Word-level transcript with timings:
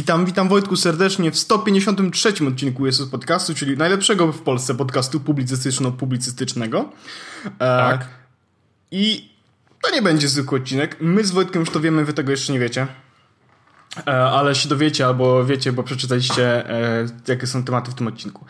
Witam, 0.00 0.24
witam 0.24 0.48
Wojtku 0.48 0.76
serdecznie 0.76 1.30
w 1.30 1.38
153 1.38 2.46
odcinku 2.48 2.86
Jesus 2.86 3.08
Podcastu, 3.08 3.54
czyli 3.54 3.76
najlepszego 3.76 4.32
w 4.32 4.42
Polsce 4.42 4.74
podcastu 4.74 5.20
publicystyczno-publicystycznego. 5.20 6.84
E, 7.44 7.50
tak. 7.58 8.08
I 8.90 9.30
to 9.82 9.90
nie 9.94 10.02
będzie 10.02 10.28
zwykły 10.28 10.58
odcinek. 10.58 10.96
My 11.00 11.24
z 11.24 11.30
Wojtkiem 11.30 11.60
już 11.60 11.70
to 11.70 11.80
wiemy, 11.80 12.04
wy 12.04 12.12
tego 12.12 12.30
jeszcze 12.30 12.52
nie 12.52 12.58
wiecie. 12.58 12.86
E, 14.06 14.10
ale 14.10 14.54
się 14.54 14.68
dowiecie, 14.68 15.06
albo 15.06 15.44
wiecie, 15.44 15.72
bo 15.72 15.82
przeczytaliście, 15.82 16.70
e, 16.70 17.06
jakie 17.28 17.46
są 17.46 17.64
tematy 17.64 17.90
w 17.90 17.94
tym 17.94 18.06
odcinku. 18.06 18.44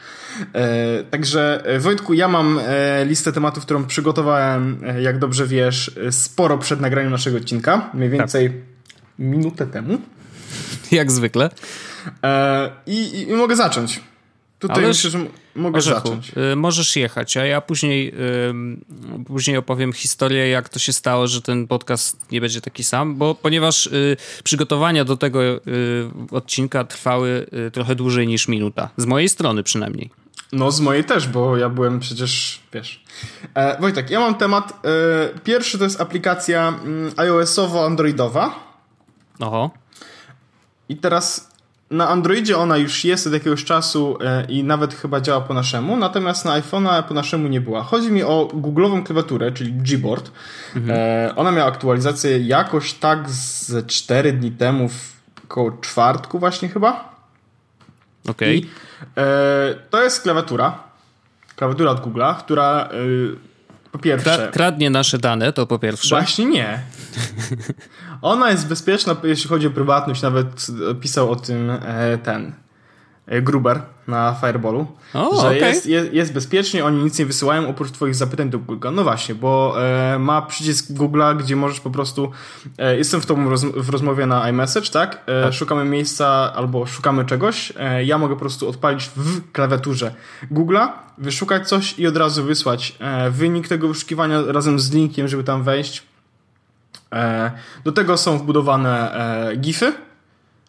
E, 0.52 1.04
także 1.04 1.64
Wojtku, 1.78 2.14
ja 2.14 2.28
mam 2.28 2.60
listę 3.06 3.32
tematów, 3.32 3.64
którą 3.64 3.84
przygotowałem, 3.84 4.84
jak 5.00 5.18
dobrze 5.18 5.46
wiesz, 5.46 5.90
sporo 6.10 6.58
przed 6.58 6.80
nagraniem 6.80 7.12
naszego 7.12 7.36
odcinka. 7.36 7.90
Mniej 7.94 8.10
więcej 8.10 8.50
tak. 8.50 8.58
minutę 9.18 9.66
temu. 9.66 9.98
Jak 10.92 11.12
zwykle. 11.12 11.50
I, 12.86 13.26
i, 13.28 13.32
mogę 13.32 13.56
zacząć. 13.56 14.00
Tutaj 14.60 14.84
Ależ 14.84 15.04
myślę, 15.04 15.10
że 15.10 15.26
mogę 15.54 15.78
Orzechu, 15.78 16.08
zacząć. 16.08 16.32
Y, 16.52 16.56
możesz 16.56 16.96
jechać, 16.96 17.36
a 17.36 17.44
ja 17.46 17.60
później, 17.60 18.14
y, 19.20 19.24
później 19.24 19.56
opowiem 19.56 19.92
historię, 19.92 20.48
jak 20.48 20.68
to 20.68 20.78
się 20.78 20.92
stało, 20.92 21.26
że 21.26 21.42
ten 21.42 21.66
podcast 21.66 22.32
nie 22.32 22.40
będzie 22.40 22.60
taki 22.60 22.84
sam, 22.84 23.16
bo 23.16 23.34
ponieważ 23.34 23.86
y, 23.86 24.16
przygotowania 24.44 25.04
do 25.04 25.16
tego 25.16 25.42
y, 25.42 25.60
odcinka 26.30 26.84
trwały 26.84 27.46
y, 27.66 27.70
trochę 27.70 27.94
dłużej 27.94 28.28
niż 28.28 28.48
minuta. 28.48 28.88
Z 28.96 29.06
mojej 29.06 29.28
strony 29.28 29.62
przynajmniej. 29.62 30.10
No, 30.52 30.70
z 30.70 30.80
mojej 30.80 31.04
też, 31.04 31.28
bo 31.28 31.56
ja 31.56 31.68
byłem 31.68 32.00
przecież, 32.00 32.60
wiesz. 32.72 33.04
E, 33.54 33.80
Wojtek, 33.80 34.10
ja 34.10 34.20
mam 34.20 34.34
temat. 34.34 34.72
E, 34.84 35.38
pierwszy 35.40 35.78
to 35.78 35.84
jest 35.84 36.00
aplikacja 36.00 36.68
mm, 36.68 37.12
iOS-owo-androidowa. 37.16 38.50
Oho. 39.40 39.70
I 40.90 40.96
teraz 40.96 41.50
na 41.90 42.08
Androidzie 42.08 42.58
ona 42.58 42.76
już 42.76 43.04
jest 43.04 43.26
od 43.26 43.32
jakiegoś 43.32 43.64
czasu 43.64 44.18
e, 44.20 44.44
i 44.48 44.64
nawet 44.64 44.94
chyba 44.94 45.20
działa 45.20 45.40
po 45.40 45.54
naszemu, 45.54 45.96
natomiast 45.96 46.44
na 46.44 46.60
iPhone'a 46.60 47.02
po 47.02 47.14
naszemu 47.14 47.48
nie 47.48 47.60
była. 47.60 47.82
Chodzi 47.82 48.12
mi 48.12 48.22
o 48.22 48.48
Google'ową 48.54 49.02
klawiaturę, 49.02 49.52
czyli 49.52 49.72
Gboard. 49.72 50.30
Mhm. 50.76 50.98
E, 50.98 51.36
ona 51.36 51.50
miała 51.50 51.68
aktualizację 51.68 52.38
jakoś 52.38 52.94
tak 52.94 53.30
z 53.30 53.86
4 53.86 54.32
dni 54.32 54.50
temu, 54.50 54.88
w 54.88 55.12
koło 55.48 55.72
czwartku 55.72 56.38
właśnie 56.38 56.68
chyba. 56.68 57.14
Okej. 58.28 58.58
Okay. 58.58 59.24
E, 59.24 59.74
to 59.90 60.02
jest 60.02 60.22
klawiatura, 60.22 60.78
klawiatura 61.56 61.90
od 61.90 62.00
Google'a, 62.00 62.36
która 62.36 62.88
po 63.92 63.98
pierwsze... 63.98 64.50
Kradnie 64.52 64.90
nasze 64.90 65.18
dane, 65.18 65.52
to 65.52 65.66
po 65.66 65.78
pierwsze. 65.78 66.08
Właśnie 66.08 66.44
nie. 66.44 66.80
Ona 68.22 68.50
jest 68.50 68.68
bezpieczna, 68.68 69.16
jeśli 69.22 69.48
chodzi 69.48 69.66
o 69.66 69.70
prywatność. 69.70 70.22
Nawet 70.22 70.66
pisał 71.00 71.30
o 71.30 71.36
tym 71.36 71.70
e, 71.70 72.18
ten 72.18 72.52
e, 73.26 73.42
Gruber 73.42 73.82
na 74.10 74.36
Fireballu, 74.40 74.86
o, 75.14 75.40
że 75.40 75.46
okay. 75.46 75.58
jest, 75.58 75.86
jest, 75.86 76.12
jest, 76.12 76.32
bezpiecznie, 76.32 76.84
oni 76.84 77.04
nic 77.04 77.18
nie 77.18 77.26
wysyłają 77.26 77.68
oprócz 77.68 77.90
twoich 77.90 78.14
zapytań 78.14 78.50
do 78.50 78.58
Google. 78.58 78.88
No 78.92 79.02
właśnie, 79.02 79.34
bo 79.34 79.74
e, 79.82 80.18
ma 80.18 80.42
przycisk 80.42 80.90
Google'a, 80.90 81.36
gdzie 81.36 81.56
możesz 81.56 81.80
po 81.80 81.90
prostu 81.90 82.30
e, 82.78 82.96
jestem 82.96 83.20
w 83.20 83.26
tą 83.26 83.50
roz, 83.50 83.64
w 83.64 83.88
rozmowie 83.88 84.26
na 84.26 84.48
iMessage, 84.48 84.90
tak? 84.90 85.22
E, 85.26 85.42
tak? 85.44 85.54
Szukamy 85.54 85.84
miejsca 85.84 86.52
albo 86.54 86.86
szukamy 86.86 87.24
czegoś. 87.24 87.72
E, 87.78 88.04
ja 88.04 88.18
mogę 88.18 88.34
po 88.34 88.40
prostu 88.40 88.68
odpalić 88.68 89.10
w 89.16 89.52
klawiaturze 89.52 90.14
Google'a, 90.52 90.88
wyszukać 91.18 91.68
coś 91.68 91.98
i 91.98 92.06
od 92.06 92.16
razu 92.16 92.44
wysłać 92.44 92.98
wynik 93.30 93.68
tego 93.68 93.88
wyszukiwania 93.88 94.42
razem 94.46 94.80
z 94.80 94.92
linkiem, 94.92 95.28
żeby 95.28 95.44
tam 95.44 95.62
wejść 95.62 96.09
do 97.84 97.92
tego 97.92 98.16
są 98.16 98.38
wbudowane 98.38 99.14
e, 99.50 99.56
GIFy, 99.56 99.92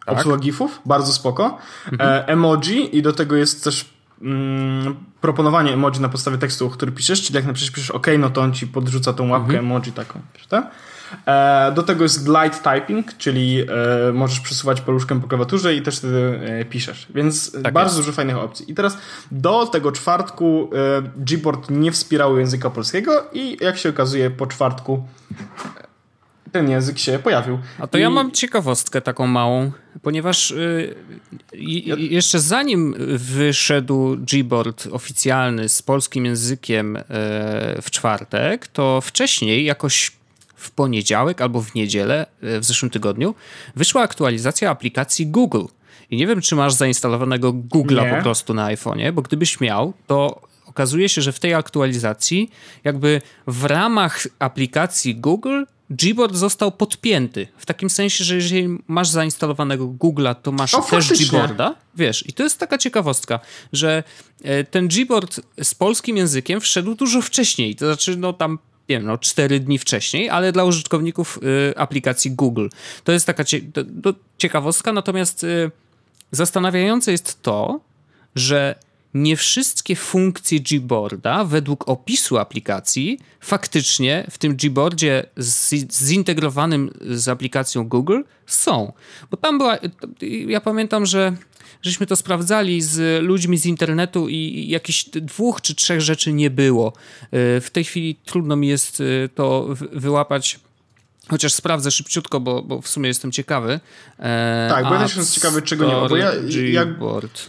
tak. 0.06 0.14
obsługa 0.14 0.36
GIFów, 0.36 0.80
bardzo 0.86 1.12
spoko. 1.12 1.58
E, 2.00 2.26
emoji 2.26 2.96
i 2.96 3.02
do 3.02 3.12
tego 3.12 3.36
jest 3.36 3.64
też 3.64 3.90
mm, 4.22 4.96
proponowanie 5.20 5.72
emoji 5.72 6.00
na 6.00 6.08
podstawie 6.08 6.38
tekstu, 6.38 6.70
który 6.70 6.92
piszesz, 6.92 7.22
czyli 7.22 7.36
jak 7.36 7.46
na 7.46 7.52
przykład 7.52 7.74
piszesz 7.74 7.90
OK, 7.90 8.06
no 8.18 8.30
to 8.30 8.40
on 8.40 8.52
ci 8.52 8.66
podrzuca 8.66 9.12
tą 9.12 9.28
łapkę 9.28 9.46
mhm. 9.46 9.64
emoji 9.64 9.92
taką. 9.92 10.20
Tak? 10.48 10.70
Do 11.74 11.82
tego 11.82 12.02
jest 12.02 12.24
glide 12.24 12.56
typing, 12.64 13.16
czyli 13.18 13.66
możesz 14.12 14.40
przesuwać 14.40 14.80
paluszkiem 14.80 15.20
po 15.20 15.28
klawiaturze 15.28 15.74
i 15.74 15.82
też 15.82 15.98
wtedy 15.98 16.40
piszesz. 16.70 17.06
Więc 17.14 17.52
tak 17.62 17.74
bardzo 17.74 17.96
jest. 17.96 18.06
dużo 18.06 18.12
fajnych 18.12 18.36
opcji. 18.36 18.70
I 18.70 18.74
teraz 18.74 18.98
do 19.30 19.66
tego 19.66 19.92
czwartku 19.92 20.70
Gboard 21.16 21.70
nie 21.70 21.92
wspierał 21.92 22.38
języka 22.38 22.70
polskiego 22.70 23.24
i 23.32 23.56
jak 23.60 23.78
się 23.78 23.88
okazuje 23.88 24.30
po 24.30 24.46
czwartku 24.46 25.04
ten 26.52 26.70
język 26.70 26.98
się 26.98 27.18
pojawił. 27.18 27.58
A 27.78 27.86
to 27.86 27.98
I... 27.98 28.00
ja 28.00 28.10
mam 28.10 28.30
ciekawostkę 28.30 29.00
taką 29.00 29.26
małą, 29.26 29.72
ponieważ 30.02 30.50
y, 30.50 30.94
jeszcze 31.98 32.40
zanim 32.40 32.94
wyszedł 33.16 34.16
Gboard 34.16 34.88
oficjalny 34.92 35.68
z 35.68 35.82
polskim 35.82 36.24
językiem 36.24 36.96
y, 36.96 37.02
w 37.82 37.90
czwartek, 37.90 38.66
to 38.66 39.00
wcześniej 39.00 39.64
jakoś 39.64 40.12
w 40.56 40.70
poniedziałek 40.70 41.40
albo 41.40 41.60
w 41.60 41.74
niedzielę 41.74 42.26
y, 42.42 42.60
w 42.60 42.64
zeszłym 42.64 42.90
tygodniu 42.90 43.34
wyszła 43.76 44.02
aktualizacja 44.02 44.70
aplikacji 44.70 45.26
Google. 45.26 45.64
I 46.10 46.16
nie 46.16 46.26
wiem, 46.26 46.40
czy 46.40 46.56
masz 46.56 46.72
zainstalowanego 46.72 47.52
Google'a 47.52 48.16
po 48.16 48.22
prostu 48.22 48.54
na 48.54 48.66
iPhone'ie, 48.66 49.12
bo 49.12 49.22
gdybyś 49.22 49.60
miał, 49.60 49.92
to 50.06 50.40
okazuje 50.66 51.08
się, 51.08 51.22
że 51.22 51.32
w 51.32 51.40
tej 51.40 51.54
aktualizacji 51.54 52.50
jakby 52.84 53.22
w 53.46 53.64
ramach 53.64 54.26
aplikacji 54.38 55.16
Google 55.16 55.64
Gboard 55.92 56.34
został 56.34 56.72
podpięty. 56.72 57.46
W 57.56 57.66
takim 57.66 57.90
sensie, 57.90 58.24
że 58.24 58.34
jeżeli 58.34 58.78
masz 58.88 59.08
zainstalowanego 59.08 59.86
Google'a, 59.86 60.34
to 60.34 60.52
masz 60.52 60.74
o, 60.74 60.82
też 60.82 61.28
Gboarda. 61.28 61.74
Wiesz, 61.94 62.28
i 62.28 62.32
to 62.32 62.42
jest 62.42 62.58
taka 62.58 62.78
ciekawostka, 62.78 63.40
że 63.72 64.02
e, 64.44 64.64
ten 64.64 64.88
Gboard 64.88 65.40
z 65.62 65.74
polskim 65.74 66.16
językiem 66.16 66.60
wszedł 66.60 66.94
dużo 66.94 67.22
wcześniej. 67.22 67.76
To 67.76 67.86
znaczy, 67.86 68.16
no 68.16 68.32
tam 68.32 68.58
nie 68.88 68.96
wiem, 68.96 69.06
no, 69.06 69.18
4 69.18 69.60
dni 69.60 69.78
wcześniej, 69.78 70.30
ale 70.30 70.52
dla 70.52 70.64
użytkowników 70.64 71.38
y, 71.70 71.78
aplikacji 71.78 72.30
Google. 72.30 72.68
To 73.04 73.12
jest 73.12 73.26
taka 73.26 73.44
cie 73.44 73.60
ciekawostka, 74.38 74.92
natomiast 74.92 75.44
y, 75.44 75.70
zastanawiające 76.30 77.12
jest 77.12 77.42
to, 77.42 77.80
że 78.34 78.74
nie 79.14 79.36
wszystkie 79.36 79.96
funkcje 79.96 80.60
Gboarda 80.60 81.44
według 81.44 81.88
opisu 81.88 82.38
aplikacji 82.38 83.18
faktycznie 83.40 84.26
w 84.30 84.38
tym 84.38 84.56
Gboardzie 84.56 85.26
zintegrowanym 85.92 86.90
z 87.00 87.28
aplikacją 87.28 87.88
Google 87.88 88.20
są. 88.46 88.92
Bo 89.30 89.36
tam 89.36 89.58
była, 89.58 89.78
ja 90.46 90.60
pamiętam, 90.60 91.06
że 91.06 91.36
żeśmy 91.82 92.06
to 92.06 92.16
sprawdzali 92.16 92.82
z 92.82 93.22
ludźmi 93.22 93.58
z 93.58 93.66
internetu 93.66 94.28
i 94.28 94.68
jakichś 94.68 95.04
dwóch 95.04 95.60
czy 95.60 95.74
trzech 95.74 96.00
rzeczy 96.00 96.32
nie 96.32 96.50
było. 96.50 96.92
E, 97.22 97.60
w 97.60 97.70
tej 97.72 97.84
chwili 97.84 98.14
trudno 98.24 98.56
mi 98.56 98.68
jest 98.68 99.00
e, 99.00 99.28
to 99.28 99.68
wyłapać 99.92 100.60
Chociaż 101.28 101.52
sprawdzę 101.52 101.90
szybciutko, 101.90 102.40
bo, 102.40 102.62
bo 102.62 102.80
w 102.80 102.88
sumie 102.88 103.08
jestem 103.08 103.32
ciekawy. 103.32 103.80
E, 104.18 104.68
tak, 104.70 104.84
bo 104.84 104.94
ja 104.94 105.00
też 105.00 105.16
jestem 105.16 105.34
ciekawy, 105.34 105.62
czego 105.62 105.86
nie 105.86 105.92
ma. 105.92 106.08
Bo 106.08 106.16
ja, 106.16 106.32
jak, 106.72 106.88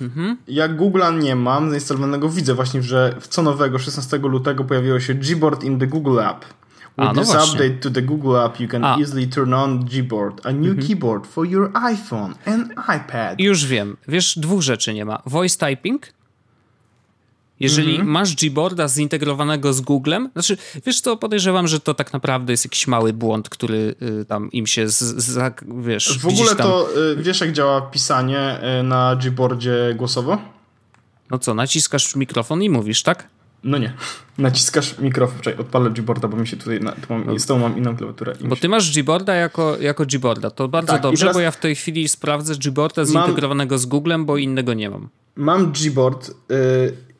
mhm. 0.02 0.38
Google'a 0.78 1.20
nie 1.22 1.36
mam 1.36 1.70
zainstalowanego, 1.70 2.30
widzę 2.30 2.54
właśnie, 2.54 2.82
że 2.82 3.16
w 3.22 3.28
co 3.28 3.42
nowego 3.42 3.80
16 3.80 4.18
lutego 4.18 4.64
pojawiło 4.64 5.00
się 5.00 5.14
Gboard 5.14 5.64
in 5.64 5.80
the 5.80 5.88
Google 5.88 6.20
App. 6.20 6.46
With 6.98 7.10
a, 7.10 7.14
no 7.14 7.22
this 7.22 7.32
właśnie. 7.32 7.54
update 7.54 7.80
to 7.80 7.90
the 7.90 8.02
Google 8.02 8.46
App, 8.46 8.60
you 8.60 8.68
can 8.68 8.84
a. 8.84 8.98
easily 9.00 9.28
turn 9.28 9.54
on 9.54 9.86
Gboard, 9.86 10.46
a 10.46 10.52
new 10.52 10.72
mhm. 10.72 10.88
keyboard 10.88 11.28
for 11.28 11.48
your 11.48 11.72
iPhone 11.72 12.34
and 12.46 12.72
iPad. 12.72 13.40
Już 13.40 13.66
wiem. 13.66 13.98
Wiesz, 14.08 14.40
dwóch 14.40 14.62
rzeczy 14.62 14.94
nie 14.94 15.06
ma. 15.06 15.22
Voice 15.26 15.68
typing 15.68 16.14
jeżeli 17.60 17.92
mhm. 17.92 18.10
masz 18.10 18.36
Gboarda 18.36 18.88
zintegrowanego 18.88 19.74
z 19.74 19.82
Googlem, 19.82 20.30
znaczy, 20.34 20.58
wiesz 20.86 21.02
co, 21.02 21.18
podejrzewam, 21.18 21.68
że 21.68 21.80
to 21.80 21.94
tak 21.94 22.14
naprawdę 22.14 22.54
jest 22.54 22.66
jakiś 22.66 22.88
mały 22.88 23.14
błąd, 23.14 23.50
który 23.50 23.96
y, 24.22 24.26
tam 24.26 24.52
im 24.52 24.68
się, 24.68 24.90
z, 24.90 25.00
z, 25.00 25.56
wiesz... 25.82 26.20
W 26.20 26.28
ogóle 26.28 26.56
to, 26.56 26.88
y, 27.12 27.24
wiesz 27.24 27.42
jak 27.42 27.52
działa 27.52 27.82
pisanie 27.82 28.60
y, 28.80 28.84
na 28.84 29.16
Gboardzie 29.16 29.94
głosowo? 29.96 30.38
No 31.32 31.40
co, 31.40 31.54
naciskasz 31.54 32.16
mikrofon 32.16 32.64
i 32.64 32.70
mówisz, 32.70 33.04
tak? 33.04 33.28
No 33.64 33.78
nie. 33.78 33.94
Naciskasz 34.38 35.00
mikrofon, 35.00 35.40
czekaj, 35.42 35.62
odpalę 35.62 35.90
Gboarda, 35.90 36.28
bo 36.28 36.38
mi 36.38 36.48
się 36.48 36.58
tutaj, 36.58 36.80
na, 36.80 36.96
mam, 37.10 37.40
z 37.40 37.46
tą 37.46 37.60
mam 37.60 37.78
inną 37.78 37.98
klawiaturę. 37.98 38.34
Bo 38.42 38.56
ty 38.56 38.70
masz 38.70 38.98
Gboarda 38.98 39.36
jako, 39.36 39.78
jako 39.78 40.06
Gboarda, 40.06 40.52
to 40.52 40.68
bardzo 40.68 40.94
tak, 40.94 41.02
dobrze, 41.02 41.20
teraz... 41.20 41.36
bo 41.36 41.40
ja 41.40 41.52
w 41.52 41.60
tej 41.60 41.76
chwili 41.76 42.08
sprawdzę 42.08 42.56
Gboarda 42.56 43.06
zintegrowanego 43.06 43.76
mam... 43.76 43.80
z 43.80 43.86
Googlem, 43.86 44.26
bo 44.26 44.38
innego 44.38 44.74
nie 44.74 44.90
mam. 44.90 45.10
Mam 45.36 45.72
Gboard 45.72 46.30
y, 46.30 46.34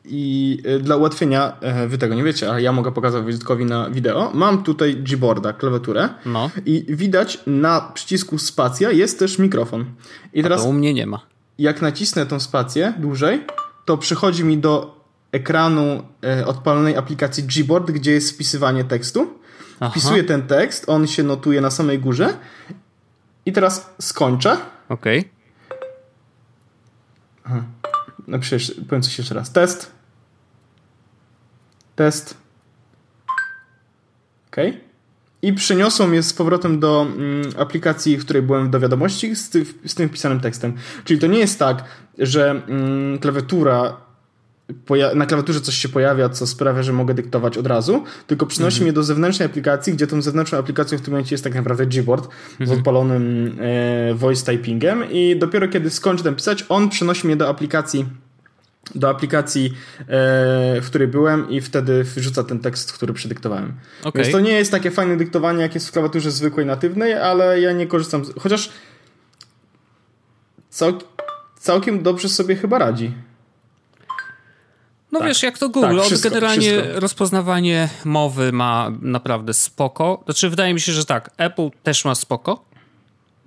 i 0.04 0.58
e, 0.64 0.78
dla 0.78 0.96
ułatwienia, 0.96 1.56
e, 1.60 1.88
wy 1.88 1.98
tego 1.98 2.14
nie 2.14 2.24
wiecie, 2.24 2.50
ale 2.50 2.62
ja 2.62 2.72
mogę 2.72 2.92
pokazać 2.92 3.22
Wojtkowi 3.22 3.64
na 3.64 3.90
wideo. 3.90 4.30
Mam 4.34 4.62
tutaj 4.62 4.96
Gboarda, 4.96 5.52
klawiaturę 5.52 6.08
no. 6.26 6.50
i 6.66 6.86
widać 6.88 7.38
na 7.46 7.80
przycisku 7.80 8.38
spacja 8.38 8.90
jest 8.90 9.18
też 9.18 9.38
mikrofon. 9.38 9.84
I 10.32 10.42
teraz 10.42 10.60
A 10.60 10.62
to 10.62 10.70
u 10.70 10.72
mnie 10.72 10.94
nie 10.94 11.06
ma. 11.06 11.20
Jak 11.58 11.82
nacisnę 11.82 12.26
tą 12.26 12.40
spację 12.40 12.92
dłużej, 12.98 13.46
to 13.84 13.98
przychodzi 13.98 14.44
mi 14.44 14.58
do 14.58 15.04
ekranu 15.32 16.02
e, 16.24 16.46
odpalonej 16.46 16.96
aplikacji 16.96 17.42
Gboard, 17.42 17.90
gdzie 17.90 18.12
jest 18.12 18.30
wpisywanie 18.30 18.84
tekstu. 18.84 19.38
Aha. 19.80 19.90
Wpisuję 19.90 20.24
ten 20.24 20.42
tekst, 20.42 20.84
on 20.88 21.06
się 21.06 21.22
notuje 21.22 21.60
na 21.60 21.70
samej 21.70 21.98
górze 21.98 22.36
i 23.46 23.52
teraz 23.52 23.90
skończę. 24.00 24.56
Okej. 24.88 25.30
Okay. 27.44 27.62
Napiszę, 28.26 28.56
powiem 28.88 29.02
coś 29.02 29.18
jeszcze 29.18 29.34
raz. 29.34 29.52
Test. 29.52 29.92
Test. 31.96 32.36
OK. 34.48 34.56
I 35.42 35.52
przeniosą 35.52 36.08
mnie 36.08 36.22
z 36.22 36.32
powrotem 36.32 36.80
do 36.80 37.06
mm, 37.16 37.52
aplikacji, 37.58 38.16
w 38.16 38.24
której 38.24 38.42
byłem 38.42 38.70
do 38.70 38.80
wiadomości 38.80 39.36
z, 39.36 39.50
ty, 39.50 39.66
z 39.86 39.94
tym 39.94 40.08
wpisanym 40.08 40.40
tekstem. 40.40 40.74
Czyli 41.04 41.20
to 41.20 41.26
nie 41.26 41.38
jest 41.38 41.58
tak, 41.58 41.84
że 42.18 42.50
mm, 42.50 43.18
klawiatura 43.18 43.96
na 45.14 45.26
klawiaturze 45.26 45.60
coś 45.60 45.74
się 45.74 45.88
pojawia, 45.88 46.28
co 46.28 46.46
sprawia, 46.46 46.82
że 46.82 46.92
mogę 46.92 47.14
dyktować 47.14 47.58
od 47.58 47.66
razu, 47.66 48.04
tylko 48.26 48.46
przynosi 48.46 48.76
mhm. 48.76 48.84
mnie 48.84 48.92
do 48.92 49.02
zewnętrznej 49.02 49.46
aplikacji, 49.46 49.92
gdzie 49.92 50.06
tą 50.06 50.22
zewnętrzną 50.22 50.58
aplikacją 50.58 50.98
w 50.98 51.00
tym 51.00 51.12
momencie 51.12 51.34
jest 51.34 51.44
tak 51.44 51.54
naprawdę 51.54 51.86
Gboard 51.86 52.28
mhm. 52.50 52.70
z 52.70 52.72
odpalonym 52.72 53.56
e, 53.60 54.14
voice 54.14 54.46
typingiem 54.46 55.10
i 55.10 55.36
dopiero 55.36 55.68
kiedy 55.68 55.90
skończę 55.90 56.24
tam 56.24 56.34
pisać, 56.34 56.64
on 56.68 56.88
przenosi 56.88 57.26
mnie 57.26 57.36
do 57.36 57.48
aplikacji 57.48 58.06
do 58.94 59.08
aplikacji, 59.08 59.72
e, 60.00 60.80
w 60.80 60.86
której 60.86 61.08
byłem 61.08 61.50
i 61.50 61.60
wtedy 61.60 62.04
wrzuca 62.04 62.44
ten 62.44 62.58
tekst, 62.58 62.92
który 62.92 63.12
przedyktowałem. 63.12 63.72
Okay. 64.04 64.22
Więc 64.22 64.34
to 64.34 64.40
nie 64.40 64.52
jest 64.52 64.70
takie 64.70 64.90
fajne 64.90 65.16
dyktowanie, 65.16 65.62
jak 65.62 65.74
jest 65.74 65.88
w 65.88 65.92
klawiaturze 65.92 66.30
zwykłej, 66.30 66.66
natywnej, 66.66 67.14
ale 67.14 67.60
ja 67.60 67.72
nie 67.72 67.86
korzystam, 67.86 68.24
z... 68.24 68.32
chociaż 68.38 68.70
cał... 70.70 70.92
całkiem 71.58 72.02
dobrze 72.02 72.28
sobie 72.28 72.56
chyba 72.56 72.78
radzi. 72.78 73.14
No 75.14 75.20
tak. 75.20 75.28
wiesz, 75.28 75.42
jak 75.42 75.58
to 75.58 75.68
Google, 75.68 75.96
tak, 75.96 76.06
wszystko, 76.06 76.30
generalnie 76.30 76.70
wszystko. 76.70 77.00
rozpoznawanie 77.00 77.88
mowy 78.04 78.52
ma 78.52 78.92
naprawdę 79.02 79.54
spoko. 79.54 80.22
Znaczy 80.24 80.50
wydaje 80.50 80.74
mi 80.74 80.80
się, 80.80 80.92
że 80.92 81.04
tak, 81.04 81.30
Apple 81.38 81.70
też 81.82 82.04
ma 82.04 82.14
spoko, 82.14 82.64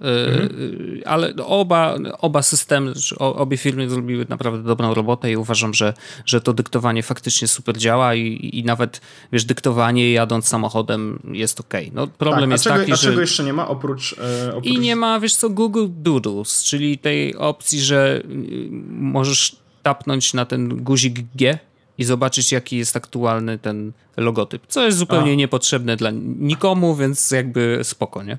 Mhm. 0.01 1.01
Ale 1.05 1.33
oba, 1.45 1.95
oba 2.19 2.41
systemy, 2.41 2.93
obie 3.19 3.57
firmy 3.57 3.89
zrobiły 3.89 4.25
naprawdę 4.29 4.63
dobrą 4.63 4.93
robotę 4.93 5.31
i 5.31 5.37
uważam, 5.37 5.73
że, 5.73 5.93
że 6.25 6.41
to 6.41 6.53
dyktowanie 6.53 7.03
faktycznie 7.03 7.47
super 7.47 7.77
działa 7.77 8.15
i, 8.15 8.49
i 8.53 8.63
nawet, 8.63 9.01
wiesz, 9.31 9.45
dyktowanie 9.45 10.11
jadąc 10.11 10.47
samochodem 10.47 11.19
jest 11.31 11.59
ok. 11.59 11.73
No, 11.93 12.07
problem 12.07 12.43
tak, 12.43 12.51
jest 12.51 12.63
czego, 12.63 12.75
taki, 12.75 12.91
a 12.91 12.95
że... 12.95 13.09
czego 13.09 13.21
jeszcze 13.21 13.43
nie 13.43 13.53
ma 13.53 13.67
oprócz, 13.67 14.15
e, 14.19 14.55
oprócz... 14.55 14.73
I 14.73 14.79
nie 14.79 14.95
ma, 14.95 15.19
wiesz 15.19 15.35
co, 15.35 15.49
Google 15.49 15.87
Doodles, 15.89 16.63
czyli 16.63 16.97
tej 16.97 17.35
opcji, 17.35 17.81
że 17.81 18.21
y, 18.25 18.67
możesz 18.89 19.55
tapnąć 19.87 20.33
na 20.33 20.45
ten 20.45 20.83
guzik 20.83 21.19
G 21.35 21.59
i 21.97 22.03
zobaczyć, 22.03 22.51
jaki 22.51 22.77
jest 22.77 22.95
aktualny 22.95 23.59
ten 23.59 23.91
logotyp, 24.17 24.61
co 24.67 24.85
jest 24.85 24.97
zupełnie 24.97 25.31
a. 25.31 25.35
niepotrzebne 25.35 25.95
dla 25.95 26.11
nikomu, 26.39 26.95
więc 26.95 27.31
jakby 27.31 27.79
spoko, 27.83 28.23
nie? 28.23 28.37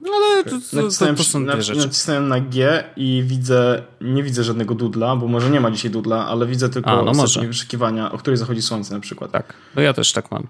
No 0.00 0.10
ale 0.16 0.44
to, 0.44 0.50
to, 0.50 1.14
to, 1.14 1.24
są 1.24 1.46
dwie 1.46 1.62
rzeczy. 1.62 1.80
Nacisnąłem 1.80 2.28
na 2.28 2.40
G 2.40 2.84
i 2.96 3.22
widzę, 3.26 3.82
nie 4.00 4.22
widzę 4.22 4.44
żadnego 4.44 4.74
dudla, 4.74 5.16
bo 5.16 5.28
może 5.28 5.50
nie 5.50 5.60
ma 5.60 5.70
dzisiaj 5.70 5.90
dudla, 5.90 6.26
ale 6.26 6.46
widzę 6.46 6.68
tylko 6.68 6.90
A, 6.90 7.02
no 7.02 7.24
wyszukiwania, 7.46 8.12
o 8.12 8.18
której 8.18 8.36
zachodzi 8.36 8.62
słońce 8.62 8.94
na 8.94 9.00
przykład. 9.00 9.30
Tak, 9.30 9.54
no 9.76 9.82
ja 9.82 9.92
też 9.92 10.12
tak 10.12 10.30
mam, 10.30 10.46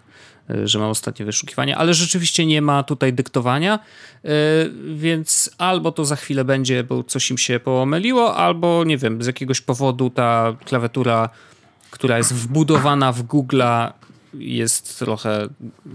że 0.65 0.79
mam 0.79 0.91
ostatnie 0.91 1.27
wyszukiwanie, 1.27 1.77
ale 1.77 1.95
rzeczywiście 1.95 2.47
nie 2.47 2.62
ma 2.62 2.83
tutaj 2.83 3.12
dyktowania, 3.12 3.79
y, 4.25 4.29
więc 4.95 5.50
albo 5.59 5.93
to 5.93 6.05
za 6.05 6.17
chwilę 6.17 6.45
będzie, 6.45 6.85
bo 6.85 7.05
coś 7.05 7.31
im 7.31 7.39
się 7.39 7.61
pomyliło, 7.61 8.37
albo 8.37 8.85
nie 8.85 8.99
wiem, 8.99 9.23
z 9.23 9.27
jakiegoś 9.27 9.61
powodu 9.61 10.11
ta 10.11 10.56
klawiatura, 10.65 11.29
która 11.91 12.19
jest 12.19 12.35
wbudowana 12.35 13.12
w 13.12 13.23
Google'a 13.23 13.93
jest 14.35 14.99
trochę 14.99 15.49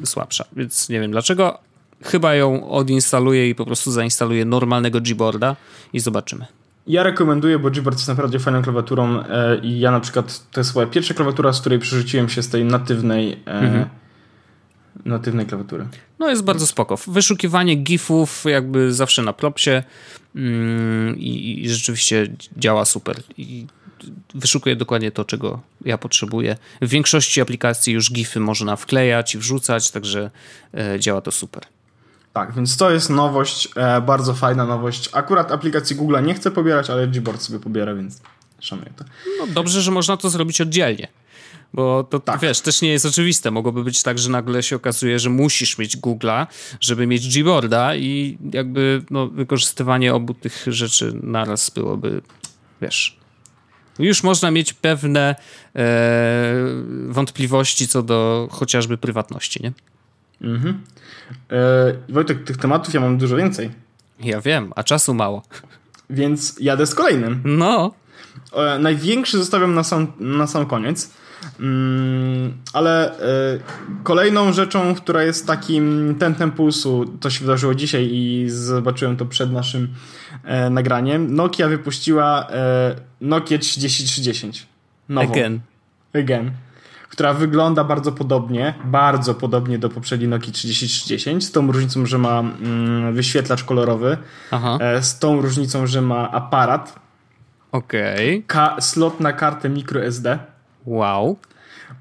słabsza, 0.05 0.45
więc 0.55 0.89
nie 0.89 0.99
wiem 0.99 1.11
dlaczego, 1.11 1.59
chyba 2.03 2.35
ją 2.35 2.69
odinstaluję 2.69 3.49
i 3.49 3.55
po 3.55 3.65
prostu 3.65 3.91
zainstaluję 3.91 4.45
normalnego 4.45 5.01
Gboarda 5.01 5.55
i 5.93 5.99
zobaczymy. 5.99 6.45
Ja 6.87 7.03
rekomenduję, 7.03 7.59
bo 7.59 7.71
Gboard 7.71 7.97
jest 7.97 8.07
naprawdę 8.07 8.39
fajną 8.39 8.61
klawiaturą 8.61 9.19
e, 9.19 9.57
i 9.57 9.79
ja 9.79 9.91
na 9.91 9.99
przykład, 9.99 10.51
to 10.51 10.59
jest 10.59 10.75
moja 10.75 10.87
pierwsza 10.87 11.13
klawiatura, 11.13 11.53
z 11.53 11.61
której 11.61 11.79
przerzuciłem 11.79 12.29
się 12.29 12.43
z 12.43 12.49
tej 12.49 12.65
natywnej 12.65 13.31
e, 13.31 13.51
mhm. 13.51 13.85
Natywnej 15.05 15.45
klawiatury. 15.45 15.87
No 16.19 16.29
jest 16.29 16.43
bardzo 16.43 16.67
spoko. 16.67 16.97
Wyszukiwanie 17.07 17.75
gifów 17.75 18.43
jakby 18.45 18.93
zawsze 18.93 19.21
na 19.21 19.33
propsie 19.33 19.83
mm, 20.35 21.17
i, 21.19 21.61
i 21.63 21.69
rzeczywiście 21.69 22.27
działa 22.57 22.85
super. 22.85 23.15
I 23.37 23.67
wyszukuje 24.35 24.75
dokładnie 24.75 25.11
to, 25.11 25.25
czego 25.25 25.61
ja 25.85 25.97
potrzebuję. 25.97 26.57
W 26.81 26.89
większości 26.89 27.41
aplikacji 27.41 27.93
już 27.93 28.11
gify 28.11 28.39
można 28.39 28.75
wklejać 28.75 29.35
i 29.35 29.37
wrzucać, 29.37 29.91
także 29.91 30.31
e, 30.73 30.99
działa 30.99 31.21
to 31.21 31.31
super. 31.31 31.63
Tak, 32.33 32.53
więc 32.53 32.77
to 32.77 32.91
jest 32.91 33.09
nowość, 33.09 33.69
e, 33.75 34.01
bardzo 34.01 34.33
fajna 34.33 34.65
nowość. 34.65 35.09
Akurat 35.13 35.51
aplikacji 35.51 35.95
Google 35.95 36.23
nie 36.23 36.33
chcę 36.33 36.51
pobierać, 36.51 36.89
ale 36.89 37.07
Gboard 37.07 37.41
sobie 37.41 37.59
pobiera, 37.59 37.95
więc 37.95 38.21
szanuję 38.59 38.89
to. 38.95 39.05
No 39.39 39.47
dobrze, 39.47 39.81
że 39.81 39.91
można 39.91 40.17
to 40.17 40.29
zrobić 40.29 40.61
oddzielnie. 40.61 41.07
Bo 41.73 42.03
to, 42.03 42.19
tak. 42.19 42.39
wiesz, 42.39 42.61
też 42.61 42.81
nie 42.81 42.89
jest 42.89 43.05
oczywiste. 43.05 43.51
Mogłoby 43.51 43.83
być 43.83 44.03
tak, 44.03 44.19
że 44.19 44.29
nagle 44.29 44.63
się 44.63 44.75
okazuje, 44.75 45.19
że 45.19 45.29
musisz 45.29 45.77
mieć 45.77 45.97
Google'a, 45.97 46.47
żeby 46.79 47.07
mieć 47.07 47.41
Gboarda 47.41 47.95
i 47.95 48.37
jakby 48.53 49.03
no, 49.09 49.27
wykorzystywanie 49.27 50.13
obu 50.13 50.33
tych 50.33 50.65
rzeczy 50.67 51.13
naraz 51.23 51.69
byłoby, 51.69 52.21
wiesz... 52.81 53.23
Już 53.99 54.23
można 54.23 54.51
mieć 54.51 54.73
pewne 54.73 55.35
e, 55.75 56.55
wątpliwości 57.07 57.87
co 57.87 58.03
do 58.03 58.47
chociażby 58.51 58.97
prywatności, 58.97 59.63
nie? 59.63 59.71
Mhm. 60.41 60.81
E, 61.51 61.93
Wojtek, 62.09 62.43
tych 62.43 62.57
tematów 62.57 62.93
ja 62.93 62.99
mam 62.99 63.17
dużo 63.17 63.35
więcej. 63.35 63.71
Ja 64.19 64.41
wiem, 64.41 64.73
a 64.75 64.83
czasu 64.83 65.13
mało. 65.13 65.43
Więc 66.09 66.55
jadę 66.59 66.87
z 66.87 66.95
kolejnym. 66.95 67.41
No. 67.45 67.93
E, 68.53 68.79
największy 68.79 69.37
zostawiam 69.37 69.73
na 69.73 69.83
sam, 69.83 70.13
na 70.19 70.47
sam 70.47 70.65
koniec. 70.65 71.11
Mm, 71.59 72.53
ale 72.73 73.19
e, 73.19 73.59
kolejną 74.03 74.53
rzeczą, 74.53 74.95
która 74.95 75.23
jest 75.23 75.47
takim 75.47 76.15
tentem 76.19 76.51
pulsu, 76.51 77.05
to 77.19 77.29
się 77.29 77.39
wydarzyło 77.39 77.75
dzisiaj 77.75 78.09
i 78.11 78.45
zobaczyłem 78.49 79.17
to 79.17 79.25
przed 79.25 79.51
naszym 79.51 79.93
e, 80.43 80.69
nagraniem. 80.69 81.35
Nokia 81.35 81.67
wypuściła 81.67 82.47
e, 82.49 82.95
Nokia 83.21 83.57
3030. 83.57 84.67
Nową. 85.09 85.31
Again. 85.31 85.59
Again 86.13 86.51
która 87.13 87.33
wygląda 87.33 87.83
bardzo 87.83 88.11
podobnie, 88.11 88.73
bardzo 88.85 89.33
podobnie 89.33 89.79
do 89.79 89.89
poprzedniej 89.89 90.29
Nokia 90.29 90.51
3030, 90.51 91.41
z 91.41 91.51
tą 91.51 91.71
różnicą, 91.71 92.05
że 92.05 92.17
ma 92.17 92.39
mm, 92.39 93.13
wyświetlacz 93.13 93.63
kolorowy, 93.63 94.17
Aha. 94.51 94.77
E, 94.81 95.03
z 95.03 95.19
tą 95.19 95.41
różnicą, 95.41 95.87
że 95.87 96.01
ma 96.01 96.31
aparat. 96.31 96.99
Okej. 97.71 98.43
Okay. 98.49 98.81
slot 98.81 99.19
na 99.19 99.33
kartę 99.33 99.69
microSD. 99.69 100.39
Wow. 100.85 101.37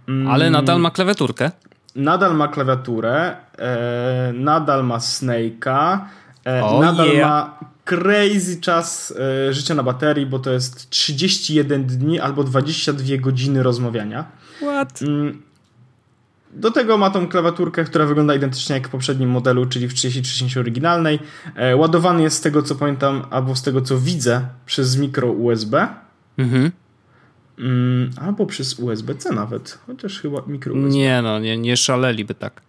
Mm, 0.09 0.29
Ale 0.29 0.51
nadal 0.51 0.81
ma 0.81 0.91
klawiaturkę. 0.91 1.51
Nadal 1.97 2.37
ma 2.37 2.49
klawiaturę, 2.49 3.37
e, 3.59 4.33
nadal 4.35 4.85
ma 4.85 4.99
Snake'a, 4.99 5.99
e, 6.47 6.65
oh 6.65 6.81
nadal 6.81 7.09
yeah. 7.09 7.29
ma 7.29 7.59
crazy 7.85 8.61
czas 8.61 9.15
e, 9.49 9.53
życia 9.53 9.75
na 9.75 9.83
baterii, 9.83 10.27
bo 10.27 10.39
to 10.39 10.53
jest 10.53 10.91
31 10.91 11.85
dni 11.87 12.21
albo 12.21 12.45
22 12.45 13.17
godziny 13.17 13.63
rozmawiania. 13.63 14.25
What? 14.57 15.03
Mm, 15.03 15.43
do 16.53 16.71
tego 16.71 16.99
ma 16.99 17.11
tą 17.11 17.29
klawiaturkę, 17.29 17.85
która 17.85 18.07
wygląda 18.07 18.35
identycznie 18.35 18.75
jak 18.75 18.89
w 18.89 18.91
poprzednim 18.91 19.31
modelu, 19.31 19.67
czyli 19.67 19.89
w 19.89 19.95
33 19.95 20.61
oryginalnej. 20.61 21.19
E, 21.57 21.77
ładowany 21.77 22.23
jest 22.23 22.37
z 22.37 22.41
tego 22.41 22.63
co 22.63 22.75
pamiętam, 22.75 23.23
albo 23.31 23.57
z 23.57 23.63
tego 23.63 23.81
co 23.81 23.99
widzę, 23.99 24.47
przez 24.67 24.97
mikro 24.97 25.33
USB. 25.33 25.89
Mhm. 26.39 26.73
Mm, 27.59 28.11
albo 28.21 28.47
przez 28.47 28.79
USB-C 28.79 29.35
nawet, 29.35 29.79
chociaż 29.87 30.21
chyba 30.21 30.43
mikro 30.47 30.75
USB. 30.75 30.89
Nie 30.89 31.23
no, 31.23 31.39
nie, 31.39 31.57
nie 31.57 31.77
szaleliby 31.77 32.35
tak. 32.35 32.63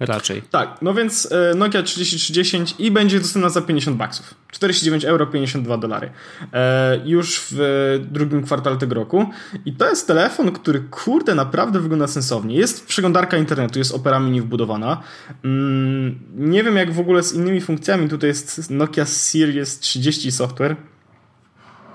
Raczej. 0.00 0.42
Tak, 0.50 0.78
no 0.82 0.94
więc 0.94 1.32
e, 1.32 1.54
Nokia 1.54 1.82
3310 1.82 2.74
i 2.78 2.90
będzie 2.90 3.20
dostępna 3.20 3.48
za 3.48 3.62
50 3.62 3.96
baksów. 3.96 4.34
49 4.52 5.04
euro, 5.04 5.26
52 5.26 5.78
dolary. 5.78 6.10
E, 6.52 7.00
już 7.04 7.46
w 7.50 8.00
drugim 8.10 8.42
kwartale 8.42 8.76
tego 8.76 8.94
roku. 8.94 9.26
I 9.64 9.72
to 9.72 9.88
jest 9.88 10.06
telefon, 10.06 10.52
który 10.52 10.80
kurde 10.80 11.34
naprawdę 11.34 11.80
wygląda 11.80 12.06
sensownie. 12.06 12.56
Jest 12.56 12.86
przeglądarka 12.86 13.36
internetu, 13.36 13.78
jest 13.78 13.94
Opera 13.94 14.20
Mini 14.20 14.40
wbudowana. 14.40 15.02
Mm, 15.44 16.18
nie 16.34 16.64
wiem 16.64 16.76
jak 16.76 16.92
w 16.92 17.00
ogóle 17.00 17.22
z 17.22 17.34
innymi 17.34 17.60
funkcjami. 17.60 18.08
Tutaj 18.08 18.28
jest 18.28 18.70
Nokia 18.70 19.06
Series 19.06 19.78
30 19.78 20.32
software. 20.32 20.76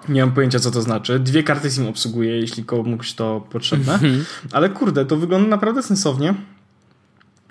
Nie 0.10 0.22
mam 0.22 0.32
pojęcia, 0.32 0.60
co 0.60 0.72
to 0.72 0.82
znaczy. 0.82 1.20
Dwie 1.20 1.44
karty 1.44 1.72
SIM 1.72 1.88
obsługuje, 1.88 2.40
jeśli 2.40 2.66
komuś 2.66 3.14
to 3.14 3.48
potrzebne. 3.50 3.94
Mhm. 3.94 4.26
Ale 4.52 4.70
kurde, 4.70 5.06
to 5.06 5.18
wygląda 5.18 5.48
naprawdę 5.48 5.84
sensownie 5.84 6.34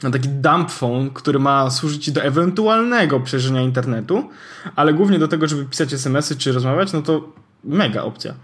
na 0.02 0.10
taki 0.10 0.28
dump 0.28 0.70
phone, 0.70 1.10
który 1.10 1.38
ma 1.38 1.70
służyć 1.70 2.10
do 2.10 2.22
ewentualnego 2.22 3.20
przeżycia 3.20 3.60
internetu, 3.60 4.28
ale 4.76 4.94
głównie 4.94 5.18
do 5.18 5.28
tego, 5.28 5.48
żeby 5.48 5.64
pisać 5.64 5.92
smsy 5.92 6.36
czy 6.36 6.52
rozmawiać, 6.52 6.92
no 6.92 7.02
to 7.02 7.32
mega 7.64 8.02
opcja. 8.02 8.34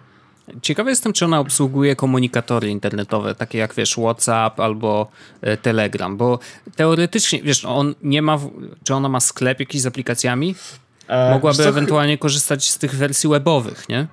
Ciekawy 0.63 0.91
jestem, 0.91 1.13
czy 1.13 1.25
ona 1.25 1.41
obsługuje 1.41 1.97
komunikatory 1.97 2.69
internetowe, 2.69 3.35
takie 3.35 3.59
jak 3.59 3.75
wiesz, 3.75 3.95
WhatsApp 3.95 4.61
albo 4.61 5.11
e, 5.41 5.57
Telegram, 5.57 6.17
bo 6.17 6.39
teoretycznie, 6.77 7.43
wiesz, 7.43 7.65
on 7.65 7.95
nie 8.03 8.23
ma, 8.23 8.39
czy 8.85 8.95
ona 8.95 9.09
ma 9.09 9.21
sklep 9.21 9.61
jakiś 9.61 9.81
z 9.81 9.87
aplikacjami? 9.87 10.55
E, 11.09 11.31
Mogłaby 11.31 11.57
co, 11.57 11.69
ewentualnie 11.69 12.19
korzystać 12.19 12.71
z 12.71 12.79
tych 12.79 12.95
wersji 12.95 13.31
webowych, 13.31 13.89
nie? 13.89 14.07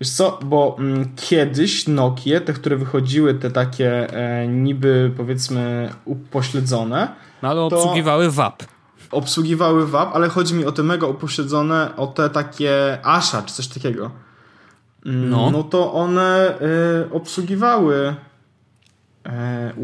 Wiesz 0.00 0.10
co, 0.10 0.38
bo 0.42 0.76
mm, 0.78 1.12
kiedyś 1.16 1.88
Nokie, 1.88 2.40
te, 2.40 2.52
które 2.52 2.76
wychodziły, 2.76 3.34
te 3.34 3.50
takie 3.50 4.12
e, 4.12 4.48
niby 4.48 5.12
powiedzmy 5.16 5.90
upośledzone. 6.04 7.08
No 7.42 7.48
ale 7.48 7.60
obsługiwały 7.60 8.30
WAP. 8.30 8.62
Obsługiwały 9.10 9.86
WAP, 9.86 10.14
ale 10.14 10.28
chodzi 10.28 10.54
mi 10.54 10.64
o 10.64 10.72
te 10.72 10.82
mega 10.82 11.06
upośledzone, 11.06 11.96
o 11.96 12.06
te 12.06 12.30
takie 12.30 12.98
Asha 13.02 13.42
czy 13.42 13.54
coś 13.54 13.68
takiego. 13.68 14.10
Mm, 15.06 15.30
no. 15.30 15.50
no 15.50 15.62
to 15.62 15.92
one 15.92 16.54
y, 17.08 17.12
obsługiwały 17.12 18.14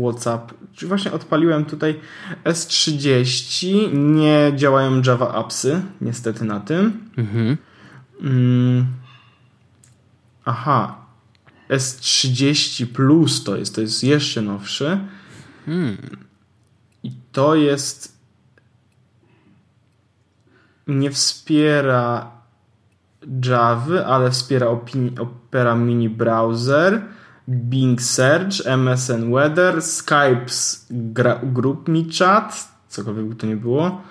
WhatsApp. 0.02 0.52
Czyli 0.72 0.88
właśnie 0.88 1.12
odpaliłem 1.12 1.64
tutaj 1.64 2.00
S30. 2.44 3.92
Nie 3.92 4.52
działają 4.56 5.02
Java 5.06 5.34
Appsy, 5.34 5.82
niestety 6.00 6.44
na 6.44 6.60
tym. 6.60 7.10
Mhm. 7.16 7.56
Mm. 8.20 8.86
Aha. 10.44 11.04
S30 11.70 12.86
Plus 12.86 13.44
to 13.44 13.56
jest, 13.56 13.74
to 13.74 13.80
jest 13.80 14.04
jeszcze 14.04 14.42
nowszy. 14.42 14.98
Hmm. 15.66 15.96
I 17.02 17.12
to 17.32 17.54
jest. 17.54 18.14
Nie 20.86 21.10
wspiera 21.10 22.30
Java, 23.44 24.04
ale 24.04 24.30
wspiera 24.30 24.66
Opera 25.20 25.74
Mini 25.74 26.08
Browser, 26.08 27.02
Bing 27.48 28.02
Search, 28.02 28.66
MSN 28.66 29.32
Weather, 29.32 29.74
Skype's 29.82 30.86
Group 31.42 31.88
Me 31.88 31.98
Chat, 32.18 32.68
cokolwiek 32.88 33.24
by 33.26 33.34
to 33.34 33.46
nie 33.46 33.56
było. 33.56 34.02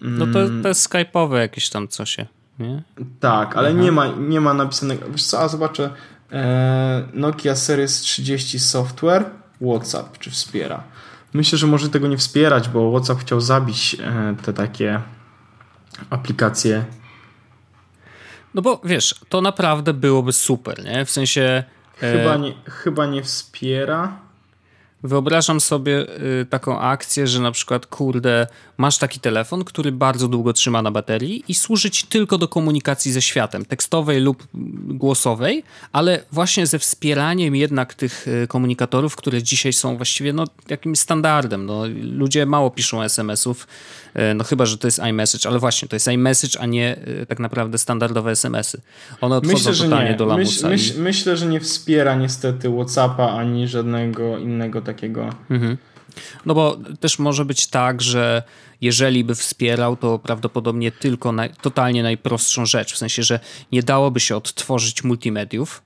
No 0.00 0.26
to, 0.26 0.40
mm. 0.40 0.62
to 0.62 0.68
jest 0.68 0.90
Skype'owe 0.90 1.36
jakieś 1.36 1.68
tam 1.68 1.88
coś, 1.88 2.16
nie? 2.58 2.82
Tak, 3.20 3.56
ale 3.56 3.74
nie 3.74 3.92
ma, 3.92 4.06
nie 4.06 4.40
ma 4.40 4.54
napisanego. 4.54 5.10
Wiesz 5.10 5.24
co, 5.24 5.40
a 5.40 5.48
zobaczę. 5.48 5.90
E, 6.32 7.08
Nokia 7.14 7.56
Series 7.56 8.00
30 8.00 8.58
Software, 8.58 9.24
WhatsApp, 9.60 10.18
czy 10.18 10.30
wspiera. 10.30 10.82
Myślę, 11.32 11.58
że 11.58 11.66
może 11.66 11.88
tego 11.88 12.08
nie 12.08 12.16
wspierać, 12.16 12.68
bo 12.68 12.90
WhatsApp 12.90 13.20
chciał 13.20 13.40
zabić 13.40 13.96
e, 14.00 14.36
te 14.42 14.52
takie 14.52 15.00
aplikacje 16.10 16.84
no 18.56 18.62
bo 18.62 18.80
wiesz, 18.84 19.14
to 19.28 19.40
naprawdę 19.40 19.94
byłoby 19.94 20.32
super, 20.32 20.84
nie? 20.84 21.04
W 21.04 21.10
sensie. 21.10 21.64
Chyba 21.96 22.34
e, 22.34 22.38
nie, 22.38 22.54
chyba 22.64 23.06
nie 23.06 23.22
wspiera. 23.22 24.26
Wyobrażam 25.02 25.60
sobie 25.60 26.06
y, 26.42 26.46
taką 26.50 26.80
akcję, 26.80 27.26
że 27.26 27.40
na 27.40 27.52
przykład, 27.52 27.86
kurde, 27.86 28.46
masz 28.76 28.98
taki 28.98 29.20
telefon, 29.20 29.64
który 29.64 29.92
bardzo 29.92 30.28
długo 30.28 30.52
trzyma 30.52 30.82
na 30.82 30.90
baterii 30.90 31.44
i 31.48 31.54
służy 31.54 31.90
ci 31.90 32.06
tylko 32.06 32.38
do 32.38 32.48
komunikacji 32.48 33.12
ze 33.12 33.22
światem, 33.22 33.64
tekstowej 33.64 34.20
lub 34.20 34.46
głosowej, 34.88 35.64
ale 35.92 36.22
właśnie 36.32 36.66
ze 36.66 36.78
wspieraniem 36.78 37.56
jednak 37.56 37.94
tych 37.94 38.28
y, 38.28 38.46
komunikatorów, 38.46 39.16
które 39.16 39.42
dzisiaj 39.42 39.72
są 39.72 39.96
właściwie 39.96 40.32
no, 40.32 40.44
jakimś 40.68 40.98
standardem. 40.98 41.66
No, 41.66 41.82
ludzie 42.02 42.46
mało 42.46 42.70
piszą 42.70 43.02
SMS-ów, 43.02 43.66
no 44.34 44.44
chyba, 44.44 44.66
że 44.66 44.78
to 44.78 44.86
jest 44.86 45.00
iMessage, 45.10 45.48
ale 45.48 45.58
właśnie, 45.58 45.88
to 45.88 45.96
jest 45.96 46.08
iMessage, 46.08 46.60
a 46.60 46.66
nie 46.66 46.96
tak 47.28 47.38
naprawdę 47.38 47.78
standardowe 47.78 48.30
SMS-y. 48.30 48.80
One 49.20 49.36
odchodzą 49.36 49.70
myślę, 49.70 49.84
totalnie 49.84 50.10
nie. 50.10 50.16
do 50.16 50.26
lamusa. 50.26 50.68
Myśl, 50.68 50.88
myśl, 50.88 51.00
myślę, 51.00 51.36
że 51.36 51.46
nie 51.46 51.60
wspiera 51.60 52.14
niestety 52.14 52.70
WhatsAppa 52.70 53.32
ani 53.32 53.68
żadnego 53.68 54.38
innego 54.38 54.82
takiego. 54.82 55.34
Mhm. 55.50 55.76
No 56.46 56.54
bo 56.54 56.78
też 57.00 57.18
może 57.18 57.44
być 57.44 57.66
tak, 57.66 58.02
że 58.02 58.42
jeżeli 58.80 59.24
by 59.24 59.34
wspierał, 59.34 59.96
to 59.96 60.18
prawdopodobnie 60.18 60.92
tylko 60.92 61.32
naj, 61.32 61.50
totalnie 61.62 62.02
najprostszą 62.02 62.66
rzecz, 62.66 62.94
w 62.94 62.98
sensie, 62.98 63.22
że 63.22 63.40
nie 63.72 63.82
dałoby 63.82 64.20
się 64.20 64.36
odtworzyć 64.36 65.04
multimediów, 65.04 65.82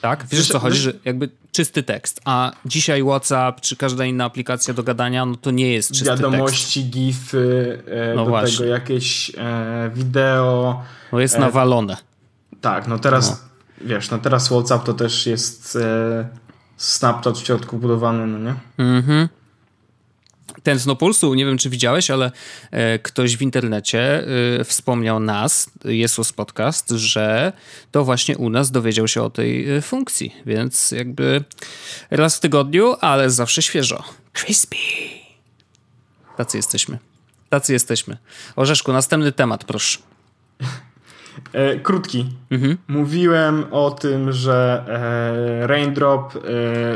tak? 0.00 0.26
Wiesz, 0.30 0.40
wiesz 0.40 0.48
co 0.48 0.58
chodzi, 0.58 0.78
że 0.78 0.92
jakby 1.04 1.28
czysty 1.58 1.82
tekst, 1.82 2.20
a 2.24 2.52
dzisiaj 2.64 3.02
WhatsApp 3.02 3.60
czy 3.60 3.76
każda 3.76 4.04
inna 4.04 4.24
aplikacja 4.24 4.74
do 4.74 4.82
gadania, 4.82 5.26
no 5.26 5.36
to 5.36 5.50
nie 5.50 5.72
jest 5.72 5.88
czysty 5.88 6.04
Wiadomości, 6.04 6.80
tekst. 6.80 6.94
gify, 6.94 7.82
e, 7.86 8.14
no 8.14 8.24
do 8.24 8.30
właśnie. 8.30 8.58
tego 8.58 8.70
jakieś 8.70 9.32
e, 9.38 9.90
wideo. 9.94 10.82
No 11.12 11.20
jest 11.20 11.36
e, 11.36 11.38
nawalone. 11.38 11.96
Tak, 12.60 12.88
no 12.88 12.98
teraz, 12.98 13.30
no. 13.30 13.88
wiesz, 13.88 14.10
no 14.10 14.18
teraz 14.18 14.48
WhatsApp 14.48 14.84
to 14.84 14.94
też 14.94 15.26
jest 15.26 15.76
e, 15.76 16.28
Snapchat 16.76 17.38
w 17.38 17.46
środku 17.46 17.78
budowany, 17.78 18.26
no 18.26 18.38
nie? 18.38 18.54
Mhm. 18.84 19.28
Tętno 20.62 20.96
Pulsu, 20.96 21.34
nie 21.34 21.46
wiem 21.46 21.58
czy 21.58 21.70
widziałeś, 21.70 22.10
ale 22.10 22.32
e, 22.70 22.98
ktoś 22.98 23.36
w 23.36 23.42
internecie 23.42 24.24
e, 24.60 24.64
wspomniał 24.64 25.20
nas, 25.20 25.70
Jesus 25.84 26.32
Podcast, 26.32 26.90
że 26.90 27.52
to 27.90 28.04
właśnie 28.04 28.38
u 28.38 28.50
nas 28.50 28.70
dowiedział 28.70 29.08
się 29.08 29.22
o 29.22 29.30
tej 29.30 29.76
e, 29.76 29.82
funkcji, 29.82 30.34
więc 30.46 30.90
jakby 30.90 31.44
raz 32.10 32.36
w 32.36 32.40
tygodniu, 32.40 32.94
ale 33.00 33.30
zawsze 33.30 33.62
świeżo. 33.62 34.04
Crispy. 34.32 34.76
Tacy 36.36 36.56
jesteśmy. 36.56 36.98
Tacy 37.48 37.72
jesteśmy. 37.72 38.16
Orzeszku, 38.56 38.92
następny 38.92 39.32
temat, 39.32 39.64
proszę. 39.64 39.98
E, 41.52 41.78
krótki. 41.80 42.26
Mhm. 42.50 42.76
Mówiłem 42.88 43.64
o 43.70 43.90
tym, 43.90 44.32
że 44.32 44.84
e, 45.62 45.66
Raindrop 45.66 46.36
e, 46.36 46.40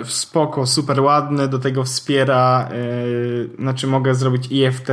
spoko, 0.05 0.67
super 0.67 1.01
ładny, 1.01 1.49
do 1.49 1.59
tego 1.59 1.85
wspiera, 1.85 2.69
e, 2.69 3.57
znaczy 3.57 3.87
mogę 3.87 4.15
zrobić 4.15 4.47
IFT, 4.51 4.89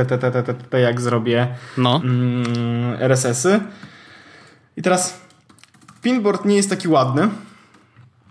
jak 0.82 1.00
zrobię 1.00 1.48
no. 1.78 2.00
mm, 2.04 2.96
RSS-y. 3.00 3.60
I 4.76 4.82
teraz 4.82 5.20
pinboard 6.02 6.44
nie 6.44 6.56
jest 6.56 6.70
taki 6.70 6.88
ładny. 6.88 7.28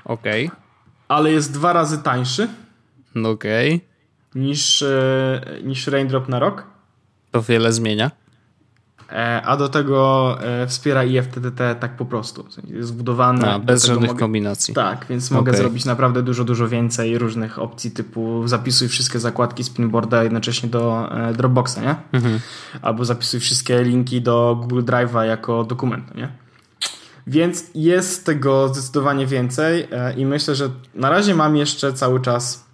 Okej. 0.05 0.47
Okay. 0.47 0.59
Ale 1.07 1.31
jest 1.31 1.53
dwa 1.53 1.73
razy 1.73 1.97
tańszy. 1.97 2.47
Okej. 3.25 3.75
Okay. 3.75 3.89
Niż, 4.35 4.81
e, 4.81 5.41
niż 5.63 5.87
Raindrop 5.87 6.29
na 6.29 6.39
rok. 6.39 6.63
To 7.31 7.41
wiele 7.41 7.73
zmienia. 7.73 8.11
E, 9.11 9.41
a 9.41 9.57
do 9.57 9.69
tego 9.69 10.37
e, 10.41 10.67
wspiera 10.67 11.03
IFTTT 11.03 11.75
tak 11.79 11.95
po 11.95 12.05
prostu. 12.05 12.45
Jest 12.67 12.89
zbudowany. 12.89 13.51
A, 13.51 13.59
bez 13.59 13.85
żadnych 13.85 14.09
mogę, 14.09 14.19
kombinacji. 14.19 14.73
Tak, 14.73 15.05
więc 15.09 15.31
mogę 15.31 15.51
okay. 15.51 15.61
zrobić 15.61 15.85
naprawdę 15.85 16.23
dużo, 16.23 16.43
dużo 16.43 16.67
więcej 16.67 17.17
różnych 17.17 17.59
opcji 17.59 17.91
typu 17.91 18.47
zapisuj 18.47 18.87
wszystkie 18.87 19.19
zakładki 19.19 19.63
Spinboarda 19.63 20.23
jednocześnie 20.23 20.69
do 20.69 21.09
e, 21.11 21.33
Dropboxa, 21.33 21.77
nie? 21.81 21.95
Mhm. 22.11 22.39
Albo 22.81 23.05
zapisuj 23.05 23.39
wszystkie 23.39 23.83
linki 23.83 24.21
do 24.21 24.57
Google 24.61 24.81
Drive'a 24.81 25.21
jako 25.21 25.63
dokument, 25.63 26.15
nie? 26.15 26.29
Więc 27.27 27.65
jest 27.75 28.25
tego 28.25 28.67
zdecydowanie 28.67 29.27
więcej 29.27 29.87
i 30.17 30.25
myślę, 30.25 30.55
że 30.55 30.69
na 30.95 31.09
razie 31.09 31.35
mam 31.35 31.55
jeszcze 31.55 31.93
cały 31.93 32.21
czas 32.21 32.68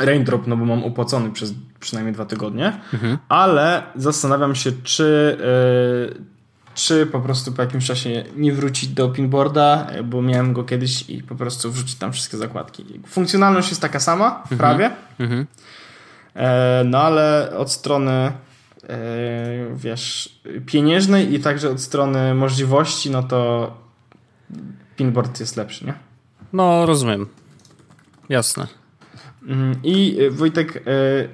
Raindrop, 0.00 0.46
no 0.46 0.56
bo 0.56 0.64
mam 0.64 0.84
opłacony 0.84 1.30
przez 1.30 1.54
przynajmniej 1.80 2.14
dwa 2.14 2.24
tygodnie, 2.24 2.80
mhm. 2.92 3.18
ale 3.28 3.82
zastanawiam 3.96 4.54
się, 4.54 4.72
czy, 4.82 5.38
yy, 6.10 6.24
czy 6.74 7.06
po 7.06 7.20
prostu 7.20 7.52
po 7.52 7.62
jakimś 7.62 7.86
czasie 7.86 8.24
nie 8.36 8.52
wrócić 8.52 8.88
do 8.88 9.08
pinboarda, 9.08 9.86
bo 10.04 10.22
miałem 10.22 10.52
go 10.52 10.64
kiedyś 10.64 11.10
i 11.10 11.22
po 11.22 11.34
prostu 11.34 11.72
wrzucić 11.72 11.94
tam 11.94 12.12
wszystkie 12.12 12.36
zakładki. 12.36 13.00
Funkcjonalność 13.06 13.68
jest 13.68 13.80
taka 13.80 14.00
sama, 14.00 14.38
mhm. 14.42 14.58
prawie, 14.58 14.90
mhm. 15.18 15.46
E, 16.34 16.82
no 16.86 16.98
ale 16.98 17.52
od 17.56 17.72
strony 17.72 18.10
e, 18.12 18.32
wiesz, 19.74 20.40
pieniężnej 20.66 21.34
i 21.34 21.40
także 21.40 21.70
od 21.70 21.80
strony 21.80 22.34
możliwości, 22.34 23.10
no 23.10 23.22
to 23.22 23.70
pinboard 24.96 25.40
jest 25.40 25.56
lepszy, 25.56 25.86
nie? 25.86 25.94
No, 26.52 26.86
rozumiem. 26.86 27.26
Jasne. 28.28 28.79
Mhm. 29.42 29.74
I 29.82 30.16
y, 30.20 30.30
Wojtek, 30.30 30.76
y, 30.76 30.80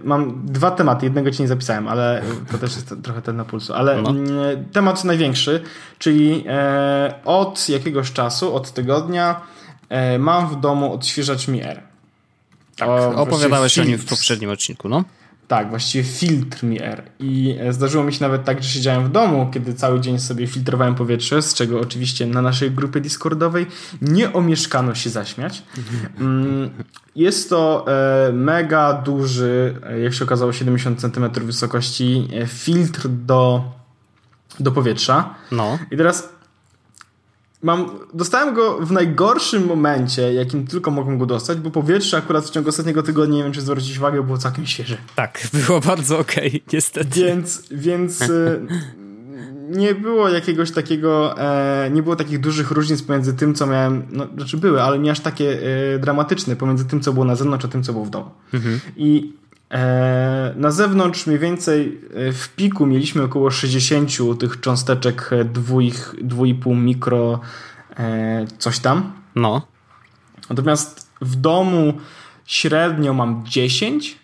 mam 0.05 0.43
dwa 0.45 0.71
tematy. 0.71 1.07
Jednego 1.07 1.31
ci 1.31 1.43
nie 1.43 1.49
zapisałem, 1.49 1.89
ale 1.89 2.23
to 2.53 2.59
też 2.59 2.77
jest 2.77 2.95
trochę 3.03 3.23
ten 3.23 3.37
na 3.37 3.45
pulsu. 3.45 3.75
Ale 3.75 4.03
no. 4.03 4.11
Mm, 4.11 4.29
temat 4.73 5.05
największy, 5.05 5.63
czyli 5.99 6.45
e, 6.49 7.15
od 7.25 7.69
jakiegoś 7.69 8.13
czasu, 8.13 8.55
od 8.55 8.73
tygodnia, 8.73 9.41
e, 9.89 10.19
mam 10.19 10.49
w 10.49 10.61
domu 10.61 10.93
odświeżacz 10.93 11.49
Mi 11.49 11.63
Air. 11.63 11.83
Tak, 12.77 12.89
o, 12.89 13.15
opowiadałeś 13.17 13.79
o 13.79 13.85
nim 13.85 13.99
w 13.99 14.05
poprzednim 14.05 14.51
odcinku, 14.51 14.89
no? 14.89 15.05
Tak, 15.49 15.71
właściwie 15.71 16.05
filtr 16.05 16.65
mi 16.65 16.83
air. 16.83 17.03
I 17.19 17.57
e, 17.61 17.73
zdarzyło 17.73 18.05
mi 18.05 18.13
się 18.13 18.25
nawet 18.25 18.45
tak, 18.45 18.63
że 18.63 18.69
siedziałem 18.69 19.05
w 19.05 19.09
domu, 19.09 19.51
kiedy 19.53 19.75
cały 19.75 20.01
dzień 20.01 20.19
sobie 20.19 20.47
filtrowałem 20.47 20.95
powietrze, 20.95 21.43
z 21.43 21.55
czego 21.55 21.81
oczywiście 21.81 22.27
na 22.27 22.43
naszej 22.43 22.71
grupie 22.71 23.01
Discordowej 23.01 23.67
nie 24.03 24.33
omieszkano 24.33 24.95
się 24.95 25.11
zaśmiać. 25.11 25.63
Mm, 26.19 26.71
jest 27.17 27.51
to 27.51 27.87
e, 27.89 28.33
mega 28.33 28.93
duży, 28.93 29.81
e, 29.87 30.01
jak 30.01 30.15
się 30.15 30.25
okazało 30.25 30.53
70 30.53 31.01
cm 31.01 31.31
wysokości, 31.33 32.29
filtr 32.47 33.09
do, 33.09 33.65
do 34.61 34.73
powietrza. 34.73 35.35
No. 35.53 35.79
I 35.91 35.97
teraz 35.97 36.36
Mam, 37.67 37.91
dostałem 38.15 38.55
go 38.55 38.79
w 38.79 38.93
najgorszym 38.93 39.67
momencie, 39.67 40.35
jakim 40.35 40.67
tylko 40.67 40.91
mogłem 40.91 41.19
go 41.19 41.27
dostać, 41.27 41.59
bo 41.59 41.71
powietrze 41.71 42.17
akurat 42.17 42.45
w 42.45 42.51
ciągu 42.51 42.69
ostatniego 42.69 43.03
tygodnia, 43.03 43.37
nie 43.37 43.43
wiem 43.43 43.53
czy 43.53 43.61
zwrócić 43.61 43.99
uwagę, 43.99 44.23
było 44.23 44.39
całkiem 44.39 44.67
świeże. 44.67 44.97
Tak, 45.15 45.49
było 45.67 45.81
bardzo 45.81 46.19
okej, 46.19 46.49
okay, 46.49 46.61
niestety. 46.73 47.21
Więc, 47.21 47.63
więc 47.71 48.21
y, 48.31 48.67
nie 49.69 49.95
było 49.95 50.29
jakiegoś 50.29 50.71
takiego, 50.71 51.41
e, 51.41 51.91
nie 51.91 52.03
było 52.03 52.17
takich 52.17 52.41
dużych 52.41 52.71
różnic 52.71 53.03
pomiędzy 53.03 53.35
tym, 53.35 53.55
co 53.55 53.67
miałem, 53.67 54.03
no, 54.11 54.27
znaczy 54.37 54.57
były, 54.57 54.83
ale 54.83 54.99
nie 54.99 55.11
aż 55.11 55.21
takie 55.21 55.59
e, 55.95 55.99
dramatyczne 55.99 56.57
pomiędzy 56.57 56.85
tym, 56.85 57.01
co 57.01 57.13
było 57.13 57.25
na 57.25 57.37
zewnątrz, 57.37 57.65
a 57.65 57.69
tym, 57.69 57.83
co 57.83 57.93
było 57.93 58.05
w 58.05 58.11
domu. 58.11 58.31
Mhm. 58.55 58.81
I 58.97 59.33
na 60.57 60.71
zewnątrz 60.71 61.27
mniej 61.27 61.39
więcej 61.39 62.01
e, 62.15 62.33
w 62.33 62.49
piku 62.49 62.87
mieliśmy 62.87 63.23
około 63.23 63.51
60 63.51 64.11
tych 64.39 64.61
cząsteczek 64.61 65.31
2,5 65.31 66.77
mikro 66.77 67.41
e, 67.97 68.47
coś 68.59 68.79
tam. 68.79 69.13
No. 69.35 69.67
Natomiast 70.51 71.11
w 71.21 71.37
domu 71.37 71.93
średnio 72.47 73.15
mam 73.15 73.47
10. 73.47 74.19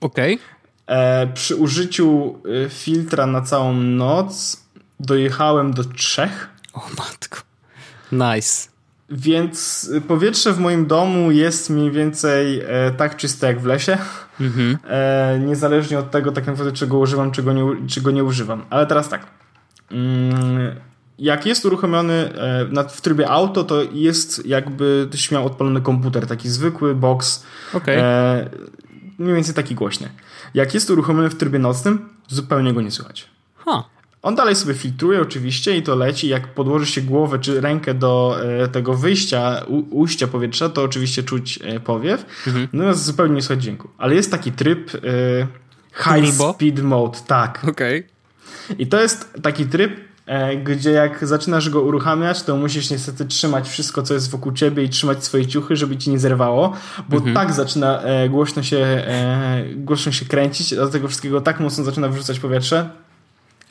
Okej. 0.00 0.34
Okay. 0.34 0.54
E, 0.86 1.26
przy 1.26 1.56
użyciu 1.56 2.38
e, 2.64 2.70
filtra 2.70 3.26
na 3.26 3.40
całą 3.40 3.72
noc 3.74 4.62
dojechałem 5.00 5.74
do 5.74 5.84
trzech. 5.84 6.48
O 6.74 6.80
matko. 6.98 7.40
Nice. 8.12 8.68
Więc 9.10 9.90
powietrze 10.08 10.52
w 10.52 10.58
moim 10.58 10.86
domu 10.86 11.30
jest 11.30 11.70
mniej 11.70 11.90
więcej 11.90 12.60
e, 12.60 12.90
tak 12.90 13.16
czyste 13.16 13.46
jak 13.46 13.60
w 13.60 13.66
lesie. 13.66 13.98
Mhm. 14.40 14.78
E, 14.88 15.38
niezależnie 15.38 15.98
od 15.98 16.10
tego 16.10 16.32
tak 16.32 16.46
naprawdę 16.46 16.72
czego 16.72 16.98
używam, 16.98 17.30
czego 17.30 17.52
nie, 17.52 17.88
czego 17.88 18.10
nie 18.10 18.24
używam. 18.24 18.64
Ale 18.70 18.86
teraz 18.86 19.08
tak. 19.08 19.26
Mm, 19.90 20.74
jak 21.18 21.46
jest 21.46 21.64
uruchomiony 21.64 22.32
e, 22.74 22.88
w 22.88 23.00
trybie 23.00 23.30
auto, 23.30 23.64
to 23.64 23.82
jest 23.92 24.46
jakby 24.46 25.08
miał 25.32 25.46
odpalony 25.46 25.80
komputer, 25.80 26.26
taki 26.26 26.48
zwykły 26.48 26.94
box. 26.94 27.44
Okay. 27.74 28.02
E, 28.02 28.50
mniej 29.18 29.34
więcej 29.34 29.54
taki 29.54 29.74
głośny. 29.74 30.08
Jak 30.54 30.74
jest 30.74 30.90
uruchomiony 30.90 31.30
w 31.30 31.36
trybie 31.36 31.58
nocnym, 31.58 32.08
zupełnie 32.28 32.72
go 32.72 32.80
nie 32.80 32.90
słychać. 32.90 33.28
Huh. 33.56 33.82
On 34.24 34.34
dalej 34.34 34.56
sobie 34.56 34.74
filtruje 34.74 35.20
oczywiście 35.20 35.76
i 35.76 35.82
to 35.82 35.94
leci. 35.94 36.28
Jak 36.28 36.54
podłoży 36.54 36.86
się 36.86 37.00
głowę 37.00 37.38
czy 37.38 37.60
rękę 37.60 37.94
do 37.94 38.36
e, 38.42 38.68
tego 38.68 38.94
wyjścia, 38.94 39.62
u, 39.68 39.98
ujścia 40.00 40.26
powietrza, 40.26 40.68
to 40.68 40.82
oczywiście 40.82 41.22
czuć 41.22 41.58
e, 41.62 41.80
powiew. 41.80 42.26
Mhm. 42.46 42.68
Natomiast 42.72 43.04
zupełnie 43.04 43.34
nie 43.34 43.42
słychać 43.42 43.62
dźwięku. 43.62 43.88
Ale 43.98 44.14
jest 44.14 44.30
taki 44.30 44.52
tryb 44.52 44.90
e, 44.94 45.00
high 46.04 46.34
speed 46.34 46.82
mode. 46.82 47.18
Tak. 47.26 47.64
Okej. 47.68 47.98
Okay. 47.98 48.76
I 48.78 48.86
to 48.86 49.02
jest 49.02 49.32
taki 49.42 49.66
tryb, 49.66 50.00
gdzie 50.64 50.90
jak 50.90 51.26
zaczynasz 51.26 51.70
go 51.70 51.82
uruchamiać, 51.82 52.42
to 52.42 52.56
musisz 52.56 52.90
niestety 52.90 53.24
trzymać 53.24 53.68
wszystko, 53.68 54.02
co 54.02 54.14
jest 54.14 54.30
wokół 54.30 54.52
ciebie 54.52 54.82
i 54.82 54.88
trzymać 54.88 55.24
swoje 55.24 55.46
ciuchy, 55.46 55.76
żeby 55.76 55.96
ci 55.96 56.10
nie 56.10 56.18
zerwało, 56.18 56.72
bo 57.08 57.16
mhm. 57.16 57.34
tak 57.34 57.52
zaczyna 57.52 58.02
głośno 58.30 58.62
się, 58.62 59.02
głośno 59.76 60.12
się 60.12 60.24
kręcić, 60.24 60.74
do 60.74 60.88
tego 60.88 61.08
wszystkiego 61.08 61.40
tak 61.40 61.60
mocno 61.60 61.84
zaczyna 61.84 62.08
wyrzucać 62.08 62.40
powietrze, 62.40 62.90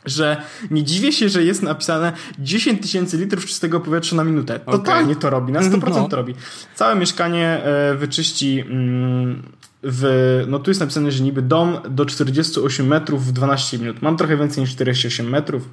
że 0.05 0.41
nie 0.71 0.83
dziwię 0.83 1.11
się, 1.11 1.29
że 1.29 1.43
jest 1.43 1.63
napisane 1.63 2.13
10 2.39 2.81
tysięcy 2.81 3.17
litrów 3.17 3.45
czystego 3.45 3.79
powietrza 3.79 4.15
na 4.15 4.23
minutę. 4.23 4.59
Totalnie 4.59 5.11
okay. 5.11 5.21
to 5.21 5.29
robi, 5.29 5.53
na 5.53 5.61
100% 5.61 5.89
no. 5.89 6.07
to 6.07 6.15
robi. 6.15 6.33
Całe 6.75 6.95
mieszkanie 6.95 7.61
wyczyści 7.97 8.59
mm, 8.59 9.43
w, 9.83 10.43
no 10.47 10.59
tu 10.59 10.71
jest 10.71 10.79
napisane, 10.79 11.11
że 11.11 11.23
niby 11.23 11.41
dom 11.41 11.77
do 11.89 12.05
48 12.05 12.87
metrów 12.87 13.25
w 13.25 13.31
12 13.31 13.79
minut. 13.79 14.01
Mam 14.01 14.17
trochę 14.17 14.37
więcej 14.37 14.61
niż 14.61 14.71
48 14.71 15.29
metrów 15.29 15.69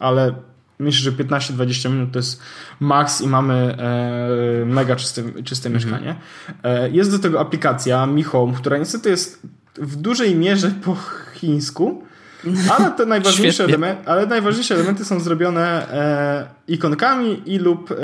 ale 0.00 0.34
myślę, 0.78 1.00
że 1.02 1.24
15-20 1.24 1.90
minut 1.90 2.12
to 2.12 2.18
jest 2.18 2.42
maks 2.80 3.20
i 3.20 3.26
mamy 3.26 3.54
e, 3.54 4.64
mega 4.66 4.96
czyste, 4.96 5.22
czyste 5.44 5.68
mhm. 5.68 5.74
mieszkanie. 5.74 6.16
E, 6.62 6.90
jest 6.90 7.10
do 7.10 7.18
tego 7.18 7.40
aplikacja 7.40 8.06
Mi 8.06 8.22
Home, 8.22 8.52
która 8.56 8.78
niestety 8.78 9.10
jest 9.10 9.42
w 9.74 9.96
dużej 9.96 10.36
mierze 10.36 10.70
po 10.84 10.96
chińsku, 11.34 12.04
ale 12.70 12.90
te 12.90 13.06
najważniejsze, 13.06 13.64
elementy, 13.64 14.08
ale 14.08 14.26
najważniejsze 14.26 14.74
elementy 14.74 15.04
są 15.04 15.20
zrobione 15.20 15.92
e, 15.92 16.72
ikonkami 16.72 17.42
i 17.46 17.58
lub, 17.58 17.90
e, 17.90 17.96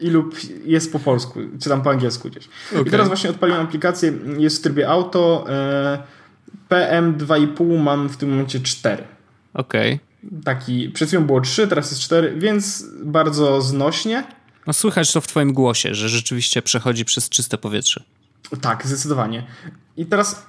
i 0.00 0.10
lub 0.10 0.36
jest 0.64 0.92
po 0.92 0.98
polsku, 0.98 1.40
czy 1.62 1.68
tam 1.68 1.82
po 1.82 1.90
angielsku 1.90 2.28
gdzieś. 2.28 2.48
Okay. 2.70 2.82
I 2.82 2.90
teraz 2.90 3.08
właśnie 3.08 3.30
odpaliłem 3.30 3.62
aplikację, 3.62 4.12
jest 4.38 4.58
w 4.58 4.62
trybie 4.62 4.88
auto, 4.88 5.46
e, 5.48 5.98
PM2,5 6.70 7.78
mam 7.78 8.08
w 8.08 8.16
tym 8.16 8.30
momencie 8.30 8.60
4. 8.60 9.04
Okej. 9.54 9.92
Okay 9.92 10.06
taki, 10.44 10.90
przed 10.90 11.08
chwilą 11.08 11.24
było 11.24 11.40
3, 11.40 11.68
teraz 11.68 11.90
jest 11.90 12.02
4, 12.02 12.34
więc 12.38 12.84
bardzo 13.02 13.62
znośnie. 13.62 14.24
No 14.66 14.72
słychać 14.72 15.12
to 15.12 15.20
w 15.20 15.26
twoim 15.26 15.52
głosie, 15.52 15.94
że 15.94 16.08
rzeczywiście 16.08 16.62
przechodzi 16.62 17.04
przez 17.04 17.28
czyste 17.28 17.58
powietrze. 17.58 18.02
Tak, 18.60 18.86
zdecydowanie. 18.86 19.46
I 19.96 20.06
teraz 20.06 20.46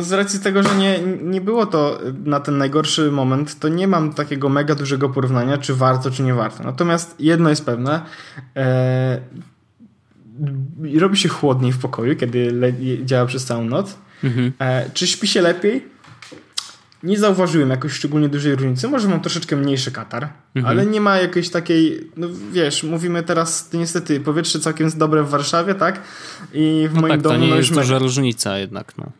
z 0.00 0.12
racji 0.12 0.40
tego, 0.40 0.62
że 0.62 0.74
nie, 0.74 0.98
nie 1.22 1.40
było 1.40 1.66
to 1.66 2.00
na 2.24 2.40
ten 2.40 2.58
najgorszy 2.58 3.10
moment, 3.10 3.58
to 3.58 3.68
nie 3.68 3.88
mam 3.88 4.12
takiego 4.12 4.48
mega 4.48 4.74
dużego 4.74 5.08
porównania, 5.08 5.58
czy 5.58 5.74
warto, 5.74 6.10
czy 6.10 6.22
nie 6.22 6.34
warto. 6.34 6.64
Natomiast 6.64 7.14
jedno 7.18 7.50
jest 7.50 7.66
pewne, 7.66 8.00
yy, 10.80 11.00
robi 11.00 11.16
się 11.16 11.28
chłodniej 11.28 11.72
w 11.72 11.78
pokoju, 11.78 12.16
kiedy 12.16 12.62
działa 13.04 13.26
przez 13.26 13.44
całą 13.44 13.64
noc. 13.64 13.98
Mhm. 14.24 14.52
Yy, 14.60 14.90
czy 14.94 15.06
śpi 15.06 15.26
się 15.26 15.40
lepiej? 15.40 15.97
Nie 17.02 17.18
zauważyłem 17.18 17.70
jakoś 17.70 17.92
szczególnie 17.92 18.28
dużej 18.28 18.54
różnicy. 18.54 18.88
Może 18.88 19.08
mam 19.08 19.20
troszeczkę 19.20 19.56
mniejszy 19.56 19.92
katar, 19.92 20.28
mhm. 20.54 20.66
ale 20.66 20.86
nie 20.86 21.00
ma 21.00 21.16
jakiejś 21.16 21.50
takiej, 21.50 22.10
no 22.16 22.28
wiesz, 22.52 22.82
mówimy 22.82 23.22
teraz 23.22 23.72
niestety 23.72 24.20
powietrze 24.20 24.60
całkiem 24.60 24.84
jest 24.84 24.98
dobre 24.98 25.22
w 25.22 25.28
Warszawie, 25.28 25.74
tak? 25.74 26.00
I 26.52 26.88
w 26.90 26.94
no 26.94 27.00
moim 27.00 27.12
tak, 27.12 27.20
domu 27.20 27.34
to 27.34 27.40
nie 27.40 27.50
no 27.50 27.56
jest 27.56 27.74
duża 27.74 27.98
różnica 27.98 28.58
jednak, 28.58 28.98
no. 28.98 29.12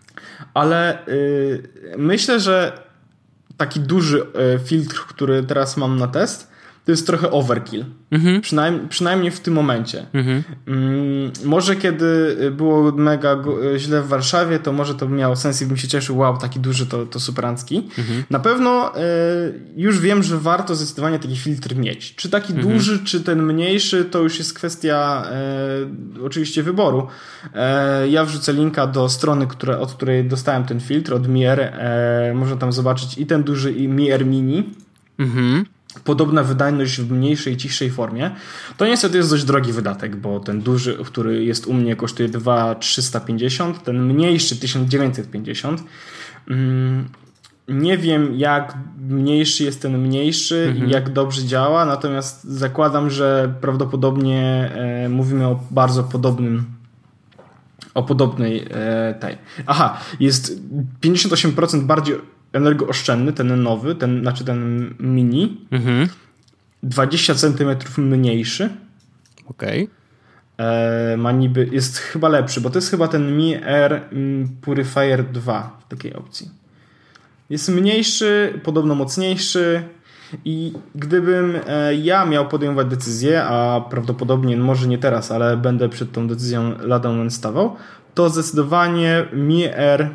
Ale 0.54 1.06
y, 1.08 1.68
myślę, 1.98 2.40
że 2.40 2.88
taki 3.56 3.80
duży 3.80 4.22
y, 4.22 4.58
filtr, 4.64 5.06
który 5.08 5.42
teraz 5.42 5.76
mam 5.76 5.98
na 5.98 6.08
test, 6.08 6.47
to 6.88 6.92
jest 6.92 7.06
trochę 7.06 7.30
overkill. 7.30 7.84
Mhm. 8.10 8.40
Przynajmniej, 8.40 8.88
przynajmniej 8.88 9.30
w 9.30 9.40
tym 9.40 9.54
momencie. 9.54 10.06
Mhm. 10.12 10.42
Mm, 10.66 11.32
może 11.44 11.76
kiedy 11.76 12.36
było 12.56 12.92
mega 12.92 13.36
źle 13.76 14.02
w 14.02 14.08
Warszawie, 14.08 14.58
to 14.58 14.72
może 14.72 14.94
to 14.94 15.08
miało 15.08 15.36
sens 15.36 15.62
i 15.62 15.66
bym 15.66 15.76
się 15.76 15.88
cieszył, 15.88 16.18
wow, 16.18 16.38
taki 16.38 16.60
duży 16.60 16.86
to, 16.86 17.06
to 17.06 17.20
superancki. 17.20 17.76
Mhm. 17.98 18.24
Na 18.30 18.38
pewno 18.38 18.92
y, 18.96 19.00
już 19.76 20.00
wiem, 20.00 20.22
że 20.22 20.38
warto 20.38 20.74
zdecydowanie 20.74 21.18
taki 21.18 21.36
filtr 21.36 21.76
mieć. 21.76 22.14
Czy 22.14 22.28
taki 22.28 22.52
mhm. 22.52 22.74
duży, 22.74 23.04
czy 23.04 23.20
ten 23.20 23.42
mniejszy, 23.42 24.04
to 24.04 24.18
już 24.18 24.38
jest 24.38 24.54
kwestia 24.54 25.26
y, 26.16 26.24
oczywiście 26.24 26.62
wyboru. 26.62 27.06
Y, 28.04 28.08
ja 28.08 28.24
wrzucę 28.24 28.52
linka 28.52 28.86
do 28.86 29.08
strony, 29.08 29.46
które, 29.46 29.78
od 29.78 29.92
której 29.92 30.24
dostałem 30.24 30.64
ten 30.64 30.80
filtr, 30.80 31.14
od 31.14 31.28
Mier. 31.28 31.72
można 32.34 32.56
tam 32.56 32.72
zobaczyć 32.72 33.18
i 33.18 33.26
ten 33.26 33.42
duży, 33.42 33.72
i 33.72 33.88
Mier 33.88 34.26
Mini. 34.26 34.64
Mhm 35.18 35.64
podobna 36.04 36.42
wydajność 36.42 37.00
w 37.00 37.12
mniejszej, 37.12 37.56
cichszej 37.56 37.90
formie. 37.90 38.30
To 38.76 38.86
niestety 38.86 39.16
jest 39.16 39.30
dość 39.30 39.44
drogi 39.44 39.72
wydatek, 39.72 40.16
bo 40.16 40.40
ten 40.40 40.60
duży, 40.60 40.98
który 41.04 41.44
jest 41.44 41.66
u 41.66 41.74
mnie 41.74 41.96
kosztuje 41.96 42.28
2,350, 42.28 43.84
ten 43.84 44.06
mniejszy 44.06 44.56
1950. 44.56 45.82
Mm, 46.50 47.08
nie 47.68 47.98
wiem, 47.98 48.34
jak 48.34 48.76
mniejszy 49.08 49.64
jest 49.64 49.82
ten 49.82 49.98
mniejszy 49.98 50.66
mhm. 50.68 50.88
i 50.88 50.92
jak 50.92 51.12
dobrze 51.12 51.44
działa, 51.44 51.84
natomiast 51.84 52.44
zakładam, 52.44 53.10
że 53.10 53.54
prawdopodobnie 53.60 54.70
e, 54.74 55.08
mówimy 55.08 55.46
o 55.46 55.60
bardzo 55.70 56.04
podobnym 56.04 56.78
o 57.94 58.02
podobnej 58.02 58.66
e, 58.70 59.14
tej. 59.20 59.38
Aha, 59.66 60.00
jest 60.20 60.60
58% 61.02 61.82
bardziej 61.82 62.16
energooszczędny, 62.52 63.32
ten 63.32 63.62
nowy, 63.62 63.94
ten, 63.94 64.20
znaczy 64.20 64.44
ten 64.44 64.94
mini, 65.00 65.66
mhm. 65.70 66.08
20 66.82 67.34
cm 67.34 67.76
mniejszy. 67.98 68.70
Okej. 69.46 69.84
Okay. 69.84 69.98
E, 70.66 71.16
ma 71.16 71.32
niby, 71.32 71.68
jest 71.72 71.98
chyba 71.98 72.28
lepszy, 72.28 72.60
bo 72.60 72.70
to 72.70 72.78
jest 72.78 72.90
chyba 72.90 73.08
ten 73.08 73.36
Mi 73.36 73.56
Air 73.64 74.02
Purifier 74.60 75.24
2 75.24 75.80
w 75.86 75.88
takiej 75.88 76.14
opcji. 76.14 76.50
Jest 77.50 77.68
mniejszy, 77.68 78.60
podobno 78.64 78.94
mocniejszy 78.94 79.82
i 80.44 80.72
gdybym 80.94 81.58
e, 81.66 81.94
ja 81.94 82.26
miał 82.26 82.48
podejmować 82.48 82.86
decyzję, 82.86 83.44
a 83.44 83.80
prawdopodobnie 83.90 84.56
może 84.56 84.88
nie 84.88 84.98
teraz, 84.98 85.30
ale 85.30 85.56
będę 85.56 85.88
przed 85.88 86.12
tą 86.12 86.28
decyzją 86.28 86.74
lada 86.80 87.08
moment 87.08 87.34
stawał, 87.34 87.76
to 88.14 88.28
zdecydowanie 88.28 89.24
Mi 89.32 89.66
Air 89.66 90.10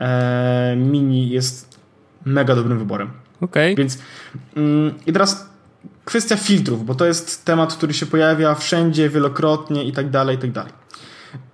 e, 0.00 0.76
Mini 0.76 1.28
jest 1.28 1.65
mega 2.26 2.54
dobrym 2.54 2.78
wyborem. 2.78 3.10
Okej. 3.40 3.72
Okay. 3.72 3.74
Więc 3.74 3.98
mm, 4.56 4.94
i 5.06 5.12
teraz 5.12 5.50
kwestia 6.04 6.36
filtrów, 6.36 6.86
bo 6.86 6.94
to 6.94 7.06
jest 7.06 7.44
temat, 7.44 7.74
który 7.74 7.94
się 7.94 8.06
pojawia 8.06 8.54
wszędzie, 8.54 9.08
wielokrotnie 9.08 9.84
i 9.84 9.92
tak 9.92 10.10
dalej, 10.10 10.36
i 10.36 10.38
tak 10.38 10.52
dalej. 10.52 10.72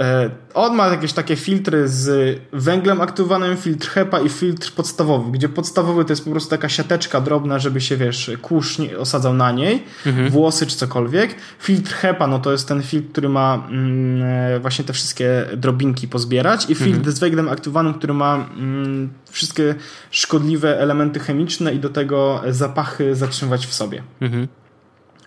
E, 0.00 0.30
on 0.54 0.76
ma 0.76 0.86
jakieś 0.86 1.12
takie 1.12 1.36
filtry 1.36 1.88
z 1.88 2.38
węglem 2.52 3.00
aktywowanym, 3.00 3.56
filtr 3.56 3.88
HEPA 3.88 4.20
i 4.20 4.28
filtr 4.28 4.72
podstawowy, 4.72 5.32
gdzie 5.32 5.48
podstawowy 5.48 6.04
to 6.04 6.12
jest 6.12 6.24
po 6.24 6.30
prostu 6.30 6.50
taka 6.50 6.68
siateczka 6.68 7.20
drobna, 7.20 7.58
żeby 7.58 7.80
się, 7.80 7.96
wiesz, 7.96 8.30
kurz 8.42 8.78
nie 8.78 8.98
osadzał 8.98 9.34
na 9.34 9.52
niej, 9.52 9.84
mhm. 10.06 10.30
włosy 10.30 10.66
czy 10.66 10.76
cokolwiek. 10.76 11.34
Filtr 11.58 11.92
HEPA, 11.92 12.26
no 12.26 12.38
to 12.38 12.52
jest 12.52 12.68
ten 12.68 12.82
filtr, 12.82 13.12
który 13.12 13.28
ma 13.28 13.66
mm, 13.68 14.22
e, 14.22 14.60
właśnie 14.60 14.84
te 14.84 14.92
wszystkie 14.92 15.46
drobinki 15.56 16.08
pozbierać 16.08 16.70
i 16.70 16.74
filtr 16.74 16.98
mhm. 16.98 17.16
z 17.16 17.18
węglem 17.18 17.48
aktywowanym, 17.48 17.94
który 17.94 18.14
ma 18.14 18.34
mm, 18.34 19.10
wszystkie 19.30 19.74
szkodliwe 20.10 20.80
elementy 20.80 21.20
chemiczne 21.20 21.74
i 21.74 21.78
do 21.78 21.88
tego 21.88 22.42
zapachy 22.48 23.14
zatrzymywać 23.14 23.66
w 23.66 23.74
sobie. 23.74 24.02
Mhm. 24.20 24.48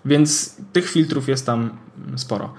Więc 0.04 0.56
tych 0.72 0.90
filtrów 0.90 1.28
jest 1.28 1.46
tam 1.46 1.70
sporo. 2.16 2.54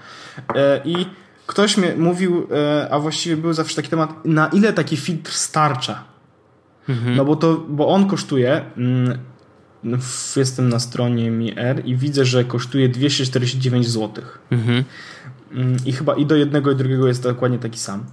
E, 0.54 0.80
I 0.84 1.06
ktoś 1.48 1.76
mi 1.76 1.88
mówił, 1.96 2.46
e, 2.52 2.88
a 2.90 2.98
właściwie 2.98 3.36
był 3.36 3.52
zawsze 3.52 3.76
taki 3.76 3.88
temat, 3.88 4.24
na 4.24 4.48
ile 4.48 4.72
taki 4.72 4.96
filtr 4.96 5.32
starcza? 5.32 6.04
Mhm. 6.88 7.16
No 7.16 7.24
bo 7.24 7.36
to, 7.36 7.66
bo 7.68 7.88
on 7.88 8.08
kosztuje, 8.08 8.64
mm, 8.76 9.18
jestem 10.36 10.68
na 10.68 10.78
stronie 10.78 11.30
MiR 11.30 11.82
i 11.84 11.96
widzę, 11.96 12.24
że 12.24 12.44
kosztuje 12.44 12.88
249 12.88 13.88
zł. 13.88 14.24
Mhm. 14.50 14.84
Mm, 15.52 15.76
I 15.86 15.92
chyba 15.92 16.14
i 16.14 16.26
do 16.26 16.36
jednego 16.36 16.70
i 16.70 16.76
drugiego 16.76 17.08
jest 17.08 17.22
dokładnie 17.22 17.58
taki 17.58 17.78
sam. 17.78 18.04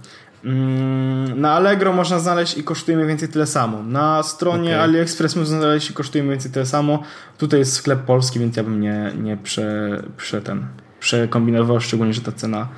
Mm, 0.44 1.40
na 1.40 1.52
Allegro 1.52 1.92
można 1.92 2.18
znaleźć 2.18 2.58
i 2.58 2.64
kosztuje 2.64 2.96
mniej 2.96 3.08
więcej 3.08 3.28
tyle 3.28 3.46
samo. 3.46 3.82
Na 3.82 4.22
stronie 4.22 4.70
okay. 4.70 4.80
AliExpress 4.80 5.36
można 5.36 5.58
znaleźć 5.58 5.90
i 5.90 5.94
kosztuje 5.94 6.24
mniej 6.24 6.34
więcej 6.34 6.50
tyle 6.50 6.66
samo. 6.66 7.02
Tutaj 7.38 7.58
jest 7.58 7.72
sklep 7.72 8.00
polski, 8.00 8.38
więc 8.38 8.56
ja 8.56 8.64
bym 8.64 8.80
nie, 8.80 9.12
nie 9.22 9.36
prze, 9.36 10.02
prze 10.16 10.42
ten, 10.42 10.66
przekombinował, 11.00 11.80
szczególnie, 11.80 12.14
że 12.14 12.20
ta 12.20 12.32
cena 12.32 12.68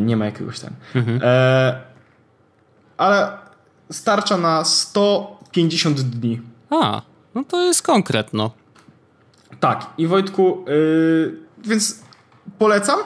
nie 0.00 0.16
ma 0.16 0.24
jakiegoś 0.24 0.60
ten. 0.60 0.70
Mhm. 0.94 1.20
E, 1.22 1.80
ale 2.96 3.32
starcza 3.90 4.36
na 4.36 4.64
150 4.64 6.00
dni. 6.00 6.40
A, 6.70 7.02
no 7.34 7.44
to 7.44 7.60
jest 7.60 7.82
konkretno. 7.82 8.50
Tak. 9.60 9.86
I 9.98 10.06
Wojtku, 10.06 10.64
yy, 10.68 11.38
więc 11.64 12.02
polecam. 12.58 12.98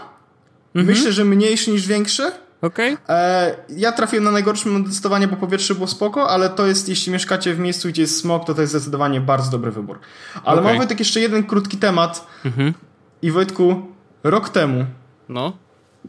Mhm. 0.75 0.87
Myślę, 0.87 1.12
że 1.12 1.25
mniejszy 1.25 1.71
niż 1.71 1.87
większy 1.87 2.33
Okay. 2.62 2.97
E, 3.09 3.57
ja 3.69 3.92
trafiłem 3.92 4.25
na 4.25 4.31
najgorsze 4.31 4.71
testowanie, 4.85 5.29
bo 5.29 5.37
powietrze 5.37 5.75
było 5.75 5.87
spoko, 5.87 6.31
ale 6.31 6.49
to 6.49 6.66
jest, 6.66 6.88
jeśli 6.88 7.12
mieszkacie 7.12 7.55
w 7.55 7.59
miejscu, 7.59 7.88
gdzie 7.88 8.03
jest 8.03 8.21
smog, 8.21 8.45
to 8.45 8.55
to 8.55 8.61
jest 8.61 8.73
zdecydowanie 8.73 9.21
bardzo 9.21 9.51
dobry 9.51 9.71
wybór. 9.71 9.99
Ale 10.45 10.61
okay. 10.61 10.64
mam 10.64 10.79
Wojtek 10.79 10.99
jeszcze 10.99 11.21
jeden 11.21 11.45
krótki 11.45 11.77
temat. 11.77 12.27
Mhm. 12.45 12.75
I 13.23 13.31
Wojtku, 13.31 13.83
rok 14.25 14.49
temu 14.49 14.87
no. 15.29 15.53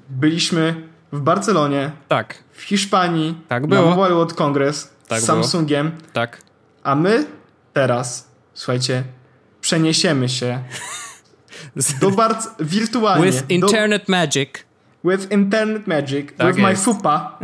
Byliśmy 0.09 0.89
w 1.11 1.19
Barcelonie. 1.19 1.91
Tak. 2.07 2.43
W 2.51 2.61
Hiszpanii. 2.61 3.41
Tak 3.47 3.67
było. 3.67 3.81
Na 3.81 3.95
Mobile 3.95 4.15
World 4.15 4.33
Congress 4.33 4.93
tak 5.07 5.21
z 5.21 5.25
Samsungiem. 5.25 5.89
Było. 5.91 6.01
Tak. 6.13 6.41
A 6.83 6.95
my 6.95 7.25
teraz, 7.73 8.31
słuchajcie, 8.53 9.03
przeniesiemy 9.61 10.29
się 10.29 10.63
do 12.01 12.11
bardzo 12.11 12.49
wirtualnie. 12.59 13.31
With 13.31 13.49
Internet 13.49 14.05
do... 14.05 14.11
Magic 14.11 14.67
with 15.03 15.31
Internet 15.31 15.87
Magic, 15.87 16.33
tak 16.37 16.47
with 16.47 16.57
jest. 16.57 16.69
my 16.69 16.75
fupa 16.75 17.39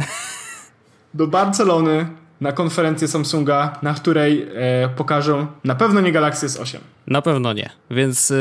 do 1.13 1.27
Barcelony 1.27 2.07
na 2.41 2.51
konferencję 2.51 3.07
Samsunga, 3.07 3.79
na 3.81 3.93
której 3.93 4.47
e, 4.55 4.89
pokażą 4.89 5.47
na 5.63 5.75
pewno 5.75 6.01
nie 6.01 6.11
Galaxy 6.11 6.47
S8. 6.47 6.77
Na 7.07 7.21
pewno 7.21 7.53
nie, 7.53 7.69
więc 7.91 8.31
e, 8.31 8.35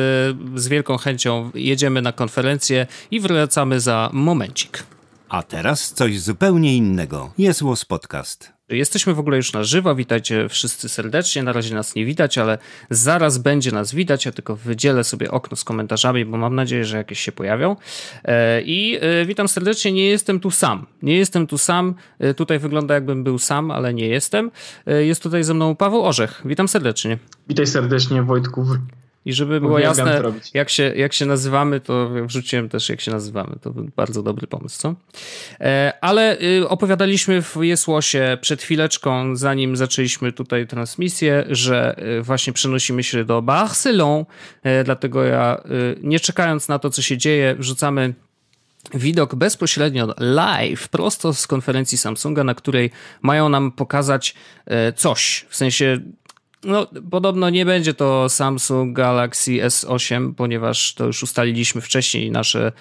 z 0.54 0.68
wielką 0.68 0.96
chęcią 0.96 1.50
jedziemy 1.54 2.02
na 2.02 2.12
konferencję 2.12 2.86
i 3.10 3.20
wracamy 3.20 3.80
za 3.80 4.10
momencik. 4.12 4.84
A 5.28 5.42
teraz 5.42 5.92
coś 5.92 6.20
zupełnie 6.20 6.76
innego. 6.76 7.32
Jest 7.38 7.62
Podcast. 7.88 8.52
Jesteśmy 8.72 9.14
w 9.14 9.18
ogóle 9.18 9.36
już 9.36 9.52
na 9.52 9.64
żywo, 9.64 9.94
witajcie 9.94 10.48
wszyscy 10.48 10.88
serdecznie. 10.88 11.42
Na 11.42 11.52
razie 11.52 11.74
nas 11.74 11.94
nie 11.94 12.04
widać, 12.04 12.38
ale 12.38 12.58
zaraz 12.90 13.38
będzie 13.38 13.72
nas 13.72 13.94
widać. 13.94 14.26
Ja 14.26 14.32
tylko 14.32 14.56
wydzielę 14.56 15.04
sobie 15.04 15.30
okno 15.30 15.56
z 15.56 15.64
komentarzami, 15.64 16.24
bo 16.24 16.36
mam 16.36 16.54
nadzieję, 16.54 16.84
że 16.84 16.96
jakieś 16.96 17.20
się 17.20 17.32
pojawią. 17.32 17.76
E, 18.24 18.62
I 18.62 18.98
e, 19.00 19.26
witam 19.26 19.48
serdecznie, 19.48 19.92
nie 19.92 20.06
jestem 20.06 20.40
tu 20.40 20.50
sam. 20.50 20.86
Nie 21.02 21.16
jestem 21.16 21.46
tu 21.46 21.58
sam. 21.58 21.94
E, 22.18 22.34
tutaj 22.34 22.58
wygląda 22.58 22.94
jakbym 22.94 23.24
był 23.24 23.38
sam, 23.38 23.70
ale 23.70 23.94
nie 23.94 24.08
jestem. 24.08 24.50
Jest 24.86 25.22
tutaj 25.22 25.44
ze 25.44 25.54
mną 25.54 25.76
Paweł 25.76 26.02
Orzech. 26.02 26.42
Witam 26.44 26.68
serdecznie. 26.68 27.18
Witaj 27.48 27.66
serdecznie 27.66 28.22
Wojtku. 28.22 28.66
I 29.24 29.32
żeby 29.32 29.60
było 29.60 29.78
jasne, 29.78 30.22
jak 30.54 30.70
się, 30.70 30.92
jak 30.96 31.12
się 31.12 31.26
nazywamy, 31.26 31.80
to 31.80 32.10
wrzuciłem 32.26 32.68
też, 32.68 32.88
jak 32.88 33.00
się 33.00 33.10
nazywamy. 33.10 33.56
To 33.60 33.70
był 33.70 33.88
bardzo 33.96 34.22
dobry 34.22 34.46
pomysł, 34.46 34.78
co? 34.78 34.94
E, 35.60 35.92
ale 36.00 36.40
y, 36.40 36.68
opowiadaliśmy 36.68 37.42
w 37.42 37.56
Jesłosie 37.60 38.38
przed 38.40 38.62
chwileczką, 38.62 39.36
zanim 39.36 39.76
zaczęliśmy 39.76 40.32
tutaj 40.32 40.66
transmisję, 40.66 41.44
że 41.50 41.96
y, 42.18 42.22
właśnie 42.22 42.52
przenosimy 42.52 43.02
się 43.02 43.24
do 43.24 43.42
Barcelony. 43.42 44.24
E, 44.62 44.84
dlatego 44.84 45.24
ja, 45.24 45.62
y, 45.70 45.98
nie 46.02 46.20
czekając 46.20 46.68
na 46.68 46.78
to, 46.78 46.90
co 46.90 47.02
się 47.02 47.18
dzieje, 47.18 47.54
wrzucamy 47.58 48.14
widok 48.94 49.34
bezpośrednio 49.34 50.14
live, 50.18 50.88
prosto 50.88 51.34
z 51.34 51.46
konferencji 51.46 51.98
Samsunga, 51.98 52.44
na 52.44 52.54
której 52.54 52.90
mają 53.22 53.48
nam 53.48 53.72
pokazać 53.72 54.34
e, 54.66 54.92
coś. 54.92 55.46
W 55.48 55.56
sensie 55.56 56.00
no, 56.64 56.86
podobno 57.10 57.50
nie 57.50 57.66
będzie 57.66 57.94
to 57.94 58.28
Samsung 58.28 58.96
Galaxy 58.96 59.50
S8, 59.50 60.34
ponieważ 60.34 60.94
to 60.94 61.06
już 61.06 61.22
ustaliliśmy 61.22 61.80
wcześniej. 61.80 62.30
Nasze 62.30 62.72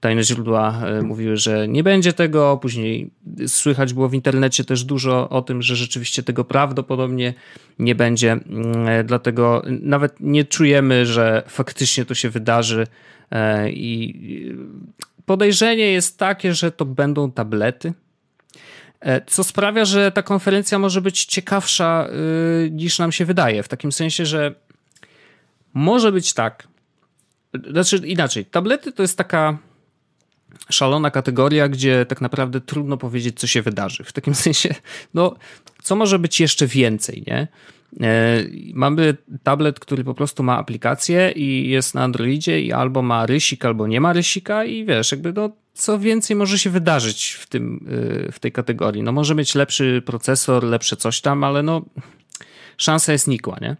tajne 0.00 0.24
źródła 0.24 0.82
e, 0.84 1.02
mówiły, 1.02 1.36
że 1.36 1.68
nie 1.68 1.82
będzie 1.82 2.12
tego. 2.12 2.58
Później 2.62 3.10
słychać 3.46 3.94
było 3.94 4.08
w 4.08 4.14
internecie 4.14 4.64
też 4.64 4.84
dużo 4.84 5.28
o 5.28 5.42
tym, 5.42 5.62
że 5.62 5.76
rzeczywiście 5.76 6.22
tego 6.22 6.44
prawdopodobnie 6.44 7.34
nie 7.78 7.94
będzie. 7.94 8.32
Mm, 8.32 8.88
e, 8.88 9.04
dlatego 9.04 9.62
nawet 9.80 10.20
nie 10.20 10.44
czujemy, 10.44 11.06
że 11.06 11.42
faktycznie 11.48 12.04
to 12.04 12.14
się 12.14 12.30
wydarzy. 12.30 12.86
E, 13.30 13.70
I 13.70 14.56
podejrzenie 15.26 15.92
jest 15.92 16.18
takie, 16.18 16.54
że 16.54 16.72
to 16.72 16.84
będą 16.84 17.32
tablety 17.32 17.92
co 19.26 19.44
sprawia, 19.44 19.84
że 19.84 20.12
ta 20.12 20.22
konferencja 20.22 20.78
może 20.78 21.00
być 21.00 21.24
ciekawsza 21.24 22.08
y, 22.66 22.70
niż 22.70 22.98
nam 22.98 23.12
się 23.12 23.24
wydaje. 23.24 23.62
W 23.62 23.68
takim 23.68 23.92
sensie, 23.92 24.26
że 24.26 24.54
może 25.74 26.12
być 26.12 26.34
tak. 26.34 26.68
Znaczy 27.70 27.96
inaczej, 27.96 28.44
tablety 28.44 28.92
to 28.92 29.02
jest 29.02 29.18
taka 29.18 29.58
szalona 30.70 31.10
kategoria, 31.10 31.68
gdzie 31.68 32.06
tak 32.06 32.20
naprawdę 32.20 32.60
trudno 32.60 32.96
powiedzieć, 32.96 33.40
co 33.40 33.46
się 33.46 33.62
wydarzy. 33.62 34.04
W 34.04 34.12
takim 34.12 34.34
sensie, 34.44 34.74
no, 35.14 35.36
co 35.82 35.96
może 35.96 36.18
być 36.18 36.40
jeszcze 36.40 36.66
więcej, 36.66 37.24
nie? 37.26 37.48
E, 38.00 38.44
mamy 38.74 39.16
tablet, 39.42 39.80
który 39.80 40.04
po 40.04 40.14
prostu 40.14 40.42
ma 40.42 40.58
aplikację 40.58 41.32
i 41.32 41.68
jest 41.68 41.94
na 41.94 42.02
Androidzie 42.02 42.60
i 42.60 42.72
albo 42.72 43.02
ma 43.02 43.26
rysik, 43.26 43.64
albo 43.64 43.86
nie 43.86 44.00
ma 44.00 44.12
rysika 44.12 44.64
i 44.64 44.84
wiesz, 44.84 45.12
jakby 45.12 45.32
no, 45.32 45.50
co 45.76 45.98
więcej 45.98 46.36
może 46.36 46.58
się 46.58 46.70
wydarzyć 46.70 47.32
w, 47.40 47.46
tym, 47.46 47.86
y, 48.28 48.32
w 48.32 48.38
tej 48.38 48.52
kategorii. 48.52 49.02
No 49.02 49.12
może 49.12 49.34
mieć 49.34 49.54
lepszy 49.54 50.02
procesor, 50.06 50.64
lepsze 50.64 50.96
coś 50.96 51.20
tam, 51.20 51.44
ale 51.44 51.62
no 51.62 51.82
szansa 52.76 53.12
jest 53.12 53.28
nikła, 53.28 53.58
nie? 53.60 53.76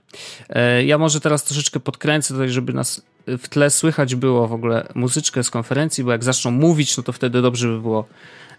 E, 0.48 0.84
ja 0.84 0.98
może 0.98 1.20
teraz 1.20 1.44
troszeczkę 1.44 1.80
podkręcę 1.80 2.34
tutaj, 2.34 2.50
żeby 2.50 2.72
nas 2.72 3.02
w 3.26 3.48
tle 3.48 3.70
słychać 3.70 4.14
było 4.14 4.48
w 4.48 4.52
ogóle 4.52 4.88
muzyczkę 4.94 5.44
z 5.44 5.50
konferencji, 5.50 6.04
bo 6.04 6.12
jak 6.12 6.24
zaczną 6.24 6.50
mówić, 6.50 6.96
no 6.96 7.02
to 7.02 7.12
wtedy 7.12 7.42
dobrze 7.42 7.68
by 7.68 7.80
było, 7.80 8.06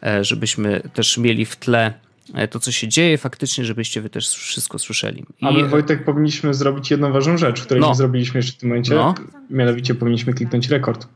e, 0.04 0.24
żebyśmy 0.24 0.82
też 0.94 1.18
mieli 1.18 1.46
w 1.46 1.56
tle 1.56 1.94
e, 2.34 2.48
to, 2.48 2.60
co 2.60 2.72
się 2.72 2.88
dzieje 2.88 3.18
faktycznie, 3.18 3.66
żebyście 3.66 4.02
wy 4.02 4.10
też 4.10 4.30
wszystko 4.30 4.80
słyszeli. 4.80 5.26
I... 5.42 5.46
Ale 5.46 5.66
Wojtek, 5.66 6.06
powinniśmy 6.06 6.54
zrobić 6.54 6.92
jedną 6.92 7.12
ważną 7.12 7.38
rzecz, 7.38 7.62
której 7.62 7.82
no. 7.82 7.90
nie 7.90 7.96
zrobiliśmy 7.96 8.38
jeszcze 8.38 8.54
w 8.54 8.58
tym 8.58 8.70
momencie. 8.70 8.96
No. 8.96 9.16
Mianowicie 9.50 9.96
powinniśmy 9.96 10.34
kliknąć 10.34 10.68
rekord. 10.68 11.08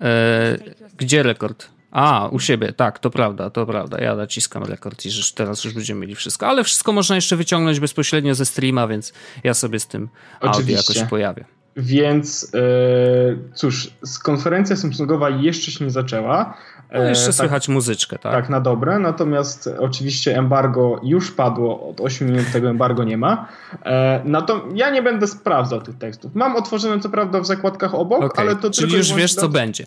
E, 0.00 0.58
gdzie 0.98 1.22
rekord? 1.22 1.68
A, 1.90 2.28
u 2.32 2.40
siebie, 2.40 2.72
tak, 2.72 2.98
to 2.98 3.10
prawda, 3.10 3.50
to 3.50 3.66
prawda. 3.66 3.98
Ja 4.00 4.16
naciskam 4.16 4.62
rekord 4.62 5.06
i 5.06 5.10
że 5.10 5.34
teraz 5.34 5.64
już 5.64 5.74
będziemy 5.74 6.00
mieli 6.00 6.14
wszystko. 6.14 6.46
Ale 6.46 6.64
wszystko 6.64 6.92
można 6.92 7.16
jeszcze 7.16 7.36
wyciągnąć 7.36 7.80
bezpośrednio 7.80 8.34
ze 8.34 8.46
streama, 8.46 8.88
więc 8.88 9.12
ja 9.44 9.54
sobie 9.54 9.80
z 9.80 9.86
tym 9.86 10.08
audio 10.40 10.76
jakoś 10.76 11.02
pojawię. 11.10 11.44
Więc 11.76 12.52
yy, 12.54 13.38
cóż, 13.54 13.90
konferencja 14.22 14.76
Samsungowa 14.76 15.30
jeszcze 15.30 15.70
się 15.70 15.84
nie 15.84 15.90
zaczęła. 15.90 16.54
No 16.92 17.02
jeszcze 17.02 17.26
tak, 17.26 17.34
słychać 17.34 17.68
muzyczkę, 17.68 18.18
tak? 18.18 18.32
Tak, 18.32 18.48
na 18.48 18.60
dobre. 18.60 18.98
Natomiast 18.98 19.70
oczywiście 19.78 20.36
embargo 20.38 21.00
już 21.02 21.30
padło, 21.30 21.88
od 21.88 22.00
8 22.00 22.28
minut 22.28 22.52
tego 22.52 22.70
embargo 22.70 23.04
nie 23.04 23.16
ma. 23.16 23.48
E, 23.84 24.42
to 24.46 24.64
ja 24.74 24.90
nie 24.90 25.02
będę 25.02 25.26
sprawdzał 25.26 25.82
tych 25.82 25.98
tekstów. 25.98 26.34
Mam 26.34 26.56
otworzone 26.56 27.00
co 27.00 27.08
prawda 27.08 27.40
w 27.40 27.46
zakładkach 27.46 27.94
obok, 27.94 28.24
okay. 28.24 28.44
ale 28.44 28.56
to 28.56 28.70
Czyli 28.70 28.86
tylko 28.86 28.96
już 28.96 29.12
wiesz, 29.12 29.34
co 29.34 29.48
będzie. 29.48 29.86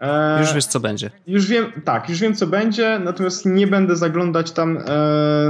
E, 0.00 0.40
już 0.40 0.54
wiesz, 0.54 0.66
co 0.66 0.80
będzie. 0.80 1.10
Już 1.26 1.46
wiem, 1.46 1.72
tak, 1.84 2.08
już 2.08 2.20
wiem, 2.20 2.34
co 2.34 2.46
będzie, 2.46 3.00
natomiast 3.04 3.46
nie 3.46 3.66
będę 3.66 3.96
zaglądać 3.96 4.52
tam 4.52 4.78
e, 4.78 4.80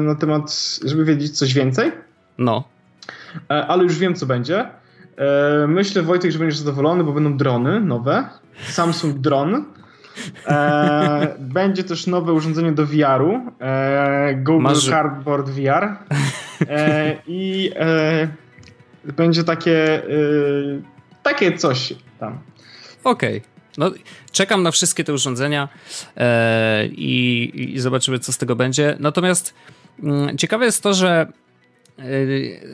na 0.00 0.14
temat, 0.14 0.78
żeby 0.84 1.04
wiedzieć 1.04 1.38
coś 1.38 1.54
więcej. 1.54 1.92
No. 2.38 2.64
E, 3.50 3.66
ale 3.66 3.84
już 3.84 3.98
wiem, 3.98 4.14
co 4.14 4.26
będzie. 4.26 4.68
Myślę, 5.68 6.02
Wojtek, 6.02 6.32
że 6.32 6.38
będziesz 6.38 6.58
zadowolony, 6.58 7.04
bo 7.04 7.12
będą 7.12 7.37
drony 7.37 7.80
nowe. 7.80 8.28
Samsung 8.68 9.18
Drone. 9.18 9.64
E, 10.46 11.34
będzie 11.38 11.84
też 11.84 12.06
nowe 12.06 12.32
urządzenie 12.32 12.72
do 12.72 12.87
VR-u. 12.87 13.40
Google 14.37 14.62
Masz... 14.62 14.88
Cardboard 14.88 15.48
VR. 15.48 15.96
I 17.26 17.70
będzie 19.04 19.44
takie, 19.44 20.02
takie 21.22 21.58
coś 21.58 21.94
tam. 22.18 22.38
Okej. 23.04 23.38
Okay. 23.38 23.58
No, 23.76 23.90
czekam 24.33 24.62
na 24.62 24.70
wszystkie 24.70 25.04
te 25.04 25.12
urządzenia 25.12 25.68
e, 26.16 26.87
i, 26.87 27.52
i, 27.74 27.81
zobaczymy, 27.81 28.18
co 28.18 28.33
z 28.33 28.38
tego 28.38 28.57
będzie. 28.57 28.96
Natomiast 29.00 29.54
mm, 30.02 30.38
ciekawe 30.38 30.64
jest 30.64 30.83
to, 30.83 30.94
że 30.94 31.33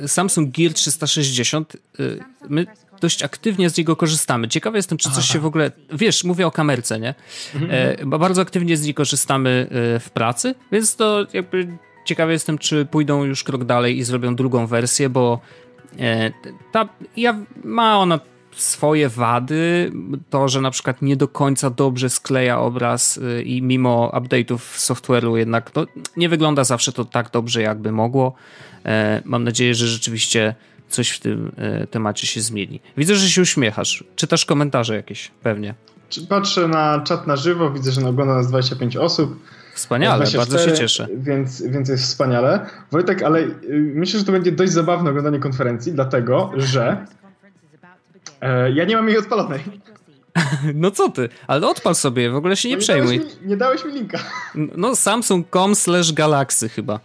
Samsung 0.06 0.50
Gear 0.50 0.72
360 0.72 1.76
my 2.48 2.66
dość 3.00 3.22
aktywnie 3.22 3.70
z 3.70 3.76
niego 3.76 3.96
korzystamy. 3.96 4.48
Ciekawy 4.48 4.78
jestem, 4.78 4.98
czy 4.98 5.08
coś 5.08 5.24
Aha. 5.24 5.32
się 5.32 5.38
w 5.38 5.46
ogóle. 5.46 5.72
Wiesz, 5.92 6.24
mówię 6.24 6.46
o 6.46 6.50
kamerce, 6.50 7.00
nie? 7.00 7.14
Mhm. 7.54 7.70
E, 8.00 8.06
bardzo 8.06 8.42
aktywnie 8.42 8.76
z 8.76 8.84
niej 8.84 8.94
korzystamy 8.94 9.66
e, 9.70 10.00
w 10.00 10.10
pracy, 10.10 10.54
więc 10.72 10.96
to 10.96 11.26
jakby 11.32 11.68
ciekawy 12.04 12.32
jestem, 12.32 12.58
czy 12.58 12.86
pójdą 12.86 13.24
już 13.24 13.44
krok 13.44 13.64
dalej 13.64 13.98
i 13.98 14.04
zrobią 14.04 14.36
drugą 14.36 14.66
wersję, 14.66 15.08
bo 15.08 15.40
e, 15.98 16.32
ta, 16.72 16.88
ja, 17.16 17.38
ma 17.64 17.98
ona 17.98 18.20
swoje 18.56 19.08
wady, 19.08 19.92
to, 20.30 20.48
że 20.48 20.60
na 20.60 20.70
przykład 20.70 21.02
nie 21.02 21.16
do 21.16 21.28
końca 21.28 21.70
dobrze 21.70 22.10
skleja 22.10 22.58
obraz 22.58 23.18
e, 23.18 23.42
i 23.42 23.62
mimo 23.62 24.12
update'ów 24.14 24.58
software'u 24.58 25.36
jednak 25.36 25.70
no, 25.74 25.86
nie 26.16 26.28
wygląda 26.28 26.64
zawsze 26.64 26.92
to 26.92 27.04
tak 27.04 27.30
dobrze, 27.30 27.62
jakby 27.62 27.92
mogło. 27.92 28.34
E, 28.86 29.22
mam 29.24 29.44
nadzieję, 29.44 29.74
że 29.74 29.86
rzeczywiście 29.86 30.54
coś 30.88 31.10
w 31.10 31.20
tym 31.20 31.52
e, 31.56 31.86
temacie 31.86 32.26
się 32.26 32.40
zmieni. 32.40 32.80
Widzę, 32.96 33.16
że 33.16 33.28
się 33.28 33.42
uśmiechasz. 33.42 34.04
Czytasz 34.16 34.44
komentarze 34.44 34.96
jakieś, 34.96 35.30
pewnie. 35.42 35.74
Patrzę 36.28 36.68
na 36.68 37.00
czat 37.00 37.26
na 37.26 37.36
żywo, 37.36 37.70
widzę, 37.70 37.92
że 37.92 38.08
ogląda 38.08 38.34
nas 38.34 38.48
25 38.48 38.96
osób. 38.96 39.40
Wspaniale, 39.74 40.16
24, 40.16 40.50
bardzo 40.50 40.70
się 40.70 40.78
cieszę. 40.78 41.08
Więc, 41.16 41.62
więc 41.62 41.88
jest 41.88 42.02
wspaniale. 42.02 42.66
Wojtek, 42.92 43.22
ale 43.22 43.40
y, 43.40 43.92
myślę, 43.94 44.20
że 44.20 44.26
to 44.26 44.32
będzie 44.32 44.52
dość 44.52 44.72
zabawne 44.72 45.10
oglądanie 45.10 45.38
konferencji, 45.38 45.92
dlatego, 45.92 46.52
że 46.56 47.06
e, 48.44 48.72
ja 48.72 48.84
nie 48.84 48.96
mam 48.96 49.08
jej 49.08 49.18
odpalonej. 49.18 49.60
No 50.74 50.90
co 50.90 51.08
ty? 51.10 51.28
Ale 51.46 51.68
odpal 51.68 51.94
sobie, 51.94 52.30
w 52.30 52.36
ogóle 52.36 52.56
się 52.56 52.68
nie, 52.68 52.74
no 52.74 52.78
nie 52.78 52.82
przejmuj. 52.82 53.18
Dałeś 53.18 53.40
mi, 53.40 53.48
nie 53.48 53.56
dałeś 53.56 53.84
mi 53.84 53.92
linka. 53.92 54.18
No 54.54 54.96
samsung.com 54.96 55.74
slash 55.74 56.12
galaxy 56.12 56.68
chyba. 56.68 57.00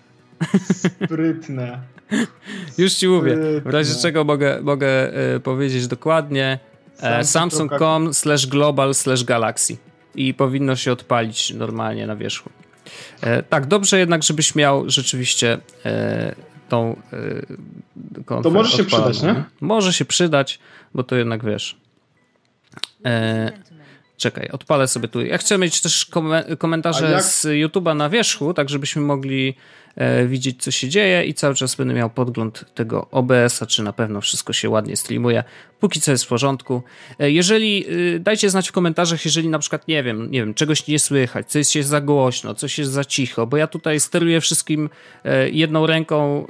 Sprytne. 0.73 1.79
Już 2.77 2.93
ci 2.93 3.07
mówię. 3.07 3.37
W 3.65 3.69
razie 3.69 3.95
czego 4.01 4.23
mogę, 4.23 4.61
mogę 4.61 5.13
y, 5.35 5.39
powiedzieć 5.39 5.87
dokładnie. 5.87 6.59
E, 7.01 7.23
Samsung.com 7.23 8.13
slash 8.13 8.47
global 8.47 8.93
slash 8.93 9.23
galaxy. 9.23 9.77
I 10.15 10.33
powinno 10.33 10.75
się 10.75 10.91
odpalić 10.91 11.53
normalnie 11.53 12.07
na 12.07 12.15
wierzchu. 12.15 12.49
E, 13.21 13.43
tak, 13.43 13.65
dobrze 13.65 13.99
jednak, 13.99 14.23
żebyś 14.23 14.55
miał 14.55 14.89
rzeczywiście 14.89 15.57
e, 15.85 16.35
tą 16.69 16.95
e, 18.27 18.41
To 18.43 18.49
może 18.49 18.77
się 18.77 18.83
przydać, 18.83 19.21
nie? 19.21 19.43
Może 19.61 19.93
się 19.93 20.05
przydać, 20.05 20.59
bo 20.93 21.03
to 21.03 21.15
jednak 21.15 21.45
wiesz. 21.45 21.77
E, 23.05 23.51
czekaj, 24.17 24.49
odpalę 24.49 24.87
sobie 24.87 25.07
tu. 25.07 25.21
Ja 25.21 25.37
chcę 25.37 25.57
mieć 25.57 25.81
też 25.81 26.11
komentarze 26.57 27.21
z 27.21 27.45
YouTube'a 27.45 27.95
na 27.95 28.09
wierzchu, 28.09 28.53
tak 28.53 28.69
żebyśmy 28.69 29.01
mogli 29.01 29.55
widzieć, 30.27 30.63
co 30.63 30.71
się 30.71 30.89
dzieje 30.89 31.25
i 31.25 31.33
cały 31.33 31.55
czas 31.55 31.75
będę 31.75 31.93
miał 31.93 32.09
podgląd 32.09 32.65
tego 32.75 33.07
OBS-a, 33.11 33.65
czy 33.65 33.83
na 33.83 33.93
pewno 33.93 34.21
wszystko 34.21 34.53
się 34.53 34.69
ładnie 34.69 34.95
streamuje. 34.95 35.43
Póki 35.79 36.01
co 36.01 36.11
jest 36.11 36.25
w 36.25 36.27
porządku. 36.27 36.83
E, 37.19 37.31
jeżeli, 37.31 37.85
y, 38.15 38.19
dajcie 38.19 38.49
znać 38.49 38.69
w 38.69 38.71
komentarzach, 38.71 39.25
jeżeli 39.25 39.49
na 39.49 39.59
przykład, 39.59 39.87
nie 39.87 40.03
wiem, 40.03 40.31
nie 40.31 40.39
wiem, 40.39 40.53
czegoś 40.53 40.87
nie 40.87 40.99
słychać, 40.99 41.47
coś 41.51 41.75
jest 41.75 41.89
za 41.89 42.01
głośno, 42.01 42.55
coś 42.55 42.79
jest 42.79 42.91
za 42.91 43.05
cicho, 43.05 43.47
bo 43.47 43.57
ja 43.57 43.67
tutaj 43.67 43.99
steruję 43.99 44.41
wszystkim 44.41 44.89
e, 45.23 45.49
jedną 45.49 45.87
ręką 45.87 46.47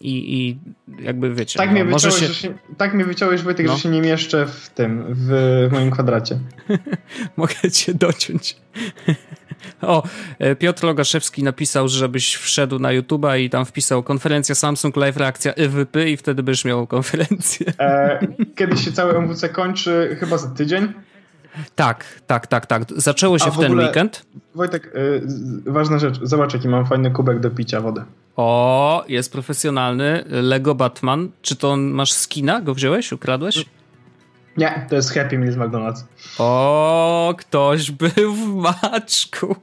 i, 0.00 0.34
i 0.34 0.58
jakby 1.02 1.34
wiecie. 1.34 1.58
Tak, 1.58 1.68
no, 1.68 1.72
mnie 1.72 1.84
może 1.84 2.10
się... 2.10 2.34
się... 2.34 2.54
tak 2.76 2.94
mnie 2.94 3.04
wyciąłeś, 3.04 3.42
Wojtek, 3.42 3.66
no. 3.66 3.76
że 3.76 3.82
się 3.82 3.88
nie 3.88 4.00
mieszczę 4.00 4.46
w 4.46 4.70
tym, 4.70 5.04
w, 5.08 5.28
w 5.68 5.72
moim 5.72 5.90
kwadracie. 5.90 6.38
Mogę 7.36 7.70
cię 7.72 7.94
dociąć. 7.94 8.56
O, 9.82 10.02
e, 10.38 10.56
Piotr 10.56 10.84
Logaszewski 10.84 11.42
napisał, 11.42 11.88
żebyś 11.88 12.34
wszedł 12.34 12.78
na 12.78 12.88
YouTube'a 12.88 13.38
i 13.38 13.50
tam 13.50 13.64
wpisał 13.64 14.02
konferencja 14.02 14.54
Samsung 14.54 14.96
Live 14.96 15.16
reakcja 15.16 15.54
EVP 15.54 16.10
i 16.10 16.16
wtedy 16.16 16.42
byś 16.42 16.64
miał 16.64 16.86
konferencję. 16.86 17.66
E, 17.78 18.26
kiedy 18.56 18.76
się 18.76 18.92
cały 18.92 19.18
MWC 19.18 19.48
kończy? 19.48 20.16
Chyba 20.20 20.38
za 20.38 20.48
tydzień? 20.48 20.92
Tak, 21.74 22.04
tak, 22.26 22.46
tak, 22.46 22.66
tak. 22.66 22.82
Zaczęło 22.96 23.38
się 23.38 23.46
A 23.46 23.50
w, 23.50 23.56
w 23.56 23.60
ten 23.60 23.78
weekend. 23.78 24.26
Wojtek, 24.54 24.86
y, 24.86 25.22
ważna 25.66 25.98
rzecz. 25.98 26.20
Zobacz, 26.22 26.54
jaki 26.54 26.68
mam 26.68 26.86
fajny 26.86 27.10
kubek 27.10 27.40
do 27.40 27.50
picia 27.50 27.80
wody. 27.80 28.02
O, 28.36 29.04
jest 29.08 29.32
profesjonalny. 29.32 30.24
Lego 30.28 30.74
Batman. 30.74 31.28
Czy 31.42 31.56
to 31.56 31.76
masz 31.76 32.12
skina? 32.12 32.60
Go 32.60 32.74
wziąłeś? 32.74 33.12
Ukradłeś? 33.12 33.64
Nie, 34.56 34.86
to 34.88 34.96
jest 34.96 35.14
Happy 35.14 35.38
Meal 35.38 35.52
z 35.52 35.56
McDonald's. 35.56 36.04
O, 36.38 37.34
ktoś 37.38 37.90
był 37.90 38.34
w 38.34 38.54
maczku. 38.54 39.56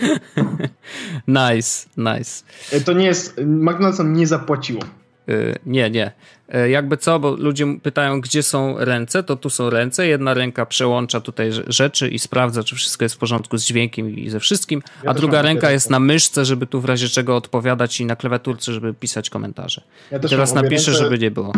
nice, 1.28 1.88
nice. 1.96 2.44
E, 2.72 2.80
to 2.80 2.92
nie 2.92 3.06
jest, 3.06 3.36
McDonald's 3.38 4.12
nie 4.12 4.26
zapłaciło. 4.26 4.82
Yy, 5.26 5.54
nie, 5.66 5.90
nie. 5.90 6.12
Yy, 6.48 6.70
jakby 6.70 6.96
co, 6.96 7.18
bo 7.18 7.30
ludzie 7.30 7.66
pytają, 7.82 8.20
gdzie 8.20 8.42
są 8.42 8.74
ręce, 8.78 9.22
to 9.22 9.36
tu 9.36 9.50
są 9.50 9.70
ręce. 9.70 10.06
Jedna 10.06 10.34
ręka 10.34 10.66
przełącza 10.66 11.20
tutaj 11.20 11.50
rzeczy 11.66 12.08
i 12.08 12.18
sprawdza, 12.18 12.62
czy 12.62 12.76
wszystko 12.76 13.04
jest 13.04 13.14
w 13.14 13.18
porządku 13.18 13.58
z 13.58 13.64
dźwiękiem 13.64 14.10
i 14.10 14.30
ze 14.30 14.40
wszystkim, 14.40 14.82
ja 15.04 15.10
a 15.10 15.14
druga 15.14 15.42
ręka 15.42 15.70
jest 15.70 15.90
na 15.90 16.00
myszce, 16.00 16.44
żeby 16.44 16.66
tu 16.66 16.80
w 16.80 16.84
razie 16.84 17.08
czego 17.08 17.36
odpowiadać 17.36 18.00
i 18.00 18.06
na 18.06 18.16
klawiaturce, 18.16 18.72
żeby 18.72 18.94
pisać 18.94 19.30
komentarze. 19.30 19.82
Ja 20.10 20.18
teraz 20.18 20.54
napiszę, 20.54 20.94
żeby 20.94 21.18
nie 21.18 21.30
było. 21.30 21.52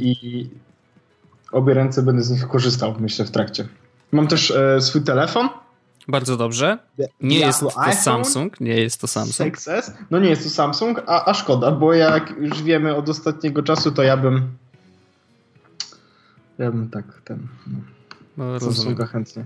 I, 0.00 0.08
i, 0.08 0.50
obie 1.56 1.74
ręce 1.74 2.02
będę 2.02 2.22
z 2.22 2.30
nich 2.30 2.48
korzystał, 2.48 2.94
myślę, 3.00 3.24
w 3.24 3.30
trakcie. 3.30 3.68
Mam 4.12 4.28
też 4.28 4.50
e, 4.50 4.80
swój 4.80 5.02
telefon. 5.02 5.48
Bardzo 6.08 6.36
dobrze. 6.36 6.78
Nie 7.20 7.38
jest 7.38 7.60
to 7.60 7.78
iPhone, 7.78 8.02
Samsung, 8.02 8.60
nie 8.60 8.80
jest 8.80 9.00
to 9.00 9.06
Samsung. 9.06 9.56
6S. 9.56 9.90
No 10.10 10.18
nie 10.18 10.28
jest 10.28 10.44
to 10.44 10.50
Samsung, 10.50 11.02
a, 11.06 11.24
a 11.24 11.34
szkoda, 11.34 11.72
bo 11.72 11.92
jak 11.92 12.30
już 12.30 12.62
wiemy 12.62 12.96
od 12.96 13.08
ostatniego 13.08 13.62
czasu, 13.62 13.92
to 13.92 14.02
ja 14.02 14.16
bym 14.16 14.48
ja 16.58 16.70
bym 16.70 16.90
tak 16.90 17.04
ten 17.24 17.48
no, 18.36 18.44
no 18.52 18.60
Samsunga 18.60 19.06
chętnie. 19.06 19.44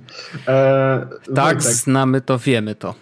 E, 0.49 1.07
tak, 1.35 1.57
Wojtek. 1.57 1.73
znamy 1.73 2.21
to, 2.21 2.39
wiemy 2.39 2.75
to. 2.75 2.95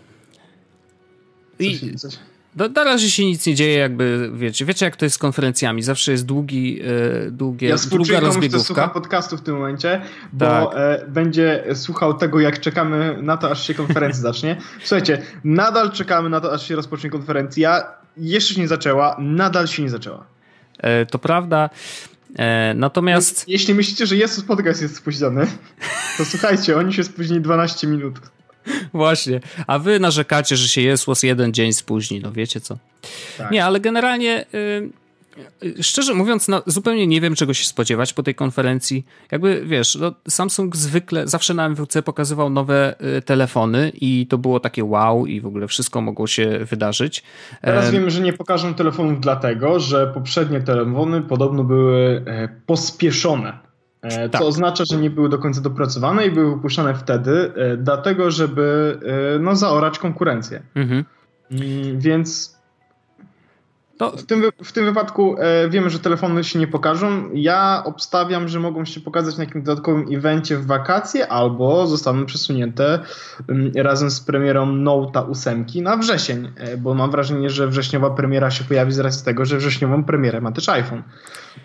I, 1.59 1.81
coś, 1.81 2.01
coś. 2.01 2.19
No, 2.59 2.69
na 2.69 2.85
razie 2.85 3.11
się 3.11 3.25
nic 3.25 3.47
nie 3.47 3.55
dzieje, 3.55 3.79
jakby 3.79 4.31
wiecie. 4.35 4.65
Wiecie, 4.65 4.85
jak 4.85 4.97
to 4.97 5.05
jest 5.05 5.17
z 5.17 5.19
konferencjami? 5.19 5.83
Zawsze 5.83 6.13
jest 6.13 6.27
długi, 6.27 6.81
e, 7.27 7.31
długie, 7.31 7.69
ja 7.69 7.77
długa 7.91 8.21
rozbiegówka. 8.21 8.59
Ja 8.59 8.65
słucha 8.65 8.89
podcastu 8.89 9.37
w 9.37 9.41
tym 9.41 9.55
momencie, 9.55 10.01
bo 10.33 10.47
tak. 10.47 10.79
e, 10.79 11.07
będzie 11.09 11.65
słuchał 11.75 12.15
tego, 12.15 12.41
jak 12.41 12.61
czekamy 12.61 13.19
na 13.23 13.37
to, 13.37 13.51
aż 13.51 13.67
się 13.67 13.75
konferencja 13.75 14.23
zacznie. 14.33 14.57
Słuchajcie, 14.81 15.23
nadal 15.45 15.93
czekamy 15.93 16.29
na 16.29 16.41
to, 16.41 16.53
aż 16.53 16.69
się 16.69 16.77
rozpocznie 16.77 17.11
konferencja. 17.11 17.85
Jeszcze 18.17 18.55
się 18.55 18.61
nie 18.61 18.69
zaczęła, 18.69 19.17
nadal 19.19 19.67
się 19.67 19.83
nie 19.83 19.91
zaczęła. 19.91 20.25
E, 20.79 21.07
to 21.07 21.19
prawda. 21.19 21.71
E, 22.39 22.75
natomiast... 22.75 23.49
Jeśli 23.49 23.75
myślicie, 23.75 24.07
że 24.07 24.17
Jezus 24.17 24.45
Podcast 24.45 24.83
jest 24.83 24.97
spóźniony, 24.97 25.47
to 26.19 26.25
słuchajcie, 26.25 26.77
oni 26.77 26.93
się 26.93 27.05
spóźnili 27.05 27.41
12 27.41 27.87
minut. 27.87 28.21
Właśnie. 28.95 29.41
A 29.67 29.79
wy 29.79 30.01
narzekacie, 30.01 30.57
że 30.57 30.69
się 30.69 30.81
Jesłos 30.81 31.23
jeden 31.23 31.53
dzień 31.53 31.73
spóźni. 31.73 32.21
No 32.21 32.33
wiecie 32.33 32.61
co. 32.61 32.79
Tak. 33.39 33.51
Nie, 33.51 33.65
ale 33.65 33.81
generalnie... 33.81 34.47
Y 34.55 35.09
szczerze 35.83 36.15
mówiąc, 36.15 36.49
no, 36.49 36.63
zupełnie 36.67 37.07
nie 37.07 37.21
wiem, 37.21 37.35
czego 37.35 37.55
się 37.55 37.65
spodziewać 37.65 38.13
po 38.13 38.23
tej 38.23 38.35
konferencji. 38.35 39.07
Jakby, 39.33 39.63
wiesz, 39.67 39.95
no, 39.95 40.13
Samsung 40.29 40.77
zwykle 40.77 41.29
zawsze 41.29 41.55
na 41.55 41.69
MWC 41.69 42.03
pokazywał 42.03 42.51
nowe 42.51 42.95
y, 43.19 43.23
telefony 43.23 43.93
i 43.95 44.27
to 44.27 44.39
było 44.39 44.61
takie 44.61 44.85
wow 44.85 45.27
i 45.27 45.41
w 45.41 45.47
ogóle 45.47 45.69
wszystko 45.69 46.01
mogło 46.01 46.27
się 46.27 46.59
wydarzyć. 46.71 47.23
Teraz 47.63 47.91
wiemy, 47.91 48.11
że 48.11 48.21
nie 48.21 48.33
pokażą 48.33 48.75
telefonów 48.75 49.21
dlatego, 49.21 49.81
że 49.81 50.07
poprzednie 50.07 50.61
telefony 50.61 51.23
podobno 51.23 51.65
były 51.65 52.25
e, 52.27 52.49
pospieszone 52.67 53.68
E, 54.03 54.29
tak. 54.29 54.41
Co 54.41 54.47
oznacza, 54.47 54.85
że 54.93 54.97
nie 54.97 55.11
były 55.11 55.29
do 55.29 55.39
końca 55.39 55.61
dopracowane 55.61 56.27
i 56.27 56.31
były 56.31 56.55
wypuszczane 56.55 56.95
wtedy, 56.95 57.53
e, 57.55 57.77
dlatego, 57.77 58.31
żeby 58.31 58.99
e, 59.37 59.39
no, 59.39 59.57
zaorać 59.57 59.99
konkurencję. 59.99 60.63
Mhm. 60.75 61.05
Mm, 61.51 62.01
więc 62.01 62.58
W, 64.17 64.27
tym, 64.27 64.43
w 64.65 64.73
tym 64.73 64.85
wypadku 64.85 65.37
e, 65.39 65.69
wiemy, 65.69 65.91
że 65.91 65.99
telefony 65.99 66.45
się 66.45 66.59
nie 66.59 66.67
pokażą. 66.67 67.31
Ja 67.35 67.83
obstawiam, 67.85 68.49
że 68.49 68.61
mogą 68.61 68.85
się 68.85 69.01
pokazać 69.01 69.37
na 69.37 69.45
jakimś 69.45 69.65
dodatkowym 69.65 70.07
evencie 70.13 70.57
w 70.57 70.67
wakacje 70.67 71.29
albo 71.29 71.87
zostaną 71.87 72.27
przesunięte 72.27 72.99
um, 73.49 73.73
razem 73.77 74.11
z 74.11 74.21
premierą 74.21 74.67
Note'a 74.67 75.31
8 75.31 75.67
na 75.83 75.97
wrzesień, 75.97 76.49
e, 76.57 76.77
bo 76.77 76.95
mam 76.95 77.11
wrażenie, 77.11 77.51
że 77.51 77.69
wrześniowa 77.69 78.11
premiera 78.11 78.51
się 78.51 78.65
pojawi 78.65 78.93
z 78.93 78.99
racji 78.99 79.25
tego, 79.25 79.45
że 79.45 79.57
wrześniową 79.57 80.05
premierę 80.05 80.41
ma 80.41 80.53
też 80.53 80.69
iPhone. 80.69 81.03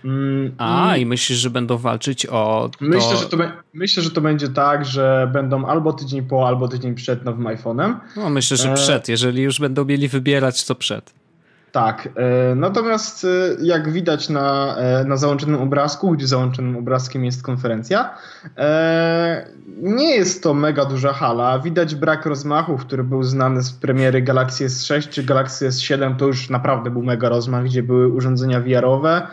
Um, 0.04 0.52
A, 0.58 0.98
i... 0.98 1.02
i 1.02 1.06
myślisz, 1.06 1.40
że 1.40 1.50
będą 1.50 1.78
walczyć 1.78 2.26
o. 2.26 2.70
To... 2.80 2.86
Myślę, 2.86 3.18
że 3.18 3.26
to, 3.26 3.38
myślę, 3.74 4.04
że 4.04 4.12
to 4.12 4.22
będzie 4.22 4.50
tak, 4.50 4.86
że 4.86 5.30
będą 5.34 5.66
albo 5.66 5.94
tydzień 5.94 6.24
po, 6.24 6.48
albo 6.48 6.68
tydzień 6.68 6.96
przed 6.96 7.26
nowym 7.26 7.44
iPhone'em. 7.44 7.96
No, 8.18 8.30
myślę, 8.30 8.58
że 8.58 8.72
e, 8.72 8.76
przed, 8.76 9.10
jeżeli 9.10 9.42
już 9.42 9.60
będą 9.60 9.86
mieli 9.86 10.08
wybierać, 10.08 10.66
to 10.66 10.76
przed. 10.76 11.23
Tak, 11.74 12.10
e, 12.16 12.56
natomiast 12.56 13.26
e, 13.26 13.28
jak 13.62 13.92
widać 13.92 14.30
na, 14.30 14.76
e, 14.78 15.04
na 15.04 15.18
załączonym 15.18 15.62
obrazku, 15.62 16.12
gdzie 16.12 16.28
załączonym 16.28 16.78
obrazkiem 16.78 17.26
jest 17.26 17.44
konferencja, 17.44 18.18
nie 19.78 20.16
jest 20.16 20.44
to 20.44 20.54
mega 20.54 20.86
duża 20.86 21.14
hala. 21.14 21.60
Widać 21.60 21.96
brak 21.96 22.26
rozmachu, 22.26 22.78
który 22.78 23.04
był 23.04 23.24
znany 23.24 23.64
z 23.64 23.72
premiery 23.72 24.22
Galaxy 24.22 24.66
S6 24.66 25.10
czy 25.10 25.24
Galaxy 25.24 25.70
S7, 25.70 26.16
to 26.16 26.26
już 26.26 26.50
naprawdę 26.50 26.90
był 26.90 27.04
mega 27.04 27.30
rozmach, 27.30 27.64
gdzie 27.64 27.84
były 27.84 28.08
urządzenia 28.08 28.60
VR-owe. 28.62 29.28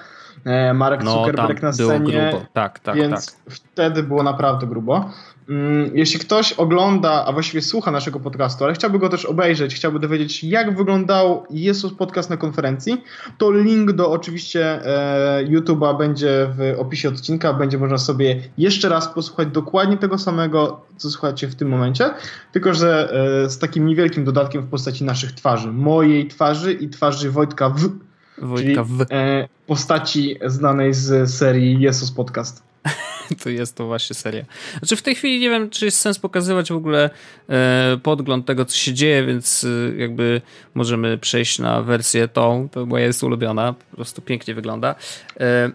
Marek 0.74 1.05
no, 1.05 1.12
Zuckerberg 1.12 1.62
na 1.62 1.72
scenie. 1.72 2.33
Tak, 2.53 2.79
tak, 2.79 2.96
więc 2.96 3.26
tak. 3.26 3.55
wtedy 3.55 4.03
było 4.03 4.22
naprawdę 4.22 4.66
grubo. 4.66 5.11
Mm, 5.50 5.90
jeśli 5.94 6.20
ktoś 6.20 6.53
ogląda, 6.53 7.24
a 7.26 7.33
właściwie 7.33 7.62
słucha 7.62 7.90
naszego 7.90 8.20
podcastu, 8.20 8.64
ale 8.64 8.74
chciałby 8.74 8.98
go 8.98 9.09
też 9.09 9.24
obejrzeć, 9.24 9.74
chciałby 9.74 9.98
dowiedzieć, 9.98 10.44
jak 10.44 10.76
wyglądał 10.76 11.46
Jesus 11.50 11.94
Podcast 11.94 12.31
na 12.31 12.37
konferencji, 12.37 13.05
to 13.38 13.53
link 13.53 13.92
do 13.92 14.11
oczywiście 14.11 14.87
e, 14.87 15.44
YouTube'a 15.44 15.98
będzie 15.98 16.48
w 16.57 16.74
opisie 16.79 17.09
odcinka. 17.09 17.53
Będzie 17.53 17.79
można 17.79 17.98
sobie 17.98 18.42
jeszcze 18.59 18.88
raz 18.88 19.09
posłuchać 19.09 19.48
dokładnie 19.48 19.96
tego 19.96 20.18
samego, 20.18 20.81
co 20.96 21.11
słuchacie 21.11 21.48
w 21.48 21.55
tym 21.55 21.68
momencie, 21.68 22.11
tylko 22.53 22.74
że 22.74 23.12
e, 23.44 23.50
z 23.50 23.59
takim 23.59 23.87
niewielkim 23.87 24.24
dodatkiem 24.24 24.62
w 24.62 24.70
postaci 24.70 25.05
naszych 25.05 25.33
twarzy. 25.33 25.72
Mojej 25.72 26.29
twarzy 26.29 26.72
i 26.72 26.88
twarzy 26.88 27.31
Wojtka 27.31 27.70
W. 27.70 28.10
Wojtka 28.40 28.85
czyli, 28.85 28.96
w. 28.98 29.07
E, 29.11 29.48
postaci 29.66 30.37
znanej 30.46 30.94
z 30.94 31.31
serii 31.31 31.81
Jesus 31.81 32.11
Podcast. 32.11 32.62
to 33.42 33.50
jest 33.50 33.76
to 33.76 33.87
właśnie 33.87 34.14
seria. 34.14 34.44
Znaczy 34.79 34.96
w 34.96 35.03
tej 35.03 35.14
chwili 35.14 35.40
nie 35.40 35.50
wiem, 35.50 35.70
czy 35.70 35.85
jest 35.85 36.00
sens 36.00 36.18
pokazywać 36.18 36.72
w 36.72 36.76
ogóle 36.76 37.11
e, 37.48 37.98
podgląd 38.03 38.46
tego, 38.46 38.64
co 38.64 38.76
się 38.76 38.94
dzieje, 38.94 39.26
więc 39.26 39.64
e, 39.64 39.96
jakby 39.96 40.42
możemy 40.74 41.18
przejść 41.18 41.59
na 41.59 41.83
wersję 41.83 42.29
tą, 42.29 42.68
to 42.72 42.87
moja 42.87 43.07
jest 43.07 43.22
ulubiona, 43.22 43.72
po 43.90 43.96
prostu 43.96 44.22
pięknie 44.22 44.55
wygląda. 44.55 44.94
E, 45.40 45.70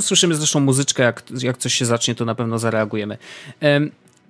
słyszymy 0.00 0.34
zresztą 0.34 0.60
muzyczkę, 0.60 1.02
jak, 1.02 1.22
jak 1.42 1.56
coś 1.56 1.74
się 1.74 1.84
zacznie, 1.84 2.14
to 2.14 2.24
na 2.24 2.34
pewno 2.34 2.58
zareagujemy. 2.58 3.18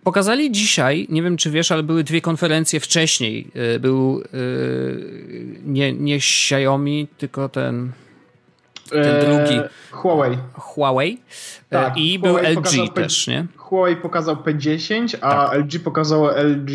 Pokazali 0.06 0.52
dzisiaj, 0.52 1.06
nie 1.10 1.22
wiem 1.22 1.36
czy 1.36 1.50
wiesz, 1.50 1.72
ale 1.72 1.82
były 1.82 2.04
dwie 2.04 2.20
konferencje 2.20 2.80
wcześniej. 2.80 3.50
Był 3.80 4.22
nie, 5.64 5.92
nie 5.92 6.16
Xiaomi, 6.16 7.08
tylko 7.18 7.48
ten 7.48 7.92
ten 8.90 9.20
drugi. 9.20 9.60
Huawei. 9.90 10.38
Huawei. 10.52 11.20
Tak, 11.70 11.96
I 11.96 12.18
Huawei 12.18 12.54
był 12.54 12.62
LG 12.62 12.94
też, 12.94 13.26
nie? 13.26 13.46
Huawei 13.56 13.96
pokazał 13.96 14.36
P10, 14.36 15.16
a 15.20 15.48
tak. 15.48 15.58
LG 15.58 15.82
pokazało 15.84 16.30
LG 16.38 16.70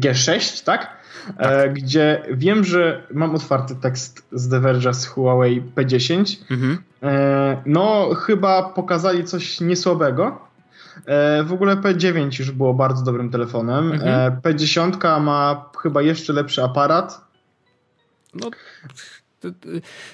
G6, 0.00 0.64
tak? 0.64 0.96
tak? 1.38 1.74
Gdzie 1.74 2.22
wiem, 2.30 2.64
że 2.64 3.02
mam 3.14 3.34
otwarty 3.34 3.74
tekst 3.74 4.26
z 4.32 4.50
The 4.50 4.60
Verge 4.60 4.94
z 4.94 5.06
Huawei 5.06 5.62
P10. 5.76 6.36
Mhm. 6.50 6.78
No, 7.66 8.14
chyba 8.14 8.62
pokazali 8.62 9.24
coś 9.24 9.60
niesłabego. 9.60 10.47
W 11.44 11.52
ogóle 11.52 11.76
P9 11.76 12.38
już 12.38 12.50
było 12.50 12.74
bardzo 12.74 13.04
dobrym 13.04 13.30
telefonem. 13.30 13.92
Mhm. 13.92 14.40
P10 14.40 15.20
ma 15.20 15.70
chyba 15.82 16.02
jeszcze 16.02 16.32
lepszy 16.32 16.62
aparat. 16.62 17.28
No, 18.34 18.50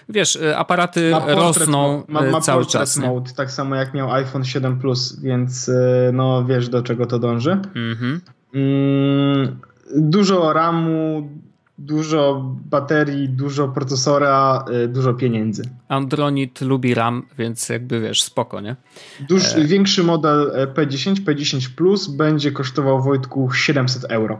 wiesz, 0.08 0.36
e, 0.36 0.58
aparaty 0.58 1.10
ma 1.10 1.34
rosną 1.34 2.04
ma, 2.08 2.22
ma 2.22 2.38
e, 2.38 2.40
cały 2.40 2.66
czas. 2.66 2.96
Mode, 2.96 3.32
tak 3.32 3.50
samo 3.50 3.76
jak 3.76 3.94
miał 3.94 4.12
iPhone 4.12 4.44
7 4.44 4.78
Plus, 4.78 5.20
więc 5.20 5.68
e, 5.68 6.10
no 6.12 6.44
wiesz 6.44 6.68
do 6.68 6.82
czego 6.82 7.06
to 7.06 7.18
dąży. 7.18 7.50
Mhm. 7.74 8.20
Mm, 8.54 9.60
dużo 9.96 10.52
RAMu, 10.52 11.30
dużo 11.78 12.42
baterii, 12.70 13.28
dużo 13.28 13.68
procesora, 13.68 14.64
dużo 14.88 15.14
pieniędzy. 15.14 15.62
Android 15.88 16.60
lubi 16.60 16.94
RAM, 16.94 17.26
więc 17.38 17.68
jakby 17.68 18.00
wiesz, 18.00 18.22
spoko, 18.22 18.60
nie? 18.60 18.76
Duż, 19.20 19.54
e... 19.54 19.64
Większy 19.64 20.04
model 20.04 20.52
P10, 20.74 21.14
P10 21.14 21.68
Plus 21.76 22.06
będzie 22.06 22.52
kosztował 22.52 23.02
Wojtku 23.02 23.52
700 23.52 24.04
euro. 24.04 24.38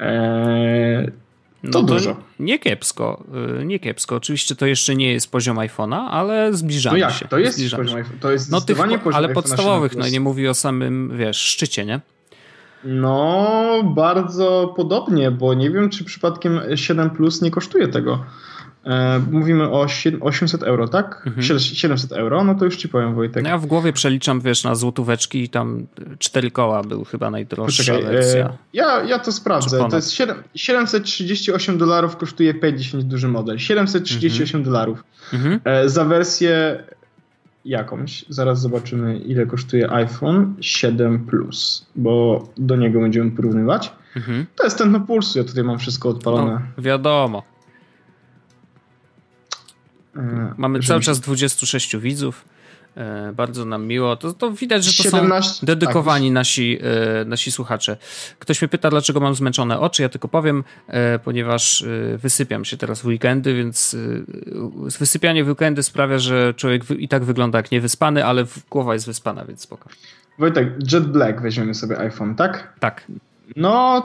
E 0.00 1.26
to 1.72 1.82
no 1.82 1.82
dużo. 1.82 2.16
nie 2.38 2.58
kiepsko, 2.58 3.24
y, 3.60 3.64
nie 3.64 3.78
kiepsko. 3.78 4.16
Oczywiście 4.16 4.56
to 4.56 4.66
jeszcze 4.66 4.96
nie 4.96 5.12
jest 5.12 5.30
poziom 5.30 5.56
iPhone'a, 5.56 6.08
ale 6.10 6.54
zbliżamy 6.54 6.98
no 6.98 7.06
jak? 7.06 7.14
się. 7.14 7.28
To 7.28 7.38
jest 7.38 7.56
zbliżamy 7.56 7.84
poziom 7.84 7.98
iPhone. 7.98 8.18
To 8.18 8.30
jest 8.30 8.50
no 8.50 8.60
tych, 8.60 8.78
ale 9.12 9.28
podstawowych, 9.28 9.96
no 9.96 10.08
nie 10.08 10.20
mówi 10.20 10.48
o 10.48 10.54
samym, 10.54 11.12
wiesz, 11.18 11.36
szczycie, 11.36 11.84
nie? 11.84 12.00
No, 12.86 13.82
bardzo 13.84 14.72
podobnie, 14.76 15.30
bo 15.30 15.54
nie 15.54 15.70
wiem, 15.70 15.90
czy 15.90 16.04
przypadkiem 16.04 16.60
7 16.74 17.10
Plus 17.10 17.42
nie 17.42 17.50
kosztuje 17.50 17.88
tego. 17.88 18.24
E, 18.86 19.20
mówimy 19.30 19.70
o 19.70 19.86
800 20.20 20.62
euro, 20.62 20.88
tak? 20.88 21.22
Mhm. 21.26 21.58
700 21.58 22.12
euro, 22.12 22.44
no 22.44 22.54
to 22.54 22.64
już 22.64 22.76
ci 22.76 22.88
powiem 22.88 23.14
Wojtek. 23.14 23.42
No 23.42 23.48
ja 23.48 23.58
w 23.58 23.66
głowie 23.66 23.92
przeliczam, 23.92 24.40
wiesz, 24.40 24.64
na 24.64 24.74
złotóweczki 24.74 25.42
i 25.42 25.48
tam 25.48 25.86
4 26.18 26.50
koła 26.50 26.82
był 26.82 27.04
chyba 27.04 27.30
najdroższa 27.30 27.82
Poczekaj, 27.82 28.12
wersja. 28.12 28.46
E, 28.46 28.56
ja, 28.72 29.04
ja 29.04 29.18
to 29.18 29.32
sprawdzę. 29.32 29.88
To 29.90 29.96
jest 29.96 30.10
7, 30.10 30.36
738 30.54 31.78
dolarów 31.78 32.16
kosztuje 32.16 32.54
P10 32.54 33.02
duży 33.02 33.28
model. 33.28 33.58
738 33.58 34.46
mhm. 34.46 34.64
dolarów. 34.64 35.04
Mhm. 35.32 35.60
E, 35.64 35.88
za 35.88 36.04
wersję 36.04 36.84
jakąś. 37.66 38.24
Zaraz 38.28 38.60
zobaczymy, 38.60 39.18
ile 39.18 39.46
kosztuje 39.46 39.90
iPhone 39.90 40.54
7 40.60 41.26
Plus, 41.26 41.86
bo 41.96 42.44
do 42.56 42.76
niego 42.76 43.00
będziemy 43.00 43.30
porównywać. 43.30 43.92
Mhm. 44.16 44.46
To 44.56 44.64
jest 44.64 44.78
ten 44.78 44.92
na 44.92 45.00
pulsu, 45.00 45.38
ja 45.38 45.44
tutaj 45.44 45.64
mam 45.64 45.78
wszystko 45.78 46.08
odpalone. 46.08 46.60
No, 46.76 46.82
wiadomo. 46.82 47.42
E, 50.16 50.54
Mamy 50.56 50.80
cały 50.80 51.00
czas 51.00 51.20
26 51.20 51.96
widzów. 51.96 52.44
E, 52.96 53.32
bardzo 53.32 53.64
nam 53.64 53.86
miło. 53.86 54.16
To, 54.16 54.32
to 54.32 54.52
widać, 54.52 54.84
że 54.84 55.02
to 55.02 55.10
17, 55.10 55.52
są 55.52 55.66
dedykowani 55.66 56.28
tak. 56.28 56.34
nasi, 56.34 56.78
e, 57.20 57.24
nasi 57.24 57.52
słuchacze. 57.52 57.96
Ktoś 58.38 58.62
mnie 58.62 58.68
pyta, 58.68 58.90
dlaczego 58.90 59.20
mam 59.20 59.34
zmęczone 59.34 59.80
oczy. 59.80 60.02
Ja 60.02 60.08
tylko 60.08 60.28
powiem, 60.28 60.64
ponieważ 61.24 61.84
wysypiam 62.16 62.64
się 62.64 62.76
teraz 62.76 63.00
w 63.00 63.06
weekendy, 63.06 63.54
więc 63.54 63.96
wysypianie 64.98 65.44
w 65.44 65.48
weekendy 65.48 65.82
sprawia, 65.82 66.18
że 66.18 66.54
człowiek 66.54 66.90
i 66.90 67.08
tak 67.08 67.24
wygląda 67.24 67.58
jak 67.58 67.70
niewyspany, 67.70 68.24
ale 68.24 68.44
głowa 68.70 68.94
jest 68.94 69.06
wyspana, 69.06 69.44
więc 69.44 69.60
spoko. 69.60 69.88
Wojtek, 70.38 70.92
Jet 70.92 71.04
Black 71.04 71.40
weźmiemy 71.40 71.74
sobie 71.74 71.98
iPhone, 71.98 72.34
tak? 72.34 72.72
Tak. 72.80 73.04
No, 73.56 74.02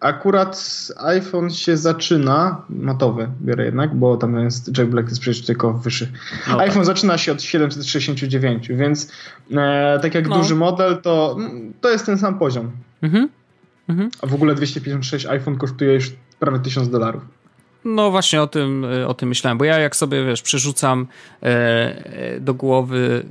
akurat 0.00 0.88
iPhone 0.96 1.50
się 1.50 1.76
zaczyna, 1.76 2.62
matowy 2.68 3.28
biorę 3.42 3.64
jednak, 3.64 3.94
bo 3.94 4.16
tam 4.16 4.40
jest 4.40 4.78
Jack 4.78 4.90
Black 4.90 5.08
jest 5.08 5.20
przecież 5.20 5.46
tylko 5.46 5.72
wyższy. 5.72 6.12
No 6.48 6.60
iPhone 6.60 6.76
tak. 6.76 6.86
zaczyna 6.86 7.18
się 7.18 7.32
od 7.32 7.42
769, 7.42 8.68
więc 8.68 9.12
e, 9.50 9.98
tak 10.02 10.14
jak 10.14 10.28
no. 10.28 10.36
duży 10.36 10.54
model, 10.54 11.02
to, 11.02 11.36
to 11.80 11.90
jest 11.90 12.06
ten 12.06 12.18
sam 12.18 12.38
poziom. 12.38 12.70
Mhm. 13.02 13.28
Mhm. 13.88 14.10
A 14.22 14.26
w 14.26 14.34
ogóle 14.34 14.54
256 14.54 15.26
iPhone 15.26 15.56
kosztuje 15.56 15.94
już 15.94 16.12
prawie 16.38 16.58
1000 16.58 16.90
dolarów. 16.90 17.22
No 17.84 18.10
właśnie 18.10 18.42
o 18.42 18.46
tym, 18.46 18.84
e, 18.84 19.08
o 19.08 19.14
tym 19.14 19.28
myślałem, 19.28 19.58
bo 19.58 19.64
ja 19.64 19.78
jak 19.78 19.96
sobie, 19.96 20.24
wiesz, 20.24 20.42
przerzucam 20.42 21.06
e, 21.42 21.46
e, 21.46 22.40
do 22.40 22.54
głowy, 22.54 23.24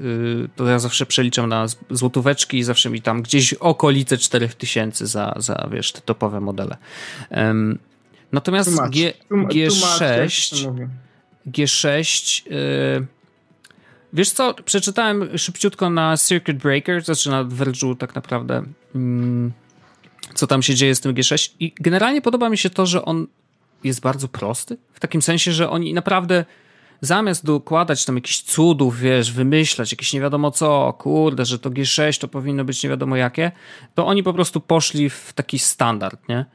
to 0.55 0.67
ja 0.67 0.79
zawsze 0.79 1.05
przeliczam 1.05 1.49
na 1.49 1.65
złotóweczki 1.89 2.57
i 2.57 2.63
zawsze 2.63 2.89
mi 2.89 3.01
tam 3.01 3.21
gdzieś 3.21 3.53
okolice 3.53 4.17
4000 4.17 5.07
za, 5.07 5.33
za, 5.37 5.67
wiesz, 5.71 5.91
te 5.91 6.01
topowe 6.01 6.39
modele. 6.41 6.77
natomiast 8.31 8.69
tłumacz, 8.69 8.93
G, 8.93 9.13
G6 9.31 10.69
G6 11.47 12.43
Wiesz 14.13 14.31
co, 14.31 14.53
przeczytałem 14.53 15.37
szybciutko 15.37 15.89
na 15.89 16.17
Circuit 16.17 16.57
Breaker, 16.57 17.03
znaczy 17.03 17.29
na 17.29 17.43
Verge'u 17.43 17.97
tak 17.97 18.15
naprawdę, 18.15 18.63
mm, 18.95 19.51
co 20.33 20.47
tam 20.47 20.63
się 20.63 20.75
dzieje 20.75 20.95
z 20.95 20.99
tym 20.99 21.13
G6 21.13 21.51
i 21.59 21.73
generalnie 21.79 22.21
podoba 22.21 22.49
mi 22.49 22.57
się 22.57 22.69
to, 22.69 22.85
że 22.85 23.05
on 23.05 23.27
jest 23.85 24.01
bardzo 24.01 24.27
prosty. 24.27 24.77
W 24.93 24.99
takim 24.99 25.21
sensie, 25.21 25.51
że 25.51 25.69
oni 25.69 25.93
naprawdę 25.93 26.45
zamiast 27.01 27.45
dokładać 27.45 28.05
tam 28.05 28.15
jakichś 28.15 28.41
cudów, 28.41 28.99
wiesz, 28.99 29.31
wymyślać 29.31 29.91
jakieś 29.91 30.13
nie 30.13 30.21
wiadomo 30.21 30.51
co, 30.51 30.93
kurde, 30.93 31.45
że 31.45 31.59
to 31.59 31.69
G6 31.69 32.21
to 32.21 32.27
powinno 32.27 32.65
być 32.65 32.83
nie 32.83 32.89
wiadomo 32.89 33.15
jakie, 33.15 33.51
to 33.95 34.05
oni 34.05 34.23
po 34.23 34.33
prostu 34.33 34.61
poszli 34.61 35.09
w 35.09 35.33
taki 35.35 35.59
standard, 35.59 36.29
nie? 36.29 36.45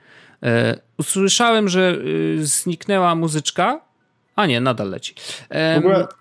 E, 0.43 0.81
usłyszałem, 0.99 1.69
że 1.69 1.99
y, 2.39 2.47
zniknęła 2.47 3.15
muzyczka 3.15 3.81
A 4.39 4.47
nie, 4.47 4.61
nadal 4.61 4.91
leci. 4.91 5.15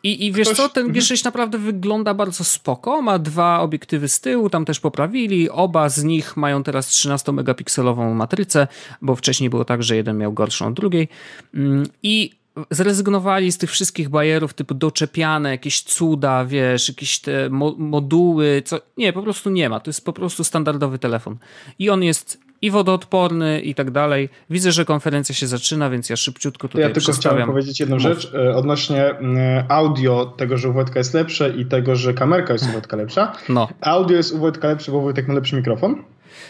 I, 0.04 0.26
I 0.26 0.32
wiesz 0.32 0.48
ktoś... 0.48 0.58
co, 0.58 0.70
ten 0.70 0.94
G6 0.94 1.26
naprawdę 1.26 1.58
wygląda 1.58 2.14
bardzo 2.14 2.44
spoko. 2.44 3.02
Ma 3.02 3.20
dwa 3.20 3.60
obiektywy 3.60 4.08
z 4.08 4.22
tyłu, 4.22 4.50
tam 4.50 4.66
też 4.66 4.80
poprawili. 4.80 5.50
Oba 5.50 5.90
z 5.90 6.04
nich 6.04 6.38
mają 6.38 6.64
teraz 6.64 6.90
13-megapikselową 6.90 8.14
matrycę, 8.14 8.68
bo 9.02 9.16
wcześniej 9.16 9.50
było 9.50 9.66
tak, 9.66 9.84
że 9.84 9.96
jeden 9.96 10.18
miał 10.18 10.34
gorszą 10.34 10.68
od 10.68 10.74
drugiej. 10.74 11.08
Mm, 11.54 11.84
I 12.04 12.32
zrezygnowali 12.72 13.52
z 13.52 13.58
tych 13.58 13.72
wszystkich 13.72 14.10
bajerów 14.10 14.54
typu 14.54 14.74
doczepiane, 14.74 15.50
jakieś 15.50 15.82
cuda, 15.82 16.46
wiesz, 16.46 16.90
jakieś 16.90 17.20
te 17.20 17.50
mo 17.50 17.76
moduły, 17.78 18.62
co... 18.66 18.80
Nie, 18.98 19.14
po 19.14 19.24
prostu 19.24 19.50
nie 19.50 19.70
ma. 19.70 19.80
To 19.80 19.90
jest 19.90 20.06
po 20.06 20.14
prostu 20.14 20.44
standardowy 20.44 21.00
telefon. 21.00 21.38
I 21.80 21.90
on 21.90 22.04
jest 22.04 22.47
i 22.62 22.72
wodoodporny 22.72 23.62
i 23.62 23.76
tak 23.76 23.92
dalej. 23.92 24.30
Widzę, 24.50 24.72
że 24.72 24.86
konferencja 24.86 25.36
się 25.36 25.48
zaczyna, 25.48 25.90
więc 25.90 26.10
ja 26.10 26.16
szybciutko 26.16 26.68
tutaj 26.68 26.82
Ja 26.82 26.90
tylko 26.90 27.12
chciałem 27.12 27.48
powiedzieć 27.48 27.80
jedną 27.80 27.96
Mów. 27.96 28.04
rzecz 28.04 28.34
e, 28.34 28.56
odnośnie 28.56 29.06
mm, 29.06 29.66
audio 29.70 30.26
tego, 30.26 30.58
że 30.58 30.70
u 30.70 30.74
Wojtka 30.74 31.00
jest 31.00 31.14
lepsze 31.14 31.50
i 31.50 31.66
tego, 31.66 31.96
że 31.96 32.14
kamerka 32.14 32.54
jest 32.54 32.70
u 32.70 32.72
Wojtka 32.72 32.98
lepsza. 32.98 33.34
No. 33.50 33.68
Audio 33.82 34.18
jest 34.18 34.34
u 34.34 34.38
Wojtka 34.38 34.68
lepsze, 34.68 34.92
bo 34.92 35.02
Wojtek 35.02 35.28
ma 35.28 35.34
lepszy 35.34 35.56
mikrofon. 35.56 36.04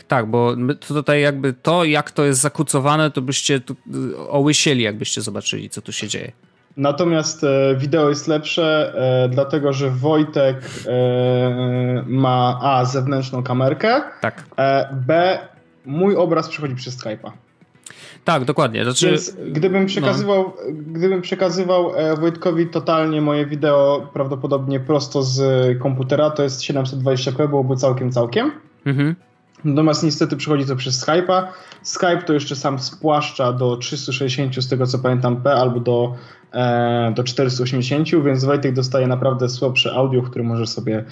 Tak, 0.07 0.25
bo 0.25 0.55
tutaj 0.87 1.21
jakby 1.21 1.53
to, 1.53 1.83
jak 1.83 2.11
to 2.11 2.25
jest 2.25 2.41
zakucowane, 2.41 3.11
to 3.11 3.21
byście 3.21 3.59
tu 3.59 3.73
y, 3.73 4.17
ołysieli, 4.29 4.83
jakbyście 4.83 5.21
zobaczyli, 5.21 5.69
co 5.69 5.81
tu 5.81 5.91
się 5.91 6.07
dzieje. 6.07 6.31
Natomiast 6.77 7.43
e, 7.43 7.75
wideo 7.75 8.09
jest 8.09 8.27
lepsze, 8.27 8.93
e, 8.95 9.29
dlatego 9.29 9.73
że 9.73 9.89
Wojtek 9.91 10.61
ma 12.05 12.59
A 12.61 12.85
zewnętrzną 12.85 13.43
kamerkę, 13.43 14.01
tak. 14.21 14.43
B 14.91 15.39
mój 15.87 16.15
obraz 16.15 16.49
przychodzi 16.49 16.75
przez 16.75 16.99
Skype'a. 16.99 17.31
Tak, 18.25 18.45
dokładnie. 18.45 18.83
Znaczy, 18.83 19.07
Więc 19.07 19.37
gdybym 19.47 19.81
no. 19.81 19.87
przekazywał, 19.87 20.43
no. 20.43 20.73
gdybym 20.87 21.21
przekazywał 21.21 21.95
e, 21.95 22.15
Wojtkowi 22.15 22.67
totalnie 22.67 23.21
moje 23.21 23.45
wideo 23.45 24.09
prawdopodobnie 24.13 24.79
prosto 24.79 25.23
z 25.23 25.41
komputera, 25.79 26.29
to 26.29 26.43
jest 26.43 26.61
720p, 26.61 27.49
byłoby 27.49 27.75
całkiem, 27.75 28.11
całkiem. 28.11 28.51
Mhm. 28.85 29.15
Natomiast 29.63 30.03
niestety 30.03 30.37
przychodzi 30.37 30.65
to 30.65 30.75
przez 30.75 31.05
Skype'a. 31.05 31.47
Skype 31.81 32.21
to 32.25 32.33
jeszcze 32.33 32.55
sam 32.55 32.79
spłaszcza 32.79 33.53
do 33.53 33.77
360 33.77 34.55
z 34.55 34.69
tego 34.69 34.87
co 34.87 34.99
pamiętam 34.99 35.41
P 35.41 35.53
albo 35.53 35.79
do, 35.79 36.15
e, 36.53 37.13
do 37.15 37.23
480, 37.23 38.23
więc 38.25 38.45
Wojtek 38.45 38.73
dostaje 38.73 39.07
naprawdę 39.07 39.49
słabsze 39.49 39.93
audio, 39.93 40.21
które 40.21 40.43
może 40.43 40.67
sobie 40.67 41.05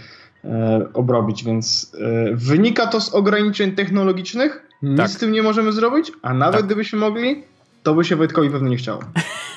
obrobić, 0.94 1.44
więc 1.44 1.92
e, 2.00 2.36
wynika 2.36 2.88
to 2.88 3.02
z 3.02 3.14
ograniczeń 3.14 3.72
technologicznych, 3.72 4.66
nic 4.82 4.98
tak. 4.98 5.10
z 5.10 5.18
tym 5.18 5.32
nie 5.32 5.44
możemy 5.44 5.72
zrobić, 5.72 6.12
a 6.22 6.34
nawet 6.34 6.56
tak. 6.56 6.66
gdybyśmy 6.66 7.00
mogli, 7.00 7.44
to 7.84 7.96
by 7.96 8.06
się 8.06 8.16
Wojtkowi 8.16 8.50
pewnie 8.50 8.70
nie 8.70 8.78
chciało. 8.78 9.00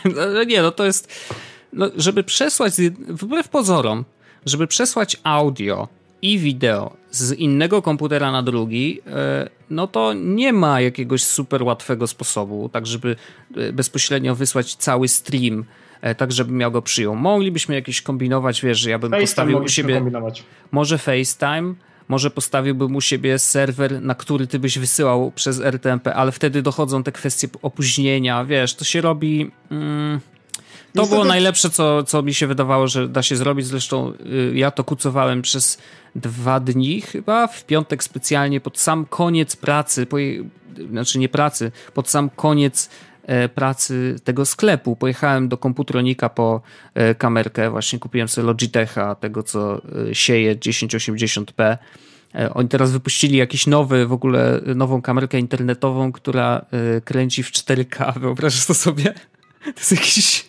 No, 0.05 0.45
nie, 0.45 0.63
no 0.63 0.71
to 0.71 0.85
jest... 0.85 1.33
No, 1.73 1.87
żeby 1.97 2.25
przesłać, 2.25 2.73
wbrew 3.09 3.49
pozorom, 3.49 4.05
żeby 4.47 4.67
przesłać 4.67 5.21
audio 5.25 5.89
i 6.23 6.39
wideo 6.39 6.97
z 7.11 7.33
innego 7.33 7.83
komputera 7.83 8.33
na 8.33 8.43
drugi, 8.43 9.01
e, 9.07 9.49
no 9.71 9.87
to 9.87 10.13
nie 10.13 10.53
ma 10.53 10.81
jakiegoś 10.81 11.25
super 11.25 11.63
łatwego 11.63 12.07
sposobu, 12.07 12.69
tak 12.69 12.87
żeby 12.87 13.17
e, 13.57 13.73
bezpośrednio 13.73 14.35
wysłać 14.35 14.75
cały 14.75 15.09
stream, 15.09 15.65
e, 16.01 16.15
tak 16.15 16.33
żeby 16.33 16.53
miał 16.53 16.71
go 16.73 16.83
przyjął. 16.83 17.17
Moglibyśmy 17.17 17.75
jakieś 17.75 18.03
kombinować, 18.03 18.63
wiesz, 18.63 18.79
że 18.79 18.91
ja 18.91 18.99
bym 18.99 19.11
FaceTime 19.11 19.27
postawił 19.27 19.59
u 19.59 19.69
siebie... 19.69 20.03
Może 20.71 20.99
FaceTime, 20.99 21.75
może 22.09 22.31
postawiłbym 22.31 22.97
u 22.97 23.01
siebie 23.01 23.39
serwer, 23.39 24.03
na 24.03 24.15
który 24.15 24.47
ty 24.47 24.59
byś 24.59 24.79
wysyłał 24.79 25.33
przez 25.35 25.61
RTMP, 25.61 26.15
ale 26.15 26.33
wtedy 26.33 26.63
dochodzą 26.63 27.03
te 27.03 27.13
kwestie 27.13 27.49
opóźnienia, 27.63 28.45
wiesz, 28.45 28.75
to 28.75 28.85
się 28.85 29.01
robi... 29.01 29.51
Mm, 29.71 30.21
to 30.95 31.07
było 31.07 31.25
najlepsze, 31.25 31.71
co, 31.71 32.03
co 32.03 32.23
mi 32.23 32.35
się 32.35 32.47
wydawało, 32.47 32.89
że 32.89 33.09
da 33.09 33.23
się 33.23 33.37
zrobić. 33.37 33.67
Zresztą 33.67 34.13
y, 34.13 34.53
ja 34.55 34.71
to 34.71 34.85
kucowałem 34.85 35.43
przez 35.43 35.79
dwa 36.15 36.61
dni 36.61 37.01
chyba, 37.01 37.47
w 37.47 37.65
piątek 37.65 38.05
specjalnie 38.05 38.61
pod 38.61 38.79
sam 38.79 39.07
koniec 39.07 39.57
pracy, 39.57 40.07
po, 40.07 40.17
znaczy 40.91 41.19
nie 41.19 41.29
pracy, 41.29 41.73
pod 41.95 42.09
sam 42.09 42.31
koniec 42.31 42.91
e, 43.23 43.49
pracy 43.49 44.17
tego 44.25 44.47
sklepu. 44.47 44.97
Pojechałem 44.97 45.49
do 45.49 45.59
komputronika 45.59 46.29
po 46.29 46.61
e, 46.95 47.15
kamerkę, 47.15 47.71
właśnie 47.71 47.99
kupiłem 47.99 48.29
sobie 48.29 48.47
Logitecha, 48.47 49.15
tego 49.15 49.43
co 49.43 49.83
e, 50.11 50.15
sieje 50.15 50.57
1080p. 50.57 51.77
Oni 52.55 52.69
teraz 52.69 52.91
wypuścili 52.91 53.37
jakiś 53.37 53.67
nowy, 53.67 54.07
w 54.07 54.13
ogóle 54.13 54.61
nową 54.75 55.03
kamerkę 55.03 55.39
internetową, 55.39 56.13
która 56.13 56.67
kręci 57.05 57.43
w 57.43 57.51
4K. 57.51 58.13
Wyobrażasz 58.21 58.67
to 58.67 58.75
sobie? 58.75 59.15
To 59.65 59.71
jest 59.77 59.93
jakiś, 59.93 60.48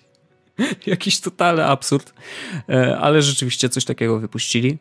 jakiś 0.87 1.19
totalny 1.19 1.65
absurd, 1.65 2.13
ale 2.99 3.21
rzeczywiście 3.21 3.69
coś 3.69 3.85
takiego 3.85 4.19
wypuścili. 4.19 4.77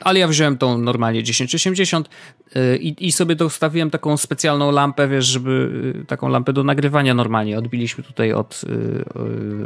Ale 0.00 0.18
ja 0.18 0.28
wziąłem 0.28 0.58
tą 0.58 0.78
normalnie 0.78 1.22
1080 1.22 2.08
y, 2.56 2.76
i, 2.76 3.06
i 3.06 3.12
sobie 3.12 3.36
dostawiłem 3.36 3.90
taką 3.90 4.16
specjalną 4.16 4.70
lampę, 4.70 5.08
wiesz, 5.08 5.26
żeby 5.26 5.70
taką 6.06 6.28
lampę 6.28 6.52
do 6.52 6.64
nagrywania 6.64 7.14
normalnie. 7.14 7.58
Odbiliśmy 7.58 8.04
tutaj 8.04 8.32
od, 8.32 8.62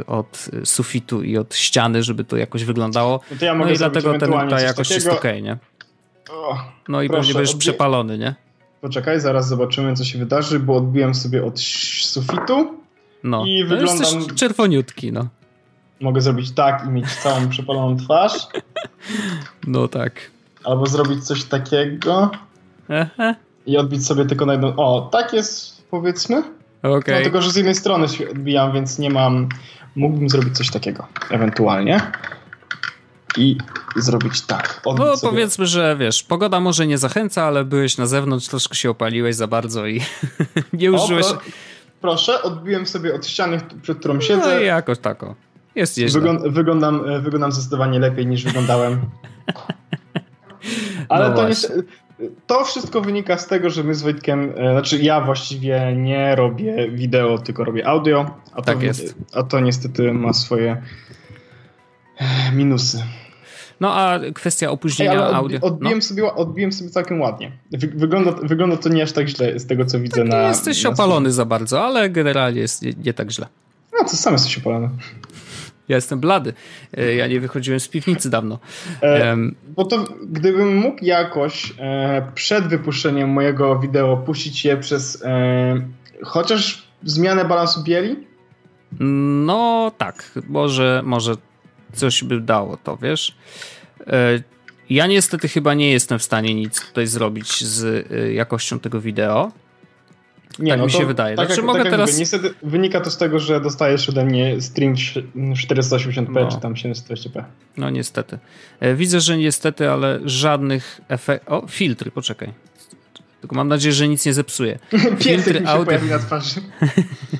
od 0.07 0.49
sufitu 0.63 1.23
i 1.23 1.37
od 1.37 1.55
ściany, 1.55 2.03
żeby 2.03 2.23
to 2.23 2.37
jakoś 2.37 2.63
wyglądało. 2.63 3.19
No, 3.31 3.37
to 3.37 3.45
ja 3.45 3.55
no 3.55 3.71
i 3.71 3.77
dlatego 3.77 4.19
ten 4.19 4.31
ta 4.31 4.61
jakość 4.61 4.89
takiego... 4.89 5.09
jest 5.11 5.25
ok, 5.25 5.43
nie? 5.43 5.57
no 6.87 7.01
i 7.01 7.07
proszę, 7.07 7.21
pewnie 7.21 7.33
będziesz 7.33 7.53
odbi... 7.55 7.61
przepalony, 7.61 8.17
nie? 8.17 8.35
Poczekaj, 8.81 9.19
zaraz 9.19 9.47
zobaczymy, 9.47 9.95
co 9.95 10.05
się 10.05 10.19
wydarzy, 10.19 10.59
bo 10.59 10.75
odbiłem 10.75 11.15
sobie 11.15 11.45
od 11.45 11.59
sufitu. 12.01 12.79
No, 13.23 13.45
i 13.45 13.63
no 13.63 13.69
wyglądam... 13.69 14.35
czerwoniutki, 14.35 15.11
no. 15.11 15.27
Mogę 16.01 16.21
zrobić 16.21 16.51
tak 16.51 16.85
i 16.85 16.89
mieć 16.89 17.15
całą 17.15 17.49
przepaloną 17.49 17.97
twarz. 17.97 18.33
No 19.67 19.87
tak. 19.87 20.13
Albo 20.63 20.85
zrobić 20.85 21.23
coś 21.23 21.43
takiego. 21.43 22.31
Aha. 22.89 23.35
I 23.65 23.77
odbić 23.77 24.05
sobie 24.05 24.25
tylko 24.25 24.45
na 24.45 24.53
jedną. 24.53 24.75
O, 24.75 25.09
tak 25.11 25.33
jest 25.33 25.83
powiedzmy. 25.91 26.43
Okay. 26.83 27.15
No, 27.15 27.23
tylko, 27.23 27.41
że 27.41 27.51
z 27.51 27.55
jednej 27.55 27.75
strony 27.75 28.07
się 28.07 28.29
odbijam, 28.29 28.73
więc 28.73 28.99
nie 28.99 29.09
mam. 29.09 29.49
Mógłbym 29.95 30.29
zrobić 30.29 30.57
coś 30.57 30.71
takiego. 30.71 31.07
Ewentualnie. 31.29 32.11
I 33.37 33.57
zrobić 33.95 34.41
tak. 34.41 34.81
No 34.85 35.17
sobie. 35.17 35.31
powiedzmy, 35.31 35.65
że 35.65 35.95
wiesz, 35.99 36.23
pogoda 36.23 36.59
może 36.59 36.87
nie 36.87 36.97
zachęca, 36.97 37.43
ale 37.43 37.65
byłeś 37.65 37.97
na 37.97 38.07
zewnątrz, 38.07 38.47
troszkę 38.47 38.75
się 38.75 38.89
opaliłeś 38.89 39.35
za 39.35 39.47
bardzo 39.47 39.87
i 39.87 40.01
nie 40.73 40.91
użyłeś. 40.91 41.25
O, 41.25 41.37
proszę, 42.01 42.43
odbiłem 42.43 42.85
sobie 42.85 43.15
od 43.15 43.27
ściany, 43.27 43.59
przed 43.81 43.99
którą 43.99 44.21
siedzę. 44.21 44.55
No 44.55 44.59
i 44.59 44.65
jakoś 44.65 44.99
tako. 44.99 45.35
Jest 45.75 45.97
nieźle. 45.97 46.21
Wygląd 46.21 46.53
wyglądam, 46.53 47.09
e, 47.09 47.19
wyglądam 47.19 47.51
zdecydowanie 47.51 47.99
lepiej 47.99 48.27
niż 48.27 48.43
wyglądałem. 48.43 48.99
Ale 51.09 51.29
no 51.29 51.35
to, 51.35 51.49
nie, 51.49 51.55
to 52.47 52.65
wszystko 52.65 53.01
wynika 53.01 53.37
z 53.37 53.47
tego, 53.47 53.69
że 53.69 53.83
my 53.83 53.95
z 53.95 54.01
Wojtkiem, 54.01 54.53
e, 54.57 54.71
znaczy 54.71 54.97
ja 54.97 55.21
właściwie 55.21 55.93
nie 55.95 56.35
robię 56.35 56.91
wideo, 56.91 57.37
tylko 57.37 57.63
robię 57.63 57.87
audio. 57.87 58.31
A 58.53 58.61
tak 58.61 58.77
to, 58.77 58.83
jest. 58.83 59.15
A 59.33 59.43
to 59.43 59.59
niestety 59.59 60.13
ma 60.13 60.33
swoje 60.33 60.81
minusy. 62.53 63.03
No 63.79 63.93
a 63.93 64.19
kwestia 64.33 64.71
opóźnienia 64.71 65.27
Ej, 65.27 65.33
audio. 65.33 65.59
Odbiłem, 65.61 65.97
no. 65.97 66.01
sobie, 66.01 66.33
odbiłem 66.33 66.71
sobie 66.71 66.89
całkiem 66.89 67.21
ładnie. 67.21 67.51
Wygląda, 67.95 68.31
wygląda 68.31 68.77
to 68.77 68.89
nie 68.89 69.03
aż 69.03 69.11
tak 69.11 69.27
źle 69.27 69.59
z 69.59 69.67
tego, 69.67 69.85
co 69.85 69.99
widzę 69.99 70.21
tak, 70.21 70.29
na. 70.29 70.41
Nie 70.41 70.47
jesteś 70.47 70.83
na 70.83 70.89
opalony 70.89 71.31
za 71.31 71.45
bardzo, 71.45 71.85
ale 71.85 72.09
generalnie 72.09 72.61
jest 72.61 72.81
nie, 72.81 72.93
nie 73.03 73.13
tak 73.13 73.31
źle. 73.31 73.47
No, 73.93 74.03
to 74.03 74.17
sam 74.17 74.33
jesteś 74.33 74.57
opalony. 74.57 74.89
Ja 75.89 75.95
jestem 75.95 76.19
blady. 76.19 76.53
E, 76.97 77.15
ja 77.15 77.27
nie 77.27 77.39
wychodziłem 77.39 77.79
z 77.79 77.87
piwnicy 77.87 78.29
dawno. 78.29 78.59
E, 79.03 79.37
bo 79.75 79.85
to 79.85 80.05
gdybym 80.23 80.75
mógł 80.75 81.05
jakoś 81.05 81.73
e, 81.79 82.31
przed 82.35 82.67
wypuszczeniem 82.67 83.29
mojego 83.29 83.79
wideo 83.79 84.17
puścić 84.17 84.65
je 84.65 84.77
przez 84.77 85.23
e, 85.25 85.81
chociaż 86.23 86.87
zmianę 87.03 87.45
balansu 87.45 87.83
bieli? 87.83 88.27
No 88.99 89.91
tak, 89.97 90.31
może, 90.49 91.01
może 91.05 91.35
coś 91.93 92.23
by 92.23 92.41
dało 92.41 92.77
to, 92.77 92.97
wiesz. 92.97 93.35
E, 94.07 94.39
ja 94.89 95.07
niestety 95.07 95.47
chyba 95.47 95.73
nie 95.73 95.91
jestem 95.91 96.19
w 96.19 96.23
stanie 96.23 96.55
nic 96.55 96.81
tutaj 96.81 97.07
zrobić 97.07 97.63
z 97.63 98.05
e, 98.11 98.33
jakością 98.33 98.79
tego 98.79 99.01
wideo. 99.01 99.51
Nie, 100.59 100.71
tak 100.71 100.79
no 100.79 100.85
mi 100.85 100.91
się 100.91 101.05
wydaje. 101.05 101.35
Tak 101.35 101.45
znaczy, 101.45 101.61
jak, 101.61 101.67
mogę 101.67 101.83
tak 101.83 101.91
teraz... 101.91 102.09
Mówię, 102.09 102.19
niestety 102.19 102.53
wynika 102.63 103.01
to 103.01 103.11
z 103.11 103.17
tego, 103.17 103.39
że 103.39 103.61
dostajesz 103.61 104.09
ode 104.09 104.25
mnie 104.25 104.61
stream 104.61 104.93
480p 104.93 106.27
no. 106.29 106.51
czy 106.51 106.57
tam 106.59 106.73
720p. 106.73 107.43
No 107.77 107.89
niestety. 107.89 108.39
E, 108.79 108.95
widzę, 108.95 109.19
że 109.19 109.37
niestety, 109.37 109.89
ale 109.89 110.19
żadnych 110.25 111.01
efektów... 111.07 111.53
O, 111.53 111.67
filtry, 111.67 112.11
poczekaj. 112.11 112.53
Tylko 113.41 113.55
mam 113.55 113.67
nadzieję, 113.67 113.93
że 113.93 114.07
nic 114.07 114.25
nie 114.25 114.33
zepsuje. 114.33 114.79
Filtry 115.23 115.67
audio... 115.67 115.99
na 116.09 116.19
twarzy. 116.19 116.61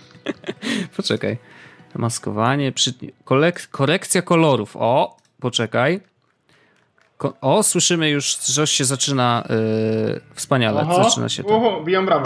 poczekaj. 0.97 1.37
Maskowanie, 1.99 2.71
przy... 2.71 2.93
Kolek... 3.25 3.67
korekcja 3.67 4.21
kolorów. 4.21 4.75
O, 4.79 5.17
poczekaj. 5.39 5.99
Ko 7.17 7.33
o, 7.41 7.63
słyszymy 7.63 8.09
już, 8.09 8.37
że 8.45 8.67
się 8.67 8.85
zaczyna 8.85 9.43
yy, 9.49 10.21
wspaniale. 10.33 10.87
Zaczyna 11.03 11.29
się 11.29 11.43
to. 11.43 11.57
Uhu, 11.57 11.85
bijam 11.85 12.05
brawo. 12.05 12.23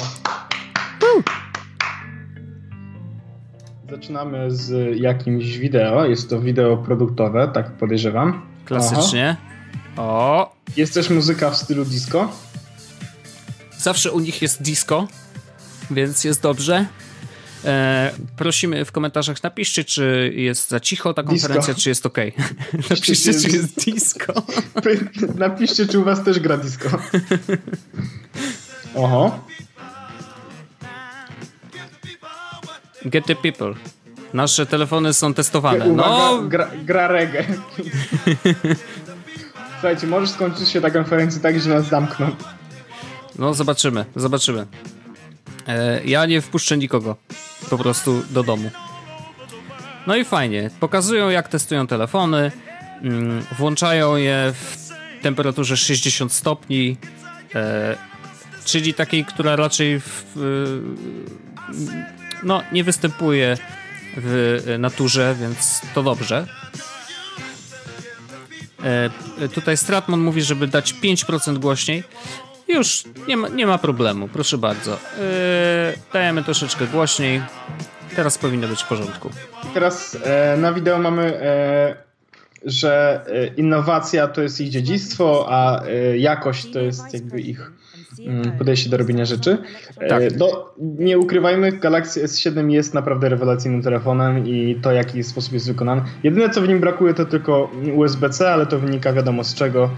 Zaczynamy 3.89 4.51
z 4.51 4.97
jakimś 4.99 5.57
wideo. 5.57 6.05
Jest 6.05 6.29
to 6.29 6.41
wideo 6.41 6.77
produktowe, 6.77 7.47
tak 7.53 7.71
podejrzewam. 7.71 8.45
Klasycznie. 8.65 9.37
Aha. 9.93 10.03
O! 10.03 10.55
Jest 10.77 10.93
też 10.93 11.09
muzyka 11.09 11.51
w 11.51 11.57
stylu 11.57 11.85
disco. 11.85 12.31
Zawsze 13.77 14.11
u 14.11 14.19
nich 14.19 14.41
jest 14.41 14.61
disco, 14.61 15.07
więc 15.91 16.23
jest 16.23 16.41
dobrze. 16.41 16.85
E, 17.65 18.11
prosimy 18.37 18.85
w 18.85 18.91
komentarzach, 18.91 19.43
napiszcie, 19.43 19.83
czy 19.83 20.33
jest 20.35 20.69
za 20.69 20.79
cicho 20.79 21.13
ta 21.13 21.23
konferencja, 21.23 21.73
disco. 21.73 21.81
czy 21.83 21.89
jest 21.89 22.05
ok. 22.05 22.17
napiszcie, 22.89 23.33
czy 23.33 23.49
jest 23.49 23.85
disco. 23.85 24.33
napiszcie, 25.35 25.87
czy 25.87 25.99
u 25.99 26.03
was 26.03 26.23
też 26.23 26.39
gra 26.39 26.57
disco. 26.57 26.89
Oho. 28.95 29.39
Get 33.05 33.25
the 33.25 33.35
people. 33.35 33.73
Nasze 34.33 34.65
telefony 34.65 35.13
są 35.13 35.33
testowane. 35.33 35.85
Uwaga, 35.85 36.09
no, 36.09 36.41
gra, 36.41 36.69
gra 36.85 37.07
reggae. 37.07 37.45
Słuchajcie, 39.71 40.07
może 40.07 40.27
skończyć 40.27 40.69
się 40.69 40.81
ta 40.81 40.91
konferencja 40.91 41.41
tak, 41.41 41.59
że 41.59 41.69
nas 41.69 41.87
zamkną. 41.87 42.35
No, 43.39 43.53
zobaczymy, 43.53 44.05
zobaczymy. 44.15 44.65
E, 45.67 46.01
ja 46.05 46.25
nie 46.25 46.41
wpuszczę 46.41 46.77
nikogo 46.77 47.15
po 47.69 47.77
prostu 47.77 48.23
do 48.29 48.43
domu. 48.43 48.71
No 50.07 50.15
i 50.15 50.25
fajnie. 50.25 50.69
Pokazują, 50.79 51.29
jak 51.29 51.47
testują 51.47 51.87
telefony. 51.87 52.51
Mm, 53.01 53.45
włączają 53.57 54.15
je 54.15 54.53
w 54.53 54.89
temperaturze 55.21 55.77
60 55.77 56.33
stopni, 56.33 56.97
e, 57.55 57.95
czyli 58.65 58.93
takiej, 58.93 59.25
która 59.25 59.55
raczej 59.55 59.99
w, 59.99 60.23
no, 62.43 62.63
nie 62.71 62.83
występuje 62.83 63.57
w 64.17 64.75
naturze, 64.79 65.35
więc 65.39 65.81
to 65.93 66.03
dobrze. 66.03 66.47
E, 68.83 69.09
tutaj 69.49 69.77
Stratmon 69.77 70.19
mówi, 70.19 70.41
żeby 70.41 70.67
dać 70.67 70.93
5% 70.93 71.57
głośniej. 71.57 72.03
Już 72.73 73.03
nie 73.27 73.37
ma, 73.37 73.47
nie 73.47 73.67
ma 73.67 73.77
problemu, 73.77 74.27
proszę 74.27 74.57
bardzo. 74.57 74.91
Yy, 74.91 75.27
dajemy 76.13 76.43
troszeczkę 76.43 76.87
głośniej. 76.87 77.41
Teraz 78.15 78.37
powinno 78.37 78.67
być 78.67 78.83
w 78.83 78.87
porządku. 78.87 79.29
Teraz 79.73 80.17
e, 80.23 80.57
na 80.57 80.73
wideo 80.73 80.99
mamy, 80.99 81.23
e, 81.41 81.95
że 82.65 83.21
e, 83.27 83.47
innowacja 83.47 84.27
to 84.27 84.41
jest 84.41 84.61
ich 84.61 84.69
dziedzictwo, 84.69 85.45
a 85.49 85.83
e, 85.85 86.17
jakość 86.17 86.71
to 86.71 86.79
jest 86.79 87.13
jakby 87.13 87.41
ich 87.41 87.71
mm, 88.19 88.57
podejście 88.57 88.89
do 88.89 88.97
robienia 88.97 89.25
rzeczy. 89.25 89.57
E, 89.99 90.07
tak. 90.07 90.23
No, 90.37 90.73
nie 90.79 91.19
ukrywajmy, 91.19 91.71
Galaxy 91.71 92.23
S7 92.23 92.69
jest 92.69 92.93
naprawdę 92.93 93.29
rewelacyjnym 93.29 93.81
telefonem 93.81 94.47
i 94.47 94.79
to, 94.81 94.89
w 94.89 94.93
jaki 94.93 95.23
sposób 95.23 95.53
jest 95.53 95.67
wykonany. 95.67 96.01
Jedyne, 96.23 96.49
co 96.49 96.61
w 96.61 96.67
nim 96.67 96.79
brakuje, 96.79 97.13
to 97.13 97.25
tylko 97.25 97.71
USB-C, 97.95 98.53
ale 98.53 98.65
to 98.65 98.79
wynika 98.79 99.13
wiadomo 99.13 99.43
z 99.43 99.53
czego. 99.53 99.89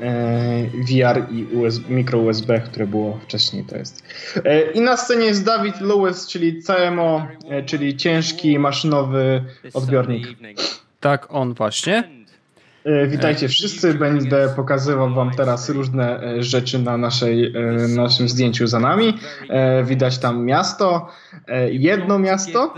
E, 0.00 0.66
VR 0.88 1.32
i 1.32 1.46
USB, 1.56 1.88
micro 1.88 2.18
USB, 2.18 2.60
które 2.60 2.86
było 2.86 3.18
wcześniej, 3.22 3.64
to 3.64 3.76
jest. 3.76 4.02
E, 4.44 4.72
I 4.72 4.80
na 4.80 4.96
scenie 4.96 5.26
jest 5.26 5.44
Dawid 5.44 5.80
Lewis, 5.80 6.26
czyli 6.26 6.62
CMO, 6.62 7.26
e, 7.48 7.62
czyli 7.62 7.96
ciężki 7.96 8.58
maszynowy 8.58 9.44
odbiornik. 9.74 10.28
Tak, 11.00 11.34
on 11.34 11.54
właśnie. 11.54 12.23
Witajcie 13.08 13.48
wszyscy. 13.48 13.94
Będę 13.94 14.52
pokazywał 14.56 15.14
Wam 15.14 15.30
teraz 15.30 15.70
różne 15.70 16.20
rzeczy 16.38 16.78
na 16.78 16.96
naszej, 16.96 17.52
naszym 17.96 18.28
zdjęciu 18.28 18.66
za 18.66 18.80
nami. 18.80 19.14
Widać 19.84 20.18
tam 20.18 20.44
miasto, 20.44 21.08
jedno 21.70 22.18
miasto. 22.18 22.74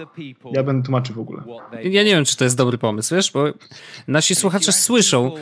Ja 0.53 0.63
będę 0.63 0.85
tłumaczył 0.85 1.15
w 1.15 1.19
ogóle. 1.19 1.43
Ja 1.83 2.03
nie 2.03 2.11
wiem, 2.11 2.25
czy 2.25 2.37
to 2.37 2.45
jest 2.45 2.57
dobry 2.57 2.79
pomysł, 2.79 3.15
wiesz, 3.15 3.33
bo 3.33 3.45
nasi 4.09 4.35
słuchacze 4.35 4.73
słyszą 4.73 5.35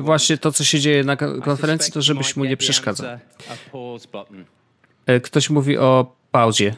właśnie 0.00 0.38
to, 0.38 0.52
co 0.52 0.64
się 0.64 0.80
dzieje 0.80 1.04
na 1.04 1.16
konferencji, 1.16 1.92
to 1.92 2.02
żebyś 2.02 2.36
mu 2.36 2.44
nie 2.44 2.56
przeszkadzał. 2.56 3.18
Ktoś 5.22 5.50
mówi 5.50 5.78
o 5.78 6.16
pauzie. 6.30 6.74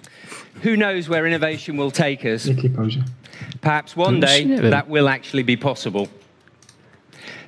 Who 0.65 0.77
knows 0.77 1.07
where 1.07 1.29
innovation 1.29 1.77
will 1.77 1.93
take 1.93 2.33
us? 2.33 2.47
Jakiej 2.47 2.71
pauzie? 2.71 3.03
Perhaps 3.61 3.99
one 3.99 4.21
day 4.21 4.49
that 4.71 4.89
will 4.89 5.09
actually 5.09 5.45
be 5.45 5.57
possible. 5.57 6.07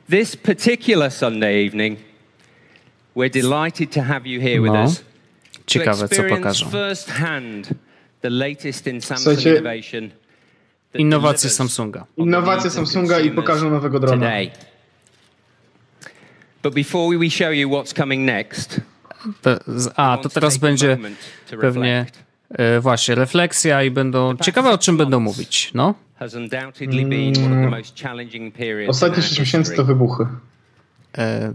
This 0.09 0.37
particular 0.37 1.11
Sunday 1.11 1.65
evening, 1.65 1.97
we're 3.15 3.31
delighted 3.31 3.91
to 3.93 4.03
have 4.03 4.27
you 4.27 4.41
here 4.41 4.61
with 4.61 4.73
no. 4.73 4.85
us. 4.85 5.05
Ciekawe, 5.67 6.09
co 6.09 6.23
pokażą. 6.23 6.67
Innowacje 10.95 11.51
Samsunga. 11.51 12.07
Innowacje 12.17 12.71
Samsunga 12.71 13.21
i 13.21 13.31
pokażą 13.31 13.71
nowego 13.71 14.01
drona. 14.01 14.31
But 16.63 16.75
before 16.75 17.19
we 17.19 17.31
show 17.31 17.53
you 17.53 17.69
what's 17.69 17.95
coming 17.95 18.27
next, 18.27 18.81
a, 19.97 20.19
to 20.23 20.29
teraz 20.29 20.59
będzie 20.59 20.99
pewnie 21.61 22.07
e, 22.51 22.81
właśnie 22.81 23.15
refleksja 23.15 23.83
i 23.83 23.91
będą 23.91 24.37
ciekawe 24.37 24.71
o 24.71 24.79
czym 24.79 24.97
będą 24.97 25.21
mówić, 25.21 25.71
no. 25.75 25.95
Mm. 27.13 27.13
Ostatnie 28.91 29.23
6 29.23 29.39
miesięcy 29.41 29.77
to 29.77 29.85
wybuchy. 29.85 30.27
E, 31.19 31.53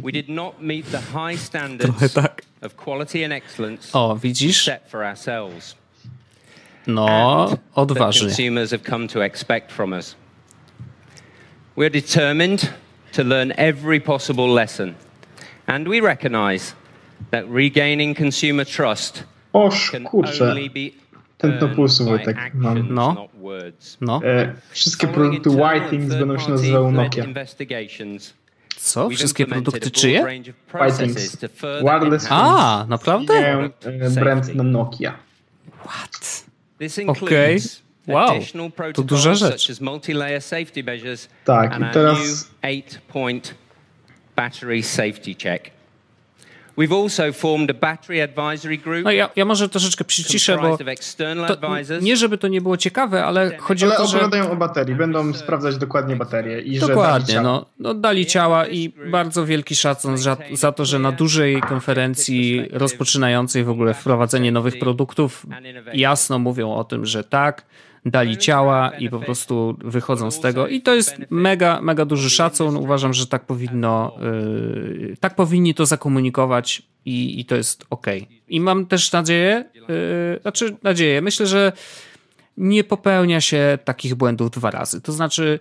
trochę 1.84 2.10
tak. 2.10 2.41
O, 3.93 4.16
widzisz? 4.16 4.66
No, 6.88 7.57
odważnie. 7.76 8.22
We're 11.78 11.89
determined 11.91 12.74
to 13.12 13.24
learn 13.24 13.51
every 13.57 14.01
possible 14.01 14.47
lesson. 14.47 14.93
And 15.68 15.88
we 15.88 16.01
recognize 16.01 16.74
that 17.32 17.45
regaining 17.53 18.18
consumer 18.18 18.66
trust 18.68 19.24
Oż, 19.53 19.91
kurczę. 20.05 20.32
Ten 21.38 21.60
pulsu 21.76 22.05
Wojtek 22.05 22.38
mam. 22.53 22.93
No. 22.93 23.28
No. 24.01 24.21
E, 24.23 24.55
wszystkie 24.69 25.07
produkty 25.07 25.49
Whitings 25.49 26.15
będą 26.15 26.39
się 26.39 26.49
nazywały 26.49 26.91
Nokia. 26.91 27.25
Co? 28.77 29.09
Wszystkie 29.09 29.45
produkty 29.45 29.91
czyje? 29.91 30.25
Whitings. 30.73 31.37
Wireless 31.81 32.27
A, 32.29 32.85
naprawdę? 32.89 33.33
E, 33.33 34.09
brand 34.09 34.55
na 34.55 34.63
Nokia. 34.63 35.13
What? 35.85 36.45
Okej. 37.07 37.55
Okay. 37.55 37.59
Wow, 38.07 38.39
to 38.93 39.03
duża 39.03 39.35
rzecz. 39.35 39.67
Tak, 41.45 41.79
i 41.79 41.93
teraz... 41.93 42.49
battery 44.35 44.83
safety 44.83 45.35
check. 45.43 45.78
We've 46.80 47.03
also 47.03 47.34
formed 47.34 47.69
a 47.69 47.73
battery 47.73 48.23
advisory 48.23 48.77
group. 48.77 49.03
No 49.03 49.11
ja, 49.11 49.30
ja 49.36 49.45
może 49.45 49.69
troszeczkę 49.69 50.03
przyciszę, 50.03 50.57
bo 50.57 50.77
to, 50.77 51.57
nie 52.01 52.17
żeby 52.17 52.38
to 52.38 52.47
nie 52.47 52.61
było 52.61 52.77
ciekawe, 52.77 53.25
ale 53.25 53.57
chodzi 53.57 53.86
ale 53.86 53.97
o 53.97 53.97
to, 53.97 54.07
że... 54.07 54.17
opowiadają 54.17 54.51
o 54.51 54.55
baterii, 54.55 54.95
będą 54.95 55.34
sprawdzać 55.34 55.77
dokładnie 55.77 56.15
baterię. 56.15 56.61
I 56.61 56.80
dokładnie, 56.80 57.34
że 57.34 57.41
no, 57.41 57.65
no 57.80 57.93
dali 57.93 58.25
ciała 58.25 58.67
i 58.67 58.89
bardzo 59.11 59.45
wielki 59.45 59.75
szacun 59.75 60.17
za, 60.17 60.38
za 60.53 60.71
to, 60.71 60.86
że 60.86 60.99
na 60.99 61.11
dużej 61.11 61.61
konferencji 61.61 62.69
rozpoczynającej 62.71 63.63
w 63.63 63.69
ogóle 63.69 63.93
wprowadzenie 63.93 64.51
nowych 64.51 64.80
produktów 64.80 65.45
jasno 65.93 66.39
mówią 66.39 66.73
o 66.73 66.84
tym, 66.84 67.05
że 67.05 67.23
tak, 67.23 67.65
dali 68.12 68.38
ciała 68.38 68.89
i 68.89 69.10
po 69.10 69.20
prostu 69.20 69.78
wychodzą 69.84 70.32
z 70.32 70.39
tego. 70.39 70.68
I 70.68 70.82
to 70.82 70.95
jest 70.95 71.16
mega, 71.30 71.82
mega 71.82 72.05
duży 72.05 72.30
szacun. 72.30 72.78
Uważam, 72.78 73.14
że 73.14 73.28
tak 73.28 73.45
powinno, 73.45 74.18
yy, 74.22 75.18
tak 75.20 75.36
powinni 75.36 75.74
to 75.74 75.86
zakomunikować 75.86 76.82
i, 77.05 77.39
i 77.39 77.45
to 77.45 77.55
jest 77.55 77.86
ok. 77.89 78.07
I 78.47 78.62
mam 78.62 78.86
też 78.86 79.12
nadzieję, 79.12 79.66
yy, 79.76 80.39
znaczy 80.41 80.76
nadzieję, 80.84 81.22
myślę, 81.22 81.47
że 81.47 81.72
nie 82.57 82.84
popełnia 82.84 83.41
się 83.41 83.78
takich 83.84 84.16
błędów 84.16 84.51
dwa 84.51 84.72
razy. 84.72 85.01
To 85.01 85.12
znaczy, 85.12 85.60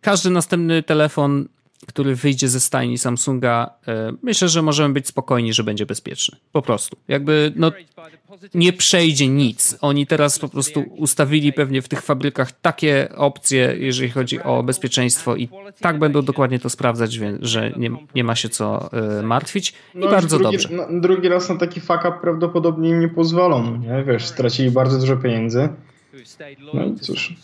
każdy 0.00 0.30
następny 0.30 0.82
telefon 0.82 1.48
który 1.88 2.14
wyjdzie 2.14 2.48
ze 2.48 2.60
stajni 2.60 2.98
Samsunga, 2.98 3.70
e, 3.88 4.12
myślę, 4.22 4.48
że 4.48 4.62
możemy 4.62 4.94
być 4.94 5.06
spokojni, 5.06 5.52
że 5.52 5.64
będzie 5.64 5.86
bezpieczny. 5.86 6.38
Po 6.52 6.62
prostu. 6.62 6.96
Jakby 7.08 7.52
no, 7.56 7.72
nie 8.54 8.72
przejdzie 8.72 9.28
nic. 9.28 9.78
Oni 9.80 10.06
teraz 10.06 10.38
po 10.38 10.48
prostu 10.48 10.84
ustawili 10.96 11.52
pewnie 11.52 11.82
w 11.82 11.88
tych 11.88 12.02
fabrykach 12.02 12.52
takie 12.52 13.08
opcje, 13.16 13.74
jeżeli 13.78 14.10
chodzi 14.10 14.42
o 14.42 14.62
bezpieczeństwo 14.62 15.36
i 15.36 15.48
tak 15.80 15.98
będą 15.98 16.22
dokładnie 16.22 16.58
to 16.58 16.70
sprawdzać, 16.70 17.12
że 17.40 17.72
nie, 17.76 17.90
nie 18.14 18.24
ma 18.24 18.34
się 18.34 18.48
co 18.48 18.92
e, 18.92 19.22
martwić 19.22 19.70
i 19.94 19.98
no 19.98 20.10
bardzo 20.10 20.38
drugi, 20.38 20.56
dobrze. 20.56 20.68
No, 20.72 21.00
drugi 21.00 21.28
raz 21.28 21.48
na 21.48 21.56
taki 21.56 21.80
fuck 21.80 22.00
up 22.00 22.12
prawdopodobnie 22.20 22.90
im 22.90 23.00
nie 23.00 23.08
pozwolą, 23.08 23.76
nie? 23.76 24.04
Wiesz, 24.04 24.26
stracili 24.26 24.70
bardzo 24.70 24.98
dużo 24.98 25.16
pieniędzy. 25.16 25.68
No 26.74 26.84
i 26.84 26.94
cóż. 26.94 27.34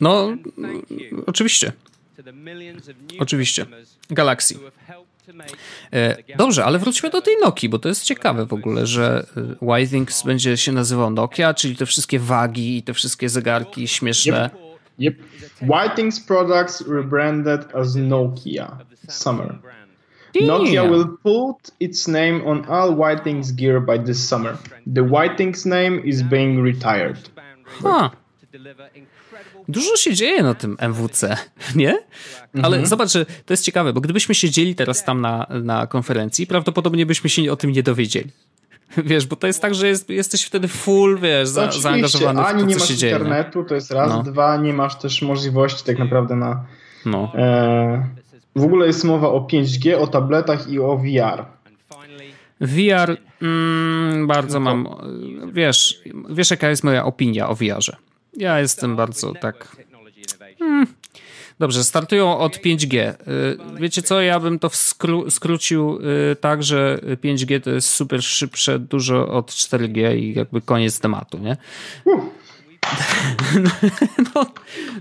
No, 0.00 0.36
oczywiście. 1.26 1.72
Oczywiście. 3.18 3.66
Galaxy. 4.10 4.58
E, 5.92 6.16
dobrze, 6.36 6.64
ale 6.64 6.78
wróćmy 6.78 7.10
do 7.10 7.22
tej 7.22 7.34
Nokii, 7.40 7.68
bo 7.68 7.78
to 7.78 7.88
jest 7.88 8.04
ciekawe 8.04 8.46
w 8.46 8.52
ogóle, 8.52 8.86
że 8.86 9.26
e, 9.36 9.66
Whitings 9.66 10.22
będzie 10.22 10.56
się 10.56 10.72
nazywał 10.72 11.10
Nokia, 11.10 11.54
czyli 11.54 11.76
te 11.76 11.86
wszystkie 11.86 12.18
wagi 12.18 12.76
i 12.76 12.82
te 12.82 12.94
wszystkie 12.94 13.28
zegarki 13.28 13.88
śmieszne. 13.88 14.50
Yep. 14.98 15.14
yep. 15.14 15.14
Whitings 15.62 16.20
products 16.20 16.88
rebranded 16.88 17.74
as 17.74 17.96
Nokia 17.96 18.78
Summer. 19.08 19.58
Nokia 20.40 20.84
will 20.84 21.08
put 21.22 21.70
its 21.80 22.08
name 22.08 22.46
on 22.46 22.64
all 22.68 22.94
Whitings 22.94 23.52
gear 23.52 23.80
by 23.80 23.98
this 23.98 24.28
summer. 24.28 24.56
The 24.94 25.02
Whitings 25.02 25.66
name 25.66 26.02
is 26.04 26.22
being 26.22 26.62
retired. 26.62 27.18
Huh. 27.82 28.10
Dużo 29.68 29.96
się 29.96 30.14
dzieje 30.14 30.42
na 30.42 30.54
tym 30.54 30.76
MWC, 30.78 31.36
nie? 31.76 31.98
Ale 32.54 32.76
mhm. 32.76 32.86
zobacz, 32.86 33.12
że 33.12 33.26
to 33.26 33.52
jest 33.52 33.64
ciekawe, 33.64 33.92
bo 33.92 34.00
gdybyśmy 34.00 34.34
siedzieli 34.34 34.74
teraz 34.74 35.04
tam 35.04 35.20
na, 35.20 35.46
na 35.62 35.86
konferencji, 35.86 36.46
prawdopodobnie 36.46 37.06
byśmy 37.06 37.30
się 37.30 37.52
o 37.52 37.56
tym 37.56 37.72
nie 37.72 37.82
dowiedzieli. 37.82 38.30
Wiesz, 38.96 39.26
bo 39.26 39.36
to 39.36 39.46
jest 39.46 39.62
tak, 39.62 39.74
że 39.74 39.88
jest, 39.88 40.10
jesteś 40.10 40.44
wtedy 40.44 40.68
full, 40.68 41.18
wiesz, 41.18 41.48
za, 41.48 41.72
zaangażowany 41.72 42.42
w 42.42 42.46
to, 42.46 42.66
nie 42.66 42.76
masz 42.76 42.90
internetu, 42.90 43.64
to 43.64 43.74
jest 43.74 43.90
raz, 43.90 44.10
no. 44.10 44.22
dwa, 44.22 44.56
nie 44.56 44.72
masz 44.72 44.98
też 44.98 45.22
możliwości 45.22 45.84
tak 45.84 45.98
naprawdę 45.98 46.36
na... 46.36 46.64
No. 47.06 47.32
E, 47.34 48.06
w 48.56 48.64
ogóle 48.64 48.86
jest 48.86 49.04
mowa 49.04 49.28
o 49.28 49.40
5G, 49.52 49.94
o 49.94 50.06
tabletach 50.06 50.68
i 50.68 50.78
o 50.78 50.96
VR. 50.96 51.44
VR, 52.60 53.16
mm, 53.42 54.26
bardzo 54.26 54.60
no 54.60 54.74
mam, 54.74 54.88
wiesz, 55.52 56.02
wiesz 56.30 56.50
jaka 56.50 56.70
jest 56.70 56.84
moja 56.84 57.04
opinia 57.04 57.48
o 57.48 57.54
VR-ze. 57.54 57.96
Ja 58.36 58.60
jestem 58.60 58.96
bardzo 58.96 59.32
tak. 59.34 59.76
Hmm. 60.58 60.86
Dobrze, 61.58 61.84
startują 61.84 62.38
od 62.38 62.56
5G. 62.56 62.96
Y, 62.96 63.16
wiecie 63.80 64.02
co, 64.02 64.20
ja 64.20 64.40
bym 64.40 64.58
to 64.58 64.68
skró 64.68 65.30
skrócił 65.30 65.98
y, 66.32 66.36
tak, 66.36 66.62
że 66.62 67.00
5G 67.24 67.60
to 67.60 67.70
jest 67.70 67.88
super 67.88 68.22
szybsze 68.22 68.78
dużo 68.78 69.28
od 69.28 69.50
4G 69.50 70.16
i 70.16 70.34
jakby 70.34 70.60
koniec 70.60 71.00
tematu, 71.00 71.38
nie? 71.38 71.56
No, 74.34 74.46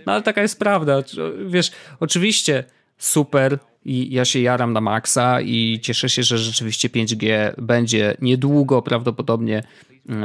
no 0.06 0.14
ale 0.14 0.22
taka 0.22 0.42
jest 0.42 0.60
prawda. 0.60 1.04
Wiesz, 1.46 1.72
oczywiście 2.00 2.64
super 2.98 3.60
i 3.86 4.14
ja 4.14 4.26
się 4.26 4.40
jaram 4.40 4.74
na 4.74 4.82
maksa 4.82 5.42
i 5.42 5.80
cieszę 5.82 6.10
się, 6.10 6.24
że 6.24 6.38
rzeczywiście 6.38 6.90
5G 6.90 7.54
będzie 7.58 8.18
niedługo 8.22 8.82
prawdopodobnie 8.82 9.64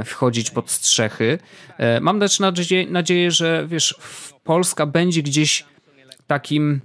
wchodzić 0.04 0.50
pod 0.50 0.70
strzechy. 0.70 1.38
E, 1.78 2.00
mam 2.00 2.20
też 2.20 2.40
nadzieję, 2.40 2.86
nadzieję 2.90 3.30
że 3.30 3.66
wiesz, 3.68 3.94
Polska 4.44 4.86
będzie 4.86 5.22
gdzieś 5.22 5.64
takim 6.26 6.80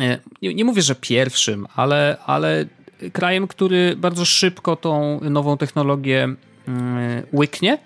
e, 0.00 0.18
nie, 0.42 0.54
nie 0.54 0.64
mówię, 0.64 0.82
że 0.82 0.94
pierwszym, 0.94 1.66
ale, 1.76 2.16
ale 2.26 2.66
krajem, 3.12 3.48
który 3.48 3.96
bardzo 3.96 4.24
szybko 4.24 4.76
tą 4.76 5.20
nową 5.20 5.56
technologię 5.56 6.22
mm, 6.68 7.22
łyknie, 7.32 7.78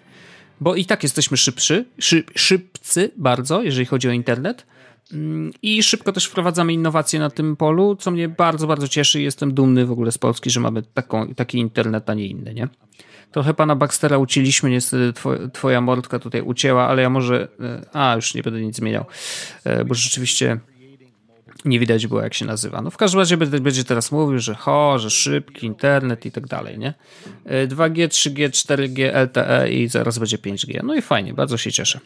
bo 0.61 0.75
i 0.75 0.85
tak 0.85 1.03
jesteśmy 1.03 1.37
szybszy, 1.37 1.85
szyb, 1.99 2.31
szybcy 2.35 3.11
bardzo, 3.17 3.63
jeżeli 3.63 3.87
chodzi 3.87 4.09
o 4.09 4.13
internet. 4.13 4.67
I 5.63 5.83
szybko 5.83 6.13
też 6.13 6.27
wprowadzamy 6.27 6.73
innowacje 6.73 7.21
na 7.21 7.31
tym 7.31 7.57
polu, 7.57 7.97
co 7.97 8.11
mnie 8.11 8.29
bardzo, 8.29 8.67
bardzo 8.67 8.89
cieszy. 8.89 9.23
Jestem 9.23 9.55
dumny 9.55 9.87
w 9.87 9.91
ogóle 9.91 10.13
z 10.13 10.19
Polski, 10.19 10.51
że 10.51 10.61
mamy 10.61 10.83
taką, 10.83 11.35
taki 11.35 11.59
internet, 11.59 12.11
a 12.11 12.15
nie 12.15 12.27
inny, 12.27 12.55
nie? 12.55 12.69
Trochę 13.33 13.55
pana 13.55 13.77
Baxtera 13.77 14.19
ucięliśmy, 14.19 14.71
niestety 14.71 15.13
twoja, 15.13 15.49
twoja 15.53 15.81
mordka 15.81 16.19
tutaj 16.19 16.43
ucięła, 16.43 16.89
ale 16.89 17.03
ja 17.03 17.11
może... 17.11 17.49
E, 17.61 17.87
a, 17.93 18.17
już 18.17 18.35
nie 18.35 18.43
będę 18.43 18.61
nic 18.61 18.77
zmieniał, 18.77 19.05
e, 19.65 19.85
bo 19.85 19.95
rzeczywiście 19.95 20.59
nie 21.65 21.79
widać 21.79 22.07
było, 22.07 22.23
jak 22.23 22.35
się 22.35 22.45
nazywa. 22.45 22.83
No 22.83 22.91
w 22.91 22.97
każdym 22.97 23.21
razie 23.21 23.37
będzie 23.37 23.85
teraz 23.85 24.13
mówił, 24.13 24.39
że 24.39 24.55
ho, 24.55 24.99
że 24.99 25.11
szybki 25.11 25.67
internet 25.67 26.27
i 26.27 26.33
tak 26.33 26.47
dalej, 26.47 26.79
nie? 26.79 26.95
2G, 27.47 28.09
3G, 28.09 28.49
4G, 28.49 29.25
LTE 29.25 29.73
i 29.73 29.89
zaraz 29.89 30.19
będzie 30.19 30.39
5G. 30.39 30.81
No 30.85 30.95
i 30.95 31.03
fajnie, 31.03 31.35
bardzo 31.35 31.57
się 31.57 31.73
cieszę. 31.73 32.01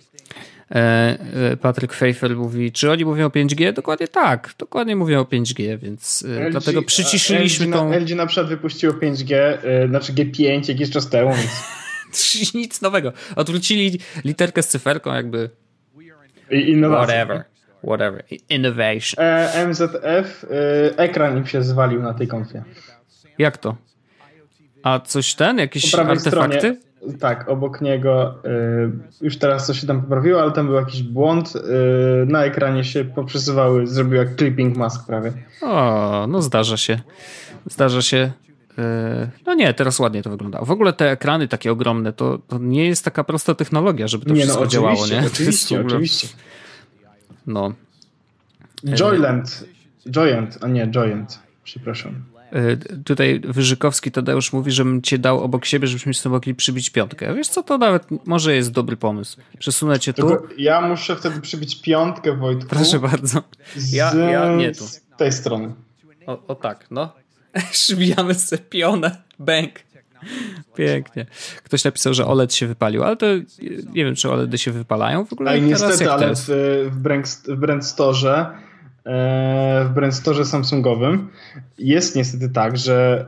E, 0.71 1.19
e, 1.53 1.57
Patryk 1.57 1.93
Fejfel 1.93 2.37
mówi, 2.37 2.73
czy 2.73 2.91
oni 2.91 3.05
mówią 3.05 3.27
o 3.27 3.29
5G? 3.29 3.73
Dokładnie 3.73 4.09
tak, 4.09 4.55
dokładnie 4.59 4.97
mówią 4.97 5.21
o 5.21 5.25
5G, 5.25 5.79
więc 5.79 6.25
e, 6.29 6.45
LG, 6.45 6.51
dlatego 6.51 6.83
przyciszyliśmy 6.83 7.67
LG 7.67 7.73
tą... 7.73 7.91
Na, 7.91 7.97
LG 7.97 8.11
na 8.17 8.27
przykład 8.27 8.49
wypuściło 8.49 8.93
5G, 8.93 9.59
znaczy 9.89 10.13
G5 10.13 10.69
jakiś 10.69 10.91
czas 10.91 11.09
temu, 11.09 11.35
więc... 11.35 11.51
Nic 12.55 12.81
nowego. 12.81 13.13
Odwrócili 13.37 14.01
literkę 14.25 14.63
z 14.63 14.69
cyferką 14.69 15.15
jakby... 15.15 15.51
I. 16.51 16.81
Whatever. 16.81 17.45
Whatever. 17.85 18.25
Innovation. 18.49 19.25
E, 19.25 19.67
MZF, 19.69 20.47
ekran 20.97 21.39
im 21.39 21.47
się 21.47 21.63
zwalił 21.63 22.03
na 22.03 22.15
tej 22.15 22.29
konfie. 22.29 22.63
Jak 23.39 23.59
to? 23.59 23.77
A 24.83 25.01
coś 25.01 25.35
ten? 25.35 25.59
Jakieś 25.59 25.95
artefakty? 25.95 26.59
Stronie, 26.59 26.86
tak, 27.21 27.49
obok 27.49 27.81
niego 27.81 28.35
y, 28.45 29.25
już 29.25 29.39
teraz 29.39 29.67
coś 29.67 29.81
się 29.81 29.87
tam 29.87 30.03
poprawiło, 30.03 30.43
ale 30.43 30.53
tam 30.53 30.67
był 30.67 30.75
jakiś 30.75 31.03
błąd. 31.03 31.57
Y, 31.57 31.61
na 32.27 32.45
ekranie 32.45 32.85
się 32.85 33.05
poprzesuwały, 33.05 33.87
zrobił 33.87 34.15
jak 34.15 34.37
clipping 34.37 34.77
mask 34.77 35.07
prawie. 35.07 35.33
O, 35.63 36.27
no 36.29 36.43
zdarza 36.43 36.77
się. 36.77 37.01
Zdarza 37.67 38.03
się. 38.03 38.33
Y, 38.79 38.83
no 39.47 39.55
nie, 39.55 39.75
teraz 39.75 39.99
ładnie 39.99 40.23
to 40.23 40.31
wygląda. 40.31 40.65
W 40.65 40.71
ogóle 40.71 40.93
te 40.93 41.11
ekrany 41.11 41.49
takie 41.49 41.73
ogromne, 41.73 42.13
to, 42.13 42.39
to 42.49 42.59
nie 42.59 42.87
jest 42.87 43.05
taka 43.05 43.25
prosta 43.25 43.55
technologia, 43.55 44.09
żeby 44.09 44.25
to 44.25 44.33
nie, 44.33 44.41
no, 44.41 44.45
wszystko 44.45 44.65
no, 44.65 44.71
działało, 44.71 45.07
nie? 45.07 45.25
Oczywiście, 45.33 45.81
oczywiście. 45.87 46.29
No. 47.47 47.73
Joyland. 48.85 49.65
Joyant, 50.17 50.59
a 50.61 50.69
nie 50.69 50.91
Joyant. 50.95 51.39
Przepraszam. 51.65 52.36
E, 52.53 52.77
tutaj 53.05 53.41
Wyżykowski 53.45 54.11
Tadeusz 54.11 54.53
mówi, 54.53 54.73
żebym 54.73 55.03
cię 55.03 55.19
dał 55.19 55.41
obok 55.41 55.65
siebie, 55.65 55.89
żebyśmy 55.89 56.15
sobie 56.15 56.33
mogli 56.33 56.55
przybić 56.55 56.91
piątkę. 56.91 57.35
Wiesz 57.35 57.49
co, 57.49 57.63
to 57.63 57.79
nawet 57.79 58.07
może 58.27 58.55
jest 58.55 58.73
dobry 58.73 58.97
pomysł. 58.97 59.41
Przesunę 59.59 60.01
cię 60.01 60.13
tu. 60.13 60.37
ja 60.59 60.81
muszę 60.81 61.17
wtedy 61.17 61.41
przybić 61.41 61.83
piątkę, 61.83 62.37
Wojtku. 62.37 62.69
Proszę 62.69 62.99
bardzo. 62.99 63.43
Ja, 63.93 64.11
z, 64.11 64.15
ja 64.15 64.57
nie 64.57 64.73
tu. 64.73 64.85
Z 64.85 65.03
tej 65.17 65.33
strony. 65.33 65.75
O, 66.27 66.47
o 66.47 66.55
tak, 66.55 66.87
no. 66.91 67.13
Przybijamy 67.73 68.35
sobie 68.35 68.63
pionę. 68.63 69.23
Bęk. 69.39 69.87
Pięknie. 70.75 71.27
Ktoś 71.65 71.85
napisał, 71.85 72.15
że 72.15 72.27
OLED 72.27 72.55
się 72.55 72.67
wypalił, 72.67 73.05
ale 73.05 73.17
to 73.17 73.27
nie 73.93 74.05
wiem, 74.05 74.15
czy 74.15 74.31
OLEDy 74.31 74.59
się 74.59 74.73
wypalają 74.73 75.25
w 75.25 75.33
ogóle. 75.33 75.51
A 75.51 75.57
niestety, 75.57 76.13
ale 76.13 76.35
w, 76.35 76.49
w, 76.91 76.97
Brand, 76.97 77.43
w 77.49 77.57
Brand 77.57 77.87
Store 77.87 78.47
w 79.85 79.91
brainstorze 79.95 80.45
Samsungowym 80.45 81.29
jest 81.79 82.17
niestety 82.17 82.49
tak, 82.49 82.77
że 82.77 83.27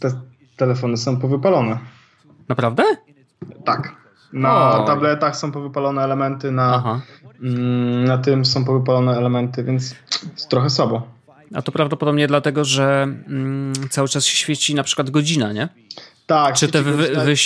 te 0.00 0.10
telefony 0.56 0.96
są 0.96 1.16
powypalone. 1.16 1.78
Naprawdę? 2.48 2.82
Tak. 3.64 3.96
Na 4.32 4.78
o. 4.78 4.86
tabletach 4.86 5.36
są 5.36 5.52
powypalone 5.52 6.02
elementy, 6.02 6.50
na, 6.50 7.00
mm, 7.42 8.04
na 8.04 8.18
tym 8.18 8.44
są 8.44 8.64
powypalone 8.64 9.16
elementy, 9.16 9.64
więc 9.64 9.94
trochę 10.48 10.70
słabo. 10.70 11.08
A 11.54 11.62
to 11.62 11.72
prawdopodobnie 11.72 12.26
dlatego, 12.26 12.64
że 12.64 13.02
mm, 13.02 13.72
cały 13.90 14.08
czas 14.08 14.24
się 14.24 14.36
świeci 14.36 14.74
na 14.74 14.82
przykład 14.82 15.10
godzina, 15.10 15.52
nie? 15.52 15.68
Tak. 16.26 16.54
Czy 16.54 16.68
te, 16.68 16.82
wy, 16.82 16.92
wy, 16.96 17.36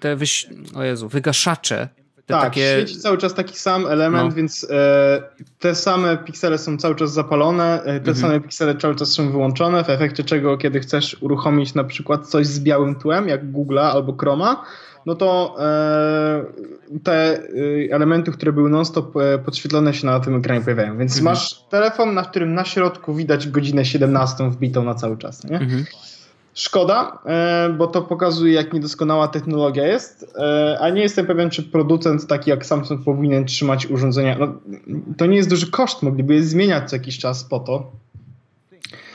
te 0.00 0.16
wyś, 0.16 0.46
o 0.74 0.82
Jezu, 0.82 1.08
wygaszacze 1.08 1.88
te 2.30 2.40
tak, 2.40 2.42
takie... 2.42 2.72
świeci 2.72 3.00
cały 3.00 3.18
czas 3.18 3.34
taki 3.34 3.58
sam 3.58 3.86
element, 3.86 4.28
no. 4.28 4.36
więc 4.36 4.66
e, 4.70 5.22
te 5.58 5.74
same 5.74 6.18
piksele 6.18 6.58
są 6.58 6.76
cały 6.76 6.94
czas 6.94 7.12
zapalone, 7.12 7.82
e, 7.82 7.84
te 7.84 8.10
mhm. 8.10 8.16
same 8.16 8.40
piksele 8.40 8.74
cały 8.74 8.94
czas 8.94 9.12
są 9.12 9.30
wyłączone, 9.30 9.84
w 9.84 9.90
efekcie 9.90 10.24
czego 10.24 10.58
kiedy 10.58 10.80
chcesz 10.80 11.16
uruchomić 11.20 11.74
na 11.74 11.84
przykład 11.84 12.26
coś 12.26 12.46
z 12.46 12.60
białym 12.60 12.94
tłem, 12.94 13.28
jak 13.28 13.52
Google'a 13.52 13.90
albo 13.90 14.16
Chroma, 14.16 14.64
no 15.06 15.14
to 15.14 15.56
e, 15.58 16.44
te 17.04 17.12
e, 17.12 17.42
elementy, 17.90 18.32
które 18.32 18.52
były 18.52 18.70
non-stop 18.70 19.16
e, 19.16 19.38
podświetlone 19.38 19.94
się 19.94 20.06
na 20.06 20.20
tym 20.20 20.36
ekranie 20.36 20.60
pojawiają. 20.60 20.98
Więc 20.98 21.18
mhm. 21.18 21.24
masz 21.24 21.64
telefon, 21.70 22.14
na 22.14 22.22
którym 22.22 22.54
na 22.54 22.64
środku 22.64 23.14
widać 23.14 23.48
godzinę 23.48 23.84
17 23.84 24.50
wbitą 24.50 24.84
na 24.84 24.94
cały 24.94 25.18
czas. 25.18 25.44
Nie? 25.44 25.58
Mhm. 25.58 25.84
Szkoda, 26.54 27.18
e, 27.26 27.74
bo 27.78 27.86
to 27.86 28.02
pokazuje, 28.02 28.52
jak 28.52 28.72
niedoskonała 28.72 29.28
technologia 29.28 29.86
jest, 29.86 30.34
e, 30.38 30.78
a 30.80 30.90
nie 30.90 31.02
jestem 31.02 31.26
pewien, 31.26 31.50
czy 31.50 31.62
producent 31.62 32.26
taki 32.26 32.50
jak 32.50 32.66
Samsung 32.66 33.04
powinien 33.04 33.44
trzymać 33.44 33.86
urządzenia. 33.86 34.36
No, 34.38 34.54
to 35.16 35.26
nie 35.26 35.36
jest 35.36 35.50
duży 35.50 35.70
koszt, 35.70 36.02
mogliby 36.02 36.34
je 36.34 36.42
zmieniać 36.42 36.90
co 36.90 36.96
jakiś 36.96 37.18
czas 37.18 37.44
po 37.44 37.60
to. 37.60 37.90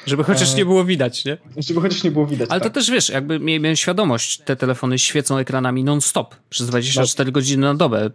Żeby 0.06 0.24
chociaż 0.24 0.54
e, 0.54 0.58
nie 0.58 0.66
było 0.66 0.86
widać, 0.86 1.26
nie? 1.26 1.38
Żeby 1.58 1.82
chociaż 1.82 2.04
nie 2.04 2.12
było 2.12 2.26
widać. 2.26 2.50
Ale 2.52 2.62
tak. 2.62 2.70
to 2.70 2.74
też 2.74 2.92
wiesz, 2.92 3.10
jakby 3.10 3.40
miałem 3.40 3.76
świadomość, 3.76 4.38
te 4.38 4.56
telefony 4.56 5.00
świecą 5.00 5.38
ekranami 5.38 5.84
non-stop 5.84 6.36
przez 6.50 6.68
24 6.68 7.28
no. 7.28 7.34
godziny 7.34 7.62
na 7.62 7.76
dobę. 7.76 8.10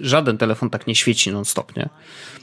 Żaden 0.00 0.38
telefon 0.38 0.70
tak 0.70 0.86
nie 0.86 0.94
świeci 0.94 1.32
non-stop, 1.32 1.76
nie? 1.76 1.88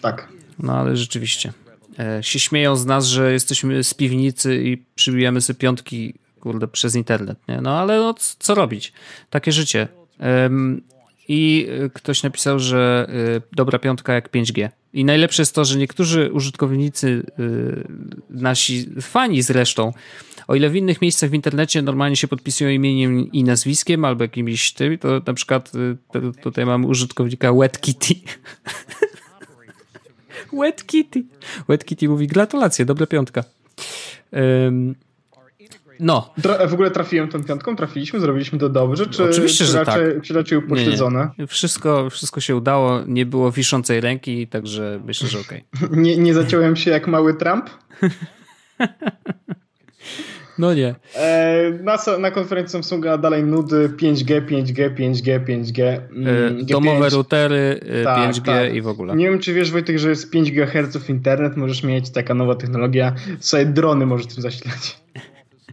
Tak. 0.01 0.27
No 0.59 0.73
ale 0.73 0.97
rzeczywiście. 0.97 1.53
E, 1.99 2.23
się 2.23 2.39
śmieją 2.39 2.75
z 2.75 2.85
nas, 2.85 3.07
że 3.07 3.33
jesteśmy 3.33 3.83
z 3.83 3.93
piwnicy 3.93 4.63
i 4.63 4.77
przybijamy 4.95 5.41
sobie 5.41 5.59
piątki 5.59 6.13
kurde, 6.39 6.67
przez 6.67 6.95
internet, 6.95 7.37
nie? 7.47 7.61
No 7.61 7.79
ale 7.79 7.97
no, 7.97 8.15
co 8.39 8.55
robić? 8.55 8.93
Takie 9.29 9.51
życie. 9.51 9.87
I 11.27 11.67
y, 11.85 11.89
ktoś 11.93 12.23
napisał, 12.23 12.59
że 12.59 13.07
y, 13.37 13.55
dobra 13.55 13.79
piątka 13.79 14.13
jak 14.13 14.31
5G. 14.31 14.69
I 14.93 15.05
najlepsze 15.05 15.41
jest 15.41 15.55
to, 15.55 15.65
że 15.65 15.77
niektórzy 15.77 16.31
użytkownicy, 16.33 17.23
nasi 18.29 18.89
fani 19.01 19.41
zresztą, 19.41 19.93
o 20.47 20.55
ile 20.55 20.69
w 20.69 20.75
innych 20.75 21.01
miejscach 21.01 21.29
w 21.29 21.33
internecie 21.33 21.81
normalnie 21.81 22.15
się 22.15 22.27
podpisują 22.27 22.69
imieniem 22.69 23.31
i 23.31 23.43
nazwiskiem 23.43 24.05
albo 24.05 24.23
jakimś 24.23 24.71
tym, 24.71 24.97
to 24.97 25.21
na 25.25 25.33
przykład 25.33 25.71
tutaj 26.43 26.65
mamy 26.65 26.87
użytkownika 26.87 27.53
WetKitty. 27.53 28.15
WetKitty. 30.53 31.23
WetKitty 31.67 32.09
mówi 32.09 32.27
gratulacje, 32.27 32.85
dobra 32.85 33.07
piątka. 33.07 33.43
Um, 34.31 34.95
no. 36.01 36.33
w 36.67 36.73
ogóle 36.73 36.91
trafiłem 36.91 37.29
tą 37.29 37.43
piątką? 37.43 37.75
Trafiliśmy? 37.75 38.19
Zrobiliśmy 38.19 38.59
to 38.59 38.69
dobrze? 38.69 39.07
Czy, 39.07 39.23
Oczywiście, 39.23 39.65
czy 39.65 39.71
że 39.71 39.83
raczej, 39.83 40.13
tak. 40.13 40.23
Czy 40.23 40.33
raczej 40.33 40.57
upośledzone? 40.57 41.19
Nie, 41.19 41.43
nie. 41.43 41.47
Wszystko, 41.47 42.09
wszystko 42.09 42.41
się 42.41 42.55
udało, 42.55 43.01
nie 43.07 43.25
było 43.25 43.51
wiszącej 43.51 44.01
ręki, 44.01 44.47
także 44.47 44.99
myślę, 45.05 45.27
że 45.27 45.39
okej. 45.39 45.63
Okay. 45.83 45.97
nie, 46.03 46.17
nie 46.17 46.33
zaciąłem 46.33 46.75
się 46.75 46.91
jak 46.91 47.07
mały 47.07 47.33
Trump? 47.33 47.69
No 50.57 50.73
nie. 50.73 50.95
E, 51.15 51.71
na, 51.83 51.97
na 52.19 52.31
konferencji 52.31 52.71
Samsunga 52.71 53.17
dalej 53.17 53.43
nudy 53.43 53.89
5G, 53.89 54.45
5G, 54.45 54.95
5G, 54.95 55.45
5G. 55.45 55.99
Mm, 56.11 56.65
domowe 56.65 57.09
routery, 57.09 57.79
tak, 58.03 58.31
5G 58.31 58.45
tak. 58.45 58.73
i 58.73 58.81
w 58.81 58.87
ogóle. 58.87 59.15
Nie 59.15 59.29
wiem, 59.29 59.39
czy 59.39 59.53
wiesz 59.53 59.71
Wojtek, 59.71 59.99
że 59.99 60.09
jest 60.09 60.29
5 60.29 60.51
GHz 60.51 61.09
internet, 61.09 61.57
możesz 61.57 61.83
mieć 61.83 62.09
taka 62.09 62.33
nowa 62.33 62.55
technologia, 62.55 63.15
sobie 63.39 63.65
drony 63.65 64.05
możesz 64.05 64.27
tym 64.27 64.41
zasilać. 64.41 65.01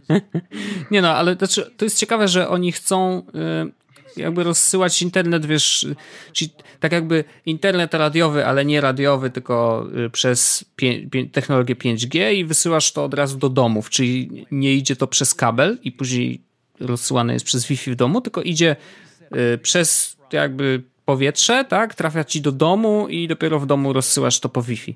Nie 0.91 1.01
no, 1.01 1.09
ale 1.09 1.35
znaczy, 1.35 1.71
to 1.77 1.85
jest 1.85 1.97
ciekawe, 1.97 2.27
że 2.27 2.49
oni 2.49 2.71
chcą 2.71 3.23
y, 3.67 3.78
jakby 4.17 4.43
rozsyłać 4.43 5.01
internet, 5.01 5.45
wiesz, 5.45 5.87
czyli 6.33 6.51
tak 6.79 6.91
jakby 6.91 7.23
internet 7.45 7.93
radiowy, 7.93 8.45
ale 8.45 8.65
nie 8.65 8.81
radiowy, 8.81 9.29
tylko 9.29 9.87
y, 10.05 10.09
przez 10.09 10.65
technologię 11.31 11.75
5G 11.75 12.33
i 12.33 12.45
wysyłasz 12.45 12.91
to 12.91 13.03
od 13.03 13.13
razu 13.13 13.37
do 13.37 13.49
domów, 13.49 13.89
czyli 13.89 14.45
nie 14.51 14.73
idzie 14.73 14.95
to 14.95 15.07
przez 15.07 15.33
kabel 15.33 15.77
i 15.83 15.91
później 15.91 16.41
rozsyłane 16.79 17.33
jest 17.33 17.45
przez 17.45 17.67
Wi-Fi 17.67 17.91
w 17.91 17.95
domu, 17.95 18.21
tylko 18.21 18.41
idzie 18.41 18.75
y, 19.35 19.57
przez 19.57 20.17
jakby 20.33 20.83
powietrze, 21.05 21.65
tak, 21.65 21.95
trafia 21.95 22.23
ci 22.23 22.41
do 22.41 22.51
domu 22.51 23.07
i 23.07 23.27
dopiero 23.27 23.59
w 23.59 23.65
domu 23.65 23.93
rozsyłasz 23.93 24.39
to 24.39 24.49
po 24.49 24.61
Wi-Fi 24.61 24.95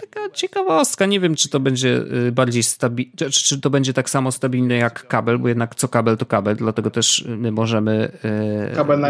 taka 0.00 0.30
ciekawostka. 0.30 1.06
Nie 1.06 1.20
wiem, 1.20 1.34
czy 1.34 1.48
to 1.48 1.60
będzie 1.60 2.02
y, 2.28 2.32
bardziej 2.32 2.62
stabilne, 2.62 3.12
czy, 3.16 3.30
czy, 3.30 3.60
to 3.60 3.70
będzie 3.70 3.92
tak 3.92 4.10
samo 4.10 4.32
stabilne 4.32 4.74
jak 4.74 5.08
kabel, 5.08 5.38
bo 5.38 5.48
jednak 5.48 5.74
co 5.74 5.88
kabel 5.88 6.16
to 6.16 6.26
kabel, 6.26 6.56
dlatego 6.56 6.90
też 6.90 7.24
my 7.28 7.52
możemy 7.52 8.12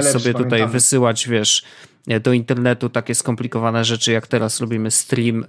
y, 0.01 0.03
sobie 0.03 0.33
tutaj 0.33 0.51
pamiętamy. 0.51 0.73
wysyłać, 0.73 1.29
wiesz, 1.29 1.65
do 2.23 2.33
internetu 2.33 2.89
takie 2.89 3.15
skomplikowane 3.15 3.85
rzeczy, 3.85 4.13
jak 4.13 4.27
teraz 4.27 4.61
robimy 4.61 4.91
stream 4.91 5.45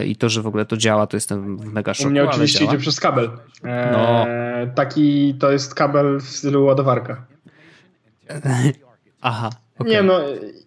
y, 0.00 0.06
i 0.06 0.16
to, 0.16 0.28
że 0.28 0.42
w 0.42 0.46
ogóle 0.46 0.64
to 0.64 0.76
działa, 0.76 1.06
to 1.06 1.16
jestem 1.16 1.56
w 1.58 1.64
mega 1.64 1.94
szoku. 1.94 2.08
U 2.08 2.10
mnie 2.10 2.24
oczywiście 2.24 2.64
idzie 2.64 2.78
przez 2.78 3.00
kabel. 3.00 3.30
Eee, 3.64 3.92
no. 3.92 4.26
Taki 4.74 5.34
to 5.40 5.52
jest 5.52 5.74
kabel 5.74 6.20
w 6.20 6.28
stylu 6.28 6.64
ładowarka. 6.64 7.24
Aha. 9.20 9.50
Okay. 9.78 9.92
Nie 9.92 10.02
no, 10.02 10.20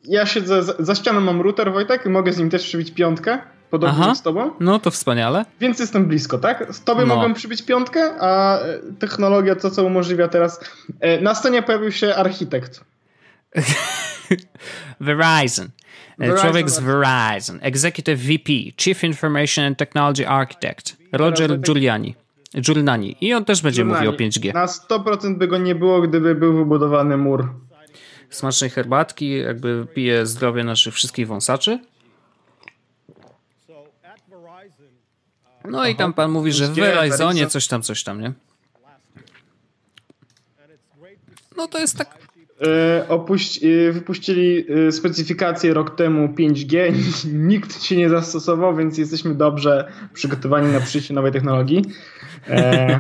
ja 0.04 0.26
siedzę, 0.26 0.64
za, 0.64 0.74
za 0.80 0.96
ścianą 0.96 1.22
mam 1.22 1.42
router 1.42 1.74
Wojtek 1.74 2.06
i 2.06 2.10
mogę 2.10 2.34
z 2.34 2.38
nim 2.38 2.50
też 2.50 2.64
przybić 2.64 2.92
piątkę 2.92 3.40
podobnie 3.70 4.04
Aha. 4.04 4.16
z 4.16 4.22
tobą. 4.22 4.52
No 4.60 4.80
to 4.80 4.92
wspaniale. 4.92 5.46
Więc 5.60 5.80
jestem 5.80 6.06
blisko, 6.06 6.38
tak? 6.38 6.74
Z 6.74 6.84
tobie 6.84 7.02
no. 7.02 7.16
mogłem 7.16 7.34
przybyć 7.34 7.66
piątkę, 7.66 8.12
a 8.20 8.60
e, 8.60 8.80
technologia 9.00 9.56
to, 9.56 9.72
co 9.72 9.84
umożliwia 9.84 10.28
teraz. 10.28 10.60
E, 11.00 11.22
na 11.22 11.36
scenie 11.36 11.62
pojawił 11.62 11.92
się 11.92 12.16
architekt. 12.16 12.82
Verizon. 15.00 15.66
E, 15.66 15.70
Verizon. 16.18 16.42
Człowiek 16.42 16.70
z 16.70 16.80
Verizon. 16.80 17.60
Executive 17.62 18.20
VP, 18.20 18.54
Chief 18.78 19.04
Information 19.04 19.66
and 19.66 19.78
Technology 19.78 20.28
Architect. 20.28 20.98
Roger 21.12 21.60
Giuliani. 21.60 22.16
Giuliani. 22.62 23.18
I 23.22 23.34
on 23.34 23.46
też 23.46 23.62
będzie 23.62 23.84
Giuliani. 23.84 24.08
mówił 24.08 24.28
o 24.28 24.30
5G. 24.30 24.54
Na 24.54 24.66
100% 24.66 25.38
by 25.38 25.48
go 25.48 25.58
nie 25.58 25.76
było, 25.76 26.02
gdyby 26.02 26.36
był 26.36 26.58
wybudowany 26.58 27.18
mur. 27.18 27.48
Smacznej 28.30 28.70
herbatki, 28.70 29.40
jakby 29.40 29.88
pije 29.94 30.26
zdrowie 30.26 30.64
naszych 30.64 30.94
wszystkich 30.94 31.28
wąsaczy. 31.28 31.80
No 35.72 35.78
Aha. 35.78 35.90
i 35.90 35.96
tam 35.96 36.14
pan 36.14 36.32
mówi, 36.32 36.52
że 36.52 36.68
w 36.68 36.74
Verizonie 36.74 37.48
coś 37.48 37.68
tam, 37.68 37.82
coś 37.82 38.04
tam, 38.04 38.22
nie? 38.22 38.34
No 41.58 41.68
to 41.68 41.80
jest 41.80 41.98
tak... 41.98 42.18
E, 42.62 43.10
opuść, 43.10 43.64
e, 43.64 43.92
wypuścili 43.92 44.66
e, 44.88 44.92
specyfikację 44.92 45.74
rok 45.74 45.96
temu 45.96 46.28
5G, 46.28 46.94
nikt 47.34 47.84
się 47.84 47.98
nie 47.98 48.10
zastosował, 48.10 48.76
więc 48.76 48.98
jesteśmy 48.98 49.36
dobrze 49.36 49.92
przygotowani 50.14 50.74
na 50.74 50.80
przyjście 50.80 51.14
nowej 51.14 51.32
technologii. 51.32 51.86
E, 52.50 53.00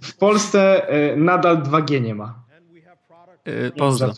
w 0.00 0.16
Polsce 0.16 0.88
e, 0.88 1.16
nadal 1.16 1.62
2G 1.62 2.02
nie 2.02 2.14
ma. 2.14 2.42
E, 3.44 3.70
pozdro. 3.70 4.12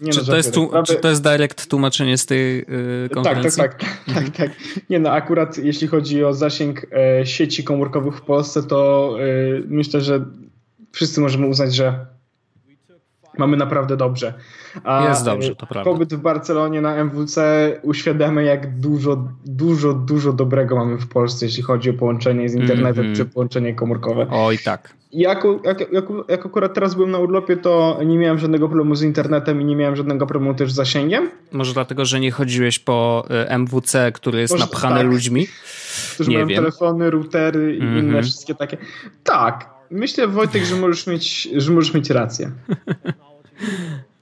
Nie 0.00 0.12
czy, 0.12 0.18
no, 0.18 0.26
to 0.26 0.36
jest 0.36 0.54
tu, 0.54 0.70
czy 0.86 0.96
to 0.96 1.08
jest 1.08 1.22
direct 1.22 1.66
tłumaczenie 1.66 2.18
z 2.18 2.26
tej 2.26 2.56
yy, 2.58 3.08
konferencji? 3.14 3.62
Tak, 3.62 3.74
tak, 3.74 3.98
tak, 4.06 4.14
tak, 4.14 4.36
tak. 4.36 4.50
Nie 4.90 4.98
no, 4.98 5.10
akurat 5.10 5.58
jeśli 5.58 5.88
chodzi 5.88 6.24
o 6.24 6.34
zasięg 6.34 6.86
e, 6.92 7.26
sieci 7.26 7.64
komórkowych 7.64 8.16
w 8.16 8.20
Polsce, 8.20 8.62
to 8.62 9.10
e, 9.20 9.24
myślę, 9.68 10.00
że 10.00 10.24
wszyscy 10.92 11.20
możemy 11.20 11.46
uznać, 11.46 11.74
że 11.74 12.06
mamy 13.38 13.56
naprawdę 13.56 13.96
dobrze. 13.96 14.34
A 14.84 15.08
jest 15.08 15.24
dobrze, 15.24 15.56
to 15.56 15.66
prawda. 15.66 15.90
Pobyt 15.90 16.14
w 16.14 16.18
Barcelonie 16.18 16.80
na 16.80 16.96
MWC 16.96 17.40
uświadamia, 17.82 18.42
jak 18.42 18.78
dużo, 18.78 19.28
dużo, 19.44 19.92
dużo 19.92 20.32
dobrego 20.32 20.76
mamy 20.76 20.98
w 20.98 21.08
Polsce, 21.08 21.46
jeśli 21.46 21.62
chodzi 21.62 21.90
o 21.90 21.94
połączenie 21.94 22.48
z 22.48 22.54
internetem, 22.54 23.04
mm 23.04 23.14
-hmm. 23.14 23.16
czy 23.16 23.24
połączenie 23.24 23.74
komórkowe. 23.74 24.26
Oj, 24.30 24.58
tak. 24.58 24.95
Jak, 25.12 25.44
jak, 25.64 25.92
jak, 25.92 26.04
jak, 26.28 26.46
akurat 26.46 26.74
teraz 26.74 26.94
byłem 26.94 27.10
na 27.10 27.18
urlopie, 27.18 27.56
to 27.56 28.00
nie 28.06 28.18
miałem 28.18 28.38
żadnego 28.38 28.68
problemu 28.68 28.94
z 28.94 29.02
internetem 29.02 29.60
i 29.60 29.64
nie 29.64 29.76
miałem 29.76 29.96
żadnego 29.96 30.26
problemu 30.26 30.54
też 30.54 30.72
z 30.72 30.74
zasięgiem. 30.74 31.30
Może 31.52 31.72
dlatego, 31.72 32.04
że 32.04 32.20
nie 32.20 32.30
chodziłeś 32.30 32.78
po 32.78 33.26
e, 33.30 33.58
MWC, 33.58 34.12
który 34.12 34.40
jest 34.40 34.54
Może, 34.54 34.64
napchany 34.64 34.96
tak. 34.96 35.06
ludźmi? 35.06 35.46
Którzy 36.14 36.30
nie 36.30 36.36
mają 36.36 36.46
wiem. 36.46 36.56
telefony, 36.56 37.10
routery 37.10 37.76
i 37.76 37.80
mm 37.80 37.94
-hmm. 37.94 37.98
inne 37.98 38.22
wszystkie 38.22 38.54
takie. 38.54 38.76
Tak, 39.24 39.70
myślę 39.90 40.28
Wojtek, 40.28 40.64
że 40.64 40.76
możesz 40.76 41.06
mieć, 41.06 41.48
że 41.56 41.72
możesz 41.72 41.94
mieć 41.94 42.10
rację. 42.10 42.50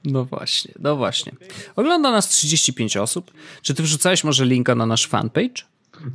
No 0.05 0.25
właśnie, 0.25 0.73
no 0.79 0.95
właśnie. 0.95 1.31
Ogląda 1.75 2.11
nas 2.11 2.29
35 2.29 2.97
osób. 2.97 3.31
Czy 3.61 3.73
ty 3.73 3.83
wrzucałeś 3.83 4.23
może 4.23 4.45
linka 4.45 4.75
na 4.75 4.85
nasz 4.85 5.07
fanpage? 5.07 5.63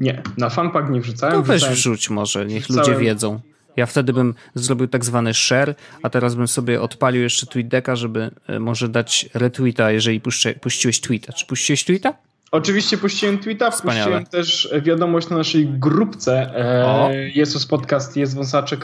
Nie, 0.01 0.23
na 0.37 0.51
fanpage 0.51 0.91
nie 0.91 1.01
wrzucałem. 1.01 1.35
To 1.35 1.43
weź 1.43 1.65
wrzuć 1.65 2.11
może, 2.11 2.47
niech 2.47 2.65
wrzucałem. 2.65 2.93
ludzie 2.93 3.05
wiedzą. 3.05 3.41
Ja 3.77 3.87
wtedy 3.87 4.13
bym 4.13 4.35
zrobił 4.55 4.89
tak 4.89 5.05
zwany 5.05 5.35
share, 5.35 5.75
a 6.03 6.11
teraz 6.11 6.35
bym 6.35 6.49
sobie 6.49 6.81
odpalił 6.81 7.23
jeszcze 7.23 7.47
TweetDecka, 7.47 7.97
żeby 7.97 8.31
e, 8.47 8.59
może 8.59 8.89
dać 8.89 9.29
retweeta, 9.35 9.91
jeżeli 9.91 10.21
puszczę, 10.21 10.55
puściłeś 10.55 11.01
tweeta. 11.01 11.33
Czy 11.33 11.47
puściłeś 11.47 11.85
tweeta? 11.85 12.15
Oczywiście 12.53 12.99
puściłem 12.99 13.39
tweeta, 13.39 13.71
Wspaniale. 13.71 14.01
puściłem 14.01 14.27
też 14.27 14.75
wiadomość 14.83 15.29
na 15.29 15.37
naszej 15.37 15.67
grupce 15.67 16.57
e, 16.57 17.29
Jesus 17.29 17.67
Podcast 17.67 18.17
jest 18.17 18.35
wąsacze, 18.35 18.77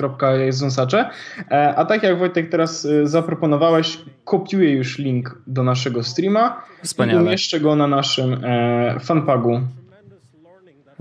wąsacze. 0.61 1.11
E, 1.51 1.75
a 1.77 1.85
tak 1.85 2.03
jak 2.03 2.19
Wojtek 2.19 2.51
teraz 2.51 2.85
e, 2.85 3.07
zaproponowałeś, 3.07 3.99
kopiuję 4.25 4.73
już 4.73 4.99
link 4.99 5.39
do 5.47 5.63
naszego 5.63 6.03
streama 6.03 6.63
Wspaniale. 6.83 7.23
i 7.23 7.27
umieszczę 7.27 7.61
go 7.61 7.77
na 7.77 7.87
naszym 7.87 8.45
e, 8.45 9.01
fanpagu 9.01 9.61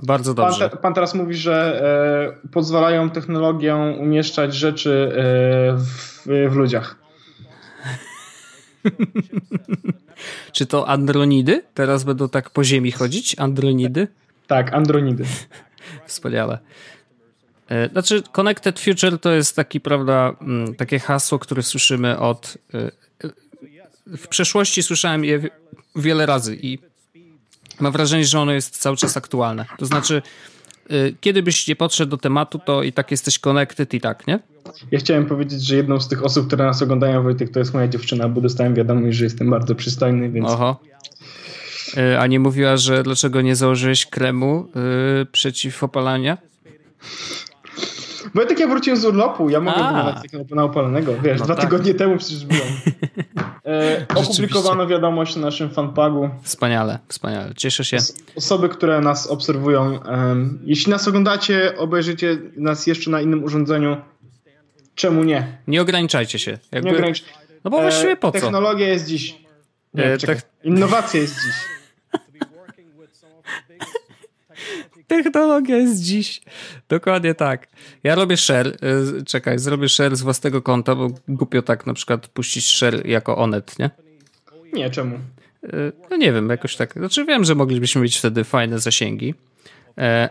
bardzo 0.04 0.34
dobrze. 0.34 0.70
Pan, 0.70 0.80
pan 0.80 0.94
teraz 0.94 1.16
mówi, 1.16 1.36
że 1.36 1.82
e, 2.44 2.50
pozwalają 2.50 3.10
technologią 3.10 3.92
umieszczać 3.92 4.56
rzeczy 4.56 5.12
e, 5.12 5.78
w, 5.78 6.50
w 6.50 6.56
ludziach. 6.56 6.96
Czy 10.52 10.66
to 10.66 10.90
andronidy? 10.90 11.64
Teraz 11.74 12.04
będą 12.04 12.30
tak 12.30 12.50
po 12.50 12.64
ziemi 12.64 12.92
chodzić? 12.92 13.36
Andronidy? 13.40 14.08
Tak, 14.48 14.74
andronidy. 14.74 15.26
Wspaniale. 16.08 16.60
E, 17.70 17.90
znaczy, 17.90 18.24
Connected 18.32 18.80
Future 18.80 19.20
to 19.20 19.32
jest 19.32 19.56
taki, 19.56 19.82
prawda, 19.82 20.36
mm, 20.42 20.76
takie 20.76 21.00
hasło, 21.00 21.40
które 21.40 21.64
słyszymy 21.64 22.20
od. 22.20 22.58
E, 22.74 22.92
w 24.18 24.28
przeszłości 24.28 24.84
słyszałem 24.84 25.26
je 25.26 25.42
wiele 25.96 26.26
razy 26.26 26.58
i 26.62 26.80
mam 27.80 27.92
wrażenie, 27.92 28.26
że 28.26 28.40
ono 28.40 28.52
jest 28.52 28.78
cały 28.78 28.98
czas 28.98 29.18
aktualne. 29.18 29.66
To 29.78 29.86
znaczy, 29.86 30.22
y, 30.92 31.16
kiedy 31.22 31.44
byś 31.44 31.68
nie 31.68 31.76
podszedł 31.76 32.10
do 32.10 32.18
tematu, 32.18 32.60
to 32.60 32.84
i 32.84 32.94
tak 32.94 33.12
jesteś 33.12 33.40
connected 33.40 33.94
i 33.94 34.02
tak, 34.02 34.28
nie? 34.28 34.40
Ja 34.92 35.00
chciałem 35.00 35.26
powiedzieć, 35.26 35.68
że 35.68 35.76
jedną 35.76 36.00
z 36.00 36.08
tych 36.08 36.24
osób, 36.24 36.48
które 36.48 36.66
nas 36.66 36.82
oglądają, 36.82 37.24
Wojtek, 37.24 37.50
to 37.50 37.60
jest 37.60 37.74
moja 37.74 37.88
dziewczyna, 37.88 38.30
bo 38.30 38.42
dostałem 38.42 38.74
wiadomość, 38.76 39.18
że 39.18 39.24
jestem 39.24 39.50
bardzo 39.50 39.76
przystojny, 39.76 40.30
więc... 40.30 40.50
Oho. 40.50 40.80
Y, 41.98 42.20
a 42.20 42.28
nie 42.28 42.40
mówiła, 42.40 42.78
że 42.78 43.04
dlaczego 43.04 43.42
nie 43.42 43.56
założyłeś 43.56 44.06
kremu 44.06 44.68
yy, 44.76 45.26
przeciw 45.26 45.84
opalania? 45.84 46.38
Wojtek, 48.36 48.60
ja 48.60 48.68
wróciłem 48.68 49.00
z 49.00 49.06
urlopu, 49.06 49.50
ja 49.50 49.60
mogę 49.60 49.78
wyglądać 49.78 50.16
takiego 50.22 50.56
na 50.56 50.64
opalonego. 50.64 51.14
Wiesz, 51.24 51.40
no 51.40 51.46
dwa 51.46 51.56
tak. 51.56 51.66
tygodnie 51.66 51.94
temu 51.94 52.18
przecież 52.18 52.46
byłem. 52.46 52.68
E, 53.66 54.06
opublikowano 54.16 54.88
wiadomość 54.88 55.36
na 55.36 55.42
naszym 55.42 55.70
fanpagu. 55.70 56.30
Wspaniale, 56.44 57.00
wspaniale. 57.08 57.54
Cieszę 57.56 57.86
się. 57.86 57.98
Osoby, 58.36 58.70
które 58.70 59.02
nas 59.02 59.28
obserwują, 59.28 60.00
jeśli 60.64 60.92
nas 60.92 61.08
oglądacie, 61.08 61.78
obejrzycie 61.78 62.38
nas 62.58 62.88
jeszcze 62.88 63.12
na 63.12 63.22
innym 63.22 63.44
urządzeniu, 63.44 63.98
czemu 64.96 65.24
nie? 65.24 65.58
Nie 65.68 65.82
ograniczajcie 65.82 66.40
się. 66.40 66.58
Jakby, 66.72 66.90
nie 66.90 66.96
ogranicz... 66.96 67.24
No 67.64 67.72
bo 67.72 67.82
właściwie 67.82 68.16
po 68.16 68.32
co? 68.32 68.40
Technologia 68.40 68.88
jest 68.88 69.08
dziś. 69.08 69.38
Nie, 69.94 70.04
e, 70.04 70.18
te... 70.18 70.36
Innowacja 70.64 71.22
jest 71.22 71.36
dziś. 71.36 71.56
Technologia 75.08 75.78
jest 75.78 76.02
dziś. 76.02 76.42
Dokładnie 76.90 77.36
tak. 77.36 77.68
Ja 78.04 78.16
robię 78.16 78.38
share. 78.38 78.68
Y, 78.68 79.26
czekaj, 79.26 79.60
zrobię 79.60 79.90
share 79.90 80.16
z 80.16 80.22
własnego 80.22 80.62
konta, 80.62 80.96
bo 80.96 81.10
głupio 81.28 81.62
tak 81.62 81.86
na 81.86 81.94
przykład 81.94 82.28
puścić 82.28 82.66
share 82.66 83.06
jako 83.06 83.38
onet, 83.38 83.80
nie? 83.80 83.90
Nie, 84.74 84.90
czemu? 84.90 85.16
Y, 85.64 85.92
no 86.12 86.18
nie 86.18 86.34
wiem, 86.34 86.50
jakoś 86.50 86.76
tak. 86.76 86.94
Znaczy 86.94 87.26
wiem, 87.26 87.44
że 87.44 87.56
moglibyśmy 87.56 88.02
mieć 88.02 88.18
wtedy 88.18 88.44
fajne 88.44 88.80
zasięgi. 88.80 89.34
E, 89.98 90.30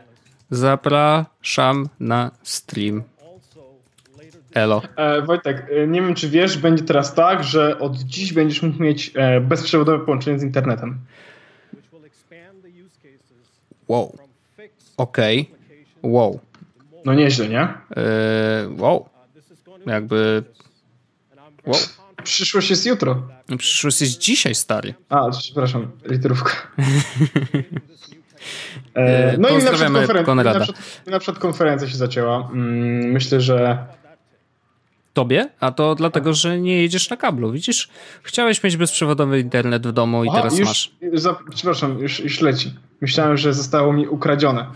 zapraszam 0.51 1.89
na 2.01 2.31
stream. 2.43 3.03
Elo. 4.55 4.83
E, 4.97 5.23
Wojtek, 5.23 5.67
e, 5.71 5.87
nie 5.87 6.03
wiem 6.03 6.15
czy 6.15 6.29
wiesz, 6.29 6.59
będzie 6.59 6.85
teraz 6.85 7.15
tak, 7.15 7.45
że 7.45 7.79
od 7.79 7.97
dziś 7.97 8.33
będziesz 8.33 8.63
mógł 8.63 8.83
mieć 8.83 9.13
e, 9.15 9.41
bezprzewodowe 9.41 10.05
połączenie 10.05 10.39
z 10.39 10.43
internetem. 10.43 10.99
Wow. 13.89 14.24
Okej. 14.97 15.41
Okay. 15.41 16.13
Wow. 16.13 16.41
No 17.05 17.15
nieźle, 17.15 17.49
nie? 17.49 17.69
Yy, 17.97 18.83
wow. 18.83 19.09
Jakby... 19.87 20.43
Wow. 21.67 21.81
Przyszłość 22.25 22.71
jest 22.71 22.87
jutro. 22.87 23.29
Przyszłość 23.59 24.01
jest 24.01 24.19
dzisiaj, 24.19 24.55
stary. 24.55 24.95
A, 25.09 25.31
przepraszam, 25.31 25.91
literówka. 26.05 26.53
e, 28.95 29.37
no 29.39 29.49
i 29.49 29.53
na 29.53 29.73
przykład, 29.73 29.93
konferen- 29.93 30.45
na, 30.45 30.61
przykład, 30.61 31.07
na 31.07 31.19
przykład 31.19 31.39
konferencja 31.39 31.89
się 31.89 31.97
zaczęła. 31.97 32.51
Mm, 32.53 33.13
myślę, 33.13 33.41
że 33.41 33.87
Tobie? 35.15 35.49
A 35.61 35.73
to 35.73 35.95
dlatego, 35.95 36.35
że 36.35 36.61
nie 36.61 36.83
jedziesz 36.83 37.11
na 37.11 37.17
kablu. 37.17 37.53
Widzisz? 37.53 37.89
Chciałeś 38.23 38.63
mieć 38.63 38.77
bezprzewodowy 38.77 39.41
internet 39.41 39.87
w 39.87 39.93
domu 39.93 40.25
i 40.25 40.29
Aha, 40.29 40.39
teraz 40.39 40.59
już, 40.59 40.69
masz. 40.69 40.93
Za, 41.13 41.39
przepraszam, 41.55 41.99
już, 41.99 42.21
już 42.21 42.41
leci. 42.41 42.75
Myślałem, 43.05 43.37
że 43.37 43.55
zostało 43.55 43.93
mi 43.93 44.09
ukradzione. 44.09 44.67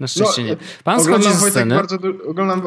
Na 0.00 0.06
szczęście 0.06 0.42
no, 0.42 0.48
nie. 0.48 0.56
Pan 0.84 1.04
schodzi 1.04 1.32
ze 1.32 1.50
sceny. 1.50 1.74
Bardzo 1.74 1.96
oglądam, 2.26 2.62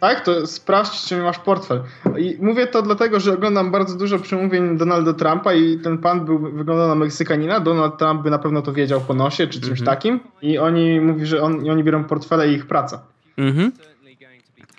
tak, 0.00 0.24
to 0.24 0.46
sprawdź, 0.46 1.06
czy 1.06 1.16
masz 1.16 1.38
portfel. 1.38 1.82
I 2.18 2.36
mówię 2.40 2.66
to 2.66 2.82
dlatego, 2.82 3.20
że 3.20 3.32
oglądam 3.32 3.70
bardzo 3.70 3.96
dużo 3.96 4.18
przemówień 4.18 4.78
Donalda 4.78 5.12
Trumpa 5.12 5.54
i 5.54 5.78
ten 5.78 5.98
pan 5.98 6.24
był, 6.24 6.38
wyglądał 6.38 6.88
na 6.88 6.94
Meksykanina. 6.94 7.60
Donald 7.60 7.98
Trump 7.98 8.22
by 8.22 8.30
na 8.30 8.38
pewno 8.38 8.62
to 8.62 8.72
wiedział 8.72 9.00
po 9.00 9.14
nosie, 9.14 9.46
czy 9.46 9.60
czymś 9.60 9.80
mm-hmm. 9.80 9.84
takim. 9.84 10.20
I 10.42 10.58
oni 10.58 11.00
mówi, 11.00 11.26
że 11.26 11.42
on, 11.42 11.70
oni 11.70 11.84
biorą 11.84 12.04
portfele 12.04 12.52
i 12.52 12.54
ich 12.54 12.66
praca. 12.66 13.02
Mhm. 13.36 13.72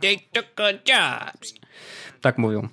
They 0.02 0.18
took 0.34 0.48
jobs. 0.88 1.54
Tak 2.22 2.38
mówią. 2.38 2.68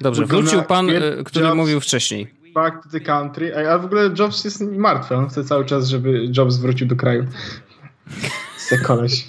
Dobrze, 0.00 0.26
wrócił 0.26 0.62
pan, 0.62 0.90
e, 0.90 1.24
który 1.24 1.54
mówił 1.54 1.80
wcześniej. 1.80 2.37
Back 2.58 2.82
to 2.82 2.88
the 2.88 3.00
country. 3.00 3.68
A 3.68 3.78
w 3.78 3.84
ogóle 3.84 4.10
Jobs 4.18 4.44
jest 4.44 4.60
martwy. 4.60 5.16
On 5.16 5.28
chce 5.28 5.44
cały 5.44 5.64
czas, 5.64 5.88
żeby 5.88 6.28
Jobs 6.36 6.56
wrócił 6.56 6.86
do 6.86 6.96
kraju. 6.96 7.24
Se 8.56 8.78
koleś. 8.78 9.26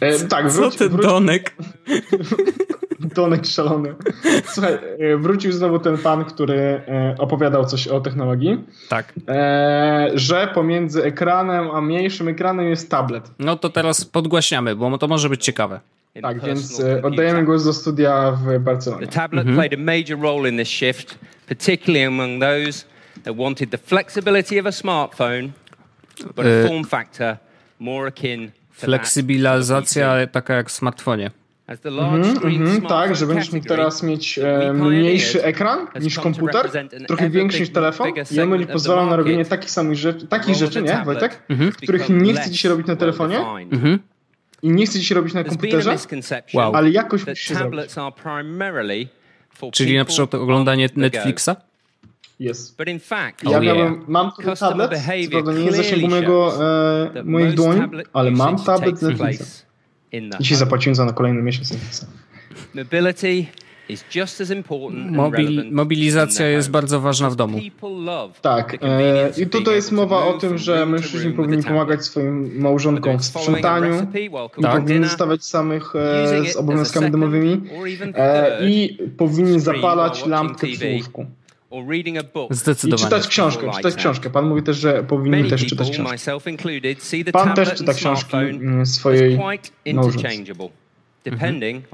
E, 0.00 0.18
tak, 0.18 0.48
wróć, 0.48 0.72
Co 0.72 0.78
ten 0.78 0.88
wróć... 0.88 1.06
Donek? 1.06 1.54
Donek 3.14 3.46
szalony. 3.46 3.94
Słuchaj, 4.46 4.74
e, 4.98 5.16
wrócił 5.16 5.52
znowu 5.52 5.78
ten 5.78 5.98
pan, 5.98 6.24
który 6.24 6.58
e, 6.58 7.14
opowiadał 7.18 7.64
coś 7.64 7.88
o 7.88 8.00
technologii. 8.00 8.64
Tak. 8.88 9.12
E, 9.28 10.10
że 10.14 10.48
pomiędzy 10.54 11.04
ekranem 11.04 11.70
a 11.70 11.80
mniejszym 11.80 12.28
ekranem 12.28 12.68
jest 12.68 12.90
tablet. 12.90 13.30
No 13.38 13.56
to 13.56 13.70
teraz 13.70 14.04
podgłaśniamy, 14.04 14.76
bo 14.76 14.98
to 14.98 15.08
może 15.08 15.28
być 15.28 15.44
ciekawe. 15.44 15.80
Tak, 16.22 16.40
więc 16.40 16.82
oddajemy 17.02 17.44
głos 17.44 17.64
do 17.64 17.72
studia 17.72 18.32
w 18.32 18.58
Barcelonie. 18.58 19.06
The 19.06 19.12
tablet 19.12 19.46
mhm. 19.46 19.56
played 19.56 19.74
a 19.80 19.82
major 19.82 20.20
role 20.20 20.48
in 20.48 20.58
this 20.58 20.68
shift, 20.68 21.18
particularly 21.48 22.06
among 22.06 22.40
those 22.40 22.84
that 23.24 23.36
wanted 23.36 23.70
the 23.70 23.78
flexibility 23.78 24.60
of 24.60 24.66
a 24.66 24.72
smartphone, 24.72 25.48
but 26.36 26.46
a 26.46 26.68
form 26.68 26.84
factor 26.84 27.36
more 27.80 28.08
akin 28.08 28.50
Fleksibilizacja 28.72 30.26
taka 30.26 30.54
jak 30.54 30.68
w 30.68 30.72
smartfonie. 30.72 31.30
Mm 31.68 32.22
-hmm, 32.22 32.88
tak, 32.88 33.16
że 33.16 33.26
będziesz 33.26 33.52
mógł 33.52 33.66
teraz 33.66 34.02
mieć 34.02 34.38
e, 34.38 34.72
mniejszy 34.72 35.44
ekran 35.44 35.86
niż 36.00 36.18
komputer, 36.18 36.70
trochę 37.06 37.30
większy 37.30 37.60
niż 37.60 37.70
telefon 37.70 38.08
i 38.30 38.40
on 38.40 38.66
pozwala 38.66 39.06
na 39.06 39.16
robienie 39.16 39.44
takich 39.44 39.70
samych 39.70 39.98
rzeczy, 39.98 40.26
takich 40.26 40.54
rzeczy, 40.54 40.82
nie, 40.82 41.02
Wojtek? 41.04 41.42
Mm 41.48 41.60
-hmm. 41.60 41.72
Których 41.72 42.08
nie 42.08 42.34
chce 42.34 42.50
ci 42.50 42.58
się 42.58 42.68
robić 42.68 42.86
na 42.86 42.96
telefonie 42.96 43.38
mm 43.38 43.68
-hmm. 43.68 43.98
I 44.62 44.70
nie 44.70 44.86
chce 44.86 44.98
ci 44.98 45.04
się 45.04 45.14
robić 45.14 45.34
na 45.34 45.44
komputerze, 45.44 45.96
wow. 46.54 46.76
ale 46.76 46.90
jakoś 46.90 47.26
musisz 47.26 47.48
się 47.48 47.54
zrobić. 47.54 47.80
Czyli 49.72 49.96
na 49.96 50.04
przykład 50.04 50.34
oglądanie 50.34 50.88
Netflixa? 50.96 51.50
Fact, 53.00 53.44
ja 53.44 53.50
oh 53.50 53.60
miałem, 53.60 54.04
mam 54.08 54.32
tu 54.32 54.56
tablet, 54.56 54.90
co 55.32 55.52
nie 55.52 55.64
jest 55.64 55.76
zasięgu 55.76 56.08
mojego, 56.08 56.66
e, 57.14 57.22
moich 57.24 57.54
dłoni, 57.54 57.80
ale 58.12 58.30
mam 58.30 58.64
tablet 58.64 59.02
Netflixa. 59.02 59.64
Dzisiaj 60.40 60.58
zapłaciłem 60.58 60.94
za 60.94 61.04
na 61.04 61.12
kolejny 61.12 61.42
miesiąc 61.42 62.06
Mobility 62.74 63.46
Mobil, 65.10 65.72
mobilizacja 65.72 66.48
jest 66.48 66.70
bardzo 66.70 67.00
ważna 67.00 67.30
w 67.30 67.36
domu. 67.36 67.58
Tak. 68.42 68.76
E, 68.82 69.30
I 69.42 69.46
tutaj 69.46 69.74
jest 69.74 69.92
mowa 69.92 70.24
o 70.24 70.32
tym, 70.32 70.58
że 70.58 70.86
mężczyźni 70.86 71.32
powinni 71.32 71.62
pomagać 71.62 72.04
swoim 72.04 72.60
małżonkom 72.60 73.18
w 73.18 73.24
sprzątaniu, 73.24 74.06
tak. 74.62 74.72
powinni 74.80 75.04
zostawać 75.04 75.44
samych 75.44 75.96
e, 75.96 76.52
z 76.52 76.56
obowiązkami 76.56 77.10
domowymi 77.10 77.60
e, 78.14 78.68
i 78.68 78.98
powinni 79.16 79.60
zapalać 79.60 80.26
lampkę 80.26 80.66
przy 80.66 80.92
łóżku. 80.94 81.26
Zdecydowanie. 82.50 83.02
I 83.02 83.04
czytać 83.04 83.28
książkę, 83.28 83.70
czytać 83.76 83.94
książkę. 83.94 84.30
Pan 84.30 84.48
mówi 84.48 84.62
też, 84.62 84.76
że 84.76 85.02
powinni 85.04 85.50
też 85.50 85.66
czytać 85.66 85.90
książkę. 85.90 86.12
Pan 87.32 87.54
też 87.54 87.74
czyta 87.74 87.94
książki 87.94 88.36
mm, 88.36 88.86
swojej 88.86 89.38
małżonce. 89.94 90.28
depending 91.24 91.84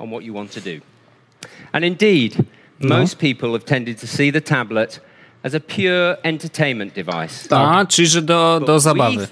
And 1.72 1.84
indeed, 1.84 2.36
no. 2.80 2.99
most 2.99 3.18
people 3.18 3.53
have 3.53 3.64
tended 3.64 4.01
to 4.01 4.07
see 4.07 4.32
the 4.32 4.41
tablet 4.41 5.01
as 5.43 5.55
a 5.55 5.61
pure 5.61 6.16
entertainment 6.22 6.95
device. 6.95 7.49
Tak. 7.49 7.68
A, 7.68 7.86
czyli 7.86 8.09
że 8.09 8.22
do, 8.22 8.61
do 8.66 8.80
zabawy. 8.80 9.28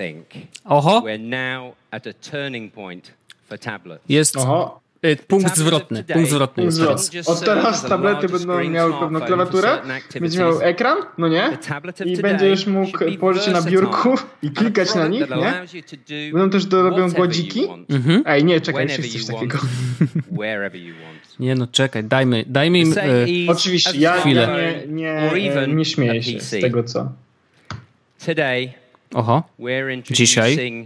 Oho. 0.64 1.00
We're 1.00 1.20
now 1.20 1.74
at 1.90 2.07
a 2.07 2.12
turning 2.12 2.72
point 2.72 3.12
for 3.48 3.59
tablets. 3.59 4.04
Jest 4.09 4.36
Oho. 4.36 4.86
Y, 5.04 5.16
punkt 5.16 5.57
zwrotny. 5.57 6.04
Punkt 6.04 6.30
zwrotny. 6.30 6.62
Punkt 6.62 6.74
zwrotny. 6.74 7.20
Od 7.26 7.40
teraz 7.40 7.82
tablety 7.82 8.28
będą 8.28 8.64
miały 8.70 8.92
pewną 9.00 9.20
klawiaturę, 9.20 9.78
będzie 10.20 10.38
miał 10.38 10.61
ekran, 10.61 10.98
no 11.18 11.28
nie? 11.28 11.59
I 12.04 12.16
będziesz 12.16 12.66
mógł 12.66 12.98
położyć 13.20 13.44
się 13.44 13.50
na 13.50 13.62
biurku 13.62 14.14
i 14.42 14.50
klikać 14.50 14.94
na 14.94 15.09
nich, 15.09 15.30
nie? 15.30 15.64
Będą 16.32 16.50
też 16.50 16.66
dorobią 16.66 17.11
gładziki. 17.11 17.68
Mhm. 17.88 18.22
Ej, 18.26 18.44
nie, 18.44 18.61
czekaj, 18.61 18.88
jeszcze 18.88 19.02
coś 19.02 19.26
takiego. 19.26 19.59
Nie 21.41 21.55
no, 21.55 21.66
czekaj, 21.66 22.05
dajmy, 22.05 22.45
dajmy 22.47 22.78
im 22.78 22.95
e, 22.99 23.26
Oczywiście, 23.49 23.99
ja, 23.99 24.16
ja 24.16 24.24
nie, 24.87 24.87
nie, 24.87 25.66
nie 25.68 25.84
śmieję 25.84 26.22
się 26.22 26.41
z 26.41 26.51
tego, 26.51 26.84
co... 26.84 27.12
Oho. 29.14 29.43
Dzisiaj 30.11 30.80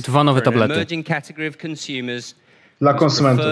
dwa 0.00 0.24
nowe 0.24 0.42
tablety 0.42 0.86
dla 2.80 2.94
konsumentów. 2.94 3.44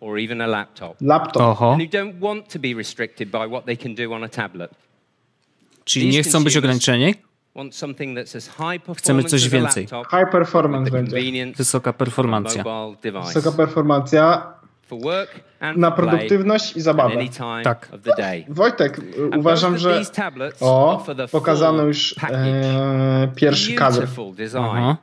or 0.00 0.18
even 0.18 0.40
a 0.40 0.46
laptop. 0.46 0.96
Laptop. 1.00 1.42
Oho. 1.42 1.72
And 1.72 1.82
who 1.82 1.88
don't 1.88 2.20
want 2.20 2.48
to 2.48 2.58
be 2.58 2.74
restricted 2.74 3.30
by 3.30 3.46
what 3.46 3.66
they 3.66 3.76
can 3.76 3.94
do 3.94 4.12
on 4.14 4.24
a 4.24 4.28
tablet. 4.28 4.70
Czyli 5.84 6.08
nie 6.08 6.22
chcą 6.22 6.44
być 6.44 6.56
ograniczeni? 6.56 7.14
Chcemy 8.96 9.24
coś 9.24 9.48
więcej. 9.48 9.86
High 9.86 10.30
performance 10.32 10.90
będzie. 10.90 11.16
Wysoka 11.56 11.92
performancja. 11.92 12.64
Wysoka 13.34 13.56
performancja 13.56 14.52
na 15.76 15.90
produktywność 15.90 16.76
i 16.76 16.80
zabawę. 16.80 17.14
Tak. 17.64 17.88
Wojtek, 18.48 19.00
uważam, 19.38 19.78
że 19.78 20.02
o, 20.60 21.04
pokazano 21.32 21.82
już 21.82 22.14
e, 22.30 23.28
pierwszy 23.36 23.72
kadr. 23.72 24.06
Aha. 24.60 24.96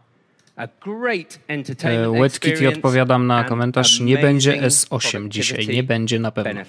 E, 1.84 2.70
odpowiadam 2.70 3.28
na 3.28 3.44
komentarz, 3.44 4.00
nie 4.00 4.18
będzie 4.18 4.62
S8 4.62 5.28
dzisiaj, 5.30 5.68
nie 5.68 5.84
będzie 5.84 6.20
na 6.20 6.32
pewno. 6.32 6.62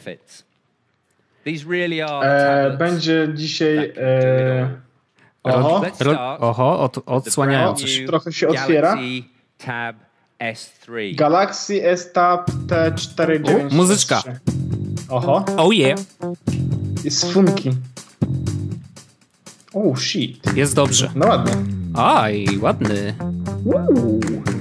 E, 2.23 2.77
będzie 2.79 3.29
dzisiaj... 3.35 3.93
E, 3.97 4.88
oho, 5.55 5.83
oho 6.41 6.81
od, 6.81 6.99
odsłaniają 7.07 7.75
coś. 7.75 8.03
Trochę 8.07 8.33
się 8.33 8.49
otwiera. 8.49 8.97
Tab 9.67 9.97
S3. 10.41 11.15
Galaxy 11.15 11.85
S 11.85 12.13
Tab 12.13 12.51
T493. 12.67 13.73
Muzyczka. 13.73 14.23
Oho. 15.09 15.45
Oh 15.57 15.75
yeah. 15.75 16.01
Jest 17.05 17.33
funky. 17.33 17.71
Oh 19.75 20.01
shit. 20.01 20.57
Jest 20.57 20.75
dobrze. 20.75 21.11
No 21.15 21.27
ładnie. 21.27 21.53
Aj, 21.95 22.47
ładny. 22.61 23.15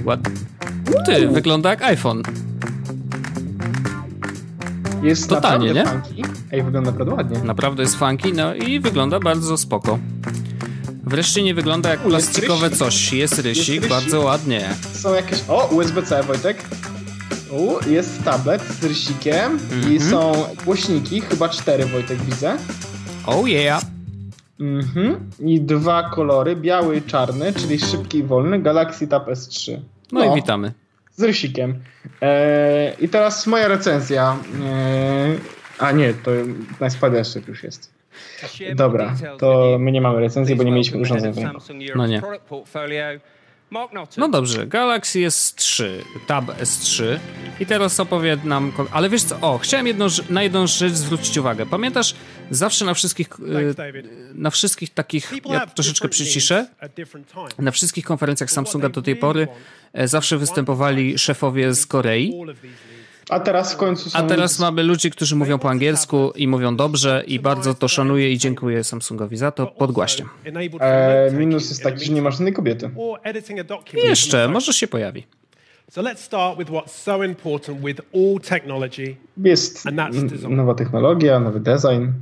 Ładny. 0.04 0.34
Ty, 1.06 1.28
wygląda 1.28 1.70
jak 1.70 1.82
iPhone. 1.82 2.22
Jest 5.02 5.28
Totalnie, 5.28 5.74
naprawdę 5.74 6.00
nie? 6.00 6.02
funky. 6.02 6.22
Ej, 6.52 6.62
wygląda 6.62 6.90
naprawdę 6.90 7.14
ładnie. 7.14 7.38
Naprawdę 7.44 7.82
jest 7.82 7.96
funky, 7.96 8.32
no 8.32 8.54
i 8.54 8.80
wygląda 8.80 9.20
bardzo 9.20 9.58
spoko. 9.58 9.98
Wreszcie 11.08 11.42
nie 11.42 11.54
wygląda 11.54 11.88
jak 11.90 11.98
jest 11.98 12.10
plastikowe 12.10 12.70
coś. 12.70 13.12
Jest 13.12 13.38
rysik, 13.38 13.68
rysik. 13.76 13.88
bardzo 13.88 14.20
ładnie. 14.20 14.68
Są 14.92 15.14
jakieś... 15.14 15.38
O, 15.48 15.66
USB-C, 15.66 16.22
Wojtek. 16.22 16.64
U, 17.50 17.90
jest 17.90 18.24
tablet 18.24 18.62
z 18.80 18.84
rysikiem 18.84 19.58
i 19.70 19.74
Mhm. 19.96 20.00
są 20.10 20.32
głośniki, 20.64 21.20
chyba 21.20 21.48
cztery, 21.48 21.86
Wojtek, 21.86 22.18
widzę. 22.22 22.56
Oh 23.26 23.48
yeah. 23.48 23.82
Mhm. 24.60 25.30
I 25.40 25.60
dwa 25.60 26.10
kolory, 26.10 26.56
biały 26.56 26.96
i 26.96 27.02
czarny, 27.02 27.52
czyli 27.52 27.78
szybki 27.78 28.18
i 28.18 28.22
wolny, 28.22 28.58
Galaxy 28.62 29.08
Tab 29.08 29.26
S3. 29.28 29.80
No, 30.12 30.24
i 30.32 30.34
witamy. 30.34 30.72
Z 31.16 31.22
rysikiem. 31.22 31.82
Eee, 32.20 32.92
I 33.04 33.08
teraz 33.08 33.46
moja 33.46 33.68
recenzja. 33.68 34.36
Eee, 34.62 35.38
a 35.78 35.92
nie, 35.92 36.14
to 36.14 36.30
najspadniejszy 36.80 37.42
już 37.48 37.62
jest. 37.62 37.97
Dobra, 38.74 39.16
to 39.38 39.76
my 39.78 39.92
nie 39.92 40.00
mamy 40.00 40.20
recenzji, 40.20 40.56
bo 40.56 40.62
nie 40.62 40.72
mieliśmy 40.72 40.98
urządzeń. 41.00 41.32
No 41.96 42.06
nie. 42.06 42.20
No 44.20 44.28
dobrze, 44.28 44.66
Galaxy 44.66 45.18
S3, 45.18 45.84
Tab 46.26 46.44
S3 46.44 47.18
i 47.60 47.66
teraz 47.66 48.00
opowie 48.00 48.36
nam... 48.44 48.72
Ale 48.92 49.08
wiesz 49.08 49.22
co, 49.22 49.40
o, 49.40 49.58
chciałem 49.58 49.86
jedną, 49.86 50.06
rz- 50.06 50.30
na 50.30 50.42
jedną 50.42 50.66
rzecz 50.66 50.92
zwrócić 50.92 51.38
uwagę. 51.38 51.66
Pamiętasz, 51.66 52.14
zawsze 52.50 52.84
na 52.84 52.94
wszystkich, 52.94 53.28
David. 53.76 54.06
na 54.34 54.50
wszystkich 54.50 54.94
takich, 54.94 55.32
ja 55.50 55.66
troszeczkę 55.66 56.08
przyciszę, 56.08 56.66
na 57.58 57.70
wszystkich 57.70 58.04
konferencjach 58.04 58.50
Samsunga 58.50 58.88
do 58.88 59.02
tej 59.02 59.16
pory 59.16 59.48
e, 59.92 60.08
zawsze 60.08 60.38
występowali 60.38 61.18
szefowie 61.18 61.74
z 61.74 61.86
Korei, 61.86 62.32
A 63.28 63.40
teraz 63.40 63.74
w 63.74 63.76
końcu 63.76 64.10
są... 64.10 64.18
a 64.18 64.22
teraz 64.22 64.58
mamy 64.58 64.82
ludzi, 64.82 65.10
którzy 65.10 65.36
mówią 65.36 65.58
po 65.58 65.70
angielsku 65.70 66.32
i 66.36 66.48
mówią 66.48 66.76
dobrze 66.76 67.24
i 67.26 67.40
bardzo 67.40 67.74
to 67.74 67.88
szanuję 67.88 68.32
i 68.32 68.38
dziękuję 68.38 68.84
Samsungowi 68.84 69.36
za 69.36 69.50
to. 69.50 69.66
Podgłaśniam. 69.66 70.28
note-taking 70.44 71.38
minus 71.38 71.68
jest 71.70 71.82
taki, 71.82 72.04
że 72.04 72.12
nie 72.12 72.22
masz 72.22 72.34
żadnej 72.34 72.52
kobiety. 72.52 72.90
I 74.04 74.06
jeszcze, 74.06 74.48
może 74.48 74.72
się 74.72 74.86
pojawi. 74.86 75.26
So 75.90 76.02
let's 76.02 76.18
start 76.18 76.58
with 76.58 76.70
what's 76.70 76.88
so 76.90 77.24
important 77.24 77.80
with 77.84 78.00
all 78.14 78.40
technology. 78.40 79.16
Jest 79.44 79.86
And 79.86 79.96
that's 79.96 80.18
n- 80.18 80.28
design. 80.28 80.56
nowa 80.56 80.74
technologia, 80.74 81.40
nowy 81.40 81.60
design. 81.60 82.12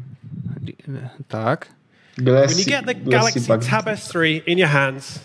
Tak. 1.28 1.68
Glassy, 2.18 2.54
When 2.54 2.59
you 2.59 2.64
get 2.64 2.86
the 2.86 3.11
Galaxy. 3.11 3.40
Tab 3.70 3.86
S3 3.86 4.42
in 4.46 4.59
your 4.59 4.68
hands, 4.70 5.20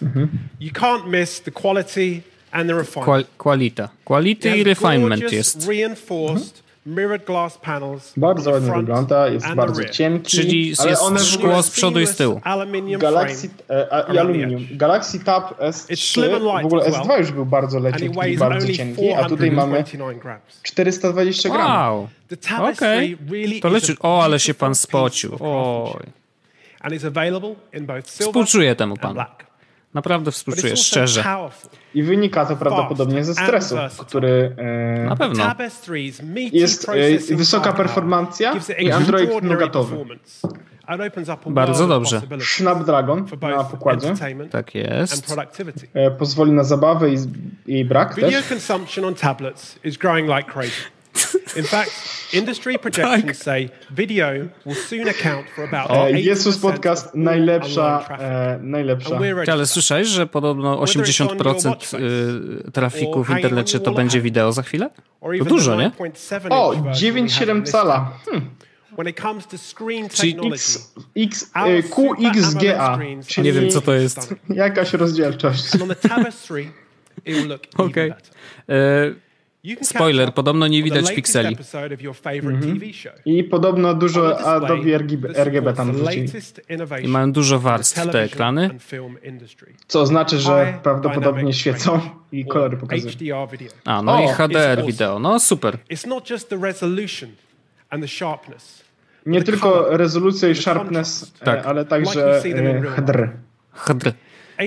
you 0.60 0.72
can't 0.72 1.08
miss 1.08 1.42
the 1.42 1.52
quality 1.52 2.22
and 2.52 2.70
the 2.70 2.76
refinement. 2.76 3.28
Qualita. 3.38 3.90
Quality 4.06 4.50
has 4.50 4.66
refinement 4.66 5.22
gorgeous, 5.22 5.56
jest. 5.56 5.68
reinforced 5.68 6.64
mirrored 6.86 7.26
glass 7.26 7.58
panels 7.58 8.14
Bardzo 8.18 8.52
ładnie 8.52 8.68
front 8.68 8.88
wygląda, 8.88 9.28
jest 9.28 9.46
and 9.46 9.56
the 9.56 9.58
bardzo 9.58 9.82
rear. 9.82 9.94
cienki. 9.94 10.38
Czyli 10.38 10.74
ale 10.80 10.90
jest 10.90 11.34
szkło 11.34 11.64
z 11.64 11.70
przodu 11.70 12.00
i 12.00 12.08
z 12.08 12.16
tyłu. 12.16 12.42
Galaxy 13.00 13.50
e, 13.70 14.14
i 14.14 14.18
aluminium. 14.18 14.68
Galaxy 14.72 15.20
Tab 15.20 15.60
S3 15.60 15.94
It's 15.94 16.14
slim 16.14 16.34
and 16.34 16.44
light 16.44 16.62
w 16.62 16.66
ogóle 16.66 16.86
as 16.86 16.94
well. 16.94 17.04
S2 17.04 17.20
już 17.20 17.32
był 17.32 17.46
bardzo 17.46 17.80
leciutki 17.80 18.06
i 18.06 18.10
weighs 18.10 18.40
bardzo 18.40 18.66
only 18.66 18.78
cienki, 18.78 19.14
a 19.14 19.30
tutaj 19.30 19.52
mamy 19.52 19.84
429 19.84 20.22
grams. 20.24 20.62
420 20.64 21.50
gramów. 21.50 22.10
Wow. 22.60 22.70
Okej. 22.70 23.18
S3 23.18 23.32
really 23.32 23.60
To 23.62 23.70
leci. 23.70 23.96
O, 24.00 24.24
ale 24.24 24.40
się 24.40 24.54
pan 24.54 24.76
spocił. 24.76 25.38
Oj. 25.40 26.04
And 26.80 26.94
it's 26.94 27.08
available 27.08 27.56
in 27.74 27.86
both 27.86 28.10
silver 28.10 28.28
Współczuję 28.28 28.76
temu 28.76 28.94
and 28.94 29.02
panu. 29.02 29.22
Naprawdę 29.94 30.32
współczuję, 30.32 30.78
szczerze. 30.78 31.24
I 31.94 32.04
wynika 32.04 32.46
to 32.46 32.56
prawdopodobnie 32.56 33.24
ze 33.24 33.34
stresu, 33.34 33.76
który 33.98 34.56
e, 34.58 35.06
Na 35.06 35.16
pewno. 35.16 35.44
Tab 35.44 35.60
S3's 35.60 36.24
meaty 36.24 36.58
Jest, 36.58 36.90
e, 37.32 37.36
wysoka 37.36 37.74
performancja 37.74 38.54
i 38.80 38.92
Android 38.92 39.30
a 40.86 40.98
Bardzo 41.52 41.88
dobrze. 41.88 42.22
Snapdragon 42.42 43.28
na 43.42 43.64
pokładzie 43.64 44.08
entertainment 44.08 44.52
Tak 44.52 44.76
jest. 44.76 45.36
e, 45.94 46.12
pozwoli 46.12 46.52
na 46.52 46.64
zabawę 46.64 47.10
i, 47.10 47.18
i 47.66 47.86
brak 47.86 48.16
Video 48.16 48.30
też. 48.32 48.40
In 51.58 51.64
fact, 51.64 51.92
industry 52.34 52.80
projections 52.80 53.38
say 53.38 53.70
video 53.92 54.50
will 54.66 54.76
soon 54.76 55.08
account 55.10 55.50
for 55.50 55.64
about 55.64 55.92
E, 55.92 56.14
80% 56.14 56.26
Jesus 56.26 56.58
Podcast 56.58 57.16
najlepsza, 57.16 58.08
e, 58.20 58.60
najlepsza. 58.62 59.20
Ale 59.52 59.68
słyszałeś, 59.68 60.08
że 60.08 60.28
podobno 60.28 60.78
Whether 60.78 61.04
it's 61.06 61.22
on 61.22 61.38
your 61.38 61.38
80% 61.38 61.70
watch 61.70 61.94
y, 61.94 62.72
trafiku 62.72 63.24
w 63.24 63.30
internecie 63.30 63.80
to 63.80 63.92
będzie 63.92 64.22
wideo 64.22 64.52
za 64.52 64.62
chwilę? 64.64 64.90
To 65.40 65.46
dużo, 65.46 65.76
nie? 65.76 65.90
9.7 65.90 66.48
O, 66.50 66.74
inch 66.74 66.84
version 66.84 67.14
we 67.14 67.20
have 67.20 67.20
in 67.20 67.28
9,7 67.28 67.62
this 67.64 67.72
cala. 67.72 68.12
Hmm. 68.26 68.50
When 68.98 69.08
it 69.08 69.22
comes 69.22 69.48
to 69.48 69.58
screen 69.58 70.10
Czyli 70.10 70.34
technology, 70.34 70.56
X, 70.56 70.92
X, 71.16 71.52
e, 71.56 71.84
QXGA, 71.84 72.94
screens 72.96 73.28
czyli 73.28 73.48
Nie 73.48 73.54
wiem, 73.54 73.70
co 73.70 73.82
to 73.82 73.94
jest. 73.94 74.36
jakaś 74.50 74.94
rozdzielczość. 74.94 75.74
And 75.74 75.82
on 75.82 75.90
the 75.90 75.96
Tab 75.96 76.20
S3, 76.28 76.60
it 77.26 77.36
will 77.36 77.48
look 77.48 77.62
even 77.74 77.86
Okej. 77.88 78.10
better. 78.10 78.32
Spoiler, 79.82 80.34
podobno 80.34 80.68
nie 80.68 80.84
widać 80.84 81.16
pikseli. 81.16 81.58
show. 82.94 83.14
I 83.26 83.44
podobno 83.44 83.94
dużo 83.94 84.40
Adobe 84.40 84.98
RGB, 84.98 85.26
RGB 85.34 85.74
tam 85.74 85.92
wrzucili. 85.92 86.28
I 87.04 87.08
mają 87.08 87.32
dużo 87.32 87.60
warstw 87.60 88.12
te 88.12 88.22
ekrany. 88.24 88.70
and 88.70 88.84
film 88.84 89.18
industry. 89.24 89.74
Co 89.88 90.06
znaczy, 90.06 90.40
że 90.40 90.80
prawdopodobnie 90.84 91.54
świecą 91.54 92.00
i 92.32 92.46
or 92.46 92.54
kolory 92.54 92.78
pokazują. 92.78 93.12
HDR. 93.12 93.70
A, 93.86 94.02
no 94.02 94.14
O, 94.14 94.24
i 94.24 94.28
HDR 94.28 94.86
wideo. 94.86 95.20
No 95.20 95.40
super. 95.40 95.78
Nie 99.26 99.44
tylko 99.44 99.98
rezolucja 99.98 100.50
i 100.50 100.56
sharpness, 100.56 101.32
e, 101.42 101.46
Tak. 101.46 101.66
ale 101.66 101.86
także 101.86 102.42
in 102.46 102.58
e, 102.58 102.82
HDR. 102.82 103.32
HDR. 103.74 104.14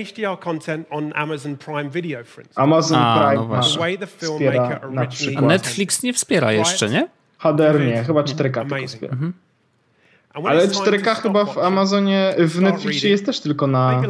HDR 0.03 0.39
content 0.39 0.87
on 0.89 1.11
Amazon 1.15 1.57
Prime 1.57 1.89
Video, 1.89 2.23
for 2.23 2.43
instance. 2.43 2.61
Amazon 2.63 2.99
A, 2.99 3.19
Prime 3.19 3.35
no 3.35 3.45
właśnie. 3.45 3.73
The 3.73 3.79
way 3.79 3.97
the 3.97 4.07
filmmaker 4.07 4.91
na 4.91 5.01
originally 5.01 5.37
A. 5.37 5.41
Netflix 5.41 6.03
nie 6.03 6.13
wspiera 6.13 6.51
jeszcze, 6.51 6.89
nie? 6.89 7.07
HDR 7.39 7.79
nie, 7.85 8.03
chyba 8.03 8.21
4K 8.21 8.35
tylko 8.37 8.61
Amazing. 8.61 8.89
wspiera. 8.91 9.15
When 10.35 10.47
Ale 10.47 10.67
it's 10.67 10.83
time 10.83 10.97
4K 10.97 11.15
to 11.15 11.21
chyba 11.21 11.45
w 11.45 11.57
Amazonie, 11.57 12.33
w 12.37 12.61
Netflixie 12.61 13.09
jest 13.09 13.25
też 13.25 13.39
tylko 13.39 13.67
na, 13.67 14.01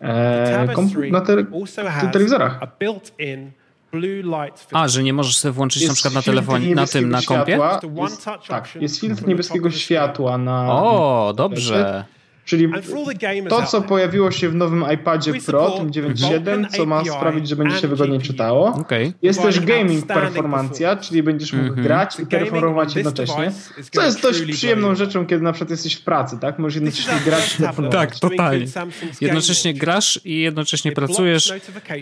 e, 0.00 0.66
Tab 0.66 0.76
komp- 0.76 0.88
S3 0.88 1.10
na 1.12 1.20
te, 1.20 1.32
also 1.60 1.82
te 1.82 1.90
has 1.90 2.12
telewizorach. 2.12 2.58
a 2.62 2.66
built-in 2.80 3.50
blue 3.92 4.22
light 4.22 4.60
filter. 4.60 4.78
A, 4.78 4.88
że 4.88 5.02
nie 5.02 5.12
możesz 5.12 5.36
sobie 5.38 5.52
włączyć 5.52 5.82
na 5.82 5.86
Jest 5.88 5.94
przykład 5.94 6.14
na 6.14 6.22
telefonie, 6.22 6.74
na 6.74 6.86
tym, 6.86 7.10
na 7.10 7.22
kompie? 7.22 7.58
Jest, 8.02 8.24
tak, 8.48 8.74
jest 8.74 9.00
filtr 9.00 9.26
niebieskiego 9.26 9.70
światła 9.70 10.38
na... 10.38 10.72
O, 10.72 11.32
dobrze. 11.36 12.04
Czyli 12.44 12.68
to, 13.48 13.62
co 13.62 13.82
pojawiło 13.82 14.30
się 14.30 14.48
w 14.48 14.54
nowym 14.54 14.84
iPadzie 14.94 15.32
Pro, 15.46 15.70
tym 15.70 15.90
9.7, 15.90 16.68
co 16.76 16.86
ma 16.86 17.04
sprawić, 17.04 17.48
że 17.48 17.56
będzie 17.56 17.76
się 17.76 17.88
wygodniej 17.88 18.20
czytało. 18.20 18.66
Okej. 18.66 19.12
Jest 19.22 19.42
też 19.42 19.60
gaming 19.60 20.06
performancja, 20.06 20.88
performance. 20.88 21.08
czyli 21.08 21.22
będziesz 21.22 21.52
mógł 21.52 21.74
grać 21.74 22.20
i 22.20 22.26
performować 22.26 22.96
jednocześnie. 22.96 23.52
Co 23.90 24.04
jest 24.04 24.22
dość 24.22 24.42
przyjemną 24.42 24.94
rzeczą, 24.94 25.26
kiedy 25.26 25.42
na 25.42 25.52
przykład 25.52 25.70
jesteś 25.70 25.94
w 25.94 26.04
pracy, 26.04 26.38
tak? 26.40 26.58
Możesz 26.58 26.74
jednocześnie 26.74 27.14
grać 27.24 27.54
i 27.54 27.62
performować. 27.62 28.00
Tak, 28.00 28.18
to 28.18 28.28
totalnie. 28.30 28.66
Jednocześnie 29.20 29.74
grasz 29.74 30.20
i 30.24 30.40
jednocześnie 30.40 30.92
pracujesz 30.92 31.52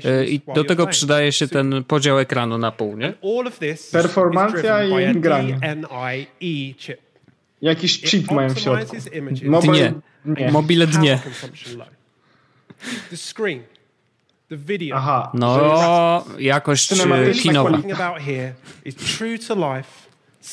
e, 0.05 0.26
i 0.26 0.41
do 0.55 0.64
tego 0.64 0.86
przydaje 0.86 1.32
się 1.32 1.49
ten 1.49 1.84
podział 1.84 2.18
ekranu 2.18 2.59
na 2.59 2.72
pół, 2.72 2.97
nie? 2.97 3.14
Performancja 3.93 4.84
i 4.84 5.20
granie. 5.20 5.59
Jakiś 7.62 8.00
chip 8.02 8.30
mają 8.30 8.48
w 8.54 8.59
środku. 8.61 8.96
Mobile, 9.44 9.72
Dnie. 9.72 9.92
nie. 10.24 10.50
Mobile 10.52 10.86
dnie. 10.86 11.18
consumption 11.24 11.78
low. 11.78 11.88
The 13.11 13.16
screen, 13.16 13.62
the 14.48 14.56
video, 14.56 14.96
Aha. 14.96 15.30
No, 15.34 16.24
jakość 16.38 16.92
e, 16.92 16.96
Cinematyczna 16.96 17.42
kinowa. 17.42 17.70
true 19.18 19.38
to 19.38 19.54
life 19.76 19.88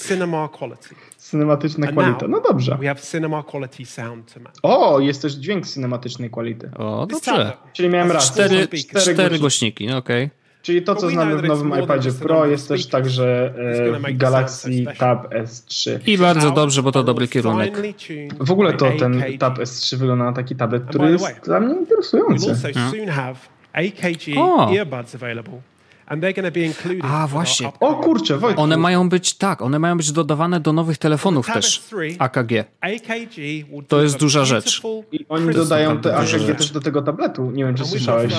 cinema 0.08 0.47
quality. 0.47 0.95
cinematyczna 1.32 1.91
now 1.91 2.22
No 2.30 2.41
dobrze. 2.41 2.78
we 2.80 2.88
have 2.88 2.99
cinema 3.12 3.43
quality 3.43 3.86
sound 3.86 4.34
to 4.34 4.39
match. 4.39 4.56
O, 4.64 4.99
jest 4.99 5.22
też 5.22 5.34
dźwięk 5.34 5.68
cinematycznej 5.68 6.30
quality. 6.30 6.72
O, 6.78 7.08
dobrze. 7.08 7.58
Czyli 7.74 7.89
miałem 7.89 8.12
rację. 8.12 8.32
Cztery, 8.32 8.68
Są 8.99 9.14
cztery 9.14 9.39
głośniki. 9.39 9.88
no 9.88 9.97
okej. 9.97 10.30
Czyli 10.66 10.82
to, 10.82 10.95
co 10.95 11.09
znamy 11.09 11.38
w 11.38 11.43
nowym 11.43 11.84
iPadzie 11.84 12.11
Pro, 12.11 12.45
jest 12.45 12.68
też 12.68 12.88
także 12.88 13.53
e, 14.05 14.13
Galaxy. 14.13 14.86
Tab 14.97 15.34
S3. 15.34 15.99
I 16.05 16.18
bardzo 16.18 16.51
dobrze, 16.51 16.84
bo 16.84 16.91
to 16.91 17.03
dobry 17.03 17.28
kierunek. 17.28 17.82
W 18.39 18.51
ogóle 18.51 18.74
to 18.74 18.91
ten. 18.99 19.24
Tab 19.39 19.59
S3 19.59 19.95
wygląda 19.95 20.26
na 20.26 20.34
taki 20.34 20.55
tablet, 20.55 20.84
który 20.86 21.11
jest 21.11 21.41
dla 21.43 21.59
mnie 21.59 21.76
interesujący. 21.80 22.55
AKG 23.74 24.38
o. 24.38 24.72
A, 27.01 27.28
właśnie. 27.28 27.72
O 27.80 27.95
kurczę, 27.95 28.38
Wojtku. 28.38 28.61
One 28.61 28.78
mają 28.78 29.09
być, 29.09 29.34
tak, 29.34 29.61
one 29.61 29.80
mają 29.80 29.97
być 29.97 30.11
dodawane 30.11 30.59
do 30.59 30.74
nowych 30.74 30.97
telefonów 30.97 31.47
też. 31.53 31.84
AKG. 32.20 32.51
To 33.88 34.01
jest 34.01 34.18
duża 34.18 34.45
rzecz. 34.45 34.82
I 35.11 35.26
oni 35.30 35.53
dodają 35.53 35.97
te 35.97 36.18
AKG 36.18 36.57
też 36.57 36.72
do 36.72 36.82
tego 36.82 37.01
tabletu. 37.01 37.51
Nie 37.51 37.66
wiem, 37.66 37.76
czy 37.76 37.86
słyszałeś 37.86 38.34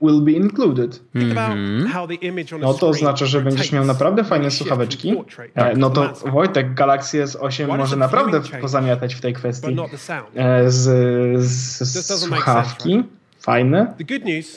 will 0.00 0.20
be 0.20 0.32
included. 0.32 1.00
Mm-hmm. 1.14 2.58
No 2.60 2.74
to 2.74 2.88
oznacza, 2.88 3.26
że 3.26 3.40
będziesz 3.40 3.72
miał 3.72 3.84
naprawdę 3.84 4.24
fajne 4.24 4.50
słuchaweczki. 4.50 5.14
E, 5.54 5.76
no 5.76 5.90
to 5.90 6.12
Wojtek, 6.32 6.74
Galaxy 6.74 7.24
S8 7.24 7.76
może 7.76 7.96
naprawdę 7.96 8.40
pozamiatać 8.60 9.14
w 9.14 9.20
tej 9.20 9.32
kwestii 9.32 9.76
e, 10.34 10.70
z, 10.70 11.40
z, 11.42 11.78
z 11.82 12.20
słuchawki. 12.20 13.02
Fajne. 13.40 13.94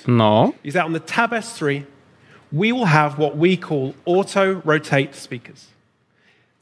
No. 0.08 0.52
Is 0.64 0.74
that 0.74 0.86
on 0.86 0.94
the 0.94 1.00
Tab 1.00 1.32
S3 1.32 1.82
we 2.52 2.72
will 2.72 2.86
have 2.86 3.18
what 3.18 3.38
we 3.38 3.56
call 3.58 3.94
auto 4.06 4.62
rotate 4.66 5.16
speakers. 5.16 5.68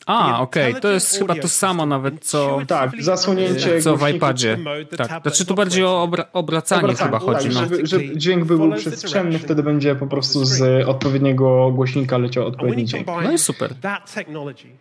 A, 0.08 0.42
okej, 0.42 0.70
okay. 0.70 0.82
to 0.82 0.92
jest 0.92 1.18
chyba 1.18 1.36
to 1.36 1.48
samo 1.48 1.86
nawet, 1.86 2.26
co... 2.26 2.60
Tak, 2.68 2.92
zasłonięcie 3.00 3.82
Co 3.82 3.98
w 3.98 4.10
iPadzie. 4.10 4.58
Tak, 4.98 5.22
znaczy 5.22 5.46
tu 5.46 5.56
bardziej 5.56 5.84
o 5.84 6.02
obra 6.02 6.26
obracanie, 6.34 6.84
obracanie 6.84 7.06
chyba 7.06 7.20
chodzi. 7.20 7.50
Tak, 7.50 7.54
no. 7.54 7.60
żeby, 7.60 7.88
żeby 7.88 8.18
dźwięk 8.18 8.46
był 8.46 8.74
przestrzenny, 8.74 9.40
wtedy 9.40 9.64
będzie 9.64 9.96
po 9.96 10.08
prostu 10.08 10.46
z 10.46 10.88
odpowiedniego 10.88 11.72
głośnika 11.72 12.18
leciał 12.18 12.48
odpowiedni 12.48 12.86
dźwięk. 12.86 13.08
No 13.08 13.32
i 13.32 13.38
super. 13.38 13.74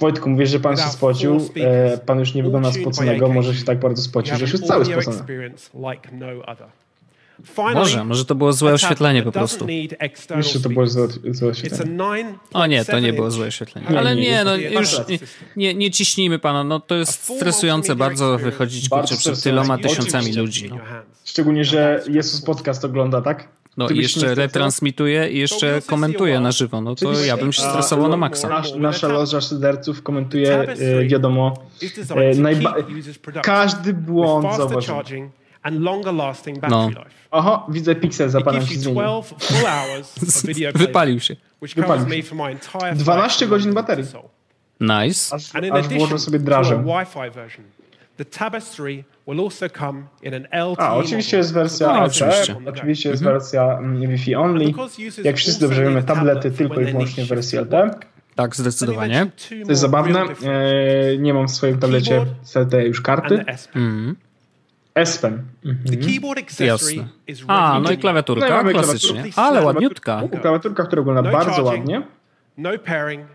Wojtku, 0.00 0.30
mówisz, 0.30 0.50
że 0.50 0.60
pan 0.60 0.76
się 0.76 0.82
spocił, 0.82 1.40
e, 1.56 1.98
pan 1.98 2.18
już 2.18 2.34
nie 2.34 2.42
wygląda 2.42 2.72
spoconego, 2.72 3.28
może 3.28 3.54
się 3.54 3.64
tak 3.64 3.78
bardzo 3.80 4.02
spocił, 4.02 4.36
że 4.36 4.42
już 4.42 4.52
jest 4.52 4.66
cały 4.66 4.84
spocony. 4.84 5.18
Może, 7.74 8.04
może 8.04 8.24
to 8.24 8.34
było 8.34 8.52
złe 8.52 8.72
oświetlenie 8.72 9.22
po 9.22 9.32
prostu. 9.32 9.66
Jeszcze 10.36 10.60
to 10.60 10.68
było 10.68 10.86
złe, 10.86 11.08
złe 11.30 11.48
oświetlenie. 11.48 12.34
O 12.52 12.66
nie, 12.66 12.84
to 12.84 13.00
nie 13.00 13.12
było 13.12 13.30
złe 13.30 13.46
oświetlenie. 13.46 13.98
Ale 13.98 14.16
nie, 14.16 14.44
no 14.44 14.56
już 14.56 14.96
nie, 15.56 15.74
nie, 15.74 15.90
ciśnijmy 15.90 16.38
pana, 16.38 16.64
no 16.64 16.80
to 16.80 16.94
jest 16.94 17.36
stresujące 17.36 17.96
bardzo 17.96 18.38
wychodzić 18.38 18.88
kurczę, 18.88 19.16
przed 19.16 19.42
tyloma 19.42 19.78
tysiącami 19.78 20.32
ludzi. 20.32 20.70
No. 20.70 20.78
Szczególnie, 21.24 21.64
że 21.64 22.02
Jezus 22.08 22.42
podcast 22.42 22.84
ogląda, 22.84 23.22
tak? 23.22 23.48
No 23.76 23.88
i 23.88 23.98
jeszcze 23.98 24.34
retransmituje 24.34 25.28
i 25.28 25.38
jeszcze 25.38 25.82
komentuje 25.86 26.40
na 26.40 26.52
żywo, 26.52 26.80
no 26.80 26.94
to 26.94 27.24
ja 27.24 27.36
bym 27.36 27.52
się 27.52 27.62
stresował 27.62 28.08
na 28.08 28.16
maksa. 28.16 28.48
Nasz, 28.48 28.74
nasza 28.74 29.08
loża 29.08 29.40
szyderców 29.40 30.02
komentuje, 30.02 30.58
e, 30.58 31.04
wiadomo, 31.06 31.54
e, 32.10 32.34
najba- 32.34 32.74
każdy 33.42 33.94
błąd 33.94 34.56
zauważył 34.56 34.96
no. 36.70 36.90
Oho, 37.30 37.66
widzę 37.68 37.94
piksel 37.94 38.28
za 38.28 38.40
panem 38.40 38.66
się. 38.66 38.92
Wypalił 40.74 41.20
się. 41.20 41.36
Wypalił 41.76 42.06
się. 42.06 42.96
12 42.96 43.46
godzin 43.46 43.74
baterii. 43.74 44.04
Nice. 44.80 45.34
Aż, 45.34 45.50
aż 45.72 45.88
włożę 45.88 46.18
sobie 46.18 46.38
drażem. 46.38 46.84
The 48.16 48.24
Tab 48.24 48.54
S3 48.54 49.04
will 49.26 49.40
also 49.40 49.68
come 49.68 50.02
in 50.22 50.34
an 50.34 50.46
LTE 50.70 50.82
A, 50.82 50.94
oczywiście 50.94 51.36
jest 51.36 51.52
wersja 51.52 51.86
no, 51.86 52.04
oczywiście. 52.04 52.56
oczywiście 52.66 53.08
jest 53.08 53.22
mhm. 53.22 53.38
wersja 53.38 53.78
mm, 53.78 54.10
Wi-Fi 54.10 54.34
only. 54.34 54.72
Jak 55.24 55.36
wszyscy 55.36 55.60
dobrze 55.60 55.82
wiemy, 55.82 56.02
tablety 56.02 56.50
tylko 56.50 56.80
i 56.80 56.84
wyłącznie 56.84 57.24
w 57.24 57.28
wersji 57.28 57.58
LTE. 57.58 57.90
Tak, 58.34 58.56
zdecydowanie. 58.56 59.30
To 59.48 59.54
jest 59.54 59.80
zabawne. 59.80 60.20
E, 60.22 61.18
nie 61.18 61.34
mam 61.34 61.48
w 61.48 61.50
swoim 61.50 61.78
tablecie 61.78 62.26
LTE 62.54 62.86
już 62.86 63.00
karty. 63.00 63.44
Mhm. 63.74 64.16
S 64.96 65.18
Pen. 65.18 65.42
Mhm. 65.64 66.66
Jasne. 66.66 67.08
A, 67.48 67.80
no 67.82 67.90
i 67.90 67.98
klawiaturka, 67.98 68.62
no 68.62 68.70
klasycznie. 68.70 69.24
Ale 69.36 69.62
ładniutka. 69.62 70.22
Klawiaturka, 70.42 70.84
która 70.84 71.02
wygląda 71.02 71.22
no 71.30 71.38
bardzo 71.38 71.62
ładnie. 71.62 72.02
No 72.58 72.70
pairing, 72.84 73.26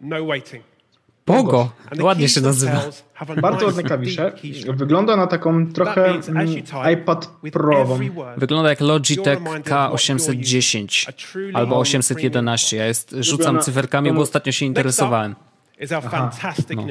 no 0.00 0.26
waiting. 0.26 0.64
Pogo, 1.24 1.70
ładnie 2.00 2.28
się 2.28 2.40
nazywa. 2.40 2.82
Bardzo 3.42 3.66
ładne 3.66 3.82
klawisze. 3.82 4.32
Wygląda 4.74 5.16
na 5.16 5.26
taką 5.26 5.72
trochę 5.72 6.14
iPad 6.92 7.30
Pro. 7.52 7.98
Wygląda 8.36 8.70
jak 8.70 8.80
Logitech 8.80 9.38
K810 9.42 11.12
albo 11.54 11.78
811. 11.78 12.76
Ja 12.76 12.86
jest, 12.86 13.16
rzucam 13.20 13.60
cyferkami, 13.60 14.12
bo 14.12 14.20
ostatnio 14.20 14.52
się 14.52 14.66
interesowałem. 14.66 15.34
Aha, 16.06 16.30
no. 16.76 16.86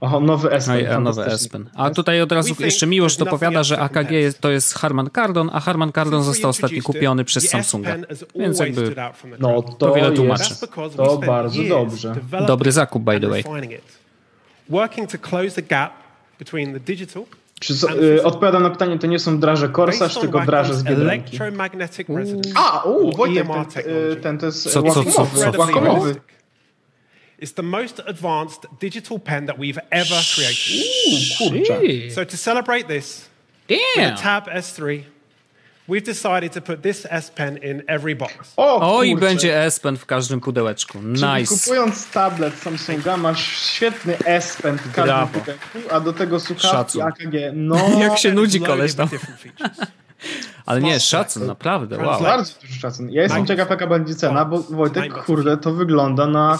Oho, 0.00 0.20
nowy 0.20 0.50
Espen. 0.50 0.92
A, 0.92 1.00
nowy 1.00 1.24
Espen. 1.24 1.70
A 1.74 1.90
tutaj 1.90 2.20
od 2.22 2.32
razu 2.32 2.54
jeszcze 2.58 2.86
Miłosz 2.86 3.16
dopowiada, 3.16 3.62
że 3.62 3.78
AKG 3.78 4.10
to 4.40 4.50
jest 4.50 4.74
Harman 4.74 5.10
Kardon, 5.10 5.50
a 5.52 5.60
Harman 5.60 5.92
Kardon 5.92 6.22
został 6.22 6.50
ostatnio 6.50 6.82
kupiony 6.82 7.24
przez 7.24 7.48
Samsunga. 7.48 7.96
Więc 8.34 8.58
jakby 8.58 8.94
no, 9.38 9.62
to, 9.62 9.72
to 9.72 9.94
wiele 9.94 10.12
tłumaczy. 10.12 10.54
To 10.96 11.18
bardzo 11.18 11.62
dobrze. 11.62 12.14
Dobry 12.46 12.72
zakup, 12.72 13.02
by 13.02 13.20
the 13.20 13.28
way. 13.28 13.44
To 13.44 13.50
czy 17.60 17.74
y, 18.02 18.22
odpowiadam 18.22 18.62
na 18.62 18.70
pytanie, 18.70 18.98
to 18.98 19.06
nie 19.06 19.18
są 19.18 19.40
draże 19.40 19.68
Corsair, 19.68 20.10
tylko 20.20 20.40
draże 20.40 20.74
z 20.74 20.82
Biedronki. 20.82 21.38
A, 22.54 22.82
u, 22.82 23.16
Wojtek, 23.16 23.46
ten, 23.74 23.82
y, 24.12 24.16
ten 24.16 24.38
to 24.38 24.46
jest 24.46 24.72
co, 24.72 24.82
co, 24.82 25.04
co, 25.04 25.26
co? 25.26 25.58
łakomowy. 25.58 26.14
It's 27.40 27.52
the 27.52 27.62
most 27.62 28.00
advanced 28.06 28.66
digital 28.78 29.18
pen 29.18 29.46
that 29.46 29.58
we've 29.58 29.78
ever 29.90 30.20
created. 30.34 32.12
So 32.12 32.24
to 32.24 32.36
celebrate 32.36 32.86
this, 32.86 33.28
Damn. 33.66 33.78
with 33.96 34.18
a 34.20 34.22
Tab 34.22 34.46
S3, 34.48 35.04
we've 35.88 36.04
decided 36.04 36.52
to 36.52 36.60
put 36.60 36.82
this 36.82 37.06
S 37.10 37.30
Pen 37.30 37.56
in 37.56 37.82
every 37.88 38.14
box. 38.14 38.52
O, 38.56 38.98
o 38.98 39.02
i 39.02 39.16
będzie 39.16 39.64
S 39.64 39.80
Pen 39.80 39.96
w 39.96 40.06
każdym 40.06 40.40
pudełeczku. 40.40 40.98
Nice. 41.02 41.20
Czyli 41.20 41.46
kupując 41.46 42.10
tablet 42.10 42.54
Samsunga 42.54 43.16
masz 43.16 43.56
świetny 43.72 44.18
S 44.24 44.56
Pen 44.62 44.78
w 44.78 44.82
każdym 44.82 45.04
Brawo. 45.04 45.38
pudełku, 45.38 45.78
a 45.90 46.00
do 46.00 46.12
tego 46.12 46.40
słuchawki 46.40 47.00
AKG. 47.02 47.34
No, 47.54 47.98
jak 48.00 48.18
się 48.18 48.32
nudzi 48.32 48.60
koleś 48.60 48.94
tam. 48.94 49.08
Ale 50.66 50.80
nie, 50.80 51.00
szacun, 51.00 51.46
naprawdę, 51.46 51.98
wow. 51.98 52.22
Bardzo 52.22 52.60
duży 52.60 52.80
szacun. 52.80 53.10
Ja 53.10 53.22
jestem 53.22 53.46
ciekaw, 53.46 53.70
jaka 53.70 53.86
będzie 53.86 54.14
cena, 54.14 54.44
bo 54.44 54.58
Wojtek, 54.58 55.24
kurde, 55.24 55.56
to 55.56 55.72
wygląda 55.72 56.26
na... 56.26 56.58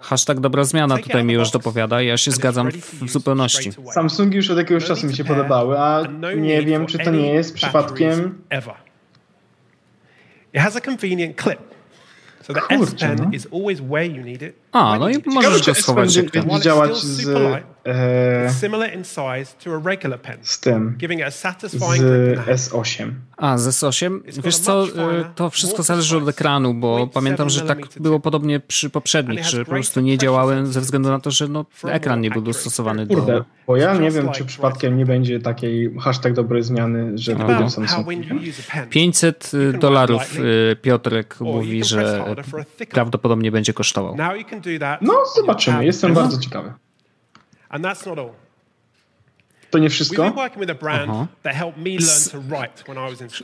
Hashtag 0.00 0.40
dobra 0.40 0.64
zmiana 0.64 0.98
tutaj 0.98 1.24
mi 1.24 1.34
już 1.34 1.50
dopowiada. 1.50 2.02
Ja 2.02 2.16
się 2.16 2.30
zgadzam 2.30 2.70
w 3.02 3.10
zupełności. 3.10 3.70
Samsungi 3.92 4.36
już 4.36 4.50
od 4.50 4.58
jakiegoś 4.58 4.84
czasu 4.84 5.06
mi 5.06 5.16
się 5.16 5.24
podobały, 5.24 5.78
a 5.78 6.02
no 6.20 6.32
nie 6.32 6.62
wiem, 6.62 6.86
czy 6.86 6.98
to 6.98 7.10
nie 7.10 7.32
jest 7.32 7.54
przypadkiem... 7.54 8.44
It 10.54 10.60
has 10.60 10.76
a 10.76 10.80
convenient 10.80 11.42
clip. 11.42 11.60
So 12.42 12.54
the 12.54 12.60
Kurczę, 12.60 12.82
S 12.82 12.94
Pen 12.94 13.16
no. 13.18 13.30
is 13.32 13.46
always 13.52 13.80
where 13.80 14.06
you 14.06 14.22
need 14.22 14.42
it. 14.42 14.54
A, 14.72 14.98
no 14.98 15.10
i 15.10 15.14
możesz 15.26 15.66
go 15.66 15.74
schować. 15.74 16.18
Będzie 16.18 16.60
działać 16.60 16.96
z, 16.96 17.28
e, 17.86 18.50
z 20.42 20.60
tym, 20.60 20.96
z 22.46 22.68
S8. 22.68 23.10
A, 23.36 23.58
z 23.58 23.68
S8? 23.68 24.20
Wiesz 24.44 24.58
co, 24.58 24.84
e, 24.84 25.24
to 25.34 25.50
wszystko 25.50 25.82
zależy 25.82 26.16
od 26.16 26.28
ekranu, 26.28 26.74
bo 26.74 27.06
pamiętam, 27.06 27.50
że 27.50 27.60
tak 27.60 27.78
było 28.00 28.20
podobnie 28.20 28.60
przy 28.60 28.90
poprzednich, 28.90 29.44
że 29.44 29.64
po 29.64 29.70
prostu 29.70 30.00
nie 30.00 30.18
działały 30.18 30.66
ze 30.66 30.80
względu 30.80 31.08
na 31.08 31.20
to, 31.20 31.30
że 31.30 31.48
no, 31.48 31.64
ekran 31.84 32.20
nie 32.20 32.30
był 32.30 32.42
dostosowany 32.42 33.06
Kurde, 33.06 33.32
do... 33.32 33.44
bo 33.66 33.76
ja 33.76 33.94
nie 33.94 34.10
wiem, 34.10 34.30
czy 34.32 34.44
przypadkiem 34.44 34.96
nie 34.96 35.06
będzie 35.06 35.40
takiej 35.40 35.94
hashtag 36.00 36.32
dobrej 36.32 36.62
zmiany, 36.62 37.18
że 37.18 37.36
pójdą 37.36 37.70
Samsung. 37.70 38.06
500 38.90 39.52
dolarów 39.80 40.22
e, 40.72 40.76
Piotrek 40.76 41.40
mówi, 41.40 41.84
że 41.84 42.24
prawdopodobnie 42.90 43.52
będzie 43.52 43.72
kosztował. 43.72 44.16
No, 45.00 45.22
zobaczymy. 45.36 45.84
Jestem 45.84 46.14
bardzo 46.14 46.38
ciekawy. 46.38 46.72
To 49.70 49.78
nie 49.78 49.90
wszystko? 49.90 50.32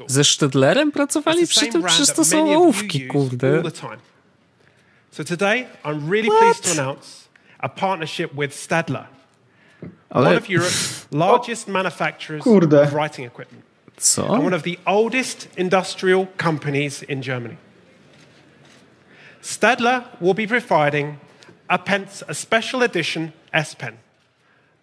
Ze 0.06 0.24
Sztedlerem 0.24 0.92
pracowali 0.92 1.46
przy 1.46 1.66
tym? 1.66 1.82
Przecież 1.82 2.16
to 2.16 2.24
są 2.24 2.54
ołówki, 2.56 3.06
kurde. 3.06 3.62
So 5.10 5.24
today 5.24 5.66
I'm 5.84 6.10
really 6.10 6.28
What? 6.28 6.38
pleased 6.40 6.64
to 6.64 6.82
announce 6.82 7.28
a 7.58 7.68
partnership 7.68 8.32
with 8.34 8.54
Stadler, 8.54 9.06
Ale... 10.10 10.28
one 10.28 10.36
of 10.36 10.48
Europe's 10.48 11.06
largest 11.10 11.68
manufacturers 11.68 12.42
Kurde. 12.44 12.82
of 12.82 12.92
writing 12.92 13.26
equipment. 13.26 13.64
Co? 13.96 14.34
And 14.34 14.44
one 14.44 14.56
of 14.56 14.62
the 14.62 14.76
oldest 14.86 15.48
industrial 15.56 16.26
companies 16.36 17.02
in 17.02 17.22
Germany. 17.22 17.56
Stadler 19.46 20.02
will 20.20 20.34
be 20.34 20.46
providing 20.46 21.18
a, 21.68 21.78
pen, 21.78 22.06
a 22.28 22.34
special 22.34 22.82
edition 22.82 23.30
S 23.52 23.74
Pen. 23.74 23.92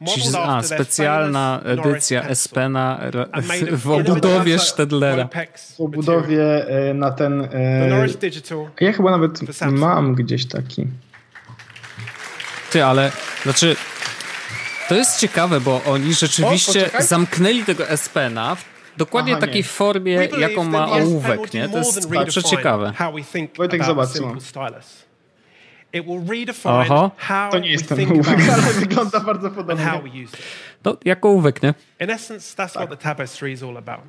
Czyli, 0.07 0.35
a, 0.37 0.63
specjalna 0.63 1.61
edycja 1.65 2.23
S-Pena 2.23 2.99
w 3.71 3.91
obudowie 3.91 4.59
Stedlera. 4.59 5.29
W 5.77 5.81
obudowie 5.81 6.65
na 6.93 7.11
ten... 7.11 7.47
E, 7.53 8.07
ja 8.81 8.93
chyba 8.93 9.11
nawet 9.11 9.39
mam 9.71 10.15
gdzieś 10.15 10.45
taki. 10.45 10.87
Ty, 12.71 12.83
ale 12.83 13.11
znaczy 13.43 13.75
to 14.89 14.95
jest 14.95 15.19
ciekawe, 15.19 15.61
bo 15.61 15.81
oni 15.83 16.13
rzeczywiście 16.13 16.89
o, 16.99 17.01
zamknęli 17.01 17.63
tego 17.63 17.89
S-Pena 17.89 18.57
dokładnie 18.97 19.31
Aha, 19.31 19.41
takiej 19.41 19.63
formie, 19.63 20.13
jaką 20.39 20.63
ma 20.63 20.91
ołówek, 20.91 21.53
nie? 21.53 21.69
To 21.69 21.77
jest 21.77 22.13
bardzo 22.13 22.41
ciekawe. 22.41 22.93
Wojtek, 23.57 23.85
zobacz, 23.85 24.09
co 24.09 24.33
It 25.93 26.05
will 26.05 26.23
redefine 26.27 26.73
Oho. 26.73 27.11
how 27.17 27.51
to 27.51 27.59
nie 27.59 27.71
jest 27.71 27.89
ten 27.89 28.11
ołówek, 28.11 28.39
ale 28.53 28.73
wygląda 28.73 29.19
bardzo 29.19 29.49
podobnie. 29.51 30.01
To 30.81 30.97
jak 31.05 31.25
ołówek, 31.25 31.63
nie? 31.63 31.73
In 31.99 32.09
essence, 32.09 32.55
that's 32.55 32.73
tak. 32.73 32.73
what 32.73 32.89
the 32.89 32.97
Tab 32.97 33.19
S3 33.19 33.49
is 33.49 33.63
all 33.63 33.77
about. 33.77 33.99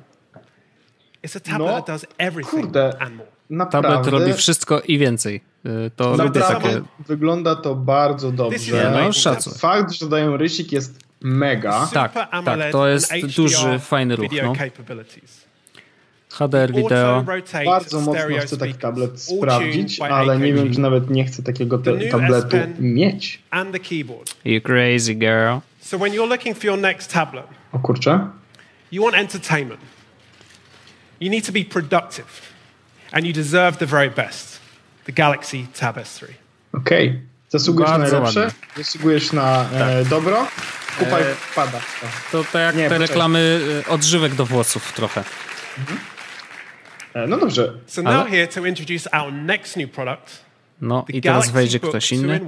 It's 1.23 1.37
a 1.37 1.39
tablet 1.39 1.69
no, 1.69 1.75
that 1.75 1.87
does 1.87 2.05
everything 2.17 2.63
kurde, 2.63 3.01
and 3.01 3.15
more. 3.15 3.29
Naprawdę, 3.49 3.89
Tablet 3.89 4.07
robi 4.07 4.33
wszystko 4.33 4.81
i 4.81 4.97
więcej. 4.97 5.41
Y, 5.65 5.91
to 5.95 6.15
lubię 6.23 6.41
takie... 6.41 6.81
Wygląda 6.99 7.55
to 7.55 7.75
bardzo 7.75 8.31
dobrze. 8.31 8.91
No, 8.91 9.13
szacuj. 9.13 9.53
Fakt, 9.53 9.91
że 9.91 10.09
dają 10.09 10.37
rysik 10.37 10.71
jest 10.71 11.04
mega. 11.25 11.87
Tak, 11.93 12.13
tak, 12.13 12.71
to 12.71 12.87
jest 12.87 13.13
duży, 13.35 13.79
fajny 13.79 14.15
ruch. 14.15 14.31
No. 14.43 14.53
HDR 16.29 16.73
wideo. 16.73 17.25
Bardzo 17.65 18.01
mocno 18.01 18.37
chcę 18.41 18.57
taki 18.57 18.73
tablet 18.73 19.21
sprawdzić, 19.21 19.99
ale 19.99 20.39
nie 20.39 20.53
wiem, 20.53 20.73
czy 20.73 20.79
nawet 20.79 21.09
nie 21.09 21.25
chcę 21.25 21.43
takiego 21.43 21.77
tabletu 22.11 22.57
mieć. 22.79 23.39
You 24.45 24.61
crazy 24.61 25.13
girl. 25.13 25.57
So 25.81 25.97
when 25.97 26.13
you're 26.13 26.29
looking 26.29 26.57
for 26.57 26.65
your 26.65 26.79
next 26.79 27.13
tablet, 27.13 27.45
o 27.71 27.79
kurczę. 27.79 28.29
You 28.91 29.03
want 29.03 29.15
entertainment. 29.15 29.81
You 31.19 31.31
need 31.31 31.45
to 31.45 31.51
be 31.51 31.63
productive. 31.63 32.55
And 33.11 33.25
you 33.25 33.33
deserve 33.33 33.77
the 33.77 33.85
very 33.85 34.09
best. 34.09 34.59
The 35.05 35.11
Galaxy 35.11 35.67
Tab 35.79 35.97
S3. 35.97 36.23
Okej. 36.73 37.09
Okay. 37.09 37.34
Zasługujesz 37.59 37.89
Bardzo 37.91 38.05
na 38.05 38.11
najlepsze, 38.11 38.39
ładnie. 38.39 38.83
zasługujesz 38.83 39.33
na 39.33 39.65
e, 39.73 39.79
tak. 39.79 40.07
dobro. 40.07 40.47
Kupaj 40.99 41.21
e, 41.21 41.25
pada. 41.55 41.79
To 42.31 42.43
tak 42.43 42.61
jak 42.61 42.75
Nie, 42.75 42.89
te 42.89 42.97
reklamy 42.97 43.59
e, 43.87 43.89
odżywek 43.89 44.35
do 44.35 44.45
włosów 44.45 44.93
trochę. 44.93 45.23
Mhm. 45.77 45.99
E, 47.13 47.27
no 47.27 47.37
dobrze. 47.37 47.73
So 47.87 48.01
now 48.01 48.13
Ale... 48.13 48.29
here 48.29 48.47
to 48.47 48.65
introduce 48.65 49.11
our 49.11 49.33
next 49.33 49.77
new 49.77 49.91
product. 49.91 50.45
No 50.81 51.05
i 51.09 51.21
teraz 51.21 51.51
wejdzie 51.51 51.79
ktoś 51.79 52.11
inny. 52.11 52.39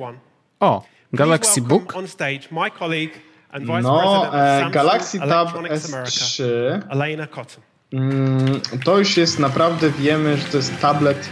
O, 0.60 0.84
Galaxy 1.14 1.62
Book. 1.62 1.96
On 1.96 2.08
stage 2.08 2.42
my 2.52 2.72
colleague 2.72 3.14
and 3.52 3.66
Vice 3.66 3.82
no, 3.82 4.32
e, 4.34 4.70
Galaxy 4.72 5.20
Tab 5.20 5.50
S3. 5.50 6.44
Elena 6.90 7.28
Cotton. 7.28 7.64
Mm, 7.94 8.62
to 8.86 8.98
już 8.98 9.18
jest 9.18 9.40
naprawdę, 9.40 9.90
wiemy, 9.90 10.38
że 10.38 10.44
to 10.44 10.58
jest 10.58 10.80
tablet 10.80 11.30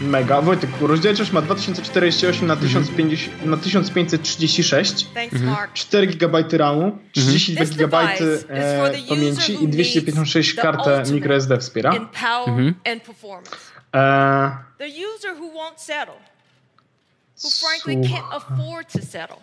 mega. 0.00 0.42
Wojtek, 0.42 0.70
rozdzielczość 0.80 1.32
ma 1.32 1.42
2048 1.42 2.46
na, 2.46 2.56
1050, 2.56 3.46
na 3.46 3.56
1536, 3.56 5.06
mhm. 5.14 5.56
4 5.74 6.06
GB 6.06 6.44
RAMu, 6.52 6.98
32 7.12 7.64
GB 7.64 7.96
e, 8.48 9.02
pamięci 9.08 9.64
i 9.64 9.68
256 9.68 10.54
kartę 10.54 11.02
microSD 11.12 11.58
wspiera. 11.58 11.90
Mhm. 11.90 12.74
E, 13.94 14.58
who 17.42 17.50
frankly 17.50 17.96
can't 17.96 18.32
afford 18.32 18.92
to 18.92 19.02
settle. 19.02 19.36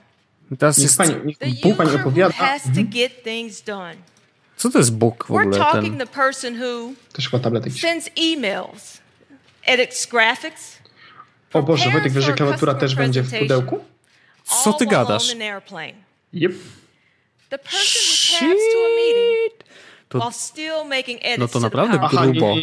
Teraz 0.59 0.77
jest... 0.77 0.97
Pani, 0.97 1.13
niech 1.25 1.37
Bóg 1.63 1.77
pani 1.77 1.95
opowiada. 1.95 2.35
Mhm. 2.35 2.87
Co 4.57 4.69
to 4.69 4.77
jest 4.77 4.93
Bóg 4.93 5.25
w 5.25 5.31
ogóle? 5.31 5.45
We're 5.45 5.57
talking 5.57 5.97
ten... 5.97 6.07
the 6.07 6.13
person 6.13 6.61
who 6.61 6.93
Też 7.13 7.29
chyba 7.29 7.43
tablet 7.43 7.73
sends 7.79 8.09
emails 8.15 8.63
edits 8.63 8.71
graphics. 8.83 9.02
O 11.53 11.63
Boże, 11.63 11.89
Wojtek, 11.89 12.11
wiesz, 12.11 12.25
że 12.25 12.33
klawiatura 12.33 12.73
też 12.73 12.95
będzie 12.95 13.21
w 13.21 13.39
pudełku? 13.39 13.85
Co 14.63 14.73
ty 14.73 14.85
gadasz? 14.85 15.35
Yep. 16.33 16.51
Shit. 17.69 18.57
To, 20.09 20.19
no 21.37 21.47
to 21.47 21.59
naprawdę 21.59 21.99
grubo. 22.11 22.55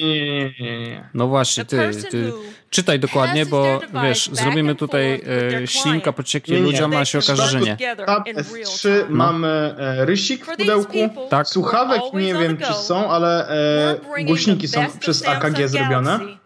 No 1.15 1.27
właśnie, 1.27 1.65
ty, 1.65 1.91
ty 2.11 2.33
czytaj 2.71 3.01
dokładnie, 3.01 3.47
bo 3.47 3.81
wiesz, 4.03 4.31
zrobimy 4.33 4.75
tutaj 4.75 5.23
e, 5.63 5.67
ślinka 5.67 6.13
pocieknie 6.13 6.59
ludziom, 6.59 6.97
a 6.97 7.05
się 7.05 7.19
okaże, 7.19 7.49
że 7.49 7.61
nie. 7.61 7.77
Tab 8.07 8.29
S3 8.29 8.89
no. 9.09 9.17
mamy 9.17 9.49
e, 9.79 10.05
rysik 10.05 10.45
w 10.45 10.57
pudełku, 10.57 10.99
tak. 11.31 11.49
słuchawek 11.49 12.03
nie 12.15 12.35
wiem 12.35 12.57
czy 12.57 12.75
są, 12.75 13.11
ale 13.11 13.49
e, 14.17 14.25
głośniki 14.25 14.69
są 14.69 14.87
przez 15.01 15.27
AKG 15.29 15.69
zrobione. 15.69 16.41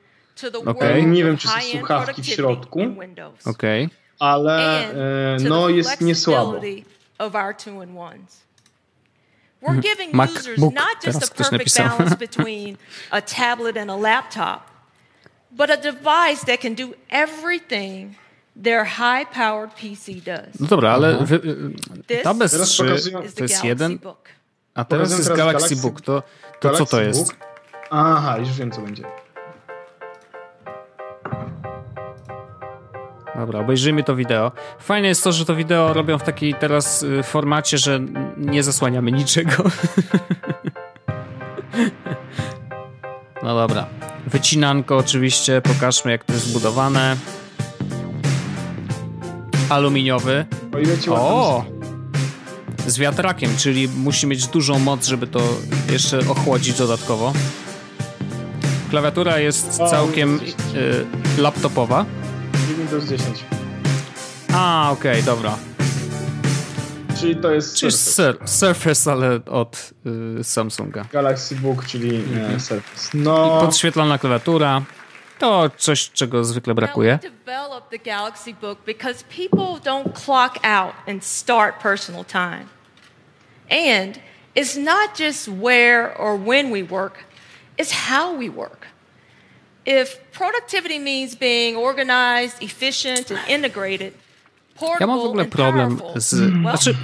Okay. 0.67 1.03
Nie 1.03 1.25
wiem, 1.25 1.37
czy 1.37 1.49
są 1.49 1.61
słuchawki 1.61 2.23
w 2.23 2.27
środku. 2.27 2.81
Okay. 3.45 3.89
Ale 4.19 4.89
e, 5.37 5.37
no 5.41 5.69
jest 5.69 6.01
niesłabo. 6.01 6.61
We're 9.63 9.81
giving 9.81 10.13
users 10.15 10.59
not 10.59 11.07
just 11.07 11.23
a 11.23 11.35
perfect 11.35 11.77
balance 11.77 12.17
between 12.17 12.77
a 13.11 13.21
tablet 13.21 13.77
and 13.77 13.91
a 13.91 13.97
laptop, 13.97 14.71
but 15.51 15.71
a 15.71 15.77
device 15.77 16.45
that 16.47 16.61
can 16.61 16.75
do 16.75 16.95
everything 17.11 18.17
their 18.57 18.85
high-powered 18.85 19.75
PC 19.75 20.21
does. 20.25 20.61
No 20.61 20.67
dobra, 20.67 20.93
ale 20.93 21.25
wy, 21.25 21.41
Tablet 22.23 22.53
3 22.53 22.85
to 23.37 23.43
jest 23.43 23.65
jeden, 23.65 23.99
a 24.75 24.85
teraz 24.85 25.11
jest 25.11 25.29
Galaxy, 25.29 25.53
Galaxy 25.53 25.77
Book. 25.77 26.01
To, 26.01 26.23
to 26.61 26.69
Galaxy 26.69 26.85
co 26.85 26.91
to 26.91 27.03
jest? 27.03 27.27
Book? 27.27 27.37
Aha, 27.91 28.39
już 28.39 28.53
wiem 28.53 28.71
co 28.71 28.81
będzie. 28.81 29.05
Dobra, 33.37 33.61
obejrzyjmy 33.61 34.05
to 34.05 34.17
wideo. 34.17 34.53
Fajne 34.79 35.09
jest 35.09 35.25
to, 35.25 35.33
że 35.33 35.45
to 35.45 35.55
wideo 35.57 35.93
robią 35.93 36.19
w 36.19 36.23
takiej 36.23 36.55
teraz 36.55 37.03
y, 37.03 37.23
formacie, 37.23 37.79
że 37.79 38.01
nie 38.37 38.63
zasłaniamy 38.63 39.13
niczego. 39.13 39.65
No 43.43 43.55
dobra. 43.55 43.87
Wycinanko 44.27 44.97
oczywiście, 44.97 45.61
pokażmy 45.61 46.11
jak 46.11 46.25
to 46.25 46.33
jest 46.33 46.47
zbudowane. 46.47 47.17
Aluminiowy. 49.69 50.47
O! 51.11 51.65
Z 52.87 52.99
wiatrakiem, 52.99 53.57
czyli 53.57 53.89
musi 53.89 54.27
mieć 54.27 54.47
dużą 54.47 54.79
moc, 54.79 55.07
żeby 55.07 55.27
to 55.27 55.41
jeszcze 55.93 56.19
ochłodzić 56.19 56.79
dodatkowo. 56.79 57.33
Klawiatura 58.91 59.39
jest 59.39 59.71
całkiem 59.71 60.41
y, 60.75 61.41
laptopowa. 61.43 62.05
Windows 62.95 63.11
10. 63.11 63.45
A, 64.53 64.91
okej, 64.93 65.13
okay, 65.13 65.23
dobra. 65.23 65.59
Czyli 67.21 67.37
to 67.37 67.51
jest 67.51 67.77
czyli 67.77 67.93
Surface. 67.93 68.49
Surface, 68.49 69.13
ale 69.13 69.45
od 69.45 69.91
y, 70.41 70.45
Samsunga. 70.45 71.05
Galaxy 71.13 71.57
Book, 71.57 71.87
czyli 71.87 72.17
mm 72.17 72.27
-hmm. 72.27 72.61
Surface. 72.61 73.11
No. 73.15 73.59
I 73.59 73.67
podświetlana 73.67 74.19
klawiatura. 74.19 74.83
To 75.39 75.71
coś, 75.77 76.11
czego 76.11 76.45
zwykle 76.45 76.75
brakuje. 76.75 77.19
developed 77.23 77.91
the 77.91 78.11
Galaxy 78.11 78.55
Book 78.55 78.79
because 78.87 79.25
people 79.25 79.91
don't 79.93 80.25
clock 80.25 80.59
out 80.65 80.95
and 81.09 81.25
start 81.25 81.83
personal 81.83 82.25
time. 82.25 82.67
And 83.71 84.19
it's 84.57 84.77
not 84.77 85.19
just 85.19 85.49
where 85.49 86.19
or 86.19 86.41
when 86.41 86.73
we 86.73 86.83
work, 86.83 87.15
it's 87.79 87.93
how 88.09 88.39
we 88.39 88.51
work. 88.51 88.94
If 89.87 90.17
productivity 90.33 91.01
means 91.01 91.35
being 91.35 91.77
organized, 91.79 92.63
efficient 92.63 93.31
and 93.31 93.49
integrated, 93.49 94.15
ja 95.01 95.07
mam 95.07 95.21
w 95.21 95.25
ogóle 95.25 95.45
problem 95.45 96.01
z... 96.17 96.53
Znaczy, 96.61 96.95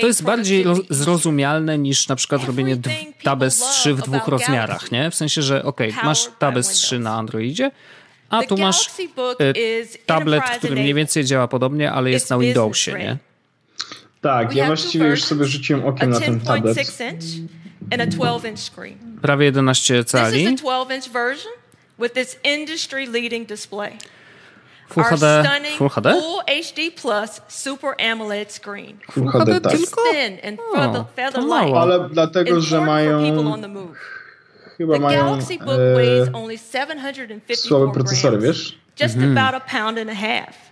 to 0.00 0.06
jest 0.06 0.22
bardziej 0.22 0.64
zrozumialne 0.90 1.78
niż 1.78 2.08
na 2.08 2.16
przykład 2.16 2.44
robienie 2.44 2.76
Tabes 3.22 3.58
3 3.58 3.94
w 3.94 4.02
dwóch 4.02 4.28
rozmiarach, 4.28 4.92
nie? 4.92 5.10
W 5.10 5.14
sensie, 5.14 5.42
że 5.42 5.62
ok, 5.64 5.80
masz 6.04 6.28
Tabes 6.38 6.68
3 6.68 6.98
na 6.98 7.14
Androidzie, 7.14 7.70
a 8.30 8.42
tu 8.42 8.56
masz 8.56 8.90
y, 9.40 9.88
tablet, 10.06 10.44
który 10.58 10.76
mniej 10.76 10.94
więcej 10.94 11.24
działa 11.24 11.48
podobnie, 11.48 11.92
ale 11.92 12.10
jest 12.10 12.30
na 12.30 12.38
Windowsie, 12.38 12.92
nie? 12.92 13.16
Tak, 14.20 14.54
ja 14.54 14.66
właściwie 14.66 15.06
już 15.06 15.24
sobie 15.24 15.44
rzuciłem 15.44 15.84
okiem 15.86 16.10
na 16.10 16.20
ten 16.20 16.40
tablet. 16.40 16.78
Prawie 19.22 19.44
11 19.44 20.04
cali 20.04 20.56
with 21.98 22.14
this 22.14 22.38
industry 22.44 23.06
leading 23.06 23.44
display. 23.44 23.98
Full 24.88 25.02
Our 25.02 25.10
HD, 25.10 25.44
stunning 25.44 25.76
Full 25.76 25.90
HD? 25.90 26.12
Full 26.12 26.42
HD 26.48 26.96
Plus 26.96 27.40
Super 27.48 27.94
AMOLED 27.98 28.50
screen. 28.50 29.00
Full 29.10 29.24
HD, 29.24 29.62
tak. 29.62 29.78
Thin 30.12 30.38
and 30.42 30.58
feather, 30.72 31.04
feather 31.16 31.42
light. 31.42 31.74
Ale 31.74 32.08
dlatego, 32.08 32.60
że 32.60 32.80
mają 32.80 33.22
chyba 34.78 34.98
mają 34.98 35.38
e, 37.48 37.56
słabe 37.56 37.92
procesory, 37.92 38.38
wiesz? 38.38 38.78
Just 39.00 39.16
mm. 39.16 39.38
about 39.38 39.54
a 39.54 39.60
pound 39.60 39.98
and 39.98 40.10
a 40.10 40.14
half. 40.14 40.68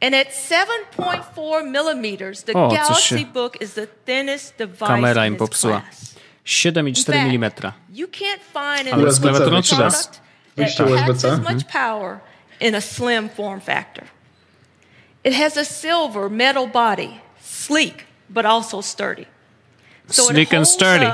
And 0.00 0.14
at 0.14 0.28
7.4 0.32 1.70
millimeters, 1.70 2.42
the 2.42 2.52
o, 2.54 2.68
Galaxy 2.68 3.24
Book 3.24 3.62
is 3.62 3.74
the 3.74 3.86
thinnest 3.86 4.58
device 4.58 4.88
Kamera 4.88 5.26
im 5.26 5.36
popsuła. 5.36 5.80
Class. 5.80 6.11
7,4 6.46 7.12
mm. 7.14 7.72
Ale 8.92 9.12
z 9.12 9.20
klawiaturą 9.20 9.62
czy 9.62 9.76
bez? 9.76 10.10
Wyjście 10.56 10.84
USB-C. 10.84 11.40
In 12.60 12.74
a 12.74 12.80
slim 12.80 13.28
form 13.28 13.60
factor. 13.60 14.04
It 15.24 15.34
has 15.34 15.56
a 15.56 15.64
silver 15.64 16.30
metal 16.30 16.66
body, 16.66 17.08
sleek 17.40 18.04
but 18.28 18.46
also 18.46 18.82
sturdy. 18.82 19.26
So 20.08 20.22
sleek 20.22 20.54
and 20.54 20.68
sturdy. 20.68 21.06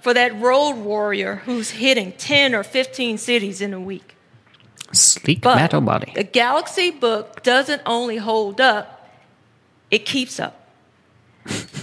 for 0.00 0.14
that 0.14 0.40
road 0.40 0.76
warrior 0.76 1.42
who's 1.46 1.70
hitting 1.70 2.12
10 2.12 2.54
or 2.54 2.62
15 2.62 3.18
cities 3.18 3.60
in 3.60 3.74
a 3.74 3.80
week. 3.80 4.16
Sleek 4.92 5.42
but 5.42 5.56
metal 5.56 5.80
body. 5.80 6.12
The 6.14 6.24
Galaxy 6.24 6.90
book 6.90 7.42
doesn't 7.42 7.82
only 7.86 8.16
hold 8.16 8.60
up, 8.60 9.08
it 9.90 10.04
keeps 10.04 10.40
up. 10.40 10.56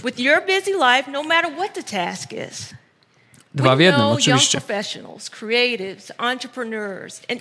With 0.02 0.20
your 0.20 0.40
busy 0.40 0.74
life, 0.74 1.08
no 1.08 1.22
matter 1.22 1.48
what 1.48 1.74
the 1.74 1.82
task 1.82 2.32
is. 2.32 2.74
Dwa 3.54 3.76
w 3.76 3.80
jednym, 3.80 4.06
oczywiście. 4.06 4.60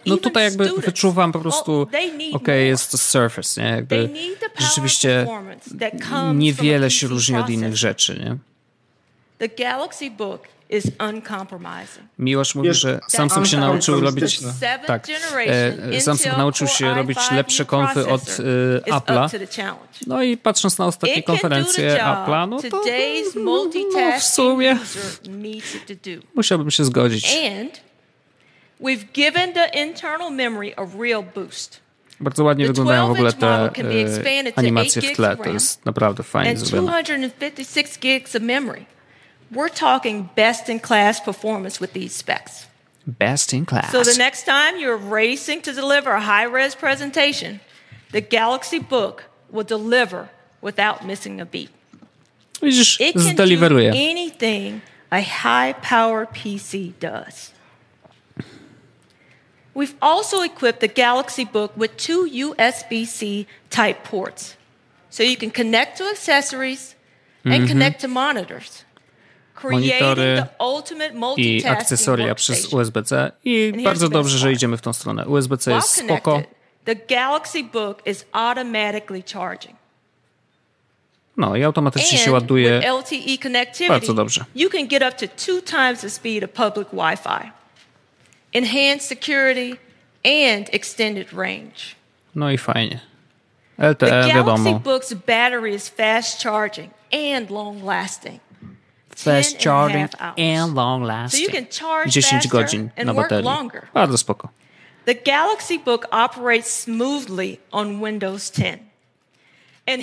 No 0.05 0.17
tutaj 0.17 0.43
jakby 0.43 0.69
wyczuwam 0.81 1.31
po 1.31 1.39
prostu, 1.39 1.81
okej, 1.81 2.33
okay, 2.33 2.63
jest 2.63 2.91
to 2.91 2.97
Surface, 2.97 3.61
nie? 3.61 3.69
Jakby 3.69 4.09
rzeczywiście 4.59 5.27
niewiele 6.33 6.91
się 6.91 7.07
różni 7.07 7.37
od 7.37 7.49
innych 7.49 7.77
rzeczy, 7.77 8.19
nie? 8.19 8.37
The 9.37 9.63
Galaxy 9.63 10.11
Book. 10.11 10.41
Miłosz 12.19 12.55
mówi, 12.55 12.73
że 12.73 12.99
Samsung 13.07 13.45
się 13.45 13.57
nauczył 13.57 14.01
robić 14.01 14.39
tak, 14.87 15.07
e, 15.47 16.01
Samsung 16.01 16.37
nauczył 16.37 16.67
się 16.67 16.93
robić 16.93 17.31
lepsze 17.31 17.65
konfy 17.65 18.07
od 18.07 18.21
e, 18.87 18.91
Apple'a. 18.91 19.29
No 20.07 20.23
i 20.23 20.37
patrząc 20.37 20.77
na 20.77 20.85
ostatnie 20.85 21.23
konferencje 21.23 21.97
Apple'a, 22.03 22.49
no 22.49 22.61
to 22.61 22.81
no, 23.35 24.19
w 24.19 24.23
sumie 24.23 24.77
musiałbym 26.35 26.71
się 26.71 26.85
zgodzić. 26.85 27.37
We've 28.81 29.05
given 29.13 29.53
the 29.53 29.69
internal 29.85 30.31
memory 30.31 30.73
a 30.75 30.85
real 31.03 31.23
boost. 31.35 31.79
Bardzo 32.19 32.43
ładnie 32.43 32.67
wyglądają 32.67 33.07
w 33.07 33.11
ogóle 33.11 33.33
te 33.33 33.47
e, 33.47 33.71
animacje 34.55 35.01
w 35.01 35.15
tle. 35.15 35.37
To 35.37 35.49
jest 35.49 35.85
naprawdę 35.85 36.23
fajnie 36.23 36.57
zrobione. 36.57 37.03
256 37.29 37.99
gigs 37.99 38.35
of 38.35 38.41
memory. 38.41 38.85
We're 39.51 39.69
talking 39.69 40.29
best 40.35 40.69
in 40.69 40.79
class 40.79 41.19
performance 41.19 41.79
with 41.79 41.93
these 41.93 42.13
specs. 42.13 42.67
Best 43.05 43.53
in 43.53 43.65
class. 43.65 43.91
So 43.91 44.03
the 44.03 44.17
next 44.17 44.43
time 44.43 44.77
you're 44.79 44.97
racing 44.97 45.61
to 45.61 45.73
deliver 45.73 46.11
a 46.11 46.19
high 46.21 46.43
res 46.43 46.75
presentation, 46.75 47.61
the 48.11 48.19
Galaxy 48.19 48.79
Book 48.79 49.25
will 49.49 49.63
deliver 49.63 50.29
without 50.59 51.05
missing 51.05 51.39
a 51.39 51.45
beat. 51.45 51.69
Widzisz, 52.61 52.99
it 52.99 53.13
can 53.13 53.35
do 53.35 53.77
anything 53.77 54.81
a 55.11 55.21
high 55.21 55.73
power 55.73 56.25
PC 56.25 56.99
does. 56.99 57.53
We've 59.73 59.95
also 60.01 60.41
equipped 60.41 60.79
the 60.79 60.87
Galaxy 60.87 61.45
Book 61.45 61.71
with 61.77 61.95
two 61.97 62.27
USB 62.27 63.05
C 63.05 63.47
type 63.69 64.03
ports. 64.03 64.57
So 65.09 65.23
you 65.23 65.37
can 65.37 65.51
connect 65.51 65.97
to 65.99 66.03
accessories 66.09 66.95
and 67.45 67.53
mm 67.53 67.59
-hmm. 67.61 67.67
connect 67.67 68.01
to 68.01 68.07
monitors. 68.07 68.83
Monitory 69.63 70.43
i 71.37 71.65
akcesoria 71.65 72.35
przez 72.35 72.73
USB-C 72.73 73.31
i 73.45 73.73
bardzo 73.83 74.09
dobrze, 74.09 74.37
że 74.37 74.51
idziemy 74.51 74.77
w 74.77 74.81
tą 74.81 74.93
stronę. 74.93 75.25
USB-C 75.25 75.71
jest 75.71 75.89
spoko. 75.89 76.41
No 81.37 81.55
i 81.55 81.63
automatycznie 81.63 82.17
się 82.17 82.31
ładuje 82.31 82.81
LTE 82.91 83.87
bardzo 83.87 84.13
dobrze. 84.13 84.45
You 84.55 84.69
can 84.69 84.87
get 84.87 85.03
up 85.03 85.11
to 85.11 85.27
two 85.45 85.61
times 85.61 86.01
the 86.01 86.09
speed 86.09 86.43
of 86.43 86.49
public 86.49 86.87
Wi-Fi. 86.93 87.51
Enhanced 88.53 89.07
security 89.07 89.77
and 90.25 90.73
extended 90.73 91.33
range. 91.33 91.95
No 92.35 92.51
i 92.51 92.57
fajnie. 92.57 92.99
LTE 93.77 94.27
wiadomo. 94.27 94.57
The 94.57 94.83
Galaxy 94.83 94.83
Book's 94.83 95.25
battery 95.25 95.73
is 95.75 95.89
fast 95.89 96.39
charging 96.39 96.89
and 97.11 97.49
long 97.49 97.83
lasting 97.83 98.39
fast 99.17 99.57
charging 99.57 100.07
and 100.37 100.75
long 100.75 101.03
lasting. 101.03 101.67
So 101.69 102.05
10 102.05 102.47
godzin 102.47 102.89
na 103.05 103.13
baterii. 103.13 103.49
Bardzo 103.93 104.17
spoko. 104.17 104.49
The 105.05 105.15
Galaxy 105.15 105.79
Book 105.79 106.07
operates 106.11 106.67
smoothly 106.67 107.57
on 107.71 108.05
Windows 108.05 108.51
10. 108.51 108.79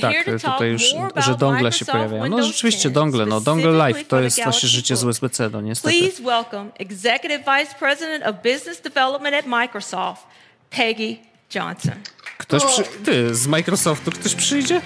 tak, 0.01 0.25
tutaj 0.43 0.71
już, 0.71 0.83
że 1.17 1.37
dongle 1.37 1.73
się 1.73 1.85
pojawiają. 1.85 2.29
No 2.29 2.43
rzeczywiście 2.43 2.91
dongle, 2.91 3.27
no 3.27 3.41
dongle 3.41 3.73
live 3.73 4.09
to 4.09 4.21
jest 4.21 4.45
właśnie 4.45 4.69
życie 4.69 4.97
z 4.97 5.05
USB-C, 5.05 5.51
no 5.51 5.61
niestety. 5.61 5.99
Please 5.99 6.23
welcome 6.23 6.71
Executive 6.79 7.39
Vice 7.39 7.75
President 7.79 8.27
of 8.27 8.37
Business 8.37 8.81
Development 8.81 9.35
at 9.37 9.47
Microsoft, 9.47 10.27
Peggy 10.71 11.17
Johnson. 11.55 11.95
Ktoś 12.39 12.65
przy... 12.65 12.85
Ty, 13.05 13.35
z 13.35 13.47
Microsoftu 13.47 14.11
ktoś 14.11 14.35
przyjdzie? 14.35 14.81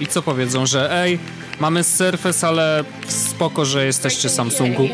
I 0.00 0.06
co 0.06 0.22
powiedzą, 0.22 0.66
że 0.66 1.02
ej, 1.02 1.18
mamy 1.60 1.84
Surface, 1.84 2.46
ale 2.48 2.84
spoko, 3.08 3.64
że 3.64 3.86
jesteście 3.86 4.28
Samsungu. 4.28 4.88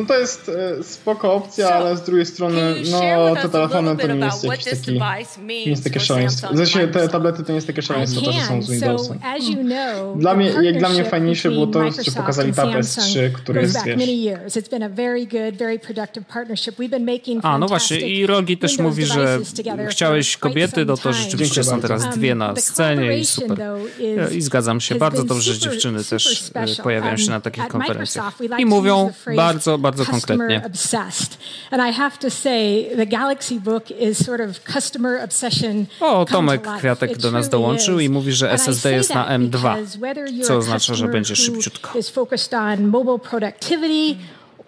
No 0.00 0.06
to 0.06 0.18
jest 0.18 0.48
e, 0.48 0.82
spoko 0.84 1.34
opcja, 1.34 1.70
ale 1.74 1.96
z 1.96 2.02
drugiej 2.02 2.26
strony, 2.26 2.74
no 2.90 3.00
te 3.42 3.48
telefony 3.48 3.96
to 3.96 4.06
nie 4.06 4.24
jest 4.26 4.44
jakiś 4.44 4.64
taki, 4.64 5.00
nie 5.46 5.70
jest 5.70 5.84
takie 5.84 6.00
szaleństwo. 6.00 6.48
Zresztą 6.56 6.78
te 6.92 7.08
tablety 7.08 7.42
to 7.44 7.48
nie 7.52 7.54
jest 7.54 7.66
takie 7.66 7.82
szaleństwo, 7.82 8.20
to, 8.20 8.32
że 8.32 8.40
są 8.40 8.62
z 8.62 8.70
Windowsem. 8.70 9.18
Dla 10.16 10.34
mnie, 10.34 10.52
jak 10.62 10.78
dla 10.78 10.88
mnie 10.88 11.04
fajniejsze 11.04 11.50
było 11.50 11.66
to, 11.66 11.80
że 11.90 12.12
pokazali 12.16 12.52
Tab 12.52 12.68
S3, 12.68 13.32
który 13.32 13.60
jest, 13.62 13.74
wiesz... 13.84 13.96
A, 17.42 17.58
no 17.58 17.66
właśnie 17.68 17.98
i 18.00 18.26
Rogi 18.26 18.58
też 18.58 18.78
mówi, 18.78 19.04
że 19.04 19.38
chciałeś 19.88 20.36
kobiety, 20.36 20.84
no 20.84 20.96
to 20.96 21.12
rzeczywiście 21.12 21.64
są 21.64 21.80
teraz 21.80 22.08
dwie 22.16 22.34
na 22.34 22.56
scenie 22.56 23.18
i 23.18 23.24
super. 23.26 23.58
I 24.32 24.40
zgadzam 24.42 24.80
się, 24.80 24.94
bardzo 24.94 25.24
dobrze, 25.24 25.52
że 25.54 25.58
dziewczyny 25.58 26.04
też 26.04 26.50
e, 26.54 26.82
pojawiają 26.82 27.16
się 27.16 27.30
na 27.30 27.40
takich 27.40 27.68
konferencjach. 27.68 28.34
I 28.58 28.66
mówią 28.66 29.10
bardzo, 29.36 29.78
bardzo 29.78 29.89
bardzo 29.96 30.04
konkretnie. 30.12 30.60
O, 36.00 36.24
Tomek 36.24 36.62
Kwiatek 36.78 37.18
do 37.18 37.30
nas 37.30 37.48
dołączył 37.48 38.00
i 38.00 38.08
mówi, 38.08 38.32
że 38.32 38.52
SSD 38.52 38.92
jest 38.92 39.14
na 39.14 39.38
M2, 39.38 39.76
co 40.42 40.56
oznacza, 40.56 40.94
że 40.94 41.08
będzie 41.08 41.36
szybciutko. 41.36 41.90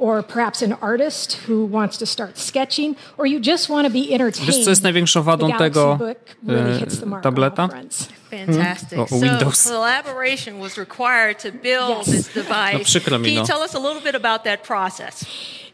Or 0.03 0.21
perhaps 0.21 0.63
an 0.63 0.73
artist 0.81 1.35
who 1.47 1.65
wants 1.65 1.97
to 1.97 2.07
start 2.07 2.37
sketching, 2.37 2.97
or 3.19 3.25
you 3.25 3.39
just 3.39 3.69
want 3.69 3.87
to 3.87 3.93
be 3.93 4.13
entertained. 4.13 4.49
Wiesz, 4.49 4.65
co 4.65 4.71
jest 4.71 4.83
największą 4.83 5.23
wadą 5.23 5.53
tego 5.53 5.99
e, 6.49 7.21
tableta? 7.23 7.69
Fantastic. 8.31 8.99
Mm. 8.99 9.07
Oh, 9.13 9.21
Windows. 9.21 9.59
So 9.59 9.71
collaboration 9.71 10.59
was 10.59 10.79
required 10.79 11.39
to 11.39 11.53
build 11.53 11.99
yes. 11.99 12.07
this 12.07 12.35
device. 12.35 12.79
No, 12.79 12.85
przykro 12.85 13.19
mi, 13.19 13.29
Can 13.29 13.39
you 13.39 13.47
tell 13.47 13.63
us 13.63 13.75
a 13.75 13.79
little 13.79 14.01
bit 14.03 14.15
about 14.15 14.45
that 14.45 14.63
process? 14.63 15.25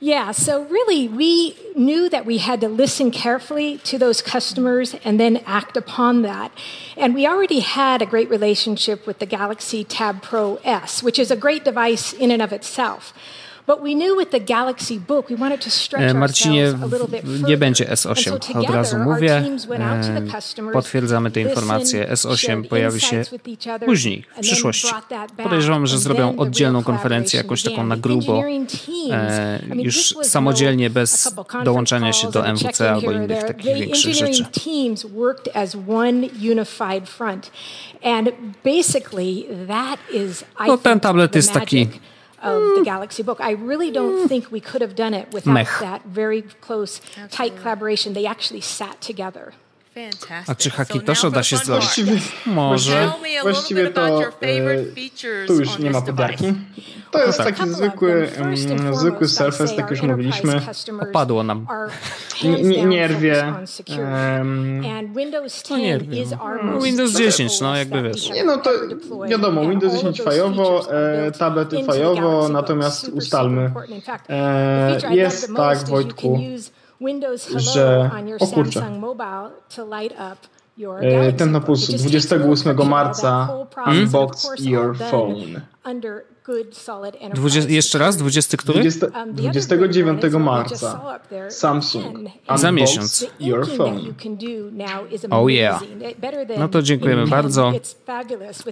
Yeah, 0.00 0.32
so 0.32 0.64
really, 0.70 1.08
we 1.08 1.56
knew 1.74 2.08
that 2.08 2.26
we 2.26 2.38
had 2.38 2.60
to 2.60 2.68
listen 2.68 3.10
carefully 3.10 3.78
to 3.78 3.98
those 3.98 4.22
customers 4.22 4.94
and 5.04 5.18
then 5.18 5.40
act 5.46 5.76
upon 5.76 6.22
that. 6.22 6.50
And 6.96 7.14
we 7.14 7.26
already 7.26 7.60
had 7.60 8.02
a 8.02 8.06
great 8.06 8.30
relationship 8.30 9.06
with 9.06 9.18
the 9.18 9.26
Galaxy 9.26 9.84
Tab 9.84 10.22
Pro 10.22 10.58
S, 10.64 11.02
which 11.02 11.18
is 11.18 11.30
a 11.30 11.36
great 11.36 11.64
device 11.64 12.12
in 12.12 12.30
and 12.30 12.42
of 12.42 12.52
itself. 12.52 13.12
Marcinie, 16.14 16.74
nie 17.46 17.56
będzie 17.56 17.84
S8, 17.84 18.58
od 18.58 18.70
razu 18.70 18.98
mówię. 18.98 19.44
E, 19.72 20.72
potwierdzamy 20.72 21.30
te 21.30 21.40
informacje. 21.40 22.08
S8 22.12 22.68
pojawi 22.68 23.00
się 23.00 23.22
później, 23.86 24.24
w 24.36 24.40
przyszłości. 24.40 24.88
Podejrzewam, 25.42 25.86
że 25.86 25.98
zrobią 25.98 26.36
oddzielną 26.36 26.82
konferencję, 26.82 27.36
jakąś 27.38 27.62
taką 27.62 27.86
na 27.86 27.96
grubo, 27.96 28.42
e, 29.10 29.60
już 29.74 30.14
samodzielnie, 30.22 30.90
bez 30.90 31.34
dołączania 31.64 32.12
się 32.12 32.30
do 32.30 32.46
MWC 32.46 32.90
albo 32.90 33.12
innych 33.12 33.44
takich 33.44 33.74
większych 33.74 34.14
rzeczy. 34.14 34.44
No 40.66 40.78
ten 40.78 41.00
tablet 41.00 41.34
jest 41.36 41.52
taki 41.52 41.88
of 42.42 42.62
the 42.76 42.80
mm. 42.80 42.84
Galaxy 42.84 43.22
book. 43.22 43.40
I 43.40 43.52
really 43.52 43.90
don't 43.90 44.24
mm. 44.24 44.28
think 44.28 44.50
we 44.50 44.60
could 44.60 44.80
have 44.80 44.94
done 44.94 45.14
it 45.14 45.32
without 45.32 45.52
Mech. 45.52 45.68
that 45.80 46.04
very 46.04 46.42
close, 46.42 47.00
Absolutely. 47.00 47.36
tight 47.36 47.56
collaboration. 47.56 48.12
They 48.12 48.26
actually 48.26 48.60
sat 48.60 49.00
together. 49.00 49.52
A 50.46 50.54
czy 50.54 50.70
Hakitosho 50.70 51.30
da 51.30 51.42
się 51.42 51.56
zrobić? 51.56 52.00
Może. 52.46 53.12
Właściwie 53.42 53.90
to 53.90 54.20
e, 54.22 54.26
tu 55.46 55.54
już 55.54 55.78
nie 55.78 55.90
ma 55.90 56.02
podarki. 56.02 56.54
To 57.10 57.26
jest 57.26 57.38
taki 57.38 57.68
zwykły, 57.68 58.28
um, 58.40 58.56
zwykły 58.96 59.28
Surface, 59.28 59.76
tak 59.76 59.90
już 59.90 60.02
mówiliśmy. 60.02 60.60
Opadło 61.10 61.42
nam. 61.42 61.66
Nie, 62.44 62.84
nie 62.84 63.08
rwie. 63.08 63.54
Um, 64.38 64.80
no. 64.80 64.88
No. 66.62 66.80
Windows 66.80 67.12
10, 67.12 67.60
no 67.60 67.76
jakby 67.76 68.02
wiesz. 68.02 68.30
Nie 68.30 68.44
no 68.44 68.56
to 68.58 68.70
wiadomo, 69.28 69.60
Windows 69.68 69.94
10 69.94 70.22
fajowo, 70.22 70.92
e, 70.92 71.32
tablety 71.32 71.84
fajowo, 71.84 72.48
natomiast 72.48 73.08
ustalmy. 73.08 73.72
E, 74.28 74.98
jest 75.10 75.54
tak, 75.56 75.78
Wojtku, 75.88 76.40
że... 77.60 78.10
O 78.40 78.46
kurczę. 78.46 78.80
Ten 81.36 81.52
na 81.52 81.60
puls 81.60 81.80
28 81.90 82.88
marca 82.88 83.48
unbox 83.86 84.48
your 84.60 84.96
phone. 84.98 85.60
20, 87.34 87.70
jeszcze 87.70 87.98
raz, 87.98 88.16
20 88.16 88.56
który? 88.56 88.78
20, 88.78 89.06
29 89.26 90.24
um, 90.24 90.42
marca. 90.42 91.00
Samsung. 91.48 92.18
Za 92.56 92.72
miesiąc. 92.72 93.26
Your 93.40 93.68
phone. 93.76 94.14
Oh 95.30 95.50
yeah. 95.50 95.82
No 96.58 96.68
to 96.68 96.82
dziękujemy 96.82 97.26
bardzo. 97.26 97.72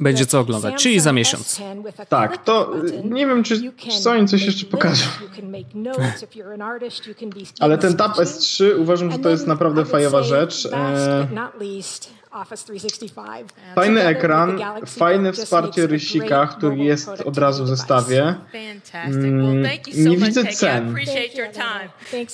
Będzie 0.01 0.27
co 0.27 0.41
oglądać, 0.41 0.83
czyli 0.83 1.01
za 1.01 1.13
miesiąc. 1.13 1.61
Tak, 2.09 2.45
to 2.45 2.73
nie 3.05 3.27
wiem, 3.27 3.43
czy 3.43 3.73
Sony 3.91 4.29
coś 4.29 4.43
jeszcze 4.43 4.67
pokaże. 4.67 5.05
Ale 7.61 7.79
ten 7.79 7.97
Tab 7.97 8.17
S3 8.17 8.65
uważam, 8.79 9.13
że 9.13 9.19
to 9.19 9.31
jest 9.31 9.47
naprawdę 9.47 9.85
fajowa 9.85 10.23
rzecz. 10.23 10.69
Office 12.41 12.65
365. 12.65 13.49
Fajny 13.75 14.05
ekran, 14.05 14.61
fajne 14.87 15.33
wsparcie 15.33 15.87
rysika, 15.87 16.47
który 16.47 16.77
jest 16.77 17.09
od 17.09 17.39
razu 17.39 17.65
w 17.65 17.69
zestawie. 17.69 18.35
Mm, 18.93 19.63
nie 19.95 20.17
widzę 20.17 20.45
cen. 20.45 20.97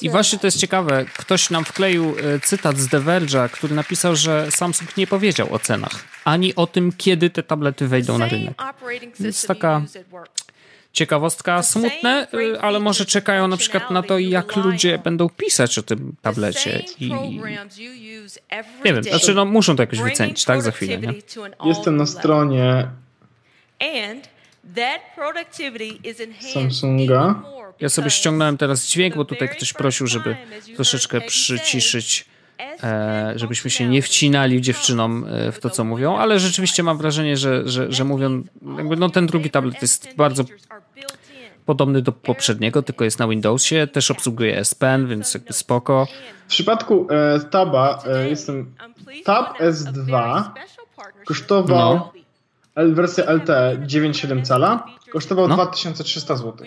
I 0.02 0.10
właśnie 0.10 0.38
to 0.38 0.46
jest 0.46 0.58
ciekawe. 0.58 1.04
Ktoś 1.18 1.50
nam 1.50 1.64
wkleił 1.64 2.14
e, 2.34 2.40
cytat 2.40 2.78
z 2.78 2.88
The 2.88 3.00
Verge'a, 3.00 3.48
który 3.48 3.74
napisał, 3.74 4.16
że 4.16 4.50
Samsung 4.50 4.96
nie 4.96 5.06
powiedział 5.06 5.54
o 5.54 5.58
cenach, 5.58 6.04
ani 6.24 6.54
o 6.54 6.66
tym, 6.66 6.92
kiedy 6.96 7.30
te 7.30 7.42
tablety 7.42 7.88
wejdą 7.88 8.18
na 8.18 8.28
rynek. 8.28 8.62
Jest 9.20 9.48
taka 9.48 9.82
ciekawostka, 10.92 11.62
smutne, 11.62 12.26
y, 12.34 12.60
ale 12.60 12.80
może 12.80 13.04
czekają 13.04 13.48
na 13.48 13.56
przykład 13.56 13.90
na 13.90 14.02
to, 14.02 14.18
jak 14.18 14.56
ludzie 14.56 14.98
będą 14.98 15.28
pisać 15.28 15.78
o 15.78 15.82
tym 15.82 16.14
tablecie 16.22 16.84
i 17.00 17.08
nie 18.84 18.94
wiem, 18.94 19.04
znaczy 19.04 19.34
no 19.34 19.44
muszą 19.44 19.76
to 19.76 19.82
jakoś 19.82 19.98
wycenić, 19.98 20.44
tak, 20.44 20.62
za 20.62 20.70
chwilę, 20.70 20.98
nie? 20.98 21.12
Jestem 21.64 21.96
na 21.96 22.06
stronie 22.06 22.88
Samsunga. 26.52 27.42
Ja 27.80 27.88
sobie 27.88 28.10
ściągnąłem 28.10 28.58
teraz 28.58 28.86
dźwięk, 28.86 29.16
bo 29.16 29.24
tutaj 29.24 29.48
ktoś 29.48 29.72
prosił, 29.72 30.06
żeby 30.06 30.36
troszeczkę 30.76 31.20
przyciszyć 31.20 32.24
żebyśmy 33.36 33.70
się 33.70 33.88
nie 33.88 34.02
wcinali 34.02 34.60
dziewczynom 34.60 35.24
e, 35.28 35.52
w 35.52 35.60
to, 35.60 35.70
co 35.70 35.84
mówią, 35.84 36.16
ale 36.16 36.38
rzeczywiście 36.38 36.82
mam 36.82 36.98
wrażenie, 36.98 37.36
że, 37.36 37.68
że, 37.68 37.92
że 37.92 38.04
mówią, 38.04 38.42
jakby 38.76 38.96
no 38.96 39.10
ten 39.10 39.26
drugi 39.26 39.50
tablet 39.50 39.82
jest 39.82 40.08
bardzo 40.16 40.44
podobny 41.66 42.02
do 42.02 42.12
poprzedniego, 42.12 42.82
tylko 42.82 43.04
jest 43.04 43.18
na 43.18 43.28
Windowsie, 43.28 43.86
też 43.86 44.10
obsługuje 44.10 44.58
S 44.58 44.74
Pen, 44.74 45.08
więc 45.08 45.34
jakby 45.34 45.52
spoko. 45.52 46.06
W 46.46 46.50
przypadku 46.50 47.06
e, 47.10 47.40
Taba 47.40 48.02
e, 48.06 48.28
jestem 48.28 48.74
Tab 49.24 49.58
S2 49.58 50.42
kosztował 51.24 51.94
no. 51.94 52.84
wersja 52.94 53.32
LTE 53.32 53.76
9,7 53.86 54.42
cala 54.42 54.86
kosztował 55.12 55.48
no. 55.48 55.54
2300 55.54 56.36
zł. 56.36 56.66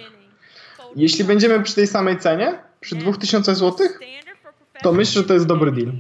Jeśli 0.96 1.24
będziemy 1.24 1.64
przy 1.64 1.76
tej 1.76 1.88
samej 1.88 2.20
cenie, 2.20 2.60
przy 2.80 2.96
2000 2.96 3.56
zł, 3.56 3.88
to 4.82 4.92
myślę, 4.92 5.22
że 5.22 5.28
to 5.28 5.34
jest 5.34 5.46
dobry 5.46 5.72
deal. 5.72 5.92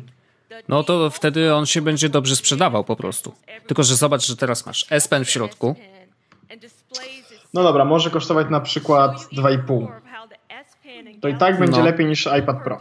No 0.68 0.84
to 0.84 1.10
wtedy 1.10 1.56
on 1.56 1.66
się 1.66 1.82
będzie 1.82 2.10
dobrze 2.10 2.36
sprzedawał 2.36 2.84
po 2.84 2.96
prostu. 2.96 3.34
Tylko, 3.68 3.84
że 3.84 3.96
zobacz, 3.96 4.26
że 4.28 4.38
teraz 4.38 4.66
masz 4.66 4.86
S 4.90 5.08
Pen 5.08 5.26
w 5.26 5.30
środku. 5.30 5.76
No 7.54 7.64
dobra, 7.64 7.86
może 7.86 8.10
kosztować 8.10 8.48
na 8.50 8.60
przykład 8.60 9.18
2,5. 9.34 9.88
To 11.22 11.28
i 11.28 11.36
tak 11.36 11.60
będzie 11.60 11.80
no. 11.80 11.86
lepiej 11.86 12.06
niż 12.06 12.28
iPad 12.40 12.64
Pro. 12.64 12.80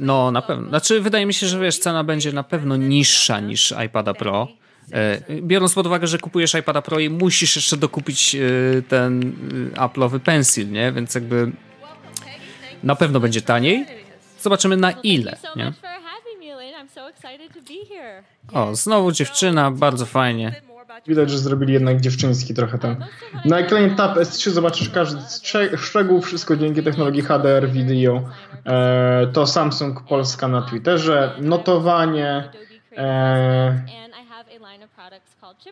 No, 0.00 0.30
na 0.30 0.42
pewno. 0.42 0.68
Znaczy, 0.68 1.00
wydaje 1.00 1.26
mi 1.26 1.34
się, 1.34 1.46
że 1.46 1.60
wiesz, 1.60 1.78
cena 1.78 2.04
będzie 2.04 2.32
na 2.32 2.42
pewno 2.42 2.76
niższa 2.76 3.40
niż 3.40 3.74
iPada 3.86 4.14
Pro. 4.14 4.48
E, 4.92 5.20
biorąc 5.42 5.74
pod 5.74 5.86
uwagę, 5.86 6.06
że 6.06 6.18
kupujesz 6.18 6.54
iPada 6.54 6.82
Pro 6.82 6.98
i 6.98 7.10
musisz 7.10 7.56
jeszcze 7.56 7.76
dokupić 7.76 8.34
e, 8.34 8.38
ten 8.82 9.32
e, 9.74 9.80
Apple'owy 9.80 10.20
Pencil, 10.20 10.70
nie? 10.70 10.92
Więc 10.92 11.14
jakby 11.14 11.52
na 12.82 12.96
pewno 12.96 13.20
będzie 13.20 13.42
taniej. 13.42 13.86
Zobaczymy 14.42 14.76
na 14.76 14.90
ile, 14.90 15.36
nie? 15.56 15.72
O, 18.52 18.74
znowu 18.74 19.12
dziewczyna, 19.12 19.70
bardzo 19.70 20.06
fajnie. 20.06 20.60
Widać, 21.06 21.30
że 21.30 21.38
zrobili 21.38 21.72
jednak 21.72 22.00
dziewczyński 22.00 22.54
trochę 22.54 22.78
ten. 22.78 23.04
Na 23.44 23.58
ekranie 23.58 23.90
Tab 23.90 24.16
S3 24.16 24.50
zobaczysz 24.50 24.90
każdy 24.90 25.20
szczegół, 25.76 26.22
wszystko 26.22 26.56
dzięki 26.56 26.82
technologii 26.82 27.22
HDR 27.22 27.70
Video. 27.70 28.22
E, 28.66 29.26
to 29.32 29.46
Samsung 29.46 30.02
Polska 30.08 30.48
na 30.48 30.62
Twitterze. 30.62 31.36
Notowanie. 31.40 32.50
E, 32.96 33.82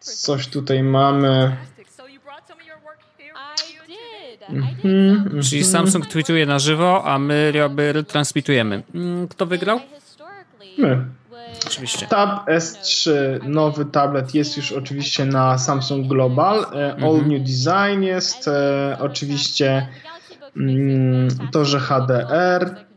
coś 0.00 0.46
tutaj 0.48 0.82
mamy. 0.82 1.56
Mhm, 4.48 5.42
Czyli 5.42 5.64
Samsung 5.64 6.06
tweetuje 6.06 6.46
na 6.46 6.58
żywo, 6.58 7.04
a 7.04 7.18
my 7.18 7.52
transmitujemy. 8.08 8.82
Mm, 8.94 9.28
kto 9.28 9.46
wygrał? 9.46 9.80
My. 10.78 11.04
Oczywiście. 11.66 12.06
Tab 12.06 12.46
S3, 12.48 13.10
nowy 13.48 13.84
tablet 13.84 14.34
jest 14.34 14.56
już 14.56 14.72
oczywiście 14.72 15.24
na 15.24 15.58
Samsung 15.58 16.06
Global. 16.06 16.58
E, 16.58 16.94
all 16.94 17.14
mhm. 17.14 17.28
New 17.28 17.42
Design 17.42 18.02
jest. 18.02 18.48
E, 18.48 18.96
oczywiście 19.00 19.88
mm, 20.56 21.28
to, 21.52 21.64
że 21.64 21.80
HDR. 21.80 22.89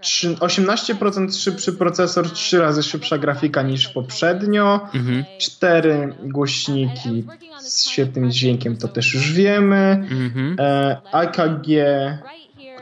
18% 0.00 1.42
szybszy 1.42 1.72
procesor, 1.72 2.30
3 2.30 2.58
razy 2.58 2.82
szybsza 2.82 3.18
grafika 3.18 3.62
niż 3.62 3.88
poprzednio, 3.88 4.88
mhm. 4.94 5.24
4 5.38 6.14
głośniki 6.22 7.24
z 7.58 7.88
świetnym 7.88 8.30
dźwiękiem, 8.30 8.76
to 8.76 8.88
też 8.88 9.14
już 9.14 9.32
wiemy. 9.32 10.06
Mhm. 10.10 10.56
E, 10.58 11.00
AKG, 11.12 11.66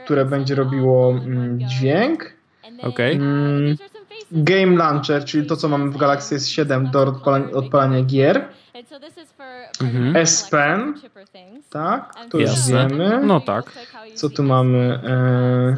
które 0.04 0.24
będzie 0.24 0.54
robiło 0.54 1.10
mm, 1.10 1.60
dźwięk. 1.68 2.32
Okay. 2.82 3.10
Mm, 3.10 3.76
Game 4.32 4.76
Launcher, 4.76 5.24
czyli 5.24 5.46
to, 5.46 5.56
co 5.56 5.68
mamy 5.68 5.90
w 5.90 5.96
Galaxy 5.96 6.36
S7 6.36 6.90
do 6.90 7.02
odpalania, 7.02 7.50
odpalania 7.50 8.02
gier. 8.02 8.48
Mhm. 9.80 10.16
S 10.16 10.50
Pen, 10.50 10.94
tak, 11.70 12.14
to 12.30 12.38
już 12.38 12.68
wiemy. 12.68 13.20
No 13.24 13.40
tak. 13.40 13.72
Co 14.14 14.30
tu 14.30 14.42
mamy? 14.42 15.00
E, 15.04 15.76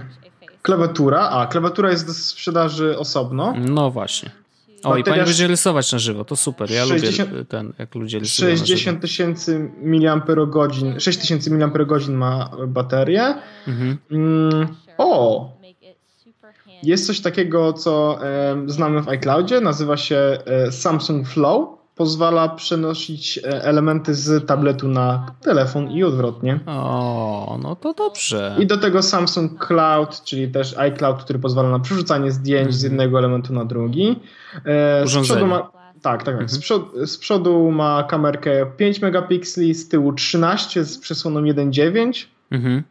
klawiatura. 0.63 1.29
A, 1.29 1.47
klawiatura 1.47 1.91
jest 1.91 2.07
do 2.07 2.15
sprzedaży 2.15 2.99
osobno. 2.99 3.55
No 3.57 3.91
właśnie. 3.91 4.31
O, 4.85 4.97
i 4.97 5.05
pani 5.05 5.25
będzie 5.25 5.47
rysować 5.47 5.93
na 5.93 5.99
żywo, 5.99 6.25
to 6.25 6.37
super. 6.37 6.71
Ja 6.71 6.87
60, 6.87 7.31
lubię 7.31 7.45
ten, 7.45 7.73
jak 7.79 7.95
ludzie 7.95 8.19
rysują 8.19 8.57
60 8.57 9.01
tysięcy 9.01 9.71
mAh, 9.83 10.23
6 10.99 11.19
tysięcy 11.19 11.51
mAh 11.51 12.09
ma 12.09 12.51
baterię. 12.67 13.35
Mhm. 13.67 13.99
Mm, 14.11 14.69
o! 14.99 15.59
Jest 16.83 17.07
coś 17.07 17.21
takiego, 17.21 17.73
co 17.73 18.19
e, 18.27 18.63
znamy 18.67 19.03
w 19.03 19.09
iCloudzie, 19.09 19.61
nazywa 19.61 19.97
się 19.97 20.17
e, 20.17 20.73
Samsung 20.73 21.29
Flow. 21.29 21.78
Pozwala 21.99 22.49
przenosić 22.49 23.39
e, 23.39 23.65
elementy 23.65 24.15
z 24.15 24.47
tabletu 24.47 24.89
na 24.89 25.27
telefon 25.41 25.91
i 25.91 26.05
odwrotnie. 26.05 26.61
O, 26.67 27.59
no 27.63 27.77
to 27.77 27.95
dobrze. 27.95 28.57
I 28.59 28.67
do 28.67 28.77
tego 28.77 29.03
Samsung 29.03 29.67
Cloud, 29.67 30.23
czyli 30.25 30.49
też 30.49 30.79
iCloud, 30.79 31.23
który 31.23 31.39
pozwala 31.39 31.71
na 31.71 31.79
przerzucanie 31.79 32.33
zdjęć 32.33 32.75
z 32.75 32.85
mhm. 32.85 32.93
jednego 32.93 33.19
elementu 33.19 33.53
na 33.53 33.65
drugi. 33.65 34.21
E, 34.65 35.07
z 35.07 35.19
przodu 35.23 35.47
ma, 35.47 35.71
tak, 36.03 36.23
tak, 36.23 36.39
tak. 36.39 36.51
Z, 36.51 36.59
przodu, 36.59 37.07
z 37.07 37.19
przodu 37.19 37.71
ma 37.71 38.03
kamerkę 38.03 38.67
5 38.77 39.03
megapikseli, 39.03 39.75
z 39.75 39.89
tyłu 39.89 40.13
13 40.13 40.85
z 40.85 40.99
przesłoną 40.99 41.43
1.9. 41.43 42.27
Mhm. 42.51 42.83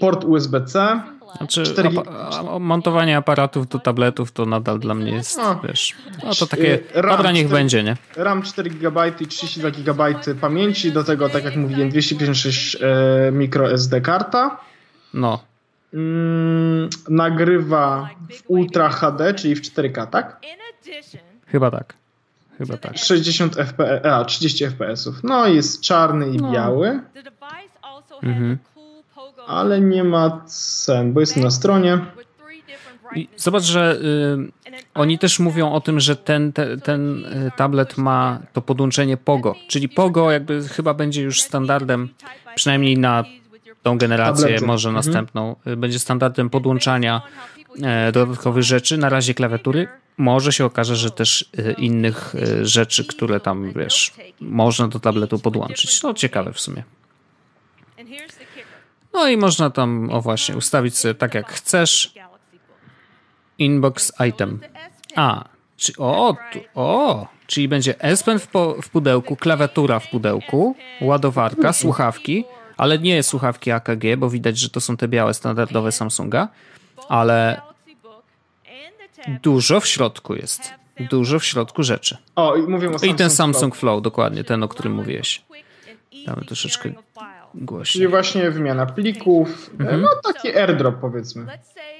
Port 0.00 0.24
USB-C 0.24 1.00
znaczy, 1.36 1.62
4... 1.62 1.90
a, 2.54 2.58
montowanie 2.58 3.16
aparatów 3.16 3.68
do 3.68 3.78
tabletów 3.78 4.32
to 4.32 4.46
nadal 4.46 4.78
dla 4.78 4.94
mnie 4.94 5.12
jest, 5.12 5.36
no. 5.36 5.60
wiesz, 5.68 5.94
no 6.24 6.34
to 6.34 6.46
takie, 6.46 6.74
y, 6.74 6.82
RAM 6.94 7.16
dobra, 7.16 7.32
niech 7.32 7.46
4, 7.46 7.60
będzie, 7.60 7.82
nie? 7.82 7.96
RAM 8.16 8.42
4 8.42 8.70
GB 8.70 9.08
i 9.20 9.26
32 9.26 9.70
GB 9.70 10.14
pamięci, 10.40 10.92
do 10.92 11.04
tego, 11.04 11.28
tak 11.28 11.44
jak 11.44 11.56
mówiłem, 11.56 11.90
256 11.90 12.76
e, 12.80 13.32
micro 13.32 13.72
SD 13.72 14.00
karta. 14.00 14.60
No. 15.14 15.42
Mm, 15.94 16.88
nagrywa 17.08 18.10
w 18.30 18.50
Ultra 18.50 18.88
HD, 18.88 19.34
czyli 19.34 19.54
w 19.54 19.62
4K, 19.62 20.06
tak? 20.06 20.40
Chyba 21.46 21.70
tak. 21.70 21.94
Chyba 22.58 22.76
tak. 22.76 22.98
60 22.98 23.56
FPS, 23.56 24.04
a 24.04 24.24
30 24.24 24.66
FPS. 24.66 25.10
No 25.22 25.46
jest 25.46 25.80
czarny 25.80 26.28
i 26.28 26.36
no. 26.36 26.52
biały. 26.52 27.00
Mhm 28.22 28.58
ale 29.48 29.80
nie 29.80 30.04
ma 30.04 30.40
cen, 30.46 31.12
bo 31.12 31.20
jestem 31.20 31.42
na 31.42 31.50
stronie. 31.50 31.98
I 33.14 33.28
zobacz, 33.36 33.62
że 33.62 33.96
y, 33.96 34.52
oni 34.94 35.18
też 35.18 35.38
mówią 35.38 35.72
o 35.72 35.80
tym, 35.80 36.00
że 36.00 36.16
ten, 36.16 36.52
te, 36.52 36.76
ten 36.76 37.24
y, 37.24 37.50
tablet 37.56 37.98
ma 37.98 38.38
to 38.52 38.62
podłączenie 38.62 39.16
POGO, 39.16 39.54
czyli 39.68 39.88
POGO 39.88 40.30
jakby 40.30 40.68
chyba 40.68 40.94
będzie 40.94 41.22
już 41.22 41.42
standardem, 41.42 42.08
przynajmniej 42.54 42.98
na 42.98 43.24
tą 43.82 43.98
generację, 43.98 44.44
Tablety. 44.44 44.66
może 44.66 44.88
mhm. 44.88 45.06
następną, 45.06 45.56
y, 45.66 45.76
będzie 45.76 45.98
standardem 45.98 46.50
podłączania 46.50 47.22
e, 47.82 48.12
dodatkowych 48.12 48.62
rzeczy, 48.62 48.98
na 48.98 49.08
razie 49.08 49.34
klawiatury. 49.34 49.88
może 50.16 50.52
się 50.52 50.64
okaże, 50.64 50.96
że 50.96 51.10
też 51.10 51.50
e, 51.58 51.72
innych 51.72 52.34
e, 52.34 52.66
rzeczy, 52.66 53.04
które 53.04 53.40
tam, 53.40 53.72
wiesz, 53.72 54.12
można 54.40 54.88
do 54.88 55.00
tabletu 55.00 55.38
podłączyć. 55.38 56.02
No 56.02 56.14
ciekawe 56.14 56.52
w 56.52 56.60
sumie. 56.60 56.82
No 59.18 59.28
i 59.28 59.36
można 59.36 59.70
tam, 59.70 60.10
o 60.10 60.20
właśnie, 60.20 60.56
ustawić 60.56 60.96
sobie 60.96 61.14
tak 61.14 61.34
jak 61.34 61.52
chcesz. 61.52 62.14
Inbox 63.58 64.12
item. 64.28 64.60
A, 65.16 65.44
czy, 65.76 65.92
o, 65.98 66.36
o, 66.74 67.26
czyli 67.46 67.68
będzie 67.68 68.00
S 68.00 68.22
Pen 68.22 68.38
w, 68.38 68.46
po, 68.46 68.82
w 68.82 68.88
pudełku, 68.88 69.36
klawiatura 69.36 70.00
w 70.00 70.10
pudełku, 70.10 70.76
ładowarka, 71.00 71.72
słuchawki, 71.72 72.44
ale 72.76 72.98
nie 72.98 73.22
słuchawki 73.22 73.70
AKG, 73.70 74.16
bo 74.18 74.30
widać, 74.30 74.58
że 74.58 74.70
to 74.70 74.80
są 74.80 74.96
te 74.96 75.08
białe 75.08 75.34
standardowe 75.34 75.92
Samsunga, 75.92 76.48
ale 77.08 77.60
dużo 79.42 79.80
w 79.80 79.86
środku 79.86 80.34
jest. 80.34 80.72
Dużo 81.10 81.38
w 81.38 81.44
środku 81.44 81.82
rzeczy. 81.82 82.16
O, 82.36 82.56
i 82.56 82.62
mówię 82.62 82.90
o 82.90 83.04
I 83.04 83.14
ten 83.14 83.30
Samsung 83.30 83.76
Flow. 83.76 83.80
Flow, 83.80 84.02
dokładnie, 84.02 84.44
ten, 84.44 84.62
o 84.62 84.68
którym 84.68 84.92
mówiłeś. 84.92 85.42
Damy 86.26 86.44
troszeczkę 86.44 86.92
głośniej. 87.54 87.92
Czyli 87.92 88.08
właśnie 88.08 88.50
wymiana 88.50 88.86
plików, 88.86 89.70
mhm. 89.80 90.00
no 90.00 90.08
taki 90.32 90.56
airdrop 90.58 91.00
powiedzmy. 91.00 91.46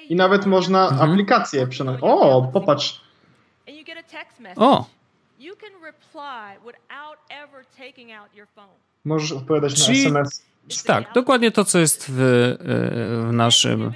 I 0.08 0.16
nawet 0.16 0.46
można 0.46 0.88
mhm. 0.88 1.10
aplikację 1.10 1.66
przenosić. 1.66 2.02
O, 2.02 2.50
popatrz. 2.52 3.00
O! 4.56 4.86
Możesz 9.04 9.32
odpowiadać 9.32 9.86
Czyli, 9.86 10.12
na 10.12 10.20
SMS. 10.20 10.44
Tak, 10.86 11.12
dokładnie 11.14 11.50
to, 11.50 11.64
co 11.64 11.78
jest 11.78 12.10
w, 12.10 12.20
e, 12.20 12.56
w 13.28 13.32
naszym 13.32 13.92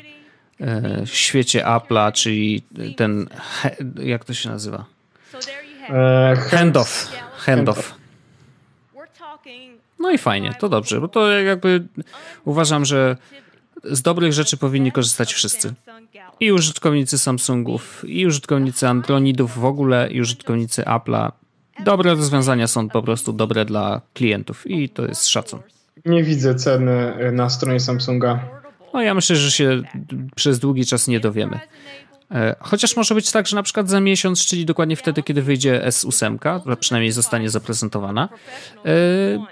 e, 0.60 1.02
świecie 1.06 1.64
Apple'a, 1.64 2.12
czyli 2.12 2.62
ten, 2.96 3.28
jak 4.02 4.24
to 4.24 4.34
się 4.34 4.48
nazywa? 4.48 4.84
E, 5.90 6.36
handoff. 6.36 7.12
Handoff. 7.36 8.01
No 10.02 10.10
i 10.10 10.18
fajnie, 10.18 10.54
to 10.60 10.68
dobrze, 10.68 11.00
bo 11.00 11.08
to 11.08 11.30
jakby 11.30 11.84
uważam, 12.44 12.84
że 12.84 13.16
z 13.84 14.02
dobrych 14.02 14.32
rzeczy 14.32 14.56
powinni 14.56 14.92
korzystać 14.92 15.34
wszyscy. 15.34 15.74
I 16.40 16.52
użytkownicy 16.52 17.18
Samsungów, 17.18 18.04
i 18.06 18.26
użytkownicy 18.26 18.88
Androidów 18.88 19.58
w 19.58 19.64
ogóle, 19.64 20.08
i 20.10 20.20
użytkownicy 20.20 20.82
Apple'a. 20.82 21.32
Dobre 21.84 22.14
rozwiązania 22.14 22.66
są 22.66 22.88
po 22.88 23.02
prostu 23.02 23.32
dobre 23.32 23.64
dla 23.64 24.00
klientów 24.14 24.70
i 24.70 24.88
to 24.88 25.06
jest 25.06 25.28
szacun. 25.28 25.60
Nie 26.04 26.22
widzę 26.22 26.54
ceny 26.54 27.14
na 27.32 27.50
stronie 27.50 27.80
Samsunga. 27.80 28.48
No 28.94 29.02
ja 29.02 29.14
myślę, 29.14 29.36
że 29.36 29.50
się 29.50 29.82
przez 30.34 30.58
długi 30.58 30.86
czas 30.86 31.08
nie 31.08 31.20
dowiemy. 31.20 31.60
E, 32.34 32.56
chociaż 32.60 32.96
może 32.96 33.14
być 33.14 33.32
tak, 33.32 33.46
że 33.46 33.56
na 33.56 33.62
przykład 33.62 33.88
za 33.88 34.00
miesiąc, 34.00 34.46
czyli 34.46 34.66
dokładnie 34.66 34.96
wtedy, 34.96 35.22
kiedy 35.22 35.42
wyjdzie 35.42 35.82
S8, 35.86 36.60
która 36.60 36.76
przynajmniej 36.76 37.12
zostanie 37.12 37.50
zaprezentowana, 37.50 38.28
e, 38.84 38.88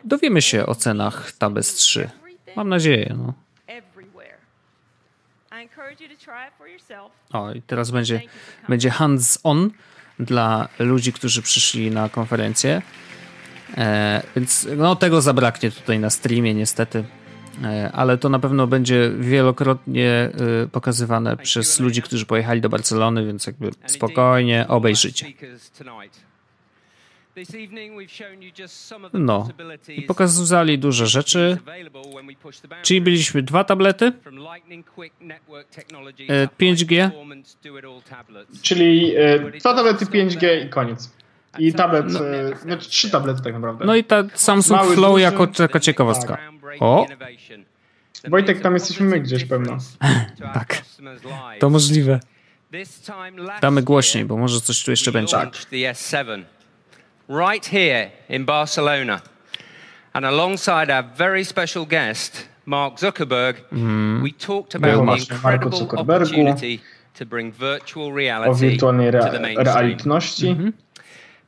dowiemy 0.05 0.43
się 0.43 0.67
o 0.67 0.75
cenach 0.75 1.33
Tab 1.33 1.53
S3. 1.53 2.09
Mam 2.57 2.69
nadzieję. 2.69 3.15
No. 3.19 3.33
O, 7.33 7.53
i 7.53 7.63
teraz 7.63 7.91
będzie, 7.91 8.21
będzie 8.69 8.91
hands-on 8.91 9.71
dla 10.19 10.69
ludzi, 10.79 11.13
którzy 11.13 11.43
przyszli 11.43 11.91
na 11.91 12.09
konferencję. 12.09 12.83
E, 13.77 14.23
więc 14.37 14.69
no, 14.77 14.97
tego 14.97 15.21
zabraknie 15.21 15.71
tutaj 15.71 15.99
na 15.99 16.11
streamie, 16.11 16.55
niestety. 16.55 17.05
E, 17.65 17.93
ale 17.93 18.19
to 18.19 18.29
na 18.29 18.39
pewno 18.39 18.67
będzie 18.67 19.11
wielokrotnie 19.19 20.11
e, 20.11 20.33
pokazywane 20.73 21.37
przez 21.37 21.81
ludzi, 21.81 22.03
którzy 22.03 22.27
pojechali 22.27 22.61
do 22.61 22.69
Barcelony, 22.69 23.27
więc 23.27 23.47
jakby 23.47 23.71
spokojnie 23.87 24.65
obejrzycie. 24.69 25.27
No, 29.13 29.49
i 29.89 30.03
pokazali 30.03 30.79
duże 30.79 31.07
rzeczy. 31.07 31.59
Czyli 32.83 33.01
byliśmy 33.01 33.43
dwa 33.43 33.65
tablety, 33.65 34.13
5G. 36.61 37.01
E, 37.01 37.11
Czyli 38.63 39.15
dwa 39.61 39.75
tablety 39.75 40.07
5G 40.07 40.67
i 40.67 40.69
koniec. 40.69 41.11
I 41.59 41.73
tablet, 41.73 42.07
no, 42.13 42.21
znaczy 42.63 42.91
trzy 42.91 43.11
tablety 43.11 43.43
tak 43.43 43.53
naprawdę. 43.53 43.85
No 43.85 43.95
i 43.95 44.05
ta 44.05 44.25
Samsung 44.35 44.81
Mały, 44.81 44.95
Flow 44.95 45.11
duży, 45.13 45.23
jako 45.23 45.47
taka 45.47 45.81
ciekawostka. 45.81 46.37
Tak. 46.37 46.60
O! 46.81 47.07
Wojtek, 48.29 48.61
tam 48.61 48.75
jesteśmy 48.75 49.07
my 49.07 49.21
gdzieś 49.21 49.45
pewno. 49.45 49.79
tak, 50.55 50.83
to 51.61 51.71
możliwe. 51.71 52.21
Damy 53.61 53.83
głośniej, 53.83 54.25
bo 54.25 54.37
może 54.37 54.61
coś 54.61 54.85
tu 54.85 54.91
jeszcze 54.91 55.13
będzie. 55.13 55.37
Tak. 55.37 55.55
Right 57.29 57.67
here 57.67 58.11
in 58.29 58.45
Barcelona. 58.45 59.21
And 60.13 60.27
alongside 60.27 60.91
our 60.91 61.05
very 61.17 61.45
special 61.45 61.87
guest, 61.87 62.49
Mark 62.67 62.99
Zuckerberg, 62.99 63.57
mm. 63.73 64.23
we 64.23 64.33
talked 64.33 64.75
about 64.75 65.07
the 65.07 65.35
incredible 65.35 65.89
opportunity 65.97 66.81
to 67.15 67.27
bring 67.27 67.55
virtual 67.55 68.13
reality 68.13 68.77
to 68.77 68.87
the 68.87 69.41
mainstream. 69.41 70.57
Mm 70.57 70.65
-hmm. 70.65 70.73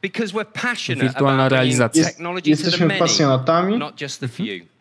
Because 0.03 0.35
we're 0.35 0.53
passionate 0.63 1.09
Wirtualna 1.09 1.49
realizacja. 1.49 2.03
Jest, 2.03 2.47
jesteśmy 2.47 2.91
pasjonatami. 2.99 3.79
Not 3.79 4.01
just 4.01 4.21
the 4.21 4.29
few. 4.29 4.73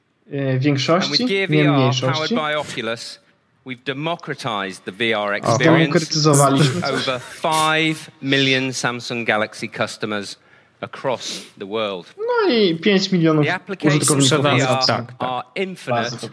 Większości, 0.60 1.26
nie 1.26 1.72
mniejszości. 1.72 2.36
We've 3.66 3.84
democratized 3.84 4.86
the 4.86 4.92
VR 4.92 5.34
experience 5.34 6.26
over 6.26 7.22
5 7.42 8.10
million 8.22 8.74
Samsung 8.74 9.24
Galaxy 9.24 9.68
customers 9.68 10.38
across 10.82 11.46
the 11.58 11.66
world. 11.68 12.08
No 12.18 12.54
i 12.54 12.76
5 12.76 13.12
milionów 13.12 13.46
użytkowników 13.86 14.42
VR 14.42 14.86
tak, 14.88 15.14
tak. 15.20 15.46
infinite 15.56 16.30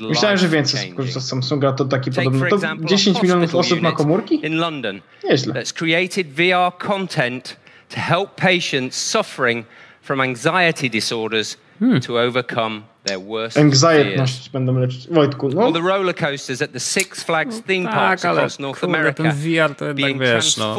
Myślałem, 0.00 0.38
że 0.38 0.48
więcej 0.48 0.92
korzysta 0.92 1.20
z 1.20 1.28
Samsunga, 1.28 1.72
to 1.72 1.84
taki 1.84 2.10
podobny. 2.10 2.50
To 2.50 2.84
10 2.84 3.22
milionów 3.22 3.54
osób 3.54 3.80
ma 3.80 3.92
komórki? 3.92 4.46
In 4.46 4.56
London, 4.56 5.00
Nieźle. 5.24 5.54
That's 5.54 5.72
created 5.72 6.26
VR 6.26 6.78
content 6.78 7.56
to 7.88 8.00
help 8.00 8.30
patients 8.36 9.10
suffering 9.10 9.66
from 10.02 10.20
anxiety 10.20 10.90
disorders 10.90 11.56
hmm. 11.78 12.00
to 12.00 12.18
overcome 12.18 12.82
Anxiety 13.56 14.16
będą 14.52 14.78
leczyć. 14.78 15.08
Wojtku, 15.08 15.48
no. 15.48 15.72
the 15.72 15.80
roller 15.80 16.14
coasters 16.14 16.62
at 16.62 16.72
the 16.72 16.80
Six 16.80 17.24
Flags 17.24 17.62
theme 17.62 17.84
tak, 17.84 17.94
parks 17.94 18.24
across 18.24 18.58
North 18.58 18.80
kurde, 18.80 18.98
America 18.98 19.22
ten 19.22 19.32
VR 19.32 19.74
to 19.76 19.84
jednak 19.84 20.18
wiesz, 20.18 20.56
no. 20.56 20.76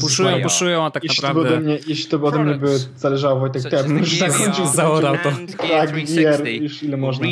Puszują, 0.00 0.42
puszują, 0.42 0.84
a 0.84 0.90
tak 0.90 1.04
jeśli 1.04 1.22
naprawdę... 1.22 1.50
To 1.50 1.60
mnie, 1.60 1.78
jeśli 1.86 2.10
to 2.10 2.18
by 2.18 2.26
ode 2.26 2.38
mnie 2.38 2.54
by 2.54 2.78
zależało, 2.96 3.40
Wojtek, 3.40 3.62
to 3.62 3.76
ja 3.76 3.82
bym 3.82 3.98
już 3.98 4.18
zakończył. 4.18 4.66
Zaorał 4.66 5.16
to. 5.18 5.32
Tak, 5.68 5.90
VR, 5.90 6.46
już 6.46 6.82
ile 6.82 6.96
można. 6.96 7.26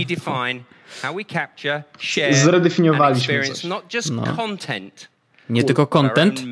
Zredefiniowaliśmy 2.32 3.44
coś. 3.44 3.64
No. 3.64 3.82
Nie 5.50 5.64
tylko 5.64 5.86
content, 5.86 6.42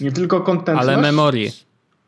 nie 0.00 0.12
tylko 0.12 0.40
content, 0.40 0.80
ale 0.80 0.96
memory. 0.96 1.50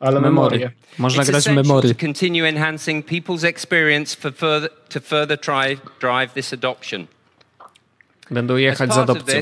Ale 0.03 0.21
memorie. 0.21 0.71
Można 0.97 1.23
grać 1.23 1.43
w 1.43 1.51
memory. 1.51 1.95
continue 1.95 2.47
enhancing 2.47 3.05
people's 3.05 3.43
experience 3.43 4.15
for 4.15 4.33
further, 4.33 4.69
to 4.89 4.99
further 4.99 5.39
drive, 5.39 5.81
drive 5.99 6.33
this 6.33 6.53
adoption. 6.53 7.07
Będą 8.31 8.55
jechać 8.55 8.93
z 8.93 8.97
adopcją. 8.97 9.41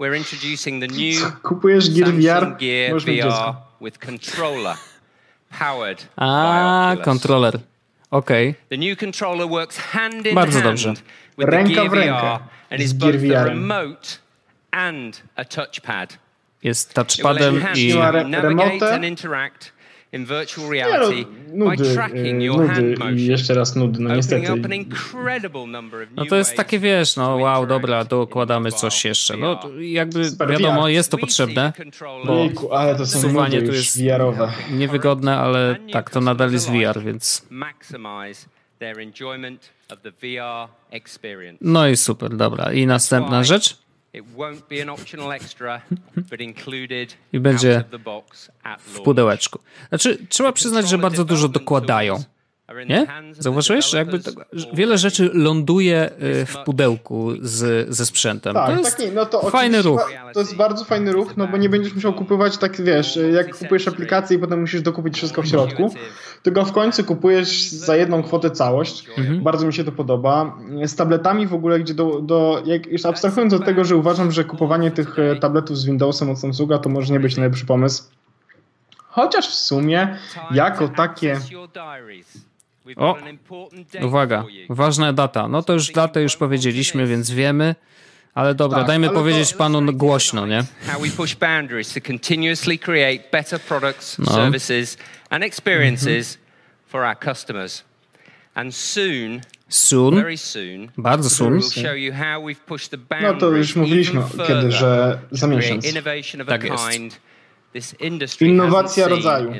We're 0.00 0.16
introducing 0.16 0.80
the 0.80 0.86
new 0.86 1.42
Kupujesz 1.42 1.90
Gear 1.90 2.12
VR, 2.12 2.56
Gear 2.58 3.00
VR 3.00 3.54
with 3.80 3.98
controller 3.98 4.76
powered 5.58 6.08
A, 6.16 6.96
kontroler. 7.04 7.58
Okej. 8.10 8.48
Okay. 8.48 8.54
The 8.70 8.76
new 8.76 8.96
controller 8.96 9.48
works 9.48 9.76
hand 9.76 10.26
in 10.26 10.34
Bardzo 10.34 10.60
hand 10.60 10.64
dobrze. 10.64 10.94
with 11.38 11.48
ręka 11.48 11.68
the 11.68 11.74
Gear 11.74 11.90
VR 11.90 12.40
and 12.70 12.80
is 12.80 12.92
both 12.92 13.20
the 13.20 13.44
remote 13.44 14.18
and 14.70 15.22
a 15.36 15.44
touchpad. 15.44 16.18
Jest 16.62 16.94
touchpadem 16.94 17.62
i 17.74 17.92
remote 18.32 19.00
in 20.14 20.26
virtual 20.26 20.70
reality 20.70 21.26
no, 21.52 21.64
nudy, 21.64 21.84
by 21.84 21.94
tracking 21.94 22.42
your 22.42 22.60
nudy 22.60 22.74
hand 22.74 22.98
motion. 22.98 23.18
I 23.18 23.26
jeszcze 23.26 23.54
raz 23.54 23.76
nudy, 23.76 24.00
no 24.00 24.16
niestety. 24.16 24.46
No 26.16 26.26
to 26.26 26.36
jest 26.36 26.56
takie, 26.56 26.78
wiesz, 26.78 27.16
no 27.16 27.36
wow, 27.36 27.66
dobra, 27.66 28.04
dokładamy 28.04 28.72
coś 28.72 29.04
jeszcze. 29.04 29.36
No 29.36 29.60
jakby 29.80 30.30
wiadomo, 30.48 30.88
jest 30.88 31.10
to 31.10 31.18
potrzebne, 31.18 31.72
bo 32.26 32.48
ale 32.78 32.94
to 32.96 33.06
są 33.06 33.20
suwanie 33.20 33.62
tu 33.62 33.72
jest 33.72 34.02
VR-owe. 34.02 34.52
niewygodne, 34.70 35.38
ale 35.38 35.76
tak, 35.92 36.10
to 36.10 36.20
nadal 36.20 36.52
jest 36.52 36.70
VR, 36.70 37.00
więc... 37.04 37.46
No 41.60 41.88
i 41.88 41.96
super, 41.96 42.36
dobra. 42.36 42.72
I 42.72 42.86
następna 42.86 43.44
rzecz? 43.44 43.83
I 47.32 47.40
będzie 47.40 47.84
w 48.78 49.00
pudełeczku. 49.00 49.58
Znaczy, 49.88 50.26
trzeba 50.28 50.52
przyznać, 50.52 50.88
że 50.88 50.98
bardzo 50.98 51.24
dużo 51.24 51.48
dokładają. 51.48 52.22
Nie? 52.86 53.06
Zauważyłeś, 53.32 53.90
że 53.90 53.98
jakby 53.98 54.20
wiele 54.72 54.98
rzeczy 54.98 55.30
ląduje 55.34 56.10
y, 56.42 56.46
w 56.46 56.56
pudełku 56.64 57.30
z, 57.42 57.88
ze 57.94 58.06
sprzętem. 58.06 58.54
Tak, 58.54 58.66
to 58.66 58.78
jest 58.78 58.96
tak, 58.96 59.06
nie, 59.06 59.12
no 59.12 59.26
to 59.26 59.50
fajny 59.50 59.82
ruch. 59.82 60.12
To 60.34 60.40
jest 60.40 60.56
bardzo 60.56 60.84
fajny 60.84 61.12
ruch, 61.12 61.36
no 61.36 61.46
bo 61.46 61.56
nie 61.56 61.68
będziesz 61.68 61.94
musiał 61.94 62.14
kupować 62.14 62.58
tak, 62.58 62.82
wiesz, 62.82 63.18
jak 63.32 63.58
kupujesz 63.58 63.88
aplikację 63.88 64.36
i 64.36 64.40
potem 64.40 64.60
musisz 64.60 64.82
dokupić 64.82 65.16
wszystko 65.16 65.42
w 65.42 65.46
środku, 65.46 65.94
tylko 66.42 66.64
w 66.64 66.72
końcu 66.72 67.04
kupujesz 67.04 67.68
za 67.68 67.96
jedną 67.96 68.22
kwotę 68.22 68.50
całość. 68.50 69.08
Mhm. 69.18 69.42
Bardzo 69.42 69.66
mi 69.66 69.72
się 69.72 69.84
to 69.84 69.92
podoba. 69.92 70.58
Z 70.86 70.96
tabletami 70.96 71.46
w 71.46 71.54
ogóle, 71.54 71.80
gdzie 71.80 71.94
do, 71.94 72.20
do 72.20 72.62
jak, 72.66 72.86
już 72.86 73.06
abstrahując 73.06 73.52
od 73.52 73.64
tego, 73.64 73.84
że 73.84 73.96
uważam, 73.96 74.32
że 74.32 74.44
kupowanie 74.44 74.90
tych 74.90 75.18
e, 75.18 75.36
tabletów 75.36 75.78
z 75.78 75.84
Windowsem 75.84 76.30
od 76.30 76.40
Samsunga 76.40 76.78
to 76.78 76.88
może 76.88 77.12
nie 77.12 77.20
być 77.20 77.36
najlepszy 77.36 77.66
pomysł. 77.66 78.04
Chociaż 79.14 79.48
w 79.48 79.54
sumie 79.54 80.18
jako 80.50 80.88
takie 80.88 81.40
o, 82.96 83.16
uwaga, 84.02 84.44
ważna 84.68 85.12
data. 85.12 85.48
No 85.48 85.62
to 85.62 85.72
już 85.72 85.92
datę 85.92 86.22
już 86.22 86.36
powiedzieliśmy, 86.36 87.06
więc 87.06 87.30
wiemy. 87.30 87.74
Ale 88.34 88.54
dobra, 88.54 88.78
tak, 88.78 88.86
dajmy 88.86 89.08
ale 89.08 89.16
powiedzieć 89.16 89.52
to... 89.52 89.58
panu 89.58 89.92
głośno, 89.92 90.46
nie? 90.46 90.64
No. 94.18 94.26
And 98.54 98.74
soon, 98.76 99.40
soon, 99.68 100.14
very 100.14 100.36
soon, 100.38 100.88
bardzo 100.98 101.30
soon, 101.30 101.60
No 103.22 103.34
to 103.34 103.50
już 103.50 103.76
mówiliśmy 103.76 104.22
kiedy, 104.46 104.72
że 104.72 105.18
za 105.30 105.46
miesiąc. 105.46 105.84
Tak 106.46 106.64
jest. 106.64 106.84
Innowacja 108.40 109.08
rodzaju. 109.08 109.52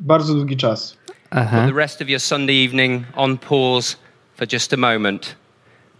Bardzo 0.00 0.34
długi 0.34 0.56
czas. 0.56 0.96
Aha. 1.30 1.62
Put 1.62 1.74
the 1.74 1.80
rest 1.80 2.02
of 2.02 2.08
your 2.08 2.20
Sunday 2.20 2.64
evening 2.64 3.04
on 3.14 3.38
pause 3.38 3.96
for 4.36 4.48
just 4.52 4.72
a 4.72 4.76
moment 4.76 5.36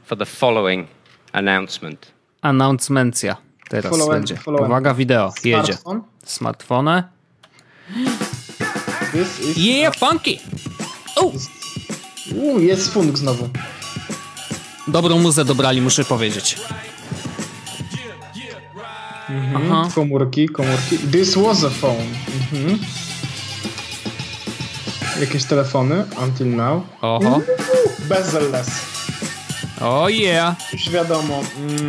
for 0.05 0.19
the 0.19 0.27
following 0.27 0.89
announcement. 1.33 2.13
Announcemencja 2.43 3.37
teraz 3.69 3.91
follow 3.91 4.11
będzie. 4.11 4.37
Follow 4.37 4.67
Uwaga, 4.67 4.95
wideo. 4.95 5.33
Jedzie. 5.45 5.73
Smartphone. 5.73 6.01
Smartfone. 6.25 7.03
Yeah, 9.57 9.97
funky! 9.97 10.39
Oh. 11.17 11.33
Uuu, 12.35 12.61
jest 12.61 12.93
funk 12.93 13.19
znowu. 13.19 13.49
Dobrą 14.89 15.19
muzę 15.19 15.45
dobrali, 15.45 15.81
muszę 15.81 16.05
powiedzieć. 16.05 16.59
Mhm. 19.29 19.73
Aha. 19.73 19.89
Komórki, 19.95 20.49
komórki. 20.49 20.99
This 20.99 21.35
was 21.35 21.65
a 21.65 21.71
phone. 21.71 22.07
Mhm. 22.53 22.79
Jakieś 25.21 25.45
telefony, 25.45 26.05
until 26.25 26.47
now. 26.47 26.83
Oho. 27.03 27.41
Bezel-less. 28.09 28.97
Oh 29.81 30.11
yeah. 30.11 30.57
Już 30.73 30.91
wiadomo, 30.91 31.43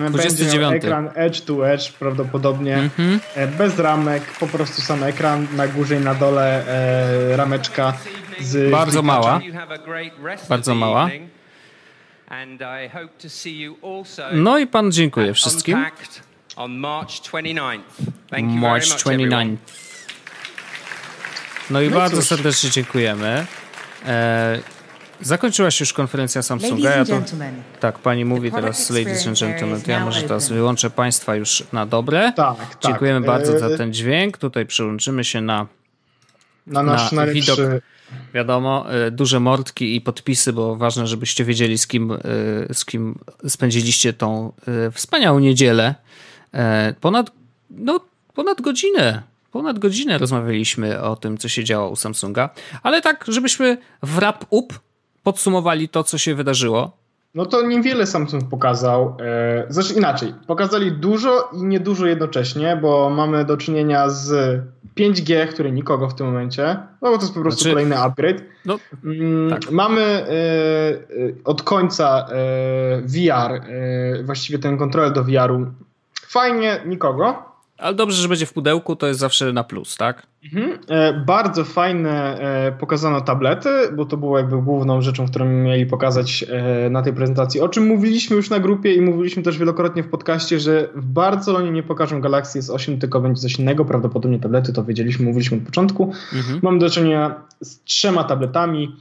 29. 0.09 0.53
Mm, 0.53 0.71
będzie 0.71 0.87
ekran 0.87 1.09
edge 1.15 1.41
to 1.41 1.69
edge 1.69 1.91
prawdopodobnie, 1.91 2.75
mm 2.75 2.89
-hmm. 2.89 3.47
bez 3.57 3.79
ramek, 3.79 4.23
po 4.39 4.47
prostu 4.47 4.81
sam 4.81 5.03
ekran, 5.03 5.47
na 5.55 5.67
górze 5.67 5.95
i 5.95 5.99
na 5.99 6.15
dole 6.15 6.65
e, 6.67 7.37
rameczka 7.37 7.93
z 8.39 8.71
Bardzo 8.71 9.01
mała. 9.01 9.39
Bardzo 10.49 10.75
mała. 10.75 11.09
No 14.31 14.57
i 14.59 14.67
pan 14.67 14.91
dziękuję 14.91 15.33
wszystkim. 15.33 15.77
March 16.67 17.11
29th. 17.11 17.81
March 18.41 18.85
29th. 18.85 19.86
No 21.69 21.81
i 21.81 21.89
no 21.89 21.95
bardzo 21.95 22.17
cóż. 22.17 22.25
serdecznie 22.25 22.69
dziękujemy. 22.69 23.45
E, 24.05 24.59
zakończyła 25.21 25.71
się 25.71 25.83
już 25.83 25.93
konferencja 25.93 26.41
Samsunga. 26.41 26.95
Ja 26.95 27.05
to, 27.05 27.21
tak, 27.79 27.99
pani 27.99 28.25
mówi 28.25 28.51
teraz 28.51 28.89
ladies 28.89 29.27
and 29.27 29.39
gentlemen. 29.39 29.81
Ja 29.87 30.05
może 30.05 30.21
teraz 30.21 30.49
wyłączę 30.49 30.89
państwa 30.89 31.35
już 31.35 31.63
na 31.73 31.85
dobre. 31.85 32.33
Tak, 32.35 32.57
tak. 32.57 32.77
Dziękujemy 32.83 33.21
bardzo 33.25 33.59
za 33.59 33.77
ten 33.77 33.93
dźwięk. 33.93 34.37
Tutaj 34.37 34.65
przyłączymy 34.65 35.23
się 35.23 35.41
na, 35.41 35.67
na 36.67 36.83
nasz 36.83 37.11
na 37.11 37.27
widok. 37.27 37.59
Wiadomo, 38.33 38.93
e, 38.93 39.11
duże 39.11 39.39
mordki 39.39 39.95
i 39.95 40.01
podpisy, 40.01 40.53
bo 40.53 40.75
ważne, 40.75 41.07
żebyście 41.07 41.45
wiedzieli, 41.45 41.77
z 41.77 41.87
kim, 41.87 42.11
e, 42.11 42.17
z 42.73 42.85
kim 42.85 43.19
spędziliście 43.47 44.13
tą 44.13 44.51
e, 44.67 44.91
wspaniałą 44.91 45.39
niedzielę. 45.39 45.95
Ponad, 47.01 47.31
no, 47.69 47.99
ponad 48.33 48.61
godzinę 48.61 49.23
ponad 49.57 49.79
godzinę 49.79 50.17
rozmawialiśmy 50.17 51.01
o 51.01 51.15
tym, 51.15 51.37
co 51.37 51.49
się 51.49 51.63
działo 51.63 51.89
u 51.89 51.95
Samsunga, 51.95 52.49
ale 52.83 53.01
tak, 53.01 53.25
żebyśmy 53.27 53.77
w 54.03 54.15
wrap-up 54.15 54.75
podsumowali 55.23 55.89
to, 55.89 56.03
co 56.03 56.17
się 56.17 56.35
wydarzyło. 56.35 56.97
No 57.35 57.45
to 57.45 57.61
niewiele 57.61 58.05
Samsung 58.05 58.49
pokazał. 58.49 59.17
E, 59.19 59.65
zresztą 59.69 59.95
inaczej, 59.95 60.33
pokazali 60.47 60.91
dużo 60.91 61.49
i 61.53 61.63
niedużo 61.63 62.05
jednocześnie, 62.05 62.79
bo 62.81 63.09
mamy 63.09 63.45
do 63.45 63.57
czynienia 63.57 64.09
z 64.09 64.59
5G, 64.97 65.47
który 65.47 65.71
nikogo 65.71 66.09
w 66.09 66.15
tym 66.15 66.27
momencie, 66.27 66.77
no 67.01 67.11
bo 67.11 67.17
to 67.17 67.23
jest 67.23 67.33
po 67.33 67.41
prostu 67.41 67.61
znaczy, 67.61 67.69
kolejny 67.69 67.99
upgrade. 67.99 68.41
No, 68.65 68.79
mm, 69.03 69.49
tak. 69.49 69.71
Mamy 69.71 70.01
e, 70.01 70.27
e, 70.27 70.27
od 71.43 71.63
końca 71.63 72.27
VR, 73.01 73.61
właściwie 74.23 74.59
ten 74.59 74.77
kontroler 74.77 75.13
do 75.13 75.23
VR-u. 75.23 75.65
Fajnie, 76.27 76.81
nikogo. 76.85 77.56
Ale 77.77 77.95
dobrze, 77.95 78.21
że 78.21 78.27
będzie 78.27 78.45
w 78.45 78.53
pudełku, 78.53 78.95
to 78.95 79.07
jest 79.07 79.19
zawsze 79.19 79.53
na 79.53 79.63
plus, 79.63 79.97
tak? 79.97 80.27
Mhm. 80.43 80.79
E, 80.87 81.13
bardzo 81.13 81.63
fajne 81.63 82.39
e, 82.39 82.71
pokazano 82.71 83.21
tablety, 83.21 83.69
bo 83.95 84.05
to 84.05 84.17
było 84.17 84.37
jakby 84.37 84.61
główną 84.61 85.01
rzeczą, 85.01 85.27
którą 85.27 85.45
mieli 85.45 85.85
pokazać 85.85 86.45
e, 86.49 86.89
na 86.89 87.01
tej 87.01 87.13
prezentacji. 87.13 87.61
O 87.61 87.69
czym 87.69 87.87
mówiliśmy 87.87 88.35
już 88.35 88.49
na 88.49 88.59
grupie 88.59 88.95
i 88.95 89.01
mówiliśmy 89.01 89.43
też 89.43 89.57
wielokrotnie 89.57 90.03
w 90.03 90.09
podcaście, 90.09 90.59
że 90.59 90.89
w 90.95 91.05
Barcelonie 91.05 91.71
nie 91.71 91.83
pokażą 91.83 92.21
Galaxy 92.21 92.59
S8, 92.59 92.97
tylko 92.97 93.21
będzie 93.21 93.41
coś 93.41 93.59
innego, 93.59 93.85
prawdopodobnie 93.85 94.39
tablety, 94.39 94.73
to 94.73 94.83
wiedzieliśmy, 94.83 95.25
mówiliśmy 95.25 95.57
od 95.57 95.63
początku. 95.63 96.13
Mhm. 96.33 96.59
Mamy 96.63 96.79
do 96.79 96.89
czynienia 96.89 97.35
z 97.61 97.83
trzema 97.83 98.23
tabletami 98.23 98.95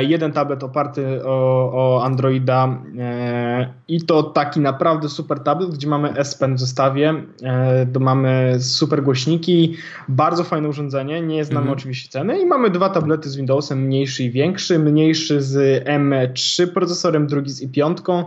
jeden 0.00 0.32
tablet 0.32 0.62
oparty 0.64 1.24
o, 1.24 1.70
o 1.72 2.04
Androida 2.04 2.78
e, 2.98 3.72
i 3.88 4.02
to 4.02 4.22
taki 4.22 4.60
naprawdę 4.60 5.08
super 5.08 5.40
tablet, 5.40 5.70
gdzie 5.70 5.88
mamy 5.88 6.12
S 6.12 6.34
Pen 6.34 6.54
w 6.54 6.60
zestawie, 6.60 7.14
e, 7.42 7.98
mamy 8.00 8.56
super 8.60 9.02
głośniki, 9.02 9.76
bardzo 10.08 10.44
fajne 10.44 10.68
urządzenie, 10.68 11.22
nie 11.22 11.44
znamy 11.44 11.60
mhm. 11.60 11.78
oczywiście 11.78 12.08
ceny 12.08 12.40
i 12.40 12.46
mamy 12.46 12.70
dwa 12.70 12.88
tablety 12.88 13.30
z 13.30 13.36
Windowsem, 13.36 13.82
mniejszy 13.82 14.24
i 14.24 14.30
większy, 14.30 14.78
mniejszy 14.78 15.42
z 15.42 15.84
M3 15.84 16.66
procesorem, 16.66 17.26
drugi 17.26 17.50
z 17.50 17.66
i5. 17.66 18.24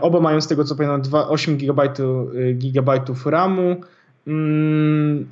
Oba 0.00 0.20
mają 0.20 0.40
z 0.40 0.48
tego 0.48 0.64
co 0.64 0.76
pamiętam 0.76 1.22
8 1.28 1.56
GB, 1.56 1.92
GB 2.54 3.00
RAMu. 3.26 3.76
Mm, 4.26 5.26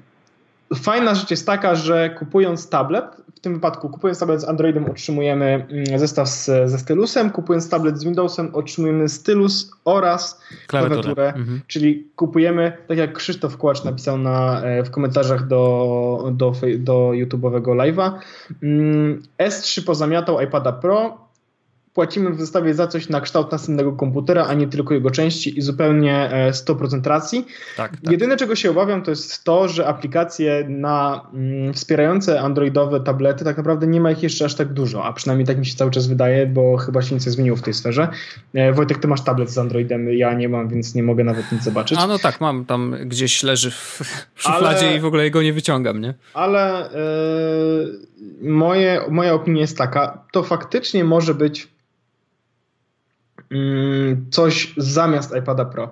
fajna 0.74 1.14
rzecz 1.14 1.30
jest 1.30 1.46
taka, 1.46 1.74
że 1.74 2.10
kupując 2.10 2.68
tablet, 2.68 3.04
w 3.40 3.42
tym 3.42 3.54
wypadku 3.54 3.88
kupując 3.88 4.18
tablet 4.18 4.40
z 4.40 4.44
Androidem 4.44 4.90
otrzymujemy 4.90 5.66
mm, 5.70 5.98
zestaw 5.98 6.28
z, 6.28 6.70
ze 6.70 6.78
stylusem, 6.78 7.30
kupując 7.30 7.68
tablet 7.68 7.98
z 7.98 8.04
Windowsem 8.04 8.54
otrzymujemy 8.54 9.08
stylus 9.08 9.70
oraz 9.84 10.40
klawiaturę, 10.66 11.02
klawiaturę 11.02 11.26
mhm. 11.28 11.60
czyli 11.66 12.08
kupujemy, 12.16 12.72
tak 12.88 12.98
jak 12.98 13.12
Krzysztof 13.12 13.56
Kłacz 13.56 13.84
napisał 13.84 14.18
na, 14.18 14.62
e, 14.62 14.82
w 14.82 14.90
komentarzach 14.90 15.46
do, 15.46 16.30
do, 16.32 16.52
do 16.78 17.10
YouTube'owego 17.14 17.76
live'a, 17.76 18.12
mm, 18.62 19.22
S3 19.38 19.84
pozamiatał 19.84 20.40
iPada 20.40 20.72
Pro, 20.72 21.29
płacimy 21.94 22.30
w 22.30 22.40
zestawie 22.40 22.74
za 22.74 22.86
coś 22.86 23.08
na 23.08 23.20
kształt 23.20 23.52
następnego 23.52 23.92
komputera, 23.92 24.46
a 24.46 24.54
nie 24.54 24.66
tylko 24.66 24.94
jego 24.94 25.10
części 25.10 25.58
i 25.58 25.62
zupełnie 25.62 26.30
100% 26.50 27.06
e, 27.06 27.08
racji. 27.08 27.46
Tak, 27.76 27.90
tak. 27.90 28.12
Jedyne, 28.12 28.36
czego 28.36 28.56
się 28.56 28.70
obawiam, 28.70 29.02
to 29.02 29.10
jest 29.10 29.44
to, 29.44 29.68
że 29.68 29.86
aplikacje 29.86 30.66
na 30.68 31.26
mm, 31.34 31.74
wspierające 31.74 32.40
androidowe 32.40 33.00
tablety, 33.00 33.44
tak 33.44 33.56
naprawdę 33.56 33.86
nie 33.86 34.00
ma 34.00 34.10
ich 34.10 34.22
jeszcze 34.22 34.44
aż 34.44 34.54
tak 34.54 34.72
dużo, 34.72 35.04
a 35.04 35.12
przynajmniej 35.12 35.46
tak 35.46 35.58
mi 35.58 35.66
się 35.66 35.76
cały 35.76 35.90
czas 35.90 36.06
wydaje, 36.06 36.46
bo 36.46 36.76
chyba 36.76 37.02
się 37.02 37.14
nic 37.14 37.26
nie 37.26 37.32
zmieniło 37.32 37.56
w 37.56 37.62
tej 37.62 37.74
sferze. 37.74 38.08
E, 38.54 38.72
Wojtek, 38.72 38.98
ty 38.98 39.08
masz 39.08 39.20
tablet 39.20 39.50
z 39.50 39.58
Androidem, 39.58 40.12
ja 40.12 40.34
nie 40.34 40.48
mam, 40.48 40.68
więc 40.68 40.94
nie 40.94 41.02
mogę 41.02 41.24
nawet 41.24 41.52
nic 41.52 41.62
zobaczyć. 41.62 41.98
A 41.98 42.06
no 42.06 42.18
tak, 42.18 42.40
mam 42.40 42.64
tam 42.64 42.96
gdzieś 43.04 43.42
leży 43.42 43.70
w, 43.70 44.00
w 44.34 44.42
szufladzie 44.42 44.86
ale, 44.86 44.96
i 44.96 45.00
w 45.00 45.04
ogóle 45.04 45.24
jego 45.24 45.42
nie 45.42 45.52
wyciągam, 45.52 46.00
nie? 46.00 46.14
Ale 46.34 46.90
yy, 48.40 48.50
moje, 48.50 49.00
moja 49.10 49.34
opinia 49.34 49.60
jest 49.60 49.78
taka, 49.78 50.24
to 50.32 50.42
faktycznie 50.42 51.04
może 51.04 51.34
być 51.34 51.68
coś 54.30 54.74
zamiast 54.76 55.36
iPada 55.36 55.64
Pro. 55.64 55.90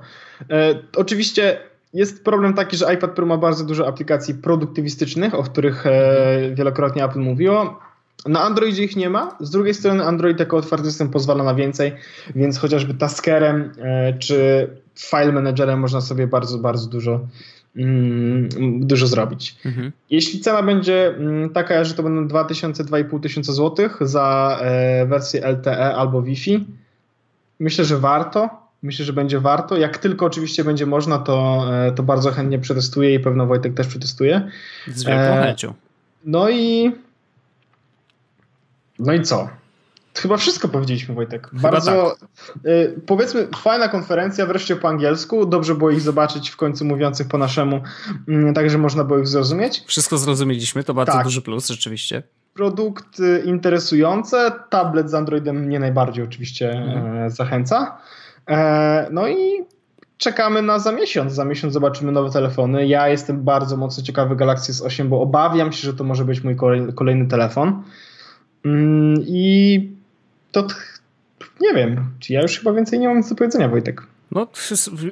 E, 0.50 0.74
oczywiście 0.96 1.58
jest 1.94 2.24
problem 2.24 2.54
taki, 2.54 2.76
że 2.76 2.94
iPad 2.94 3.10
Pro 3.10 3.26
ma 3.26 3.36
bardzo 3.36 3.64
dużo 3.64 3.88
aplikacji 3.88 4.34
produktywistycznych, 4.34 5.34
o 5.34 5.42
których 5.42 5.86
e, 5.86 6.50
wielokrotnie 6.54 7.04
Apple 7.04 7.20
mówiło. 7.20 7.80
Na 8.26 8.42
Androidzie 8.42 8.84
ich 8.84 8.96
nie 8.96 9.10
ma. 9.10 9.36
Z 9.40 9.50
drugiej 9.50 9.74
strony 9.74 10.04
Android 10.04 10.40
jako 10.40 10.56
otwarty 10.56 10.84
system 10.84 11.10
pozwala 11.10 11.44
na 11.44 11.54
więcej, 11.54 11.92
więc 12.34 12.58
chociażby 12.58 12.94
taskerem 12.94 13.72
e, 13.78 14.18
czy 14.18 14.68
file 14.98 15.32
managerem 15.32 15.80
można 15.80 16.00
sobie 16.00 16.26
bardzo, 16.26 16.58
bardzo 16.58 16.88
dużo 16.88 17.20
mm, 17.76 18.48
dużo 18.80 19.06
zrobić. 19.06 19.56
Mhm. 19.64 19.92
Jeśli 20.10 20.40
cena 20.40 20.62
będzie 20.62 21.08
mm, 21.08 21.50
taka, 21.50 21.84
że 21.84 21.94
to 21.94 22.02
będą 22.02 22.26
2000-2500 22.26 23.42
zł 23.42 23.88
za 24.00 24.58
wersję 25.06 25.46
LTE 25.46 25.94
albo 25.94 26.22
Wi-Fi, 26.22 26.64
myślę, 27.60 27.84
że 27.84 27.98
warto. 27.98 28.68
Myślę, 28.82 29.04
że 29.04 29.12
będzie 29.12 29.40
warto. 29.40 29.76
Jak 29.76 29.98
tylko 29.98 30.26
oczywiście 30.26 30.64
będzie 30.64 30.86
można, 30.86 31.18
to, 31.18 31.64
e, 31.86 31.92
to 31.92 32.02
bardzo 32.02 32.30
chętnie 32.30 32.58
przetestuję 32.58 33.14
i 33.14 33.20
pewno 33.20 33.46
Wojtek 33.46 33.74
też 33.74 33.86
przetestuje. 33.86 34.50
Z 34.88 35.04
wielką 35.04 35.42
chęcią. 35.42 35.74
No 36.24 36.50
i 36.50 36.92
no 38.98 39.12
i 39.12 39.22
co? 39.22 39.48
Chyba 40.14 40.36
wszystko 40.36 40.68
powiedzieliśmy, 40.68 41.14
Wojtek. 41.14 41.50
Chyba 41.50 41.62
Bardzo, 41.62 42.16
tak. 42.20 42.66
y, 42.66 43.00
powiedzmy, 43.06 43.48
fajna 43.56 43.88
konferencja, 43.88 44.46
wreszcie 44.46 44.76
po 44.76 44.88
angielsku. 44.88 45.46
Dobrze 45.46 45.74
było 45.74 45.90
ich 45.90 46.00
zobaczyć 46.00 46.50
w 46.50 46.56
końcu 46.56 46.84
mówiących 46.84 47.28
po 47.28 47.38
naszemu, 47.38 47.80
y, 48.28 48.52
tak 48.54 48.70
że 48.70 48.78
można 48.78 49.04
było 49.04 49.18
ich 49.18 49.26
zrozumieć. 49.26 49.84
Wszystko 49.86 50.18
zrozumieliśmy, 50.18 50.84
to 50.84 50.94
bardzo 50.94 51.12
tak. 51.12 51.24
duży 51.24 51.42
plus, 51.42 51.68
rzeczywiście. 51.68 52.22
Produkty 52.58 53.42
interesujące, 53.44 54.52
tablet 54.70 55.10
z 55.10 55.14
Androidem 55.14 55.56
mnie 55.56 55.80
najbardziej 55.80 56.24
oczywiście 56.24 56.70
mhm. 56.70 57.16
e, 57.16 57.30
zachęca. 57.30 57.98
E, 58.48 59.08
no 59.10 59.28
i 59.28 59.64
czekamy 60.16 60.62
na 60.62 60.78
za 60.78 60.92
miesiąc. 60.92 61.32
Za 61.32 61.44
miesiąc 61.44 61.72
zobaczymy 61.72 62.12
nowe 62.12 62.30
telefony. 62.30 62.86
Ja 62.86 63.08
jestem 63.08 63.44
bardzo 63.44 63.76
mocno 63.76 64.04
ciekawy 64.04 64.36
Galaxy 64.36 64.72
S8, 64.72 65.06
bo 65.06 65.20
obawiam 65.20 65.72
się, 65.72 65.86
że 65.86 65.94
to 65.94 66.04
może 66.04 66.24
być 66.24 66.44
mój 66.44 66.56
kolejny 66.94 67.26
telefon. 67.26 67.82
Mm, 68.64 69.14
I 69.26 69.92
to 70.52 70.66
nie 71.60 71.74
wiem, 71.74 72.04
czy 72.18 72.32
ja 72.32 72.42
już 72.42 72.58
chyba 72.58 72.72
więcej 72.72 72.98
nie 72.98 73.08
mam 73.08 73.16
nic 73.16 73.28
do 73.28 73.34
powiedzenia, 73.34 73.68
Wojtek. 73.68 74.02
No, 74.30 74.46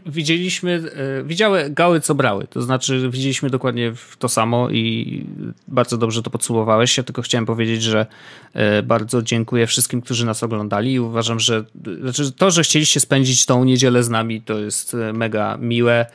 widzieliśmy, 0.06 0.82
e, 1.20 1.24
widziały 1.24 1.70
gały, 1.70 2.00
co 2.00 2.14
brały. 2.14 2.46
To 2.50 2.62
znaczy, 2.62 3.10
widzieliśmy 3.10 3.50
dokładnie 3.50 3.92
to 4.18 4.28
samo 4.28 4.70
i 4.70 5.24
bardzo 5.68 5.98
dobrze 5.98 6.22
to 6.22 6.30
podsumowałeś. 6.30 6.96
Ja 6.96 7.02
tylko 7.02 7.22
chciałem 7.22 7.46
powiedzieć, 7.46 7.82
że 7.82 8.06
e, 8.54 8.82
bardzo 8.82 9.22
dziękuję 9.22 9.66
wszystkim, 9.66 10.00
którzy 10.00 10.26
nas 10.26 10.42
oglądali 10.42 10.92
i 10.92 11.00
uważam, 11.00 11.40
że 11.40 11.64
znaczy 12.00 12.32
to, 12.32 12.50
że 12.50 12.62
chcieliście 12.62 13.00
spędzić 13.00 13.46
tą 13.46 13.64
niedzielę 13.64 14.02
z 14.02 14.08
nami, 14.08 14.42
to 14.42 14.58
jest 14.58 14.94
e, 14.94 15.12
mega 15.12 15.56
miłe 15.60 16.06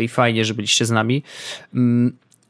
i 0.00 0.08
fajnie, 0.08 0.44
że 0.44 0.54
byliście 0.54 0.86
z 0.86 0.90
nami. 0.90 1.22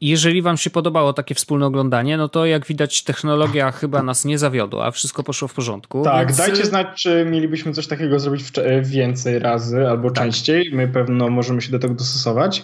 Jeżeli 0.01 0.41
wam 0.41 0.57
się 0.57 0.69
podobało 0.69 1.13
takie 1.13 1.35
wspólne 1.35 1.65
oglądanie, 1.65 2.17
no 2.17 2.29
to 2.29 2.45
jak 2.45 2.65
widać 2.65 3.03
technologia 3.03 3.71
chyba 3.71 4.03
nas 4.03 4.25
nie 4.25 4.37
zawiodła, 4.37 4.85
a 4.85 4.91
wszystko 4.91 5.23
poszło 5.23 5.47
w 5.47 5.53
porządku. 5.53 6.03
Tak, 6.03 6.27
więc... 6.27 6.37
dajcie 6.37 6.65
znać, 6.65 6.87
czy 6.95 7.25
mielibyśmy 7.29 7.73
coś 7.73 7.87
takiego 7.87 8.19
zrobić 8.19 8.43
więcej 8.81 9.39
razy 9.39 9.89
albo 9.89 10.11
tak. 10.11 10.23
częściej. 10.23 10.69
My 10.73 10.87
pewno 10.87 11.29
możemy 11.29 11.61
się 11.61 11.71
do 11.71 11.79
tego 11.79 11.93
dostosować. 11.93 12.63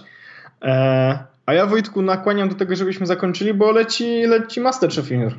E, 0.61 1.19
a 1.45 1.53
ja 1.53 1.65
Wojtku 1.65 2.01
nakłaniam 2.01 2.49
do 2.49 2.55
tego, 2.55 2.75
żebyśmy 2.75 3.05
zakończyli, 3.05 3.53
bo 3.53 3.71
leci, 3.71 4.21
leci 4.21 4.61
Masterchef 4.61 5.11
Junior. 5.11 5.33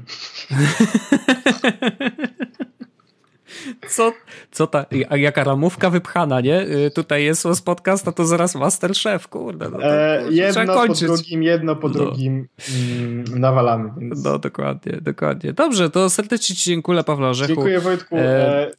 Co, 3.88 4.12
co 4.50 4.66
ta, 4.66 4.86
jaka 5.16 5.44
ramówka 5.44 5.90
wypchana, 5.90 6.40
nie? 6.40 6.60
Y, 6.60 6.90
tutaj 6.90 7.24
jest 7.24 7.42
z 7.42 7.60
podcast, 7.60 8.08
a 8.08 8.12
to 8.12 8.26
zaraz 8.26 8.54
Masterchef, 8.54 9.28
kurde. 9.28 9.70
No 9.70 9.82
e, 9.82 10.22
jedno 10.30 10.86
po 10.86 10.94
drugim, 10.94 11.42
jedno 11.42 11.76
po 11.76 11.88
no. 11.88 11.94
drugim 11.94 12.48
mm, 12.76 13.40
nawalamy. 13.40 13.90
Więc... 13.98 14.24
No 14.24 14.38
dokładnie, 14.38 14.98
dokładnie. 15.02 15.52
Dobrze, 15.52 15.90
to 15.90 16.10
serdecznie 16.10 16.56
Ci 16.56 16.70
dziękuję 16.70 17.04
Pawle 17.04 17.28
Orzechu. 17.28 17.54
Dziękuję 17.54 17.80
Wojtku. 17.80 18.16
E, 18.16 18.20
e 18.20 18.70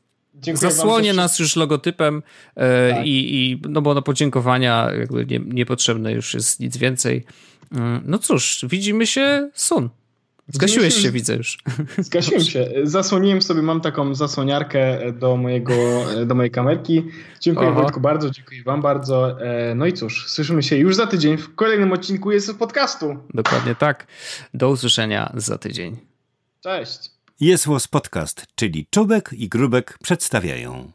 Dziękuję 0.41 0.71
Zasłonie 0.71 1.13
nas 1.13 1.39
już 1.39 1.55
logotypem 1.55 2.23
e, 2.55 2.93
tak. 2.93 3.05
i, 3.05 3.51
i, 3.51 3.61
no 3.69 3.81
bo 3.81 3.93
na 3.93 4.01
podziękowania 4.01 4.91
jakby 4.99 5.25
nie, 5.25 5.39
niepotrzebne 5.39 6.11
już 6.11 6.33
jest 6.33 6.59
nic 6.59 6.77
więcej. 6.77 7.25
Mm, 7.71 8.01
no 8.05 8.17
cóż, 8.17 8.65
widzimy 8.69 9.07
się 9.07 9.49
soon. 9.53 9.89
Zgasiłeś 10.47 10.93
się, 10.93 11.11
widzę 11.11 11.35
już. 11.35 11.57
Zgasiłem 11.97 12.43
się. 12.43 12.69
Zasłoniłem 12.83 13.41
sobie, 13.41 13.61
mam 13.61 13.81
taką 13.81 14.15
zasłoniarkę 14.15 15.11
do, 15.11 15.37
mojego, 15.37 15.73
do 16.25 16.35
mojej 16.35 16.51
kamerki. 16.51 17.03
Dziękuję 17.39 17.69
Oho. 17.69 17.81
Wojtku 17.81 17.99
bardzo, 17.99 18.29
dziękuję 18.29 18.63
wam 18.63 18.81
bardzo. 18.81 19.41
E, 19.41 19.75
no 19.75 19.85
i 19.85 19.93
cóż, 19.93 20.27
słyszymy 20.27 20.63
się 20.63 20.75
już 20.75 20.95
za 20.95 21.07
tydzień 21.07 21.37
w 21.37 21.55
kolejnym 21.55 21.91
odcinku 21.91 22.31
jest 22.31 22.57
podcastu. 22.57 23.17
Dokładnie 23.33 23.75
tak. 23.75 24.07
Do 24.53 24.69
usłyszenia 24.69 25.33
za 25.35 25.57
tydzień. 25.57 25.97
Cześć. 26.61 27.11
Jest 27.39 27.67
Podcast, 27.91 28.47
czyli 28.55 28.87
Czubek 28.89 29.29
i 29.33 29.49
Grubek 29.49 29.97
przedstawiają. 30.03 30.91